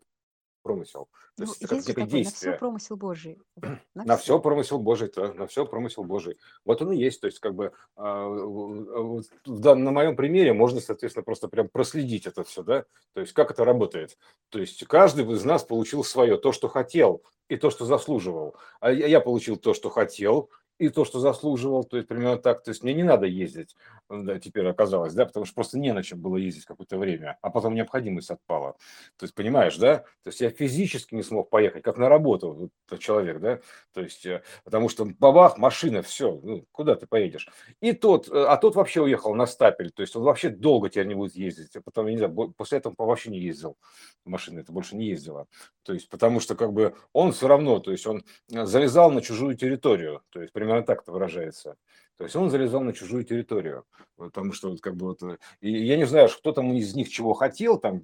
промысел. 0.66 1.08
То 1.38 1.44
Ну, 1.44 1.46
есть 1.46 1.62
это 1.62 1.76
есть 1.76 1.88
некое 1.88 2.02
такой, 2.02 2.04
на 2.04 2.08
все 2.10 2.24
действие. 2.24 2.54
промысел 2.58 2.96
Божий. 2.98 3.38
Вот, 3.56 3.78
На 3.94 4.18
все 4.18 4.24
всё. 4.24 4.40
промысел 4.40 4.80
Божий, 4.80 5.12
да, 5.16 5.32
на 5.34 5.46
все 5.46 5.66
промысел 5.66 6.04
Божий. 6.04 6.38
Вот 6.66 6.82
он 6.82 6.92
и 6.92 6.98
есть. 6.98 7.22
То 7.22 7.28
есть, 7.28 7.40
как 7.40 7.54
бы 7.54 7.72
а, 7.96 8.28
вот 8.28 9.26
на 9.46 9.92
моем 9.92 10.16
примере 10.16 10.54
можно, 10.54 10.82
соответственно, 10.82 11.24
просто 11.24 11.48
прям 11.48 11.70
проследить 11.70 12.26
это 12.26 12.44
все, 12.44 12.64
да. 12.64 12.86
То 13.14 13.22
есть, 13.22 13.34
как 13.34 13.52
это 13.52 13.64
работает. 13.64 14.18
То 14.50 14.60
есть, 14.60 14.84
каждый 14.88 15.32
из 15.32 15.46
нас 15.46 15.64
получил 15.64 16.04
свое, 16.04 16.38
то, 16.38 16.52
что 16.52 16.68
хотел, 16.68 17.22
и 17.48 17.58
то, 17.58 17.70
что 17.70 17.86
заслуживал. 17.86 18.56
А 18.80 18.92
я 18.92 19.06
я 19.08 19.20
получил 19.22 19.58
то, 19.58 19.76
что 19.76 19.90
хотел, 19.92 20.50
и 20.78 20.90
то, 20.90 21.06
что 21.06 21.20
заслуживал, 21.20 21.84
то 21.84 21.98
есть 21.98 22.08
примерно 22.08 22.38
так. 22.38 22.64
То 22.64 22.72
есть 22.72 22.84
мне 22.84 22.94
не 22.94 23.04
надо 23.04 23.26
ездить, 23.26 23.76
да, 24.10 24.40
теперь 24.40 24.68
оказалось, 24.68 25.14
да, 25.14 25.26
потому 25.26 25.46
что 25.46 25.56
просто 25.56 25.80
не 25.80 25.94
на 25.94 26.04
чем 26.04 26.20
было 26.20 26.38
ездить 26.38 26.66
какое-то 26.66 26.98
время, 26.98 27.38
а 27.42 27.50
потом 27.50 27.76
необходимость 27.76 28.30
отпала. 28.30 28.74
То 29.18 29.24
есть 29.24 29.34
понимаешь, 29.34 29.78
да? 29.78 30.00
То 30.24 30.28
есть 30.30 30.42
я 30.42 30.50
физически 30.50 31.16
не 31.16 31.24
смог 31.24 31.50
поехать, 31.50 31.84
как 31.84 31.98
на 31.98 32.10
работу 32.10 32.72
вот, 32.90 33.00
человек, 33.00 33.40
да? 33.40 33.60
То 33.94 34.02
есть 34.02 34.26
э, 34.26 34.44
потому 34.64 34.90
что 34.90 35.06
бабах, 35.06 35.58
машина, 35.58 36.02
все, 36.02 36.40
ну, 36.44 36.66
куда 36.72 36.96
ты 36.96 37.08
поедешь? 37.08 37.50
И 37.82 37.94
тот, 37.94 38.28
э, 38.28 38.46
а 38.46 38.58
тот 38.58 38.76
вообще 38.76 39.02
уехал 39.02 39.34
на 39.34 39.46
стапель, 39.46 39.92
то 39.92 40.02
есть 40.02 40.16
он 40.16 40.24
вообще 40.24 40.50
долго 40.50 40.90
теперь 40.90 41.08
не 41.08 41.16
будет 41.16 41.36
ездить, 41.36 41.76
а 41.76 41.82
потом, 41.82 42.08
я 42.08 42.12
не 42.14 42.18
знаю, 42.18 42.54
после 42.58 42.80
этого 42.80 42.94
вообще 42.98 43.30
не 43.30 43.40
ездил, 43.40 43.78
машина 44.26 44.60
это 44.60 44.72
больше 44.72 44.96
не 44.96 45.08
ездила. 45.08 45.48
То 45.84 45.94
есть 45.94 46.10
потому 46.10 46.40
что 46.40 46.56
как 46.56 46.74
бы 46.74 46.96
он 47.14 47.32
все 47.32 47.48
равно, 47.48 47.80
то 47.80 47.92
есть 47.92 48.06
он 48.08 48.26
э, 48.52 48.66
залезал 48.66 49.12
на 49.12 49.22
чужую 49.22 49.56
территорию, 49.56 50.22
то 50.30 50.42
есть 50.42 50.54
примерно 50.66 50.84
так 50.84 51.04
это 51.04 51.12
выражается. 51.12 51.78
То 52.18 52.24
есть 52.24 52.36
он 52.36 52.50
залезал 52.50 52.82
на 52.82 52.94
чужую 52.94 53.24
территорию, 53.24 53.86
потому 54.18 54.52
что 54.54 54.72
вот 54.72 54.82
как 54.82 54.96
бы 54.96 55.08
вот, 55.08 55.22
э, 55.22 55.38
и 55.60 55.72
я 55.72 55.98
не 55.98 56.06
знаю, 56.06 56.30
кто 56.30 56.54
там 56.54 56.74
из 56.74 56.96
них 56.96 57.10
чего 57.10 57.34
хотел, 57.34 57.78
там 57.78 58.02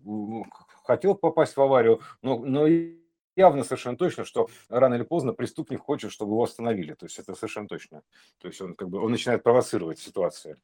хотел 0.84 1.16
попасть 1.16 1.56
в 1.56 1.62
аварию, 1.62 2.02
но, 2.22 2.38
но 2.38 2.68
явно 3.36 3.64
совершенно 3.64 3.98
точно, 3.98 4.26
что 4.26 4.48
рано 4.70 4.96
или 4.96 5.04
поздно 5.04 5.34
преступник 5.34 5.82
хочет, 5.82 6.12
чтобы 6.12 6.34
его 6.34 6.44
остановили. 6.44 6.94
То 6.94 7.06
есть 7.06 7.18
это 7.18 7.34
совершенно 7.34 7.68
точно. 7.68 8.04
То 8.40 8.48
есть 8.48 8.62
он 8.62 8.76
как 8.76 8.90
бы 8.90 9.02
он 9.02 9.12
начинает 9.12 9.44
провоцировать 9.44 10.00
ситуацию. 10.00 10.58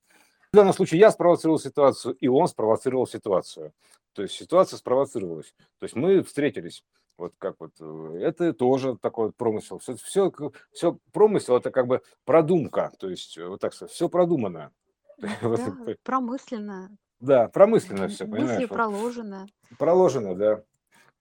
В 0.52 0.56
данном 0.56 0.74
случае 0.74 0.99
я 0.99 1.11
спровоцировал 1.11 1.60
ситуацию, 1.60 2.15
и 2.15 2.28
он 2.28 2.48
спровоцировал 2.48 3.07
ситуацию. 3.07 3.74
То 4.14 4.22
есть 4.22 4.36
ситуация 4.36 4.78
спровоцировалась. 4.78 5.53
То 5.80 5.86
есть 5.86 5.95
мы 5.95 6.22
встретились. 6.22 6.84
Вот 7.18 7.34
как 7.38 7.56
вот, 7.60 7.72
э, 7.80 8.19
это 8.22 8.53
тоже 8.53 8.95
такой 8.98 9.31
промысел. 9.31 9.80
Все, 9.80 9.95
все, 9.95 10.31
все 10.72 10.98
промысел– 11.11 11.56
это 11.57 11.72
как 11.72 11.88
бы 11.88 12.02
продумка, 12.26 12.91
то 12.99 13.10
есть 13.10 13.38
э, 13.38 13.48
вот 13.48 13.60
так 13.60 13.73
сказать, 13.73 13.94
все 13.94 14.07
продумано. 14.10 14.72
Да, 15.19 15.95
промысленно. 16.03 16.98
Да, 17.19 17.48
промысленно 17.48 18.07
все, 18.07 18.26
понимаешь? 18.26 18.60
Мысли 18.60 18.65
проложено. 18.65 19.48
Проложено, 19.80 20.35
да. 20.35 20.64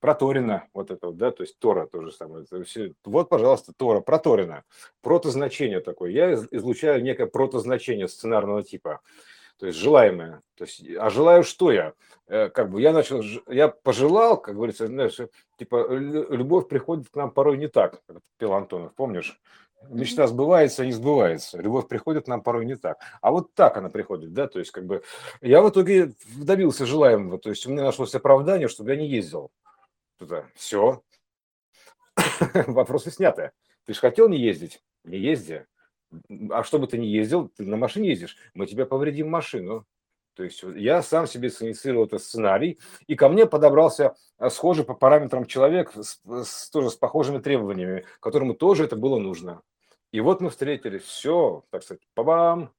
Проторено, 0.00 0.68
вот 0.74 0.90
это 0.90 1.06
вот, 1.06 1.16
да, 1.16 1.30
то 1.30 1.42
есть 1.42 1.58
Тора 1.58 1.86
тоже 1.86 2.12
самое. 2.12 2.44
Все, 2.64 2.92
вот, 3.04 3.30
пожалуйста, 3.30 3.72
Тора, 3.74 4.00
проторено. 4.00 4.64
Протозначение 5.00 5.80
такое. 5.80 6.10
Я 6.10 6.34
излучаю 6.34 7.02
некое 7.02 7.26
протозначение 7.26 8.06
сценарного 8.06 8.62
типа 8.62 9.00
то 9.58 9.66
есть 9.66 9.78
желаемое. 9.78 10.42
То 10.56 10.64
есть, 10.64 10.82
а 10.98 11.10
желаю 11.10 11.42
что 11.42 11.72
я? 11.72 11.94
Э, 12.26 12.48
как 12.48 12.70
бы 12.70 12.80
я 12.80 12.92
начал, 12.92 13.22
я 13.48 13.68
пожелал, 13.68 14.40
как 14.40 14.54
говорится, 14.54 14.86
знаешь, 14.86 15.18
типа 15.58 15.88
любовь 15.90 16.68
приходит 16.68 17.08
к 17.08 17.16
нам 17.16 17.30
порой 17.30 17.56
не 17.56 17.68
так, 17.68 18.02
как 18.06 18.18
пел 18.38 18.52
Антонов, 18.52 18.94
помнишь? 18.94 19.40
Мечта 19.88 20.26
сбывается, 20.26 20.84
не 20.84 20.92
сбывается. 20.92 21.60
Любовь 21.60 21.86
приходит 21.86 22.24
к 22.24 22.28
нам 22.28 22.42
порой 22.42 22.64
не 22.64 22.76
так. 22.76 22.98
А 23.20 23.30
вот 23.30 23.54
так 23.54 23.76
она 23.76 23.88
приходит, 23.88 24.32
да, 24.32 24.48
то 24.48 24.58
есть 24.58 24.72
как 24.72 24.84
бы 24.84 25.02
я 25.40 25.62
в 25.62 25.70
итоге 25.70 26.12
добился 26.36 26.86
желаемого, 26.86 27.38
то 27.38 27.50
есть 27.50 27.66
у 27.66 27.70
меня 27.70 27.84
нашлось 27.84 28.14
оправдание, 28.14 28.68
чтобы 28.68 28.90
я 28.90 28.96
не 28.96 29.06
ездил 29.06 29.50
туда. 30.18 30.44
Все. 30.54 31.02
Вопросы 32.66 33.10
сняты. 33.10 33.52
Ты 33.84 33.94
же 33.94 34.00
хотел 34.00 34.28
не 34.28 34.38
ездить? 34.38 34.82
Не 35.04 35.18
езди 35.18 35.66
а 36.50 36.64
чтобы 36.64 36.86
ты 36.86 36.98
не 36.98 37.08
ездил, 37.08 37.48
ты 37.48 37.64
на 37.64 37.76
машине 37.76 38.08
ездишь, 38.08 38.36
мы 38.54 38.66
тебе 38.66 38.86
повредим 38.86 39.30
машину. 39.30 39.86
То 40.34 40.44
есть 40.44 40.62
я 40.62 41.02
сам 41.02 41.26
себе 41.26 41.50
синициировал 41.50 42.04
этот 42.04 42.22
сценарий, 42.22 42.78
и 43.06 43.14
ко 43.14 43.30
мне 43.30 43.46
подобрался 43.46 44.14
а, 44.36 44.50
схожий 44.50 44.84
по 44.84 44.92
параметрам 44.92 45.46
человек, 45.46 45.92
с, 45.94 46.20
с, 46.24 46.68
тоже 46.70 46.90
с 46.90 46.94
похожими 46.94 47.38
требованиями, 47.38 48.04
которому 48.20 48.52
тоже 48.52 48.84
это 48.84 48.96
было 48.96 49.18
нужно. 49.18 49.62
И 50.12 50.20
вот 50.20 50.42
мы 50.42 50.50
встретились, 50.50 51.02
все, 51.02 51.64
так 51.70 51.82
сказать, 51.82 52.02
па-бам, 52.14 52.70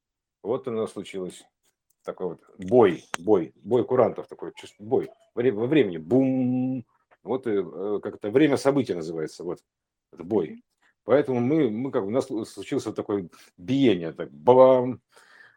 вот 0.43 0.67
оно 0.67 0.85
случилось. 0.85 1.45
Такой 2.03 2.27
вот 2.27 2.41
бой, 2.57 3.03
бой, 3.17 3.53
бой 3.55 3.83
курантов 3.83 4.27
такой, 4.27 4.53
бой 4.79 5.09
во 5.33 5.67
времени, 5.67 5.97
бум, 5.97 6.85
вот 7.23 7.45
э, 7.47 7.99
как 8.01 8.15
это 8.15 8.29
время 8.29 8.57
события 8.57 8.95
называется, 8.95 9.43
вот, 9.43 9.59
бой. 10.11 10.63
Поэтому 11.07 11.39
мы, 11.39 11.69
мы 11.69 11.89
как 11.89 12.03
у 12.03 12.09
нас 12.09 12.25
случился 12.25 12.91
такое 12.91 13.29
биение, 13.55 14.11
так, 14.11 14.29
бам, 14.29 14.99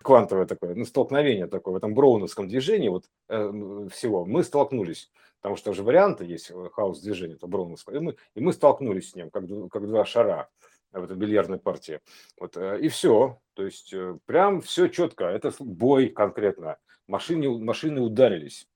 квантовое 0.01 0.47
такое, 0.47 0.77
ну, 0.77 0.85
столкновение 0.85 1.49
такое 1.49 1.75
в 1.75 1.77
этом 1.77 1.93
броуновском 1.93 2.47
движении 2.47 2.89
вот 2.89 3.07
э, 3.29 3.89
всего. 3.91 4.25
Мы 4.25 4.45
столкнулись, 4.45 5.11
потому 5.41 5.57
что 5.57 5.73
же 5.73 5.83
варианты 5.83 6.25
есть 6.25 6.53
э, 6.53 6.69
хаос 6.73 7.01
движения, 7.01 7.35
это 7.35 7.49
броуновское, 7.49 7.97
и 7.97 7.99
мы, 7.99 8.17
и 8.37 8.41
мы 8.41 8.53
столкнулись 8.53 9.11
с 9.11 9.17
ним, 9.17 9.29
как, 9.29 9.43
как 9.73 9.89
два 9.89 10.05
шара 10.05 10.49
в 10.93 11.03
этой 11.03 11.17
бильярдной 11.17 11.59
партии. 11.59 11.99
Вот, 12.39 12.57
э, 12.57 12.79
и 12.81 12.89
все, 12.89 13.41
то 13.55 13.65
есть 13.65 13.93
э, 13.93 14.19
прям 14.27 14.61
все 14.61 14.87
четко, 14.87 15.25
это 15.25 15.51
бой 15.59 16.11
конкретно. 16.11 16.77
Машины, 17.09 17.59
машины 17.59 18.01
ударились, 18.01 18.69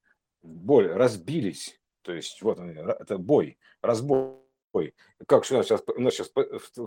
боль, 0.43 0.91
разбились, 0.91 1.79
то 2.01 2.11
есть 2.11 2.41
вот 2.41 2.59
это 2.59 3.17
бой, 3.17 3.57
разбой 3.81 4.44
Ой, 4.75 4.93
как 5.25 5.45
у 5.49 5.53
нас 5.53 5.67
сейчас, 5.67 5.83
у 5.87 6.01
нас 6.01 6.13
сейчас 6.13 6.33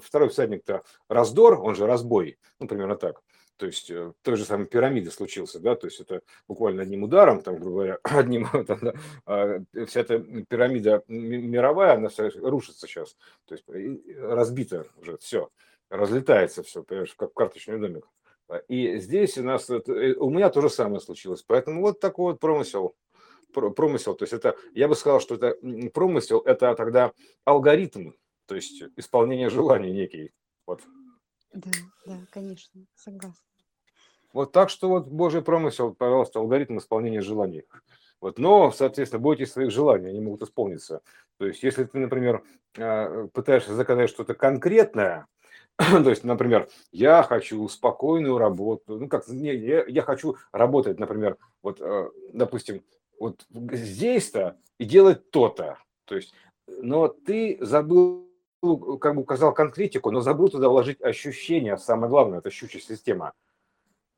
второй 0.02 0.28
всадник-то 0.28 0.82
раздор, 1.09 1.59
он 1.59 1.74
же 1.74 1.86
разбой, 1.86 2.39
ну, 2.60 2.69
примерно 2.69 2.97
так. 2.97 3.23
То 3.56 3.65
есть 3.65 3.90
э, 3.90 4.12
той 4.20 4.36
же 4.36 4.44
самой 4.44 4.66
пирамиды 4.66 5.10
случился, 5.10 5.59
да, 5.59 5.74
то 5.74 5.86
есть 5.86 5.98
это 5.98 6.20
буквально 6.47 6.82
одним 6.82 7.05
ударом, 7.05 7.40
там, 7.40 7.56
грубо 7.56 7.77
говоря, 7.77 7.98
одним, 8.02 8.47
там, 8.66 8.78
да, 8.82 8.93
а 9.24 9.60
вся 9.86 10.01
эта 10.01 10.19
пирамида 10.19 11.02
мировая, 11.09 11.94
она 11.94 12.10
вся 12.10 12.28
рушится 12.43 12.86
сейчас, 12.86 13.16
то 13.47 13.55
есть 13.55 13.65
разбита 14.19 14.85
уже 14.98 15.16
все, 15.16 15.48
разлетается 15.89 16.62
все, 16.62 16.82
понимаешь, 16.82 17.15
как 17.15 17.32
карточный 17.32 17.78
домик. 17.78 18.06
И 18.69 18.98
здесь 18.98 19.39
у 19.39 19.44
нас, 19.44 19.70
э, 19.70 20.15
у 20.19 20.28
меня 20.28 20.51
то 20.51 20.60
же 20.60 20.69
самое 20.69 21.01
случилось, 21.01 21.43
поэтому 21.43 21.81
вот 21.81 22.01
такой 22.01 22.32
вот 22.32 22.40
промысел 22.40 22.94
промысел, 23.52 24.14
то 24.14 24.24
есть 24.24 24.32
это, 24.32 24.56
я 24.74 24.88
бы 24.88 24.94
сказал, 24.94 25.20
что 25.20 25.34
это 25.34 25.56
промысел, 25.92 26.40
это 26.40 26.74
тогда 26.74 27.12
алгоритм, 27.44 28.12
то 28.46 28.54
есть 28.54 28.82
исполнение 28.96 29.50
желаний 29.50 29.92
некий. 29.92 30.32
Вот. 30.66 30.82
Да, 31.52 31.70
да, 32.06 32.18
конечно, 32.30 32.86
согласна. 32.94 33.48
Вот 34.32 34.52
так 34.52 34.70
что 34.70 34.88
вот 34.88 35.08
Божий 35.08 35.42
промысел, 35.42 35.94
пожалуйста, 35.94 36.38
алгоритм 36.38 36.78
исполнения 36.78 37.22
желаний. 37.22 37.64
Вот, 38.20 38.38
но, 38.38 38.72
соответственно, 38.72 39.22
бойтесь 39.22 39.52
своих 39.52 39.70
желаний, 39.70 40.08
они 40.08 40.20
могут 40.20 40.42
исполниться. 40.42 41.02
То 41.38 41.46
есть, 41.46 41.62
если 41.62 41.84
ты, 41.84 41.98
например, 41.98 42.42
а, 42.76 43.28
пытаешься 43.28 43.74
заказать 43.74 44.10
что-то 44.10 44.34
конкретное, 44.34 45.26
то 45.76 46.10
есть, 46.10 46.24
например, 46.24 46.68
я 46.90 47.22
хочу 47.22 47.68
спокойную 47.68 48.36
работу, 48.38 48.98
ну 48.98 49.08
как, 49.08 49.28
не, 49.28 49.54
я, 49.54 49.84
я 49.86 50.02
хочу 50.02 50.36
работать, 50.50 50.98
например, 50.98 51.36
вот, 51.62 51.80
а, 51.80 52.10
допустим, 52.32 52.82
вот 53.19 53.47
здесь-то 53.51 54.57
и 54.78 54.85
делать 54.85 55.31
то-то. 55.31 55.78
То 56.05 56.16
есть, 56.16 56.32
но 56.66 57.09
ты 57.09 57.59
забыл, 57.61 58.28
как 59.01 59.15
бы 59.15 59.23
указал 59.23 59.53
конкретику, 59.53 60.11
но 60.11 60.20
забыл 60.20 60.49
туда 60.49 60.69
вложить 60.69 61.03
ощущения, 61.03 61.77
самое 61.77 62.09
главное, 62.09 62.39
это 62.39 62.51
щучья 62.51 62.81
система. 62.81 63.32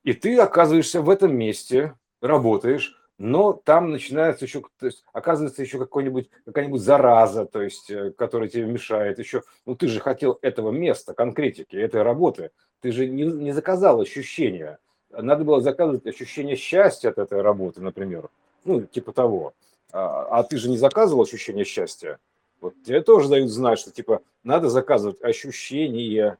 И 0.02 0.12
ты 0.12 0.38
оказываешься 0.38 1.02
в 1.02 1.10
этом 1.10 1.36
месте, 1.36 1.94
работаешь, 2.20 2.96
но 3.18 3.52
там 3.52 3.90
начинается 3.90 4.46
еще, 4.46 4.62
то 4.78 4.86
есть 4.86 5.04
оказывается 5.12 5.60
еще 5.60 5.78
какой-нибудь, 5.78 6.30
какая-нибудь 6.46 6.80
зараза, 6.80 7.44
то 7.44 7.60
есть, 7.60 7.90
э, 7.90 8.12
которая 8.12 8.48
тебе 8.48 8.64
мешает 8.64 9.18
еще. 9.18 9.42
Ну, 9.66 9.76
ты 9.76 9.88
же 9.88 10.00
хотел 10.00 10.38
этого 10.40 10.70
места, 10.70 11.12
конкретики, 11.12 11.76
этой 11.76 12.02
работы. 12.02 12.50
Ты 12.80 12.92
же 12.92 13.06
не, 13.06 13.24
не 13.24 13.52
заказал 13.52 14.00
ощущения. 14.00 14.78
Надо 15.10 15.44
было 15.44 15.60
заказывать 15.60 16.06
ощущение 16.06 16.56
счастья 16.56 17.10
от 17.10 17.18
этой 17.18 17.42
работы, 17.42 17.82
например 17.82 18.30
ну, 18.64 18.82
типа 18.82 19.12
того. 19.12 19.54
А, 19.92 20.38
а 20.38 20.42
ты 20.42 20.56
же 20.56 20.68
не 20.68 20.78
заказывал 20.78 21.22
ощущение 21.22 21.64
счастья. 21.64 22.18
Вот 22.60 22.74
тебе 22.84 23.00
тоже 23.00 23.28
дают 23.28 23.50
знать, 23.50 23.78
что 23.78 23.90
типа 23.90 24.22
надо 24.44 24.68
заказывать 24.68 25.22
ощущение, 25.22 26.36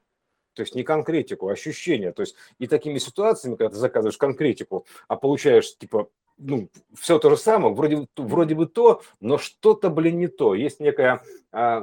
то 0.55 0.62
есть 0.62 0.74
не 0.74 0.82
конкретику, 0.82 1.48
а 1.48 1.52
ощущение. 1.52 2.12
То 2.12 2.22
есть 2.22 2.36
и 2.59 2.66
такими 2.66 2.98
ситуациями, 2.98 3.56
когда 3.56 3.70
ты 3.70 3.76
заказываешь 3.76 4.18
конкретику, 4.18 4.86
а 5.09 5.16
получаешь 5.16 5.76
типа 5.76 6.09
ну, 6.42 6.68
все 6.98 7.18
то 7.18 7.30
же 7.30 7.36
самое, 7.36 7.74
вроде, 7.74 8.06
вроде 8.16 8.55
бы 8.55 8.66
то, 8.66 9.02
но 9.20 9.38
что-то, 9.38 9.90
блин, 9.90 10.18
не 10.18 10.26
то. 10.26 10.55
Есть 10.55 10.80
некая 10.80 11.22
а, 11.52 11.82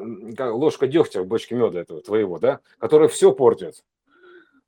ложка 0.51 0.87
дегтя 0.87 1.21
в 1.21 1.27
бочке 1.27 1.55
меда 1.55 1.79
этого 1.79 2.01
твоего, 2.01 2.39
да, 2.39 2.59
которая 2.79 3.07
все 3.07 3.31
портит. 3.31 3.83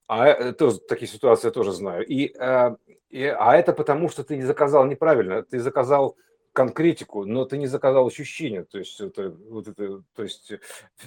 А 0.09 0.27
э, 0.27 0.53
тоже, 0.53 0.79
такие 0.79 1.07
ситуации 1.07 1.49
я 1.49 1.51
тоже 1.51 1.71
знаю. 1.71 2.03
И, 2.03 2.35
а, 2.39 2.75
и, 3.09 3.23
а 3.25 3.55
это 3.55 3.73
потому, 3.73 4.09
что 4.09 4.23
ты 4.23 4.37
не 4.37 4.41
заказал 4.41 4.87
неправильно. 4.87 5.43
Ты 5.43 5.59
заказал 5.59 6.17
конкретику, 6.51 7.25
но 7.25 7.45
ты 7.45 7.59
не 7.59 7.67
заказал 7.67 8.07
ощущения. 8.07 8.63
То 8.63 8.79
есть, 8.79 8.99
это, 8.99 9.29
вот 9.29 9.67
это, 9.67 10.01
то 10.15 10.23
есть 10.23 10.51
э, 10.51 10.59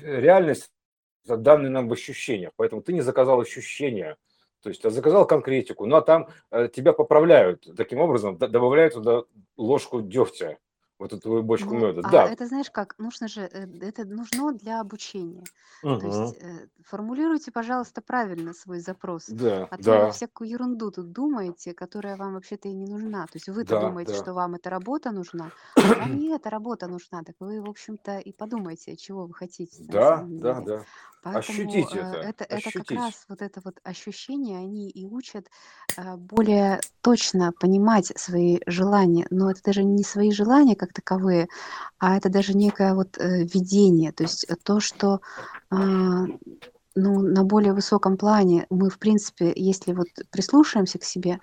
реальность 0.02 0.70
данные 1.26 1.70
нам 1.70 1.88
в 1.88 1.92
ощущениях. 1.92 2.52
Поэтому 2.54 2.80
ты 2.80 2.92
не 2.92 3.00
заказал 3.00 3.40
ощущения. 3.40 4.16
То 4.62 4.68
есть, 4.68 4.84
а 4.84 4.90
заказал 4.90 5.26
конкретику, 5.26 5.84
ну 5.86 5.96
а 5.96 6.02
там 6.02 6.28
э, 6.52 6.68
тебя 6.72 6.92
поправляют. 6.92 7.66
Таким 7.76 7.98
образом, 7.98 8.38
добавляют 8.38 8.94
туда 8.94 9.24
ложку 9.56 10.00
дегтя 10.00 10.58
вот 11.02 11.12
эту 11.12 11.22
твою 11.22 11.42
бочку 11.42 11.74
Ну, 11.74 11.88
меда. 11.88 12.00
а 12.04 12.10
Да. 12.10 12.28
это 12.28 12.46
знаешь 12.46 12.70
как? 12.70 12.98
Нужно 12.98 13.28
же, 13.28 13.42
э, 13.42 13.66
это 13.80 14.04
нужно 14.04 14.52
для 14.52 14.80
обучения. 14.80 15.44
То 15.82 16.06
есть 16.06 16.36
э, 16.40 16.68
формулируйте, 16.84 17.50
пожалуйста, 17.52 18.00
правильно 18.02 18.52
свой 18.54 18.80
запрос. 18.80 19.26
Да, 19.28 19.66
А 19.70 19.78
то 19.78 19.96
вы 19.98 20.06
да, 20.06 20.10
всякую 20.10 20.48
ерунду 20.50 20.90
тут 20.90 21.12
думаете, 21.12 21.74
которая 21.74 22.16
вам 22.16 22.34
вообще-то 22.34 22.68
и 22.68 22.72
не 22.72 22.86
нужна. 22.86 23.24
То 23.26 23.36
есть 23.36 23.48
вы-то 23.48 23.74
да, 23.74 23.80
думаете, 23.80 24.12
да, 24.12 24.18
что 24.18 24.32
вам 24.34 24.54
эта 24.54 24.70
работа 24.70 25.10
нужна, 25.12 25.50
а 25.76 25.94
вам 25.94 26.16
не 26.18 26.28
эта 26.34 26.50
работа 26.50 26.86
нужна. 26.88 27.22
Так 27.24 27.36
вы, 27.40 27.60
в 27.62 27.68
общем-то, 27.68 28.18
и 28.18 28.32
подумайте, 28.32 28.96
чего 28.96 29.26
вы 29.26 29.34
хотите 29.34 29.82
на 29.84 29.92
да, 29.92 30.16
самом 30.16 30.38
да, 30.40 30.60
деле. 30.60 30.66
да. 30.66 30.84
Поэтому 31.22 31.38
Ощутить 31.38 31.94
э, 31.94 31.98
это, 32.00 32.18
это, 32.18 32.44
это 32.44 32.62
как 32.64 32.66
ощутить. 32.66 32.98
раз 32.98 33.24
вот 33.28 33.42
это 33.42 33.60
вот 33.64 33.78
ощущение, 33.84 34.58
они 34.58 34.90
и 34.90 35.06
учат 35.06 35.48
э, 35.96 36.16
более 36.16 36.80
точно 37.00 37.52
понимать 37.52 38.06
свои 38.16 38.58
желания. 38.66 39.26
Но 39.30 39.50
это 39.50 39.62
даже 39.62 39.84
не 39.84 40.02
свои 40.02 40.32
желания 40.32 40.74
как 40.74 40.92
таковые, 40.92 41.48
а 41.98 42.16
это 42.16 42.28
даже 42.28 42.54
некое 42.54 42.94
вот 42.94 43.18
э, 43.18 43.44
видение. 43.44 44.10
То 44.10 44.24
есть 44.24 44.46
то, 44.64 44.80
что 44.80 45.20
а, 45.70 46.26
ну, 46.94 47.20
на 47.20 47.44
более 47.44 47.72
высоком 47.72 48.16
плане 48.16 48.66
мы, 48.70 48.90
в 48.90 48.98
принципе, 48.98 49.52
если 49.54 49.92
вот 49.92 50.08
прислушаемся 50.30 50.98
к 50.98 51.04
себе, 51.04 51.40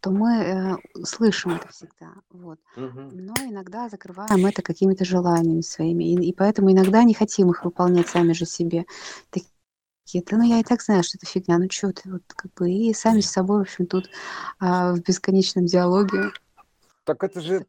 то 0.00 0.10
мы 0.10 0.34
э, 0.34 0.76
слышим 1.04 1.52
это 1.52 1.68
всегда. 1.68 2.12
Вот. 2.30 2.58
Мгм. 2.76 3.10
Но 3.12 3.34
иногда 3.44 3.88
закрываем 3.88 4.46
это 4.46 4.62
какими-то 4.62 5.04
желаниями 5.04 5.60
своими. 5.60 6.04
И, 6.04 6.28
и 6.28 6.32
поэтому 6.32 6.72
иногда 6.72 7.02
не 7.04 7.14
хотим 7.14 7.50
их 7.50 7.64
выполнять 7.64 8.08
сами 8.08 8.32
же 8.32 8.44
себе. 8.44 8.86
Такие, 9.30 10.24
да 10.24 10.36
ну 10.36 10.42
я 10.42 10.60
и 10.60 10.64
так 10.64 10.82
знаю, 10.82 11.02
что 11.02 11.18
это 11.18 11.26
фигня, 11.26 11.58
ну 11.58 11.68
что 11.70 11.92
ты, 11.92 12.10
вот 12.10 12.22
как 12.28 12.52
бы, 12.54 12.70
и 12.70 12.92
сами 12.94 13.20
с 13.20 13.30
собой, 13.30 13.58
в 13.58 13.62
общем, 13.62 13.86
тут 13.86 14.08
а, 14.58 14.92
в 14.94 15.00
бесконечном 15.00 15.66
диалоге 15.66 16.32
Так 17.08 17.24
это 17.24 17.40
же 17.40 17.54
э, 17.54 17.64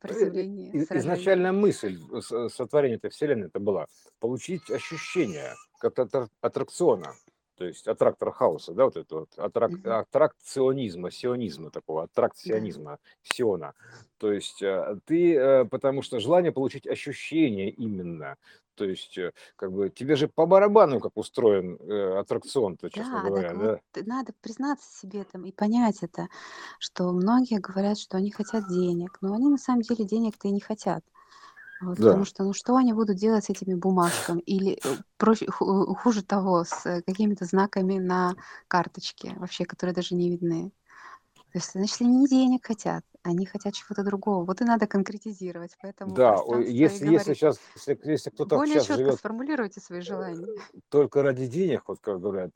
изначальная 0.97 1.53
мысль 1.53 1.97
с- 2.19 2.49
сотворения 2.49 2.95
этой 2.95 3.09
вселенной 3.09 3.47
это 3.47 3.61
была 3.61 3.85
получить 4.19 4.69
ощущение 4.69 5.55
как 5.79 5.97
от 5.97 6.13
ат- 6.13 6.29
аттракциона, 6.41 7.13
то 7.59 7.65
есть 7.65 7.89
аттрактор 7.89 8.31
хаоса, 8.31 8.73
да, 8.73 8.85
вот 8.85 8.95
это 8.95 9.15
вот 9.15 9.37
аттрак- 9.37 9.85
аттракционизма, 9.85 11.11
сионизма 11.11 11.71
такого, 11.71 12.03
аттракционизма, 12.03 12.99
сиона. 13.21 13.73
То 14.17 14.31
есть 14.31 14.61
э, 14.61 14.95
ты, 15.05 15.35
э, 15.35 15.65
потому 15.65 16.01
что 16.01 16.21
желание 16.21 16.53
получить 16.53 16.87
ощущение 16.87 17.69
именно, 17.69 18.37
то 18.75 18.85
есть 18.85 19.17
э, 19.17 19.33
как 19.57 19.73
бы 19.73 19.89
тебе 19.89 20.15
же 20.15 20.29
по 20.29 20.45
барабану 20.45 21.01
как 21.01 21.17
устроен 21.17 21.75
э, 21.75 22.19
аттракцион-то, 22.19 22.89
честно 22.89 23.19
Да, 23.19 23.23
говоря, 23.27 23.53
да? 23.53 23.79
вот 23.93 24.05
надо 24.07 24.33
признаться 24.41 24.89
себе 24.99 25.23
там 25.25 25.45
и 25.45 25.51
понять 25.51 26.01
это, 26.01 26.27
что 26.79 27.11
многие 27.11 27.59
говорят, 27.59 27.99
что 27.99 28.17
они 28.17 28.31
хотят 28.31 28.67
денег, 28.67 29.17
но 29.21 29.33
они 29.33 29.47
на 29.49 29.57
самом 29.57 29.81
деле 29.81 30.05
денег-то 30.05 30.47
и 30.47 30.51
не 30.51 30.59
хотят. 30.61 31.03
Вот, 31.81 31.97
потому 31.97 32.19
Да. 32.19 32.25
что, 32.25 32.43
ну 32.43 32.53
что 32.53 32.75
они 32.75 32.93
будут 32.93 33.17
делать 33.17 33.45
с 33.45 33.49
этими 33.49 33.73
бумажками? 33.73 34.41
Или 34.41 34.79
э, 34.83 34.95
проще, 35.17 35.47
хуже 35.49 36.23
того, 36.23 36.63
с 36.65 36.85
э, 36.85 37.01
какими-то 37.03 37.45
знаками 37.45 37.97
на 37.97 38.35
карточке, 38.67 39.33
вообще, 39.37 39.65
которые 39.65 39.93
даже 39.93 40.15
не 40.15 40.29
видны. 40.29 40.71
То 41.51 41.57
есть, 41.57 41.71
значит, 41.71 42.01
они 42.01 42.17
не 42.17 42.27
денег 42.27 42.67
хотят, 42.67 43.03
они 43.23 43.45
хотят 43.45 43.73
чего-то 43.73 44.03
другого. 44.03 44.45
Вот 44.45 44.61
и 44.61 44.65
надо 44.65 44.85
конкретизировать. 44.87 45.75
Поэтому 45.81 46.13
Да, 46.13 46.35
если, 46.59 46.83
если 46.83 47.05
говорит. 47.05 47.37
сейчас, 47.37 47.59
если, 47.75 47.99
если 48.03 48.29
кто-то 48.29 48.55
Более 48.55 48.75
сейчас 48.75 48.87
четко 48.87 49.03
живет 49.03 49.19
сформулируйте 49.19 49.79
свои 49.81 50.01
желания. 50.01 50.47
только 50.89 51.23
ради 51.23 51.47
денег, 51.47 51.83
вот 51.87 51.99
как 52.01 52.19
говорят, 52.19 52.51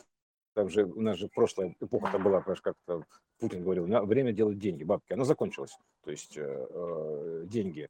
там 0.54 0.70
же 0.70 0.86
у 0.86 1.02
нас 1.02 1.18
же 1.18 1.28
прошлая 1.28 1.76
эпоха-то 1.80 2.20
была, 2.20 2.42
понимаешь, 2.42 2.62
как-то 2.62 3.04
Путин 3.40 3.64
говорил, 3.64 3.88
«На- 3.88 4.04
время 4.04 4.32
делать 4.32 4.60
деньги, 4.60 4.84
бабки, 4.84 5.14
оно 5.14 5.24
закончилось, 5.24 5.76
то 6.04 6.12
есть 6.12 6.38
э, 6.38 6.68
э, 6.70 7.44
деньги, 7.48 7.90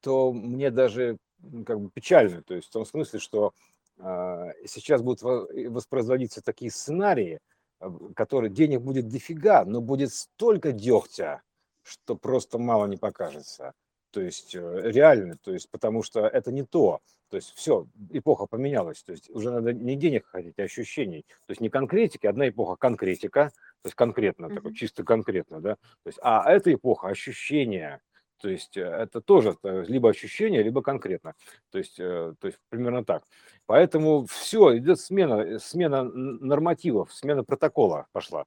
то 0.00 0.32
мне 0.32 0.70
даже 0.70 1.18
как 1.66 1.80
бы 1.80 1.90
печально, 1.90 2.42
то 2.42 2.54
есть 2.54 2.68
в 2.68 2.72
том 2.72 2.84
смысле, 2.86 3.18
что 3.18 3.52
а, 3.98 4.52
сейчас 4.66 5.02
будут 5.02 5.22
воспроизводиться 5.22 6.42
такие 6.42 6.70
сценарии, 6.70 7.40
а, 7.78 7.90
которые 8.14 8.50
денег 8.50 8.80
будет 8.80 9.08
дофига, 9.08 9.64
но 9.64 9.80
будет 9.80 10.12
столько 10.12 10.72
дегтя, 10.72 11.42
что 11.82 12.16
просто 12.16 12.58
мало 12.58 12.86
не 12.86 12.96
покажется. 12.96 13.72
То 14.10 14.20
есть 14.20 14.54
э, 14.54 14.82
реально, 14.90 15.36
то 15.42 15.52
есть 15.52 15.70
потому 15.70 16.02
что 16.02 16.26
это 16.26 16.52
не 16.52 16.64
то. 16.64 17.00
То 17.30 17.36
есть 17.36 17.54
все, 17.54 17.86
эпоха 18.10 18.46
поменялась. 18.46 19.02
То 19.02 19.12
есть 19.12 19.30
уже 19.30 19.50
надо 19.50 19.72
не 19.72 19.96
денег 19.96 20.26
хотеть, 20.26 20.58
а 20.58 20.62
ощущений. 20.64 21.24
То 21.46 21.52
есть 21.52 21.62
не 21.62 21.70
конкретики, 21.70 22.26
одна 22.26 22.48
эпоха 22.48 22.76
конкретика, 22.76 23.50
то 23.82 23.86
есть 23.86 23.94
конкретно, 23.96 24.48
такой, 24.50 24.70
Мгм. 24.70 24.74
чисто 24.74 25.02
конкретно, 25.02 25.60
да. 25.60 25.76
То 25.76 26.08
есть, 26.08 26.18
а 26.22 26.50
эта 26.52 26.72
эпоха 26.74 27.08
ощущения. 27.08 28.00
То 28.42 28.48
есть 28.48 28.76
э, 28.76 28.82
это 28.82 29.20
тоже 29.20 29.56
э, 29.62 29.84
либо 29.86 30.10
ощущение, 30.10 30.62
либо 30.64 30.82
конкретно. 30.82 31.34
То 31.70 31.78
есть, 31.78 31.98
э, 32.00 32.34
то 32.40 32.46
есть 32.48 32.58
примерно 32.68 33.04
так. 33.04 33.22
Поэтому 33.66 34.26
все, 34.26 34.76
идет 34.76 34.98
смена, 34.98 35.60
смена 35.60 36.02
нормативов, 36.02 37.14
смена 37.14 37.44
протокола 37.44 38.06
пошла. 38.12 38.44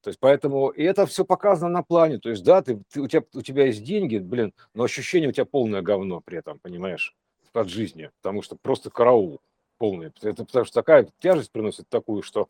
То 0.00 0.08
есть 0.08 0.18
поэтому 0.18 0.70
и 0.70 0.82
это 0.82 1.04
все 1.04 1.26
показано 1.26 1.70
на 1.70 1.82
плане. 1.82 2.18
То 2.18 2.30
есть 2.30 2.42
да, 2.44 2.62
ты, 2.62 2.82
ты- 2.90 3.02
у, 3.02 3.08
тебя, 3.08 3.24
у 3.34 3.42
тебя 3.42 3.66
есть 3.66 3.84
деньги, 3.84 4.16
блин, 4.16 4.54
но 4.72 4.84
ощущение 4.84 5.28
у 5.28 5.32
тебя 5.32 5.44
полное 5.44 5.82
говно 5.82 6.22
при 6.22 6.38
этом, 6.38 6.58
понимаешь, 6.58 7.14
от 7.52 7.68
жизни. 7.68 8.10
Потому 8.22 8.40
что 8.40 8.56
просто 8.56 8.88
караул 8.88 9.42
полный. 9.76 10.12
Это 10.22 10.46
потому 10.46 10.64
что 10.64 10.74
такая 10.74 11.08
тяжесть 11.18 11.52
приносит 11.52 11.88
такую, 11.90 12.22
что 12.22 12.48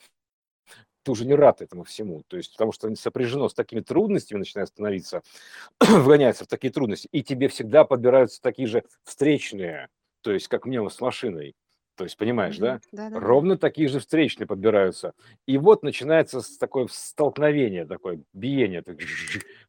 ты 1.07 1.13
уже 1.13 1.25
не 1.25 1.35
рад 1.35 1.63
этому 1.63 1.85
всему. 1.85 2.25
То 2.27 2.37
есть 2.37 2.53
потому 2.53 2.73
что 2.73 2.93
сопряжено 2.97 3.49
с 3.49 3.55
такими 3.55 3.81
трудностями 3.81 4.41
начинает 4.41 4.69
становиться, 4.69 5.23
вгоняется 5.81 6.45
в 6.45 6.49
такие 6.49 6.73
трудности. 6.73 7.09
И 7.13 7.23
тебе 7.23 7.47
всегда 7.47 7.85
подбираются 7.85 8.43
такие 8.43 8.67
же 8.67 8.83
встречные, 9.05 9.89
то 10.23 10.33
есть 10.33 10.49
как 10.49 10.67
мне 10.67 10.87
с 10.91 11.01
машиной. 11.01 11.55
То 11.97 12.05
есть, 12.05 12.17
понимаешь, 12.19 12.59
да? 12.59 12.75
Мгм. 12.75 12.81
Да-да-да. 12.93 13.27
Ровно 13.27 13.57
такие 13.57 13.89
же 13.89 14.01
встречные 14.01 14.47
подбираются. 14.47 15.15
И 15.47 15.57
вот 15.57 15.83
начинается 15.83 16.43
с 16.43 16.59
такое 16.59 16.87
столкновение, 16.91 17.87
такое 17.87 18.21
биение, 18.35 18.83
так 18.83 18.99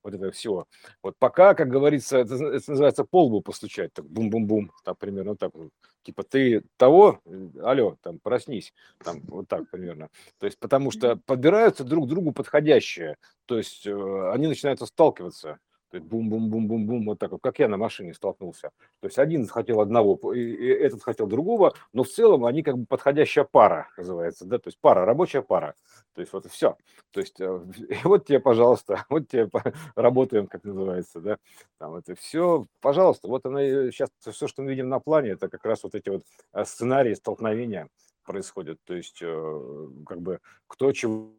вот 0.03 0.13
это 0.13 0.31
все. 0.31 0.65
Вот 1.01 1.15
пока, 1.17 1.53
как 1.53 1.69
говорится, 1.69 2.17
это, 2.17 2.35
это 2.35 2.71
называется 2.71 3.05
полбу 3.05 3.41
постучать, 3.41 3.93
так 3.93 4.05
бум-бум-бум, 4.05 4.71
там 4.83 4.95
примерно 4.95 5.37
так. 5.37 5.51
вот. 5.53 5.69
Типа 6.03 6.23
ты 6.23 6.63
того, 6.75 7.21
э, 7.25 7.47
алло, 7.63 7.97
там 8.01 8.19
проснись, 8.19 8.73
там 9.03 9.21
вот 9.27 9.47
так 9.47 9.69
примерно. 9.69 10.09
То 10.39 10.45
есть 10.45 10.59
потому 10.59 10.91
что 10.91 11.15
подбираются 11.15 11.85
друг 11.85 12.05
к 12.05 12.09
другу 12.09 12.33
подходящие, 12.33 13.15
то 13.45 13.57
есть 13.57 13.87
э, 13.87 14.31
они 14.33 14.47
начинают 14.47 14.81
сталкиваться. 14.81 15.59
То 15.89 15.97
есть 15.97 16.07
бум-бум-бум-бум-бум, 16.07 17.05
вот 17.05 17.19
так 17.19 17.31
вот, 17.31 17.41
как 17.41 17.59
я 17.59 17.68
на 17.68 17.77
машине 17.77 18.14
столкнулся. 18.14 18.72
То 18.99 19.07
есть 19.07 19.18
один 19.18 19.47
хотел 19.47 19.80
одного, 19.80 20.34
и, 20.34 20.68
этот 20.68 21.01
хотел 21.01 21.27
другого, 21.27 21.73
но 21.93 22.03
в 22.03 22.09
целом 22.09 22.45
они 22.45 22.61
как 22.61 22.77
бы 22.77 22.85
подходящая 22.85 23.45
пара 23.45 23.88
называется, 23.97 24.45
да, 24.45 24.57
то 24.59 24.68
есть 24.68 24.77
пара, 24.81 25.05
рабочая 25.05 25.41
пара. 25.41 25.76
То 26.14 26.22
есть 26.22 26.34
вот 26.34 26.45
и 26.45 26.49
все. 26.49 26.76
То 27.11 27.22
есть 27.22 27.39
э, 27.39 27.61
и 27.89 27.97
вот 28.03 28.26
тебе, 28.26 28.39
пожалуйста, 28.39 29.05
вот 29.09 29.30
тебе 29.30 29.49
работаем, 29.95 30.47
как 30.47 30.64
называется, 30.64 31.22
да, 31.22 31.38
там 31.77 31.95
это 31.95 32.15
все, 32.15 32.65
пожалуйста, 32.81 33.27
вот 33.27 33.45
оно 33.45 33.59
сейчас 33.91 34.09
все, 34.19 34.47
что 34.47 34.64
мы 34.64 34.72
видим 34.72 34.89
на 34.89 34.99
плане, 34.99 35.31
это 35.31 35.47
как 35.47 35.64
раз 35.65 35.84
вот 35.84 35.95
эти 35.95 36.09
вот 36.09 36.23
э, 36.53 36.65
сценарии 36.65 37.14
столкновения 37.14 37.88
происходят. 38.26 38.77
То 38.84 38.93
есть 38.93 39.19
э, 39.22 39.88
как 40.05 40.22
бы 40.22 40.39
кто 40.68 40.91
чего 40.91 41.31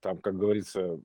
там, 0.00 0.18
как 0.18 0.36
говорится, 0.36 1.00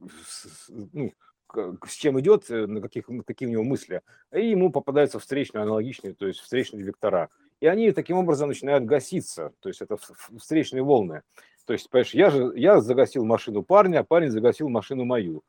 ну, 0.68 1.14
с 1.53 1.93
чем 1.93 2.19
идет, 2.19 2.49
э, 2.49 2.65
на 2.67 2.81
каких, 2.81 3.09
какие 3.26 3.47
у 3.47 3.51
него 3.51 3.63
мысли, 3.63 4.01
и 4.34 4.49
ему 4.49 4.72
попадаются 4.72 5.19
встречные, 5.19 5.63
аналогичные, 5.63 6.13
то 6.13 6.27
есть 6.27 6.39
встречные 6.39 6.84
вектора. 6.84 7.30
И 7.59 7.67
они 7.67 7.91
таким 7.91 8.17
образом 8.17 8.49
начинают 8.49 8.85
гаситься, 8.85 9.53
то 9.59 9.69
есть 9.69 9.81
это 9.81 9.97
встречные 10.38 10.84
волны. 10.84 11.23
То 11.65 11.73
есть, 11.73 11.89
понимаешь, 11.89 12.13
я 12.13 12.30
же 12.30 12.53
я 12.55 12.80
загасил 12.81 13.26
машину 13.26 13.63
парня, 13.63 13.99
а 13.99 14.03
парень 14.03 14.30
загасил 14.30 14.69
машину 14.69 15.05
мою. 15.05 15.41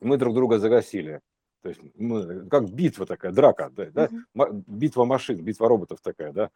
Мы 0.00 0.16
друг 0.18 0.34
друга 0.34 0.58
загасили. 0.58 1.20
То 1.62 1.68
есть 1.68 1.80
мы, 1.94 2.48
как 2.48 2.68
битва 2.70 3.06
такая, 3.06 3.32
драка, 3.32 3.70
да, 3.70 3.86
да? 3.92 4.08
Битва 4.66 5.04
машин, 5.04 5.42
битва 5.42 5.68
роботов 5.68 6.00
такая, 6.02 6.32
да, 6.32 6.50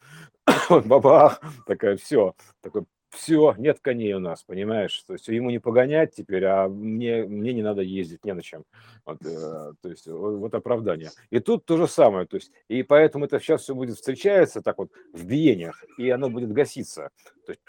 бабах, 0.84 1.40
такая, 1.64 1.96
все, 1.96 2.34
такой, 2.60 2.86
все, 3.10 3.54
нет 3.58 3.78
коней 3.80 4.12
у 4.14 4.18
нас, 4.18 4.42
понимаешь, 4.44 5.02
то 5.06 5.12
есть 5.14 5.28
ему 5.28 5.50
не 5.50 5.58
погонять 5.58 6.14
теперь, 6.14 6.44
а 6.44 6.68
мне, 6.68 7.24
мне 7.24 7.52
не 7.52 7.62
надо 7.62 7.82
ездить, 7.82 8.24
не 8.24 8.32
на 8.34 8.42
чем, 8.42 8.64
вот, 9.04 9.24
э, 9.24 9.72
то 9.80 9.88
есть 9.88 10.06
вот, 10.06 10.36
вот 10.36 10.54
оправдание. 10.54 11.10
И 11.30 11.40
тут 11.40 11.64
то 11.66 11.76
же 11.76 11.88
самое, 11.88 12.26
то 12.26 12.36
есть, 12.36 12.50
и 12.68 12.82
поэтому 12.82 13.24
это 13.24 13.38
сейчас 13.40 13.62
все 13.62 13.74
будет 13.74 13.96
встречаться 13.96 14.62
так 14.62 14.78
вот 14.78 14.90
в 15.12 15.24
биениях, 15.24 15.84
и 15.98 16.10
оно 16.10 16.30
будет 16.30 16.52
гаситься, 16.52 17.10
то 17.46 17.52
есть, 17.52 17.62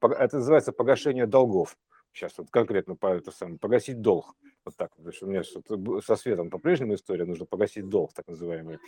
это 0.00 0.36
называется 0.36 0.72
погашение 0.72 1.26
долгов, 1.26 1.76
сейчас 2.12 2.38
вот 2.38 2.48
конкретно 2.50 2.96
по 2.96 3.08
это 3.08 3.30
самое, 3.30 3.58
погасить 3.58 4.00
долг, 4.00 4.34
вот 4.66 4.76
так, 4.76 4.90
потому 4.94 5.12
что 5.12 5.26
у 5.26 5.30
меня 5.30 5.42
со 6.02 6.16
светом 6.16 6.50
по-прежнему 6.50 6.94
история, 6.94 7.24
нужно 7.24 7.46
погасить 7.46 7.88
долг, 7.88 8.12
так 8.12 8.26
называемый. 8.26 8.78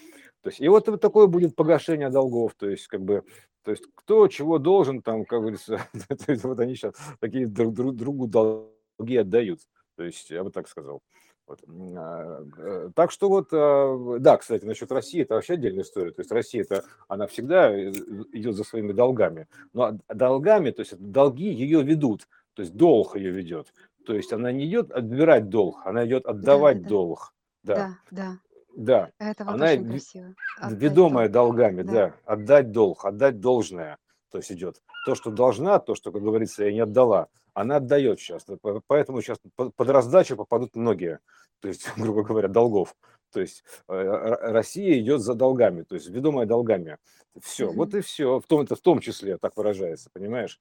То 0.43 0.51
есть, 0.51 0.61
и 0.61 0.69
вот 0.69 1.01
такое 1.01 1.27
будет 1.27 1.57
погашение 1.57 2.11
долгов, 2.11 2.55
то 2.55 2.69
есть, 2.69 2.89
как 2.89 3.03
бы, 3.03 3.25
то 3.63 3.71
есть, 3.71 3.85
кто 3.95 4.29
чего 4.29 4.59
должен, 4.59 5.01
там, 5.03 5.25
как 5.25 5.41
говорится, 5.41 5.81
то 6.09 6.33
есть, 6.33 6.45
вот 6.45 6.61
они 6.61 6.75
сейчас 6.75 6.95
такие 7.21 7.47
друг, 7.47 7.75
друг 7.75 7.97
другу 7.97 8.27
долги 8.27 9.17
отдают, 9.17 9.61
то 9.97 10.03
есть, 10.03 10.29
я 10.31 10.45
бы 10.45 10.51
так 10.51 10.69
сказал. 10.69 11.01
Вот. 11.49 11.63
А, 11.97 12.45
э, 12.59 12.91
так 12.95 13.11
что 13.11 13.31
вот, 13.31 13.49
а, 13.53 14.19
да, 14.21 14.37
кстати, 14.37 14.67
насчет 14.67 14.93
России, 14.93 15.23
это 15.23 15.35
вообще 15.35 15.55
отдельная 15.55 15.83
история. 15.83 16.11
То 16.11 16.21
есть 16.21 16.31
Россия, 16.31 16.63
это, 16.63 16.85
она 17.09 17.27
всегда 17.27 17.75
э, 17.75 17.91
идет 18.33 18.55
за 18.55 18.65
своими 18.65 18.93
долгами. 18.93 19.49
Но 19.73 19.99
долгами, 20.09 20.73
то 20.73 20.81
есть 20.81 20.99
долги 20.99 21.51
ее 21.51 21.83
ведут, 21.83 22.29
то 22.53 22.63
есть 22.63 22.75
долг 22.75 23.17
ее 23.17 23.31
ведет. 23.31 23.73
То 24.09 24.15
есть 24.15 24.33
она 24.33 24.51
не 24.53 24.65
идет 24.65 24.91
отбирать 24.91 25.51
долг, 25.51 25.83
она 25.85 26.07
идет 26.07 26.25
отдавать 26.25 26.81
да. 26.81 26.89
долг. 26.89 27.35
Да, 27.63 27.75
да. 27.77 27.99
да. 28.11 28.39
Да, 28.75 29.11
Это 29.19 29.45
вот 29.45 29.55
она 29.57 29.67
очень 29.73 29.87
красиво. 29.87 30.35
Отдать 30.59 30.81
ведомая 30.81 31.29
долг. 31.29 31.57
долгами, 31.57 31.83
Да. 31.83 31.93
да, 31.93 32.15
отдать 32.25 32.71
долг, 32.73 33.05
отдать 33.05 33.39
должное, 33.41 33.99
то 34.31 34.39
есть 34.39 34.51
идет. 34.51 34.81
То, 35.05 35.15
что 35.15 35.31
должна, 35.31 35.79
то, 35.79 35.95
что, 35.95 36.11
как 36.11 36.23
говорится, 36.23 36.65
я 36.65 36.73
не 36.73 36.81
отдала, 36.81 37.29
она 37.53 37.77
отдает 37.77 38.19
сейчас. 38.19 38.45
По- 38.45 38.81
Поэтому 38.87 39.21
сейчас 39.21 39.39
по- 39.57 39.69
под 39.71 39.91
раздачу 39.91 40.37
попадут 40.37 40.75
многие, 40.75 41.19
то 41.61 41.69
есть, 41.69 41.87
грубо 41.99 42.23
говоря, 42.23 42.49
долгов. 42.49 42.95
То 43.31 43.41
есть 43.41 43.63
э, 43.89 43.93
Россия 44.41 44.99
идет 45.01 45.21
за 45.21 45.35
долгами, 45.35 45.83
то 45.83 45.97
есть 45.97 46.09
ведомая 46.09 46.47
долгами. 46.47 46.97
Все, 47.43 47.71
вот 47.71 47.89
Мгм. 47.91 47.99
и 47.99 48.01
все, 48.01 48.41
в 48.41 48.47
том, 48.47 48.63
это 48.63 48.75
в 48.75 48.81
том 48.81 49.01
числе 49.01 49.37
так 49.37 49.55
выражается, 49.59 50.09
понимаешь? 50.15 50.59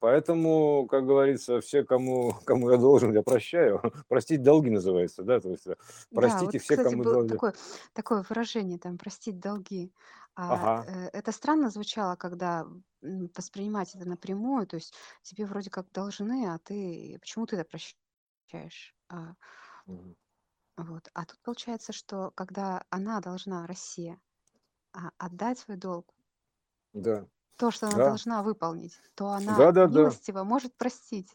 Поэтому, 0.00 0.86
как 0.88 1.06
говорится, 1.06 1.60
все, 1.60 1.84
кому, 1.84 2.34
кому 2.44 2.70
я 2.70 2.76
должен, 2.78 3.12
я 3.14 3.22
прощаю. 3.22 3.80
Простить 4.08 4.42
долги 4.42 4.70
называется, 4.70 5.22
да, 5.22 5.40
то 5.40 5.50
есть 5.50 5.66
э, 5.66 5.76
Да, 6.10 6.44
простите 6.44 6.58
вот, 6.58 6.58
все, 6.58 6.78
кстати, 6.78 6.94
кому 6.96 7.04
было 7.04 7.06
должен. 7.06 7.26
такое, 7.26 7.54
такое 7.94 8.22
выражение, 8.28 8.78
там, 8.78 8.98
простить 8.98 9.40
долги. 9.40 9.94
А, 10.36 10.56
Ага. 10.56 10.86
э, 10.86 11.06
это 11.12 11.32
странно 11.32 11.70
звучало, 11.70 12.16
когда 12.16 12.66
м, 13.02 13.30
воспринимать 13.34 13.94
это 13.94 14.04
напрямую, 14.06 14.66
то 14.66 14.76
есть 14.76 14.94
тебе 15.22 15.46
вроде 15.46 15.70
как 15.70 15.90
должны, 15.92 16.46
а 16.52 16.58
ты, 16.58 17.16
почему 17.20 17.46
ты 17.46 17.56
это 17.56 17.64
прощаешь? 17.64 18.94
А, 19.08 19.34
Мгм. 19.86 20.14
вот. 20.76 21.08
А 21.14 21.24
тут 21.24 21.40
получается, 21.40 21.92
что 21.94 22.30
когда 22.32 22.84
она 22.90 23.20
должна, 23.20 23.66
Россия, 23.66 24.20
а, 24.92 25.10
отдать 25.18 25.58
свой 25.60 25.76
долг, 25.78 26.14
Да, 26.94 27.26
то, 27.56 27.70
что 27.70 27.86
она 27.86 27.96
да, 27.96 28.08
должна 28.08 28.42
выполнить, 28.42 28.94
то 29.14 29.28
она 29.28 29.56
да, 29.56 29.72
да, 29.72 29.86
да. 29.86 30.00
милостиво 30.00 30.44
может 30.44 30.74
простить 30.76 31.28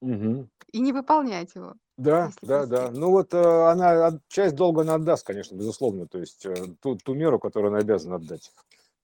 Мгм. 0.00 0.48
и 0.72 0.80
не 0.80 0.92
выполнять 0.92 1.54
его, 1.54 1.74
Да, 1.96 2.26
если 2.26 2.46
да, 2.46 2.66
да. 2.66 2.90
Ну 2.90 3.10
вот 3.10 3.34
э, 3.34 3.38
она 3.38 4.06
от- 4.06 4.28
часть 4.28 4.54
долга 4.54 4.82
она 4.82 4.94
отдаст, 4.94 5.26
конечно, 5.26 5.54
безусловно. 5.56 6.06
То 6.06 6.18
есть 6.18 6.46
э, 6.46 6.54
ту, 6.80 6.96
ту 6.96 7.14
меру, 7.14 7.38
которую 7.38 7.70
она 7.70 7.78
обязана 7.80 8.16
отдать. 8.16 8.52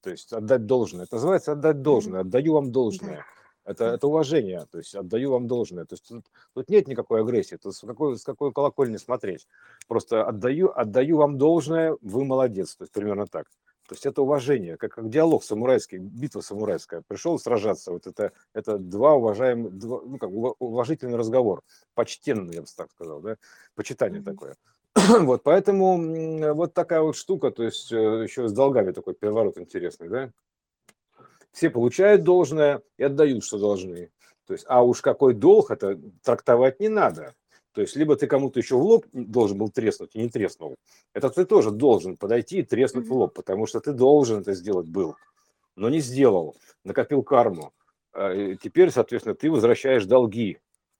То 0.01 0.09
есть 0.09 0.31
отдать 0.33 0.65
должное. 0.65 1.03
Это 1.05 1.15
называется 1.15 1.51
отдать 1.51 1.75
Мгм. 1.75 1.83
должное. 1.83 2.21
Отдаю 2.21 2.53
вам 2.53 2.67
Да, 2.67 2.71
должное. 2.71 3.25
Это, 3.65 3.89
да. 3.89 3.95
это 3.95 4.07
уважение. 4.07 4.65
То 4.71 4.77
есть 4.77 4.95
отдаю 4.95 5.31
вам 5.31 5.47
должное. 5.47 5.83
То 5.85 5.93
есть 5.93 6.07
тут, 6.07 6.25
тут 6.53 6.69
нет 6.69 6.87
никакой 6.87 7.21
агрессии. 7.21 7.57
Тут 7.57 7.75
с 7.75 7.81
какой, 7.81 8.17
с 8.17 8.23
какой 8.23 8.53
колокольни 8.53 8.95
смотреть. 8.97 9.45
Просто 9.87 10.23
отдаю, 10.23 10.71
отдаю 10.73 11.17
вам 11.17 11.37
должное, 11.37 11.97
вы 12.01 12.23
молодец. 12.23 12.75
То 12.77 12.83
есть 12.85 12.93
примерно 12.93 13.27
так. 13.27 13.47
То 13.87 13.95
есть 13.95 14.05
это 14.05 14.21
уважение, 14.21 14.75
как, 14.75 14.91
как 14.95 15.09
диалог 15.09 15.45
самурайский, 15.45 15.97
битва 15.97 16.41
самурайская. 16.41 17.03
Пришел 17.07 17.39
сражаться, 17.39 17.93
вот 17.93 18.05
это, 18.05 18.33
это 18.53 18.77
два 18.77 19.13
уважаемых, 19.13 19.77
два, 19.77 20.01
ну 20.01 20.17
как 20.17 20.29
ува- 20.29 20.55
уважительный 20.59 21.17
разговор, 21.17 21.63
почтенный, 21.93 22.55
я 22.55 22.61
бы 22.61 22.67
так 22.75 22.91
сказал, 22.91 23.21
да, 23.21 23.37
почитание 23.75 24.21
такое. 24.21 24.55
Вот, 25.21 25.43
поэтому 25.43 26.53
вот 26.53 26.73
такая 26.73 27.01
вот 27.01 27.15
штука, 27.15 27.49
то 27.51 27.63
есть 27.63 27.91
э, 27.93 27.95
еще 27.95 28.49
с 28.49 28.51
долгами 28.51 28.91
такой 28.91 29.13
переворот 29.13 29.57
интересный, 29.57 30.09
да. 30.09 30.31
Все 31.53 31.69
получают 31.69 32.23
должное 32.23 32.81
и 32.97 33.03
отдают, 33.03 33.45
что 33.45 33.57
должны. 33.57 34.11
То 34.47 34.53
есть, 34.53 34.65
а 34.67 34.83
уж 34.83 35.01
какой 35.01 35.33
долг, 35.33 35.71
это 35.71 35.99
трактовать 36.23 36.79
не 36.81 36.89
надо. 36.89 37.35
То 37.73 37.81
есть, 37.81 37.95
либо 37.95 38.15
ты 38.15 38.27
кому-то 38.27 38.59
еще 38.59 38.75
в 38.75 38.81
лоб 38.81 39.05
должен 39.13 39.57
был 39.57 39.69
треснуть 39.69 40.15
и 40.15 40.19
не 40.19 40.29
треснул. 40.29 40.75
Это 41.13 41.29
ты 41.29 41.45
тоже 41.45 41.71
должен 41.71 42.17
подойти 42.17 42.59
и 42.59 42.63
треснуть 42.63 43.05
в 43.05 43.09
Мгм. 43.09 43.17
лоб, 43.19 43.33
потому 43.33 43.67
что 43.67 43.79
ты 43.79 43.91
должен 43.93 44.39
это 44.39 44.53
сделать 44.53 44.87
был, 44.89 45.15
но 45.75 45.89
не 45.89 45.99
сделал, 45.99 46.55
накопил 46.83 47.23
карму. 47.23 47.73
А, 48.13 48.55
Теперь, 48.55 48.89
соответственно, 48.91 49.35
ты 49.35 49.51
возвращаешь 49.51 50.05
долги, 50.05 50.57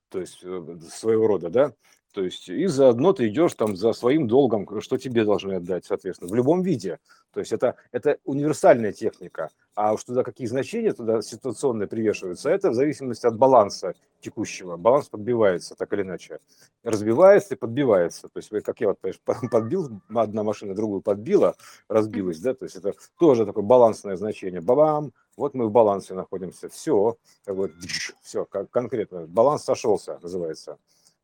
то 0.10 0.20
есть 0.20 0.40
э, 0.44 0.78
своего 0.92 1.28
рода, 1.28 1.50
да, 1.50 1.74
то 2.14 2.24
есть 2.24 2.50
и 2.50 2.66
заодно 2.68 3.14
ты 3.14 3.28
идешь 3.28 3.54
там 3.54 3.76
за 3.76 3.94
своим 3.94 4.28
долгом, 4.28 4.82
что 4.82 4.98
тебе 4.98 5.24
должны 5.24 5.54
отдать, 5.54 5.86
соответственно, 5.86 6.32
в 6.32 6.36
любом 6.36 6.62
виде. 6.62 7.00
То 7.34 7.40
есть 7.40 7.52
это, 7.52 7.76
это 7.92 8.18
универсальная 8.24 8.92
техника. 8.92 9.50
А 9.76 9.94
уж 9.94 10.04
туда 10.04 10.24
какие 10.24 10.48
значения 10.48 10.94
туда 10.94 11.22
ситуационные 11.22 11.88
привешиваются, 11.88 12.50
это 12.50 12.72
в 12.72 12.74
зависимости 12.74 13.28
от 13.28 13.38
баланса 13.38 13.94
текущего. 14.20 14.78
Баланс 14.78 15.10
подбивается 15.10 15.76
так 15.76 15.94
или 15.94 16.02
иначе. 16.02 16.40
Разбивается 16.84 17.54
и 17.54 17.58
подбивается. 17.58 18.30
То 18.30 18.38
есть, 18.38 18.50
как 18.64 18.82
я 18.82 18.88
вот, 18.88 19.00
подбил, 19.52 20.02
одна 20.10 20.44
машина 20.44 20.74
другую 20.74 21.02
подбила, 21.02 21.56
разбилась, 21.88 22.40
да, 22.40 22.56
то 22.56 22.66
есть 22.66 22.76
это 22.76 22.94
тоже 23.20 23.46
такое 23.46 23.64
балансное 23.64 24.16
значение. 24.16 24.62
Бабам, 24.62 25.14
вот 25.36 25.54
мы 25.54 25.68
в 25.68 25.72
балансе 25.72 26.16
находимся. 26.16 26.70
Все, 26.70 27.18
как 27.46 27.56
бы, 27.56 27.74
все, 28.24 28.46
конкретно. 28.46 29.28
Баланс 29.28 29.64
сошелся, 29.64 30.18
называется. 30.22 30.80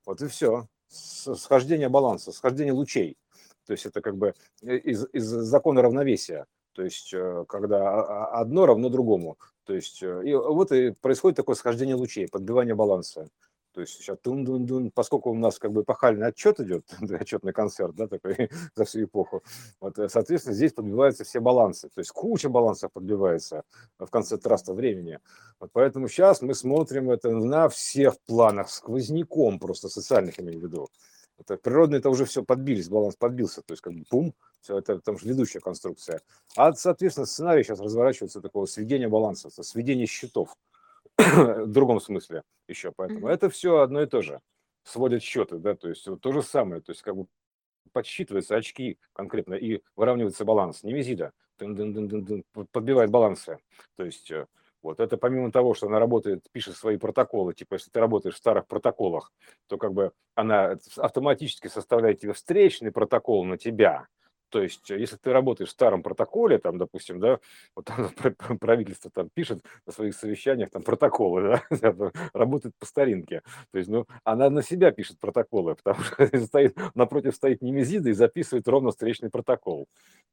Вот 0.06 0.22
и 0.22 0.28
все. 0.28 0.68
Схождение 0.94 1.90
баланса, 1.90 2.32
схождение 2.32 2.74
лучей. 2.74 3.18
То 3.66 3.74
есть 3.74 3.86
это 3.86 4.02
как 4.02 4.18
бы 4.18 4.34
из, 4.62 5.06
из 5.14 5.24
закона 5.24 5.82
равновесия. 5.82 6.46
То 6.74 6.84
есть 6.84 7.14
э, 7.14 7.46
когда 7.48 8.26
одно 8.28 8.66
равно 8.66 8.90
другому. 8.90 9.38
То 9.66 9.74
есть 9.74 10.04
э, 10.04 10.22
и 10.26 10.34
вот 10.34 10.72
и 10.72 10.92
происходит 10.92 11.38
такое 11.38 11.56
схождение 11.56 11.96
лучей, 11.96 12.28
подбивание 12.28 12.76
баланса. 12.76 13.30
То 13.74 13.82
есть 13.82 13.94
сейчас 13.94 14.18
тун 14.22 14.46
дун 14.46 14.66
дун 14.66 14.92
поскольку 14.92 15.32
у 15.32 15.36
нас 15.36 15.58
как 15.58 15.72
бы 15.72 15.82
эпохальный 15.82 16.28
отчет 16.28 16.60
идет, 16.60 16.86
отчетный 17.20 17.54
концерт, 17.54 17.96
да, 17.96 18.08
такой 18.08 18.50
за 18.76 18.86
всю 18.86 19.04
эпоху, 19.04 19.44
вот, 19.80 19.98
э, 19.98 20.10
соответственно, 20.10 20.56
здесь 20.56 20.74
подбиваются 20.74 21.24
все 21.24 21.40
балансы, 21.40 21.90
то 21.90 22.00
есть 22.00 22.12
куча 22.12 22.50
балансов 22.50 22.92
подбивается 22.94 23.64
в 23.98 24.10
конце 24.10 24.38
траста 24.38 24.74
времени. 24.74 25.20
Вот 25.60 25.72
поэтому 25.74 26.08
сейчас 26.08 26.42
мы 26.42 26.54
смотрим 26.54 27.10
это 27.10 27.32
на 27.32 27.68
всех 27.68 28.20
планах, 28.28 28.70
сквозняком 28.70 29.60
просто 29.60 29.90
социальных 29.90 30.40
имею 30.40 30.60
в 30.60 30.64
виду. 30.64 30.90
Это 31.40 31.58
природно 31.58 31.96
это 31.96 32.10
уже 32.10 32.26
все 32.26 32.44
подбились, 32.44 32.90
баланс 32.90 33.16
подбился, 33.16 33.64
то 33.64 33.74
есть 33.74 33.82
как 33.82 33.94
бы 33.94 34.04
пум, 34.08 34.36
все 34.62 34.78
это 34.78 35.00
там 35.00 35.18
же 35.18 35.28
ведущая 35.28 35.60
конструкция. 35.62 36.22
А, 36.56 36.74
соответственно, 36.74 37.26
сценарий 37.26 37.64
сейчас 37.64 37.80
разворачивается 37.80 38.40
такого 38.40 38.68
сведения 38.68 39.10
баланса, 39.10 39.50
сведения 39.64 40.06
счетов 40.06 40.56
в 41.18 41.68
другом 41.68 42.00
смысле 42.00 42.44
еще. 42.68 42.92
Поэтому 42.96 43.28
это 43.28 43.50
все 43.50 43.80
одно 43.80 44.02
и 44.02 44.06
то 44.06 44.22
же. 44.22 44.42
Сводят 44.84 45.24
счеты, 45.24 45.58
да, 45.58 45.76
то 45.76 45.88
есть 45.88 46.06
вот 46.08 46.20
то 46.20 46.32
же 46.34 46.42
самое, 46.42 46.82
то 46.82 46.92
есть 46.92 47.02
как 47.02 47.16
бы 47.16 47.28
подсчитываются 47.94 48.56
очки 48.56 48.98
конкретно 49.14 49.54
и 49.54 49.82
выравнивается 49.96 50.44
баланс. 50.44 50.84
Немезида 50.84 51.32
тын-дын-дын-дын-дын, 51.58 52.44
п- 52.52 52.66
подбивает 52.72 53.10
балансы. 53.10 53.60
То 53.96 54.04
есть 54.04 54.30
э, 54.32 54.48
вот 54.82 55.00
это 55.00 55.18
помимо 55.18 55.52
того, 55.52 55.74
что 55.74 55.88
она 55.88 56.00
работает, 56.00 56.46
пишет 56.52 56.76
свои 56.76 56.98
протоколы, 56.98 57.54
типа 57.54 57.76
если 57.76 57.92
ты 57.92 58.00
работаешь 58.00 58.36
в 58.36 58.40
старых 58.40 58.68
протоколах, 58.68 59.32
то 59.68 59.78
как 59.78 59.94
бы 59.94 60.12
она 60.36 60.78
автоматически 60.98 61.68
составляет 61.68 62.20
тебе 62.20 62.34
встречный 62.34 62.92
протокол 62.92 63.46
на 63.46 63.58
тебя. 63.58 64.08
То 64.54 64.62
есть, 64.62 64.92
э, 64.92 65.00
если 65.00 65.16
ты 65.18 65.34
работаешь 65.34 65.70
в 65.70 65.72
старом 65.72 66.04
протоколе, 66.04 66.60
там, 66.60 66.78
допустим, 66.78 67.20
да, 67.20 67.40
вот 67.76 67.86
там 67.86 68.10
пр- 68.16 68.58
правительство 68.60 69.10
там 69.10 69.30
пишет 69.34 69.64
на 69.88 69.92
своих 69.92 70.14
совещаниях 70.14 70.70
там 70.70 70.84
протоколы, 70.84 71.60
да, 71.72 72.12
работает 72.34 72.76
по 72.78 72.86
старинке. 72.86 73.42
То 73.72 73.80
есть, 73.80 73.90
ну, 73.90 74.06
она 74.24 74.52
на 74.52 74.62
себя 74.62 74.92
пишет 74.92 75.20
протоколы, 75.20 75.76
потому 75.84 76.04
что 76.04 76.46
стоит, 76.46 76.78
напротив 76.94 77.34
стоит 77.34 77.64
немезида 77.64 78.10
и 78.10 78.14
записывает 78.14 78.68
ровно 78.68 78.92
встречный 78.92 79.32
протокол. 79.32 79.88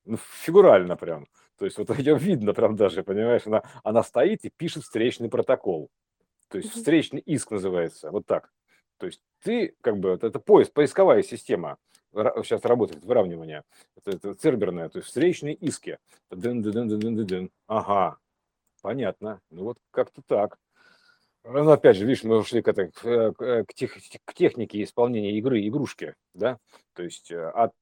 Ну, 0.05 0.19
фигурально 0.43 0.97
прям. 0.97 1.27
То 1.57 1.65
есть, 1.65 1.79
вот 1.79 1.97
ее 1.99 2.19
видно 2.19 2.53
прям 2.53 2.77
даже, 2.77 3.03
понимаешь, 3.03 3.47
она, 3.47 3.63
она 3.85 4.03
стоит 4.03 4.45
и 4.45 4.51
пишет 4.55 4.83
встречный 4.83 5.31
протокол. 5.31 5.89
То 6.49 6.59
есть, 6.59 6.73
встречный 6.73 7.21
иск 7.21 7.53
называется, 7.53 8.11
вот 8.11 8.27
так. 8.27 8.53
То 8.99 9.07
есть, 9.07 9.23
ты, 9.43 9.75
как 9.81 9.99
бы, 9.99 10.19
это 10.21 10.39
поиск, 10.39 10.75
поисковая 10.75 11.23
система 11.23 11.79
сейчас 12.13 12.65
работает, 12.65 13.05
выравнивание. 13.05 13.63
Это, 13.97 14.17
это 14.17 14.35
церберное, 14.35 14.89
то 14.89 14.99
есть, 14.99 15.09
встречные 15.09 15.55
иски. 15.55 15.99
Дын 16.31 16.61
-дын 16.61 16.73
-дын 16.73 16.89
-дын 16.89 17.15
-дын 17.15 17.27
-дын. 17.27 17.51
Ага, 17.67 18.19
понятно. 18.83 19.41
Ну, 19.51 19.65
вот 19.65 19.79
как-то 19.91 20.23
так. 20.27 20.59
Ну, 21.45 21.71
опять 21.71 21.97
же, 21.97 22.05
видишь, 22.05 22.23
мы 22.25 22.37
ушли 22.37 22.61
к, 22.61 22.69
этой, 22.69 22.91
к, 22.91 23.05
э, 23.07 23.65
к, 23.65 23.73
тех- 23.75 23.97
к 24.25 24.35
технике 24.35 24.83
исполнения 24.83 25.39
игры, 25.39 25.67
игрушки, 25.67 26.15
да, 26.35 26.59
то 26.95 27.03
есть 27.03 27.31
э, 27.31 27.49
от 27.49 27.73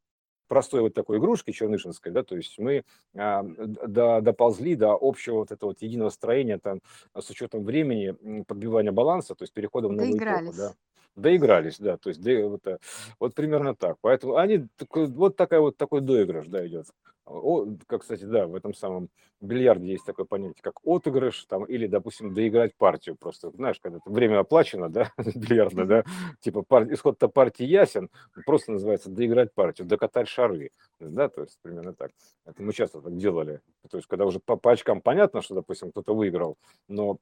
простой 0.46 0.80
вот 0.80 0.94
такой 0.94 1.18
игрушки 1.18 1.50
чернышинской, 1.50 2.10
да, 2.10 2.22
то 2.22 2.36
есть 2.36 2.58
мы 2.58 2.84
а, 3.14 3.42
до, 3.42 4.20
доползли 4.20 4.76
до 4.76 4.96
общего 4.98 5.40
вот 5.40 5.52
этого 5.52 5.70
вот 5.70 5.82
единого 5.82 6.08
строения 6.08 6.58
там 6.58 6.80
с 7.16 7.28
учетом 7.30 7.64
времени 7.64 8.42
подбивания 8.44 8.90
баланса, 8.90 9.34
то 9.34 9.42
есть 9.42 9.52
перехода 9.52 9.88
в 9.88 9.92
новую 9.92 10.16
эпоху, 10.16 10.56
да. 10.56 10.74
Доигрались. 11.18 11.78
Да, 11.78 11.96
то 11.96 12.08
есть 12.10 12.20
вот, 12.48 12.66
э, 12.66 12.78
вот 13.18 13.34
примерно 13.34 13.74
так. 13.74 13.96
Поэтому 14.00 14.36
они, 14.36 14.66
вот 14.94 15.36
такая 15.36 15.60
вот 15.60 15.76
такой 15.76 16.00
доигрыш, 16.00 16.46
да, 16.48 16.66
идет. 16.66 16.86
О, 17.28 17.66
как, 17.86 18.02
кстати, 18.02 18.24
да, 18.24 18.46
в 18.46 18.54
этом 18.54 18.74
самом 18.74 19.10
бильярде 19.40 19.88
есть 19.88 20.04
такое 20.04 20.26
понятие, 20.26 20.62
как 20.62 20.84
отыгрыш, 20.84 21.44
там, 21.44 21.64
или, 21.64 21.86
допустим, 21.86 22.34
доиграть 22.34 22.74
партию 22.76 23.16
просто. 23.16 23.50
Знаешь, 23.50 23.78
когда 23.80 24.00
время 24.04 24.40
оплачено, 24.40 24.88
да, 24.88 25.12
бильярдно, 25.34 25.84
да, 25.84 26.04
типа 26.40 26.62
пар... 26.62 26.92
исход-то 26.92 27.28
партии 27.28 27.64
ясен, 27.64 28.10
просто 28.46 28.72
называется 28.72 29.10
доиграть 29.10 29.52
партию, 29.52 29.86
докатать 29.86 30.28
шары, 30.28 30.70
да, 30.98 31.28
то 31.28 31.42
есть 31.42 31.58
примерно 31.62 31.94
так. 31.94 32.10
Это 32.44 32.62
мы 32.62 32.72
часто 32.72 33.00
так 33.00 33.16
делали. 33.16 33.60
То 33.90 33.98
есть, 33.98 34.08
когда 34.08 34.26
уже 34.26 34.40
по, 34.40 34.56
по 34.56 34.72
очкам 34.72 35.00
понятно, 35.00 35.42
что, 35.42 35.54
допустим, 35.54 35.90
кто-то 35.90 36.14
выиграл, 36.14 36.56
но 36.88 37.18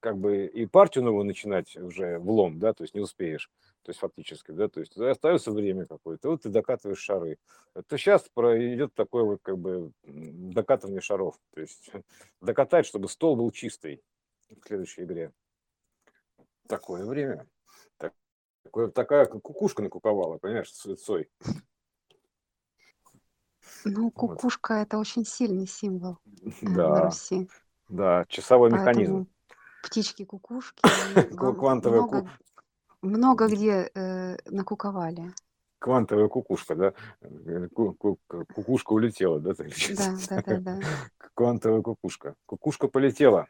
как 0.00 0.16
бы 0.16 0.46
и 0.46 0.66
партию 0.66 1.04
новую 1.04 1.24
начинать 1.24 1.76
уже 1.76 2.18
в 2.18 2.30
лом, 2.30 2.58
да, 2.58 2.72
то 2.72 2.82
есть 2.82 2.94
не 2.94 3.00
успеешь, 3.00 3.50
то 3.82 3.90
есть 3.90 4.00
фактически, 4.00 4.50
да, 4.52 4.68
то 4.68 4.80
есть 4.80 4.96
остается 4.96 5.52
время 5.52 5.86
какое-то, 5.86 6.30
вот 6.30 6.42
ты 6.42 6.48
докатываешь 6.48 6.98
шары. 6.98 7.38
Это 7.74 7.98
сейчас 7.98 8.26
идет 8.26 8.94
такое 8.94 9.24
вот 9.24 9.39
как 9.42 9.58
бы 9.58 9.92
докатывание 10.04 11.00
шаров, 11.00 11.38
то 11.54 11.60
есть 11.60 11.90
докатать, 12.40 12.86
чтобы 12.86 13.08
стол 13.08 13.36
был 13.36 13.50
чистый 13.50 14.02
в 14.48 14.66
следующей 14.66 15.04
игре. 15.04 15.32
Такое 16.66 17.04
время. 17.04 17.46
Так, 17.96 18.14
такое, 18.62 18.88
такая 18.88 19.26
кукушка 19.26 19.82
накуковала, 19.82 20.38
понимаешь, 20.38 20.72
с 20.72 20.84
лицой. 20.84 21.28
Ну, 23.84 24.10
кукушка 24.12 24.74
вот. 24.74 24.82
это 24.82 24.98
очень 24.98 25.24
сильный 25.24 25.66
символ 25.66 26.18
э, 26.26 26.50
да. 26.62 26.88
на 26.88 27.00
Руси. 27.02 27.48
Да, 27.88 28.24
часовой 28.28 28.70
Поэтому 28.70 28.90
механизм. 28.90 29.26
Птички-кукушки 29.82 30.82
Квантовая 31.36 32.02
много, 32.02 32.30
много 33.02 33.48
где 33.48 33.90
э, 33.94 34.36
накуковали. 34.44 35.32
Квантовая 35.80 36.28
кукушка, 36.28 36.76
да? 36.76 36.94
Кукушка 38.54 38.92
улетела, 38.92 39.40
да? 39.40 39.52
Да, 39.56 40.16
да, 40.28 40.42
да, 40.42 40.58
да. 40.58 40.80
Квантовая 41.34 41.80
кукушка. 41.80 42.34
Кукушка 42.46 42.86
полетела. 42.86 43.48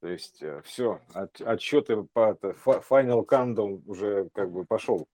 То 0.00 0.08
есть 0.08 0.42
э, 0.42 0.60
все, 0.64 1.00
от, 1.14 1.40
отчеты 1.40 2.02
по 2.12 2.36
Final 2.42 3.24
Countdown 3.24 3.82
уже 3.86 4.28
как 4.34 4.50
бы 4.50 4.64
пошел 4.64 5.08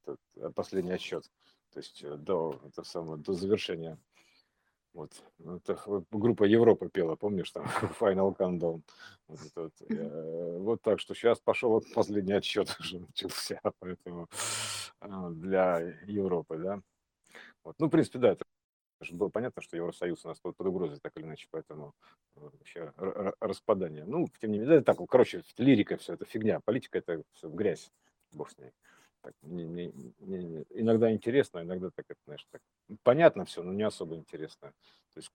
последний 0.54 0.92
отсчет. 0.92 1.24
То 1.72 1.78
есть 1.78 2.02
э, 2.02 2.16
до, 2.16 2.60
это 2.66 2.82
самое, 2.82 3.18
до 3.22 3.34
завершения 3.34 3.98
вот, 4.94 5.10
это 5.38 5.78
группа 6.10 6.44
Европа 6.44 6.88
пела, 6.88 7.16
помнишь, 7.16 7.50
там 7.50 7.64
Final 8.00 8.36
Countdown. 8.36 8.82
Вот, 9.26 9.40
вот, 9.56 9.72
э, 9.88 10.58
вот 10.58 10.82
так 10.82 11.00
что 11.00 11.14
сейчас 11.14 11.40
пошел 11.40 11.82
последний 11.94 12.34
отсчет 12.34 12.76
уже 12.78 12.98
начался, 13.00 13.60
поэтому 13.78 14.28
э, 15.00 15.30
для 15.30 15.78
Европы, 16.06 16.58
да. 16.58 16.82
Вот. 17.64 17.76
Ну, 17.78 17.86
в 17.86 17.90
принципе, 17.90 18.18
да, 18.18 18.32
это 18.32 18.44
было 19.12 19.30
понятно, 19.30 19.62
что 19.62 19.76
Евросоюз 19.76 20.24
у 20.24 20.28
нас 20.28 20.38
под, 20.40 20.56
под 20.56 20.66
угрозой 20.66 21.00
так 21.00 21.16
или 21.16 21.24
иначе, 21.24 21.48
поэтому 21.50 21.94
э, 22.36 22.40
вообще 22.40 22.92
распадание. 23.40 24.04
Ну, 24.04 24.28
тем 24.40 24.52
не 24.52 24.58
менее, 24.58 24.80
да, 24.80 24.94
так, 24.94 24.98
короче, 25.08 25.42
лирика 25.56 25.96
все 25.96 26.14
это 26.14 26.26
фигня, 26.26 26.60
политика 26.60 26.98
это 26.98 27.22
все 27.32 27.48
грязь, 27.48 27.90
бог 28.32 28.50
с 28.50 28.58
ней 28.58 28.72
так, 29.22 29.34
не, 29.42 29.64
не, 29.64 29.92
не, 30.18 30.64
иногда 30.70 31.12
интересно, 31.12 31.60
иногда 31.60 31.90
так, 31.94 32.06
это, 32.08 32.20
знаешь, 32.26 32.46
так, 32.50 32.60
понятно 33.02 33.44
все, 33.44 33.62
но 33.62 33.72
не 33.72 33.84
особо 33.84 34.16
интересно. 34.16 34.72
То 35.14 35.20
есть 35.20 35.30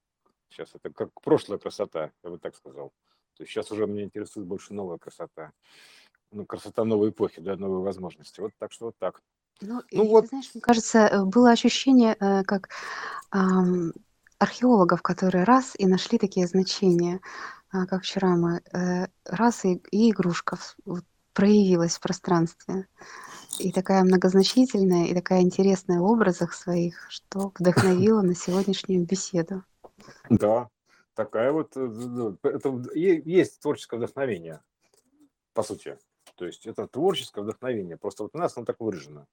сейчас 0.49 0.75
это 0.75 0.91
как 0.91 1.09
прошлая 1.21 1.57
красота, 1.57 2.11
я 2.23 2.29
бы 2.29 2.37
так 2.37 2.55
сказал. 2.55 2.91
То 3.35 3.43
есть 3.43 3.51
сейчас 3.51 3.71
уже 3.71 3.87
меня 3.87 4.03
интересует 4.03 4.47
больше 4.47 4.73
новая 4.73 4.97
красота. 4.97 5.51
Ну, 6.31 6.45
красота 6.45 6.83
новой 6.83 7.09
эпохи, 7.09 7.41
да, 7.41 7.55
новые 7.55 7.83
возможности. 7.83 8.41
Вот 8.41 8.51
так 8.57 8.71
что 8.71 8.87
вот 8.87 8.97
так. 8.97 9.21
Ну, 9.61 9.81
ну 9.91 10.03
и, 10.03 10.07
вот. 10.07 10.21
Ты 10.23 10.27
знаешь, 10.29 10.51
мне 10.53 10.61
кажется, 10.61 10.99
э, 10.99 11.23
было 11.23 11.51
ощущение, 11.51 12.15
э, 12.19 12.43
как 12.43 12.69
эм, 13.33 13.93
археологов, 14.39 15.01
которые 15.01 15.43
раз 15.45 15.73
и 15.77 15.85
нашли 15.87 16.17
такие 16.17 16.47
значения, 16.47 17.21
а, 17.69 17.85
как 17.85 18.03
вчера 18.03 18.35
мы, 18.35 18.61
э, 18.73 19.07
раз 19.25 19.65
и, 19.65 19.81
и 19.91 20.11
игрушка 20.11 20.57
проявилась 21.37 21.97
в 21.97 21.99
пространстве 21.99 22.87
и 23.59 23.71
такая 23.71 24.03
многозначительная, 24.03 25.05
и 25.05 25.13
такая 25.13 25.41
интересная 25.41 25.99
в 25.99 26.03
образах 26.03 26.55
своих, 26.55 27.05
что 27.11 27.53
вдохновила 27.59 28.23
на 28.23 28.33
сегодняшнюю 28.33 29.05
беседу. 29.05 29.63
Да, 30.31 30.67
такая 31.13 31.51
вот, 31.51 31.77
э, 31.77 31.79
ну, 31.79 32.37
это 32.41 32.81
есть 32.95 33.59
творческое 33.59 33.97
вдохновение, 33.97 34.61
по 35.53 35.61
сути. 35.61 35.99
То 36.35 36.45
есть 36.47 36.65
это 36.65 36.87
творческое 36.87 37.41
вдохновение, 37.41 37.97
просто 37.97 38.23
вот 38.23 38.31
у 38.33 38.39
нас 38.39 38.57
оно 38.57 38.65
так 38.65 38.79
выражено. 38.79 39.27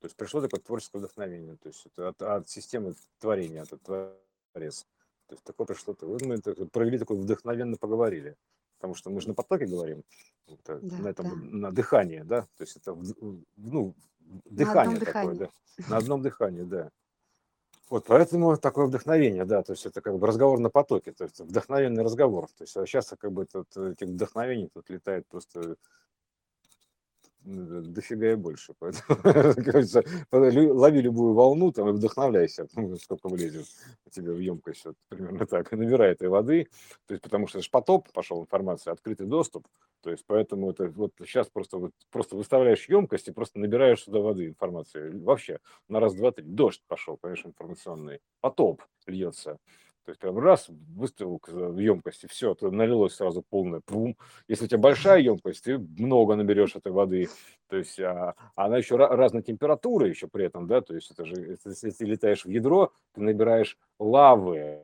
То 0.00 0.06
есть 0.06 0.16
пришло 0.16 0.40
такое 0.40 0.60
творческое 0.60 1.00
вдохновение, 1.00 1.56
то 1.56 1.68
есть 1.68 1.84
это 1.84 2.08
от, 2.08 2.22
от 2.22 2.48
системы 2.48 2.94
творения, 3.18 3.62
от 3.62 3.82
творец. 3.82 4.86
То 5.26 5.34
есть 5.34 5.44
такое 5.44 5.66
пришло, 5.66 5.94
мы 6.00 6.38
провели 6.68 6.98
такое 6.98 7.18
вдохновенно 7.18 7.76
поговорили 7.76 8.38
потому 8.82 8.96
что 8.96 9.10
мы 9.10 9.20
же 9.20 9.28
на 9.28 9.34
потоке 9.34 9.66
говорим, 9.66 10.02
это, 10.48 10.80
да, 10.82 10.98
на 10.98 11.08
этом, 11.08 11.28
да. 11.28 11.56
на 11.56 11.70
дыхание, 11.70 12.24
да, 12.24 12.42
то 12.56 12.64
есть 12.64 12.76
это, 12.76 12.96
ну, 13.56 13.94
дыхание 14.44 14.98
такое, 14.98 15.34
дыхании. 15.34 15.38
да, 15.38 15.48
на 15.88 15.96
одном 15.98 16.20
дыхании, 16.20 16.62
да. 16.62 16.90
Вот 17.88 18.06
поэтому 18.06 18.56
такое 18.56 18.86
вдохновение, 18.86 19.44
да, 19.44 19.62
то 19.62 19.74
есть 19.74 19.86
это 19.86 20.00
как 20.00 20.18
бы 20.18 20.26
разговор 20.26 20.58
на 20.58 20.68
потоке, 20.68 21.12
то 21.12 21.24
есть 21.24 21.38
вдохновенный 21.38 22.02
разговор. 22.02 22.48
То 22.58 22.64
есть 22.64 22.76
а 22.76 22.84
сейчас 22.84 23.14
как 23.16 23.30
бы 23.30 23.46
тут 23.46 23.68
этих 23.76 24.08
вдохновений 24.08 24.68
тут 24.72 24.90
летает 24.90 25.28
просто 25.28 25.76
дофига 27.44 28.32
и 28.32 28.34
больше. 28.34 28.74
Поэтому, 28.78 30.74
лови 30.74 31.00
любую 31.00 31.34
волну 31.34 31.72
там 31.72 31.88
и 31.88 31.92
вдохновляйся, 31.92 32.66
сколько 33.02 33.28
влезет 33.28 33.66
у 34.06 34.10
тебя 34.10 34.32
в 34.32 34.38
емкость, 34.38 34.84
вот, 34.84 34.96
примерно 35.08 35.46
так, 35.46 35.72
и 35.72 35.76
набирай 35.76 36.12
этой 36.12 36.28
воды, 36.28 36.68
то 37.06 37.14
есть 37.14 37.22
потому 37.22 37.46
что 37.46 37.58
это 37.58 37.64
же 37.64 37.70
потоп 37.70 38.10
пошел 38.12 38.42
информация, 38.42 38.92
открытый 38.92 39.26
доступ, 39.26 39.66
то 40.02 40.10
есть 40.10 40.24
поэтому 40.26 40.70
это 40.70 40.88
вот 40.88 41.12
сейчас 41.20 41.48
просто 41.48 41.78
вот, 41.78 41.92
просто 42.10 42.36
выставляешь 42.36 42.88
емкость 42.88 43.28
и 43.28 43.32
просто 43.32 43.58
набираешь 43.58 44.02
сюда 44.02 44.20
воды, 44.20 44.46
информации. 44.46 45.10
Вообще 45.10 45.58
на 45.88 46.00
раз, 46.00 46.14
два, 46.14 46.32
три, 46.32 46.44
дождь 46.44 46.82
пошел, 46.88 47.16
конечно, 47.16 47.48
информационный, 47.48 48.20
потоп 48.40 48.82
льется. 49.06 49.58
То 50.04 50.10
есть 50.10 50.20
прям 50.20 50.38
раз 50.38 50.66
выставил 50.68 51.40
в 51.46 51.78
емкости, 51.78 52.26
все, 52.26 52.54
то 52.54 52.70
налилось 52.70 53.14
сразу 53.14 53.42
полное, 53.42 53.80
пум. 53.80 54.16
Если 54.48 54.64
у 54.64 54.68
тебя 54.68 54.78
большая 54.78 55.20
емкость, 55.20 55.64
ты 55.64 55.78
много 55.78 56.34
наберешь 56.34 56.74
этой 56.74 56.90
воды. 56.90 57.28
То 57.68 57.76
есть 57.76 58.00
а, 58.00 58.34
она 58.56 58.78
еще 58.78 58.96
разной 58.96 59.42
температуры 59.42 60.08
еще 60.08 60.26
при 60.26 60.44
этом, 60.46 60.66
да, 60.66 60.80
то 60.80 60.94
есть 60.94 61.10
это 61.10 61.24
же, 61.24 61.56
если 61.64 61.90
ты 61.90 62.04
летаешь 62.04 62.44
в 62.44 62.50
ядро, 62.50 62.92
ты 63.14 63.22
набираешь 63.22 63.78
лавы, 63.98 64.82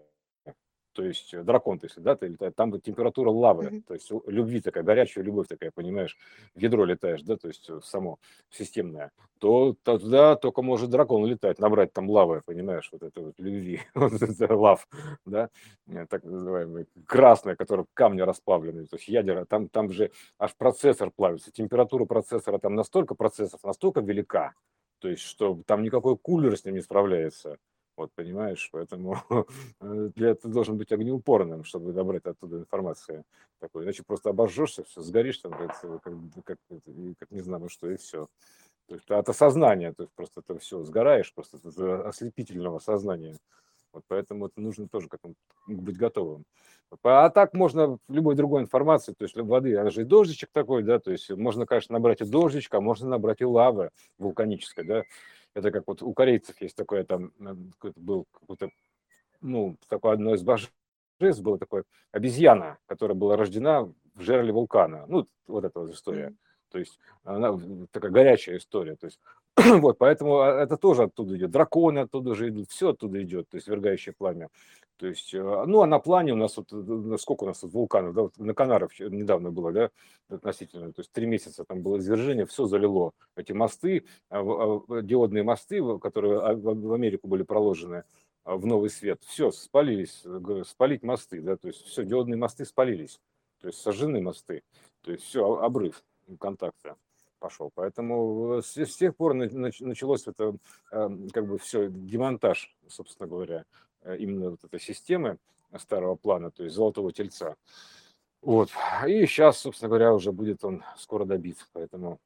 то 0.98 1.04
есть 1.04 1.32
э, 1.32 1.44
дракон, 1.44 1.78
то 1.78 1.86
есть, 1.86 2.02
да, 2.02 2.16
ты 2.16 2.26
летаешь, 2.26 2.54
там 2.56 2.80
температура 2.80 3.30
лавы, 3.30 3.66
mm-hmm. 3.66 3.82
то 3.86 3.94
есть 3.94 4.10
любви 4.26 4.60
такая, 4.60 4.82
горячая 4.82 5.22
любовь 5.22 5.46
такая, 5.46 5.70
понимаешь, 5.70 6.16
в 6.56 6.60
ядро 6.60 6.84
летаешь, 6.84 7.22
да, 7.22 7.36
то 7.36 7.46
есть 7.46 7.70
э, 7.70 7.78
само 7.84 8.18
системное, 8.50 9.12
то 9.38 9.76
тогда 9.84 10.34
только 10.34 10.60
может 10.60 10.90
дракон 10.90 11.24
летать, 11.24 11.60
набрать 11.60 11.92
там 11.92 12.10
лавы, 12.10 12.42
понимаешь, 12.44 12.88
вот 12.90 13.04
это 13.04 13.20
вот 13.20 13.34
любви, 13.38 13.80
вот 13.94 14.20
это 14.20 14.56
лав, 14.56 14.88
да, 15.24 15.50
э, 15.86 16.04
так 16.10 16.24
называемый, 16.24 16.88
красная, 17.06 17.54
которая 17.54 17.86
камни 17.94 18.22
расплавленные, 18.22 18.88
то 18.88 18.96
есть 18.96 19.06
ядера, 19.06 19.44
там, 19.44 19.68
там 19.68 19.92
же 19.92 20.10
аж 20.36 20.56
процессор 20.56 21.12
плавится, 21.14 21.52
температура 21.52 22.06
процессора 22.06 22.58
там 22.58 22.74
настолько 22.74 23.14
процессов, 23.14 23.62
настолько 23.62 24.00
велика, 24.00 24.52
то 24.98 25.08
есть, 25.08 25.22
что 25.22 25.62
там 25.64 25.84
никакой 25.84 26.18
кулер 26.18 26.56
с 26.56 26.64
ним 26.64 26.74
не 26.74 26.80
справляется. 26.80 27.58
Вот, 27.98 28.12
понимаешь, 28.14 28.68
поэтому 28.70 29.16
э, 29.80 30.10
для 30.14 30.28
этого 30.28 30.54
должен 30.54 30.78
быть 30.78 30.92
огнеупорным, 30.92 31.64
чтобы 31.64 31.92
добрать 31.92 32.26
оттуда 32.26 32.58
информацию 32.58 33.24
такой. 33.58 33.82
Иначе 33.82 34.04
просто 34.06 34.30
обожжешься, 34.30 34.84
все, 34.84 35.00
сгоришь 35.00 35.38
там, 35.38 35.50
как, 35.50 35.80
как, 35.80 36.14
как, 36.44 36.58
как 37.18 37.30
не 37.32 37.40
знаю, 37.40 37.68
что, 37.68 37.90
и 37.90 37.96
все. 37.96 38.28
То 38.86 38.94
есть 38.94 39.10
от 39.10 39.28
осознания, 39.28 39.92
то 39.92 40.04
есть 40.04 40.12
просто 40.14 40.42
это 40.46 40.60
все, 40.60 40.84
сгораешь 40.84 41.34
просто 41.34 41.56
от 41.56 42.06
ослепительного 42.06 42.78
сознания. 42.78 43.36
Вот 43.92 44.04
поэтому 44.06 44.46
это 44.46 44.60
нужно 44.60 44.86
тоже 44.86 45.08
к 45.08 45.14
этому 45.14 45.34
быть 45.66 45.96
готовым. 45.96 46.44
А 47.02 47.30
так 47.30 47.52
можно 47.52 47.98
любой 48.08 48.36
другой 48.36 48.62
информации, 48.62 49.12
то 49.12 49.24
есть 49.24 49.36
воды, 49.36 49.76
она 49.76 49.90
же 49.90 50.02
и 50.02 50.04
дождичек 50.04 50.50
такой, 50.52 50.84
да, 50.84 51.00
то 51.00 51.10
есть 51.10 51.30
можно, 51.30 51.66
конечно, 51.66 51.94
набрать 51.94 52.20
и 52.20 52.24
дождичка, 52.24 52.76
а 52.76 52.80
можно 52.80 53.08
набрать 53.08 53.40
и 53.40 53.44
лавы 53.44 53.90
вулканической, 54.18 54.84
да, 54.84 55.04
это 55.54 55.70
как 55.70 55.86
вот 55.86 56.02
у 56.02 56.12
корейцев 56.14 56.60
есть 56.60 56.76
такое 56.76 57.04
там, 57.04 57.32
был 57.96 58.26
какой-то, 58.32 58.70
ну, 59.40 59.76
такое 59.88 60.12
одно 60.12 60.34
из 60.34 60.42
божеств 60.42 60.72
было 61.42 61.58
такое 61.58 61.84
обезьяна, 62.12 62.78
которая 62.86 63.16
была 63.16 63.36
рождена 63.36 63.82
в 63.82 64.20
жерле 64.20 64.52
вулкана. 64.52 65.06
Ну, 65.06 65.26
вот 65.46 65.64
эта 65.64 65.80
вот 65.80 65.90
история. 65.90 66.34
То 66.70 66.78
есть 66.78 66.98
она 67.24 67.58
такая 67.90 68.10
горячая 68.10 68.58
история. 68.58 68.96
То 68.96 69.06
есть 69.06 69.20
вот, 69.80 69.98
поэтому 69.98 70.40
а, 70.40 70.62
это 70.62 70.76
тоже 70.76 71.04
оттуда 71.04 71.36
идет. 71.36 71.50
Драконы 71.50 72.00
оттуда 72.00 72.34
же 72.34 72.48
идут, 72.48 72.70
все 72.70 72.90
оттуда 72.90 73.22
идет, 73.22 73.48
то 73.48 73.56
есть 73.56 73.66
вергающее 73.66 74.14
пламя. 74.16 74.50
То 74.98 75.06
есть, 75.06 75.32
э, 75.34 75.40
ну, 75.40 75.80
а 75.80 75.86
на 75.86 75.98
плане 75.98 76.32
у 76.32 76.36
нас 76.36 76.56
вот, 76.56 76.72
э, 76.72 77.16
сколько 77.18 77.44
у 77.44 77.46
нас 77.46 77.60
тут 77.60 77.72
вулканов, 77.72 78.14
да, 78.14 78.22
вот 78.22 78.36
на 78.38 78.54
Канарах 78.54 78.98
недавно 78.98 79.50
было, 79.50 79.72
да, 79.72 79.90
относительно, 80.28 80.92
то 80.92 81.00
есть 81.00 81.12
три 81.12 81.26
месяца 81.26 81.64
там 81.64 81.82
было 81.82 81.98
извержение, 81.98 82.46
все 82.46 82.66
залило, 82.66 83.12
эти 83.36 83.52
мосты, 83.52 84.04
а, 84.28 84.42
диодные 85.02 85.44
мосты, 85.44 85.80
которые 85.98 86.56
в 86.56 86.92
Америку 86.92 87.28
были 87.28 87.42
проложены, 87.42 88.04
а, 88.44 88.56
в 88.56 88.66
новый 88.66 88.90
свет. 88.90 89.22
Все, 89.24 89.50
спалились, 89.50 90.24
спалить 90.66 91.02
мосты, 91.02 91.40
да, 91.40 91.56
то 91.56 91.68
есть 91.68 91.84
все, 91.86 92.04
диодные 92.04 92.36
мосты 92.36 92.64
спалились, 92.64 93.20
то 93.60 93.68
есть 93.68 93.80
сожжены 93.80 94.20
мосты, 94.20 94.62
то 95.02 95.12
есть 95.12 95.24
все, 95.24 95.44
обрыв 95.60 96.02
контакта 96.38 96.96
пошел. 97.38 97.70
Поэтому 97.74 98.60
с, 98.62 98.76
с 98.76 98.96
тех 98.96 99.16
пор 99.16 99.34
началось 99.34 100.26
это 100.26 100.56
как 100.90 101.46
бы 101.46 101.58
все 101.58 101.88
демонтаж, 101.88 102.74
собственно 102.88 103.28
говоря, 103.28 103.64
э, 104.02 104.16
именно 104.18 104.50
вот 104.50 104.64
этой 104.64 104.80
системы 104.80 105.38
старого 105.76 106.16
плана, 106.16 106.50
то 106.50 106.64
есть 106.64 106.74
золотого 106.74 107.12
тельца. 107.12 107.56
Вот. 108.40 108.70
И 109.06 109.26
сейчас, 109.26 109.58
собственно 109.58 109.88
говоря, 109.88 110.14
уже 110.14 110.32
будет 110.32 110.64
он 110.64 110.82
скоро 110.96 111.24
добит. 111.24 111.58
Поэтому 111.72 112.18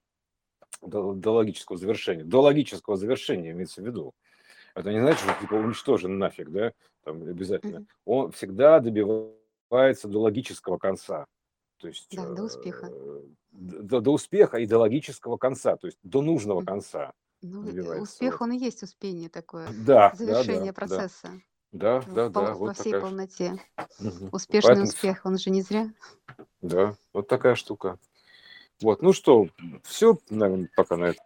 до, 0.83 1.13
до 1.15 1.33
логического 1.33 1.79
завершения. 1.79 2.25
До 2.25 2.43
логического 2.43 2.97
завершения 2.97 3.53
имеется 3.53 3.83
в 3.83 3.87
виду. 3.87 4.13
Это 4.75 4.93
не 4.93 5.01
значит, 5.01 5.21
что 5.21 5.35
типа 5.41 5.55
уничтожен 5.55 6.19
нафиг, 6.19 6.51
да, 6.51 6.73
там 7.05 7.23
обязательно. 7.23 7.85
Он 8.05 8.31
всегда 8.33 8.81
добивается 8.81 10.09
до 10.09 10.21
логического 10.21 10.79
конца. 10.79 11.27
То 11.83 11.89
есть, 11.89 12.07
да, 12.13 12.29
до 12.29 12.45
успеха. 12.45 12.91
Э, 12.93 13.23
до, 13.51 14.01
до 14.01 14.13
успеха 14.13 14.59
и 14.59 14.67
до 14.67 14.79
логического 14.79 15.37
конца, 15.37 15.77
то 15.77 15.89
есть 15.89 15.99
до 16.05 16.23
нужного 16.23 16.63
конца. 16.63 17.13
Ну, 17.43 17.63
успех, 18.01 18.39
вот. 18.39 18.47
он 18.47 18.53
и 18.53 18.59
есть 18.59 18.85
успение 18.85 19.29
такое. 19.29 19.69
Да, 19.85 20.13
завершение 20.15 20.61
да, 20.61 20.67
да, 20.67 20.73
процесса. 20.73 21.29
Да, 21.73 22.01
да, 22.03 22.29
да. 22.29 22.29
да. 22.29 22.55
Вот 22.55 22.69
во 22.69 22.75
всей 22.75 22.93
такая... 22.93 23.01
полноте. 23.01 23.61
Угу. 23.99 24.29
Успешный 24.31 24.69
Поэтому... 24.69 24.87
успех, 24.87 25.21
он 25.25 25.39
же 25.39 25.51
не 25.51 25.63
зря. 25.63 25.93
Да, 26.61 26.95
вот 27.13 27.27
такая 27.27 27.57
штука. 27.57 27.99
Вот, 28.81 29.03
ну 29.03 29.13
что, 29.13 29.49
все, 29.83 30.17
наверное, 30.31 30.71
пока 30.77 30.97
на 30.97 31.07
этом. 31.07 31.21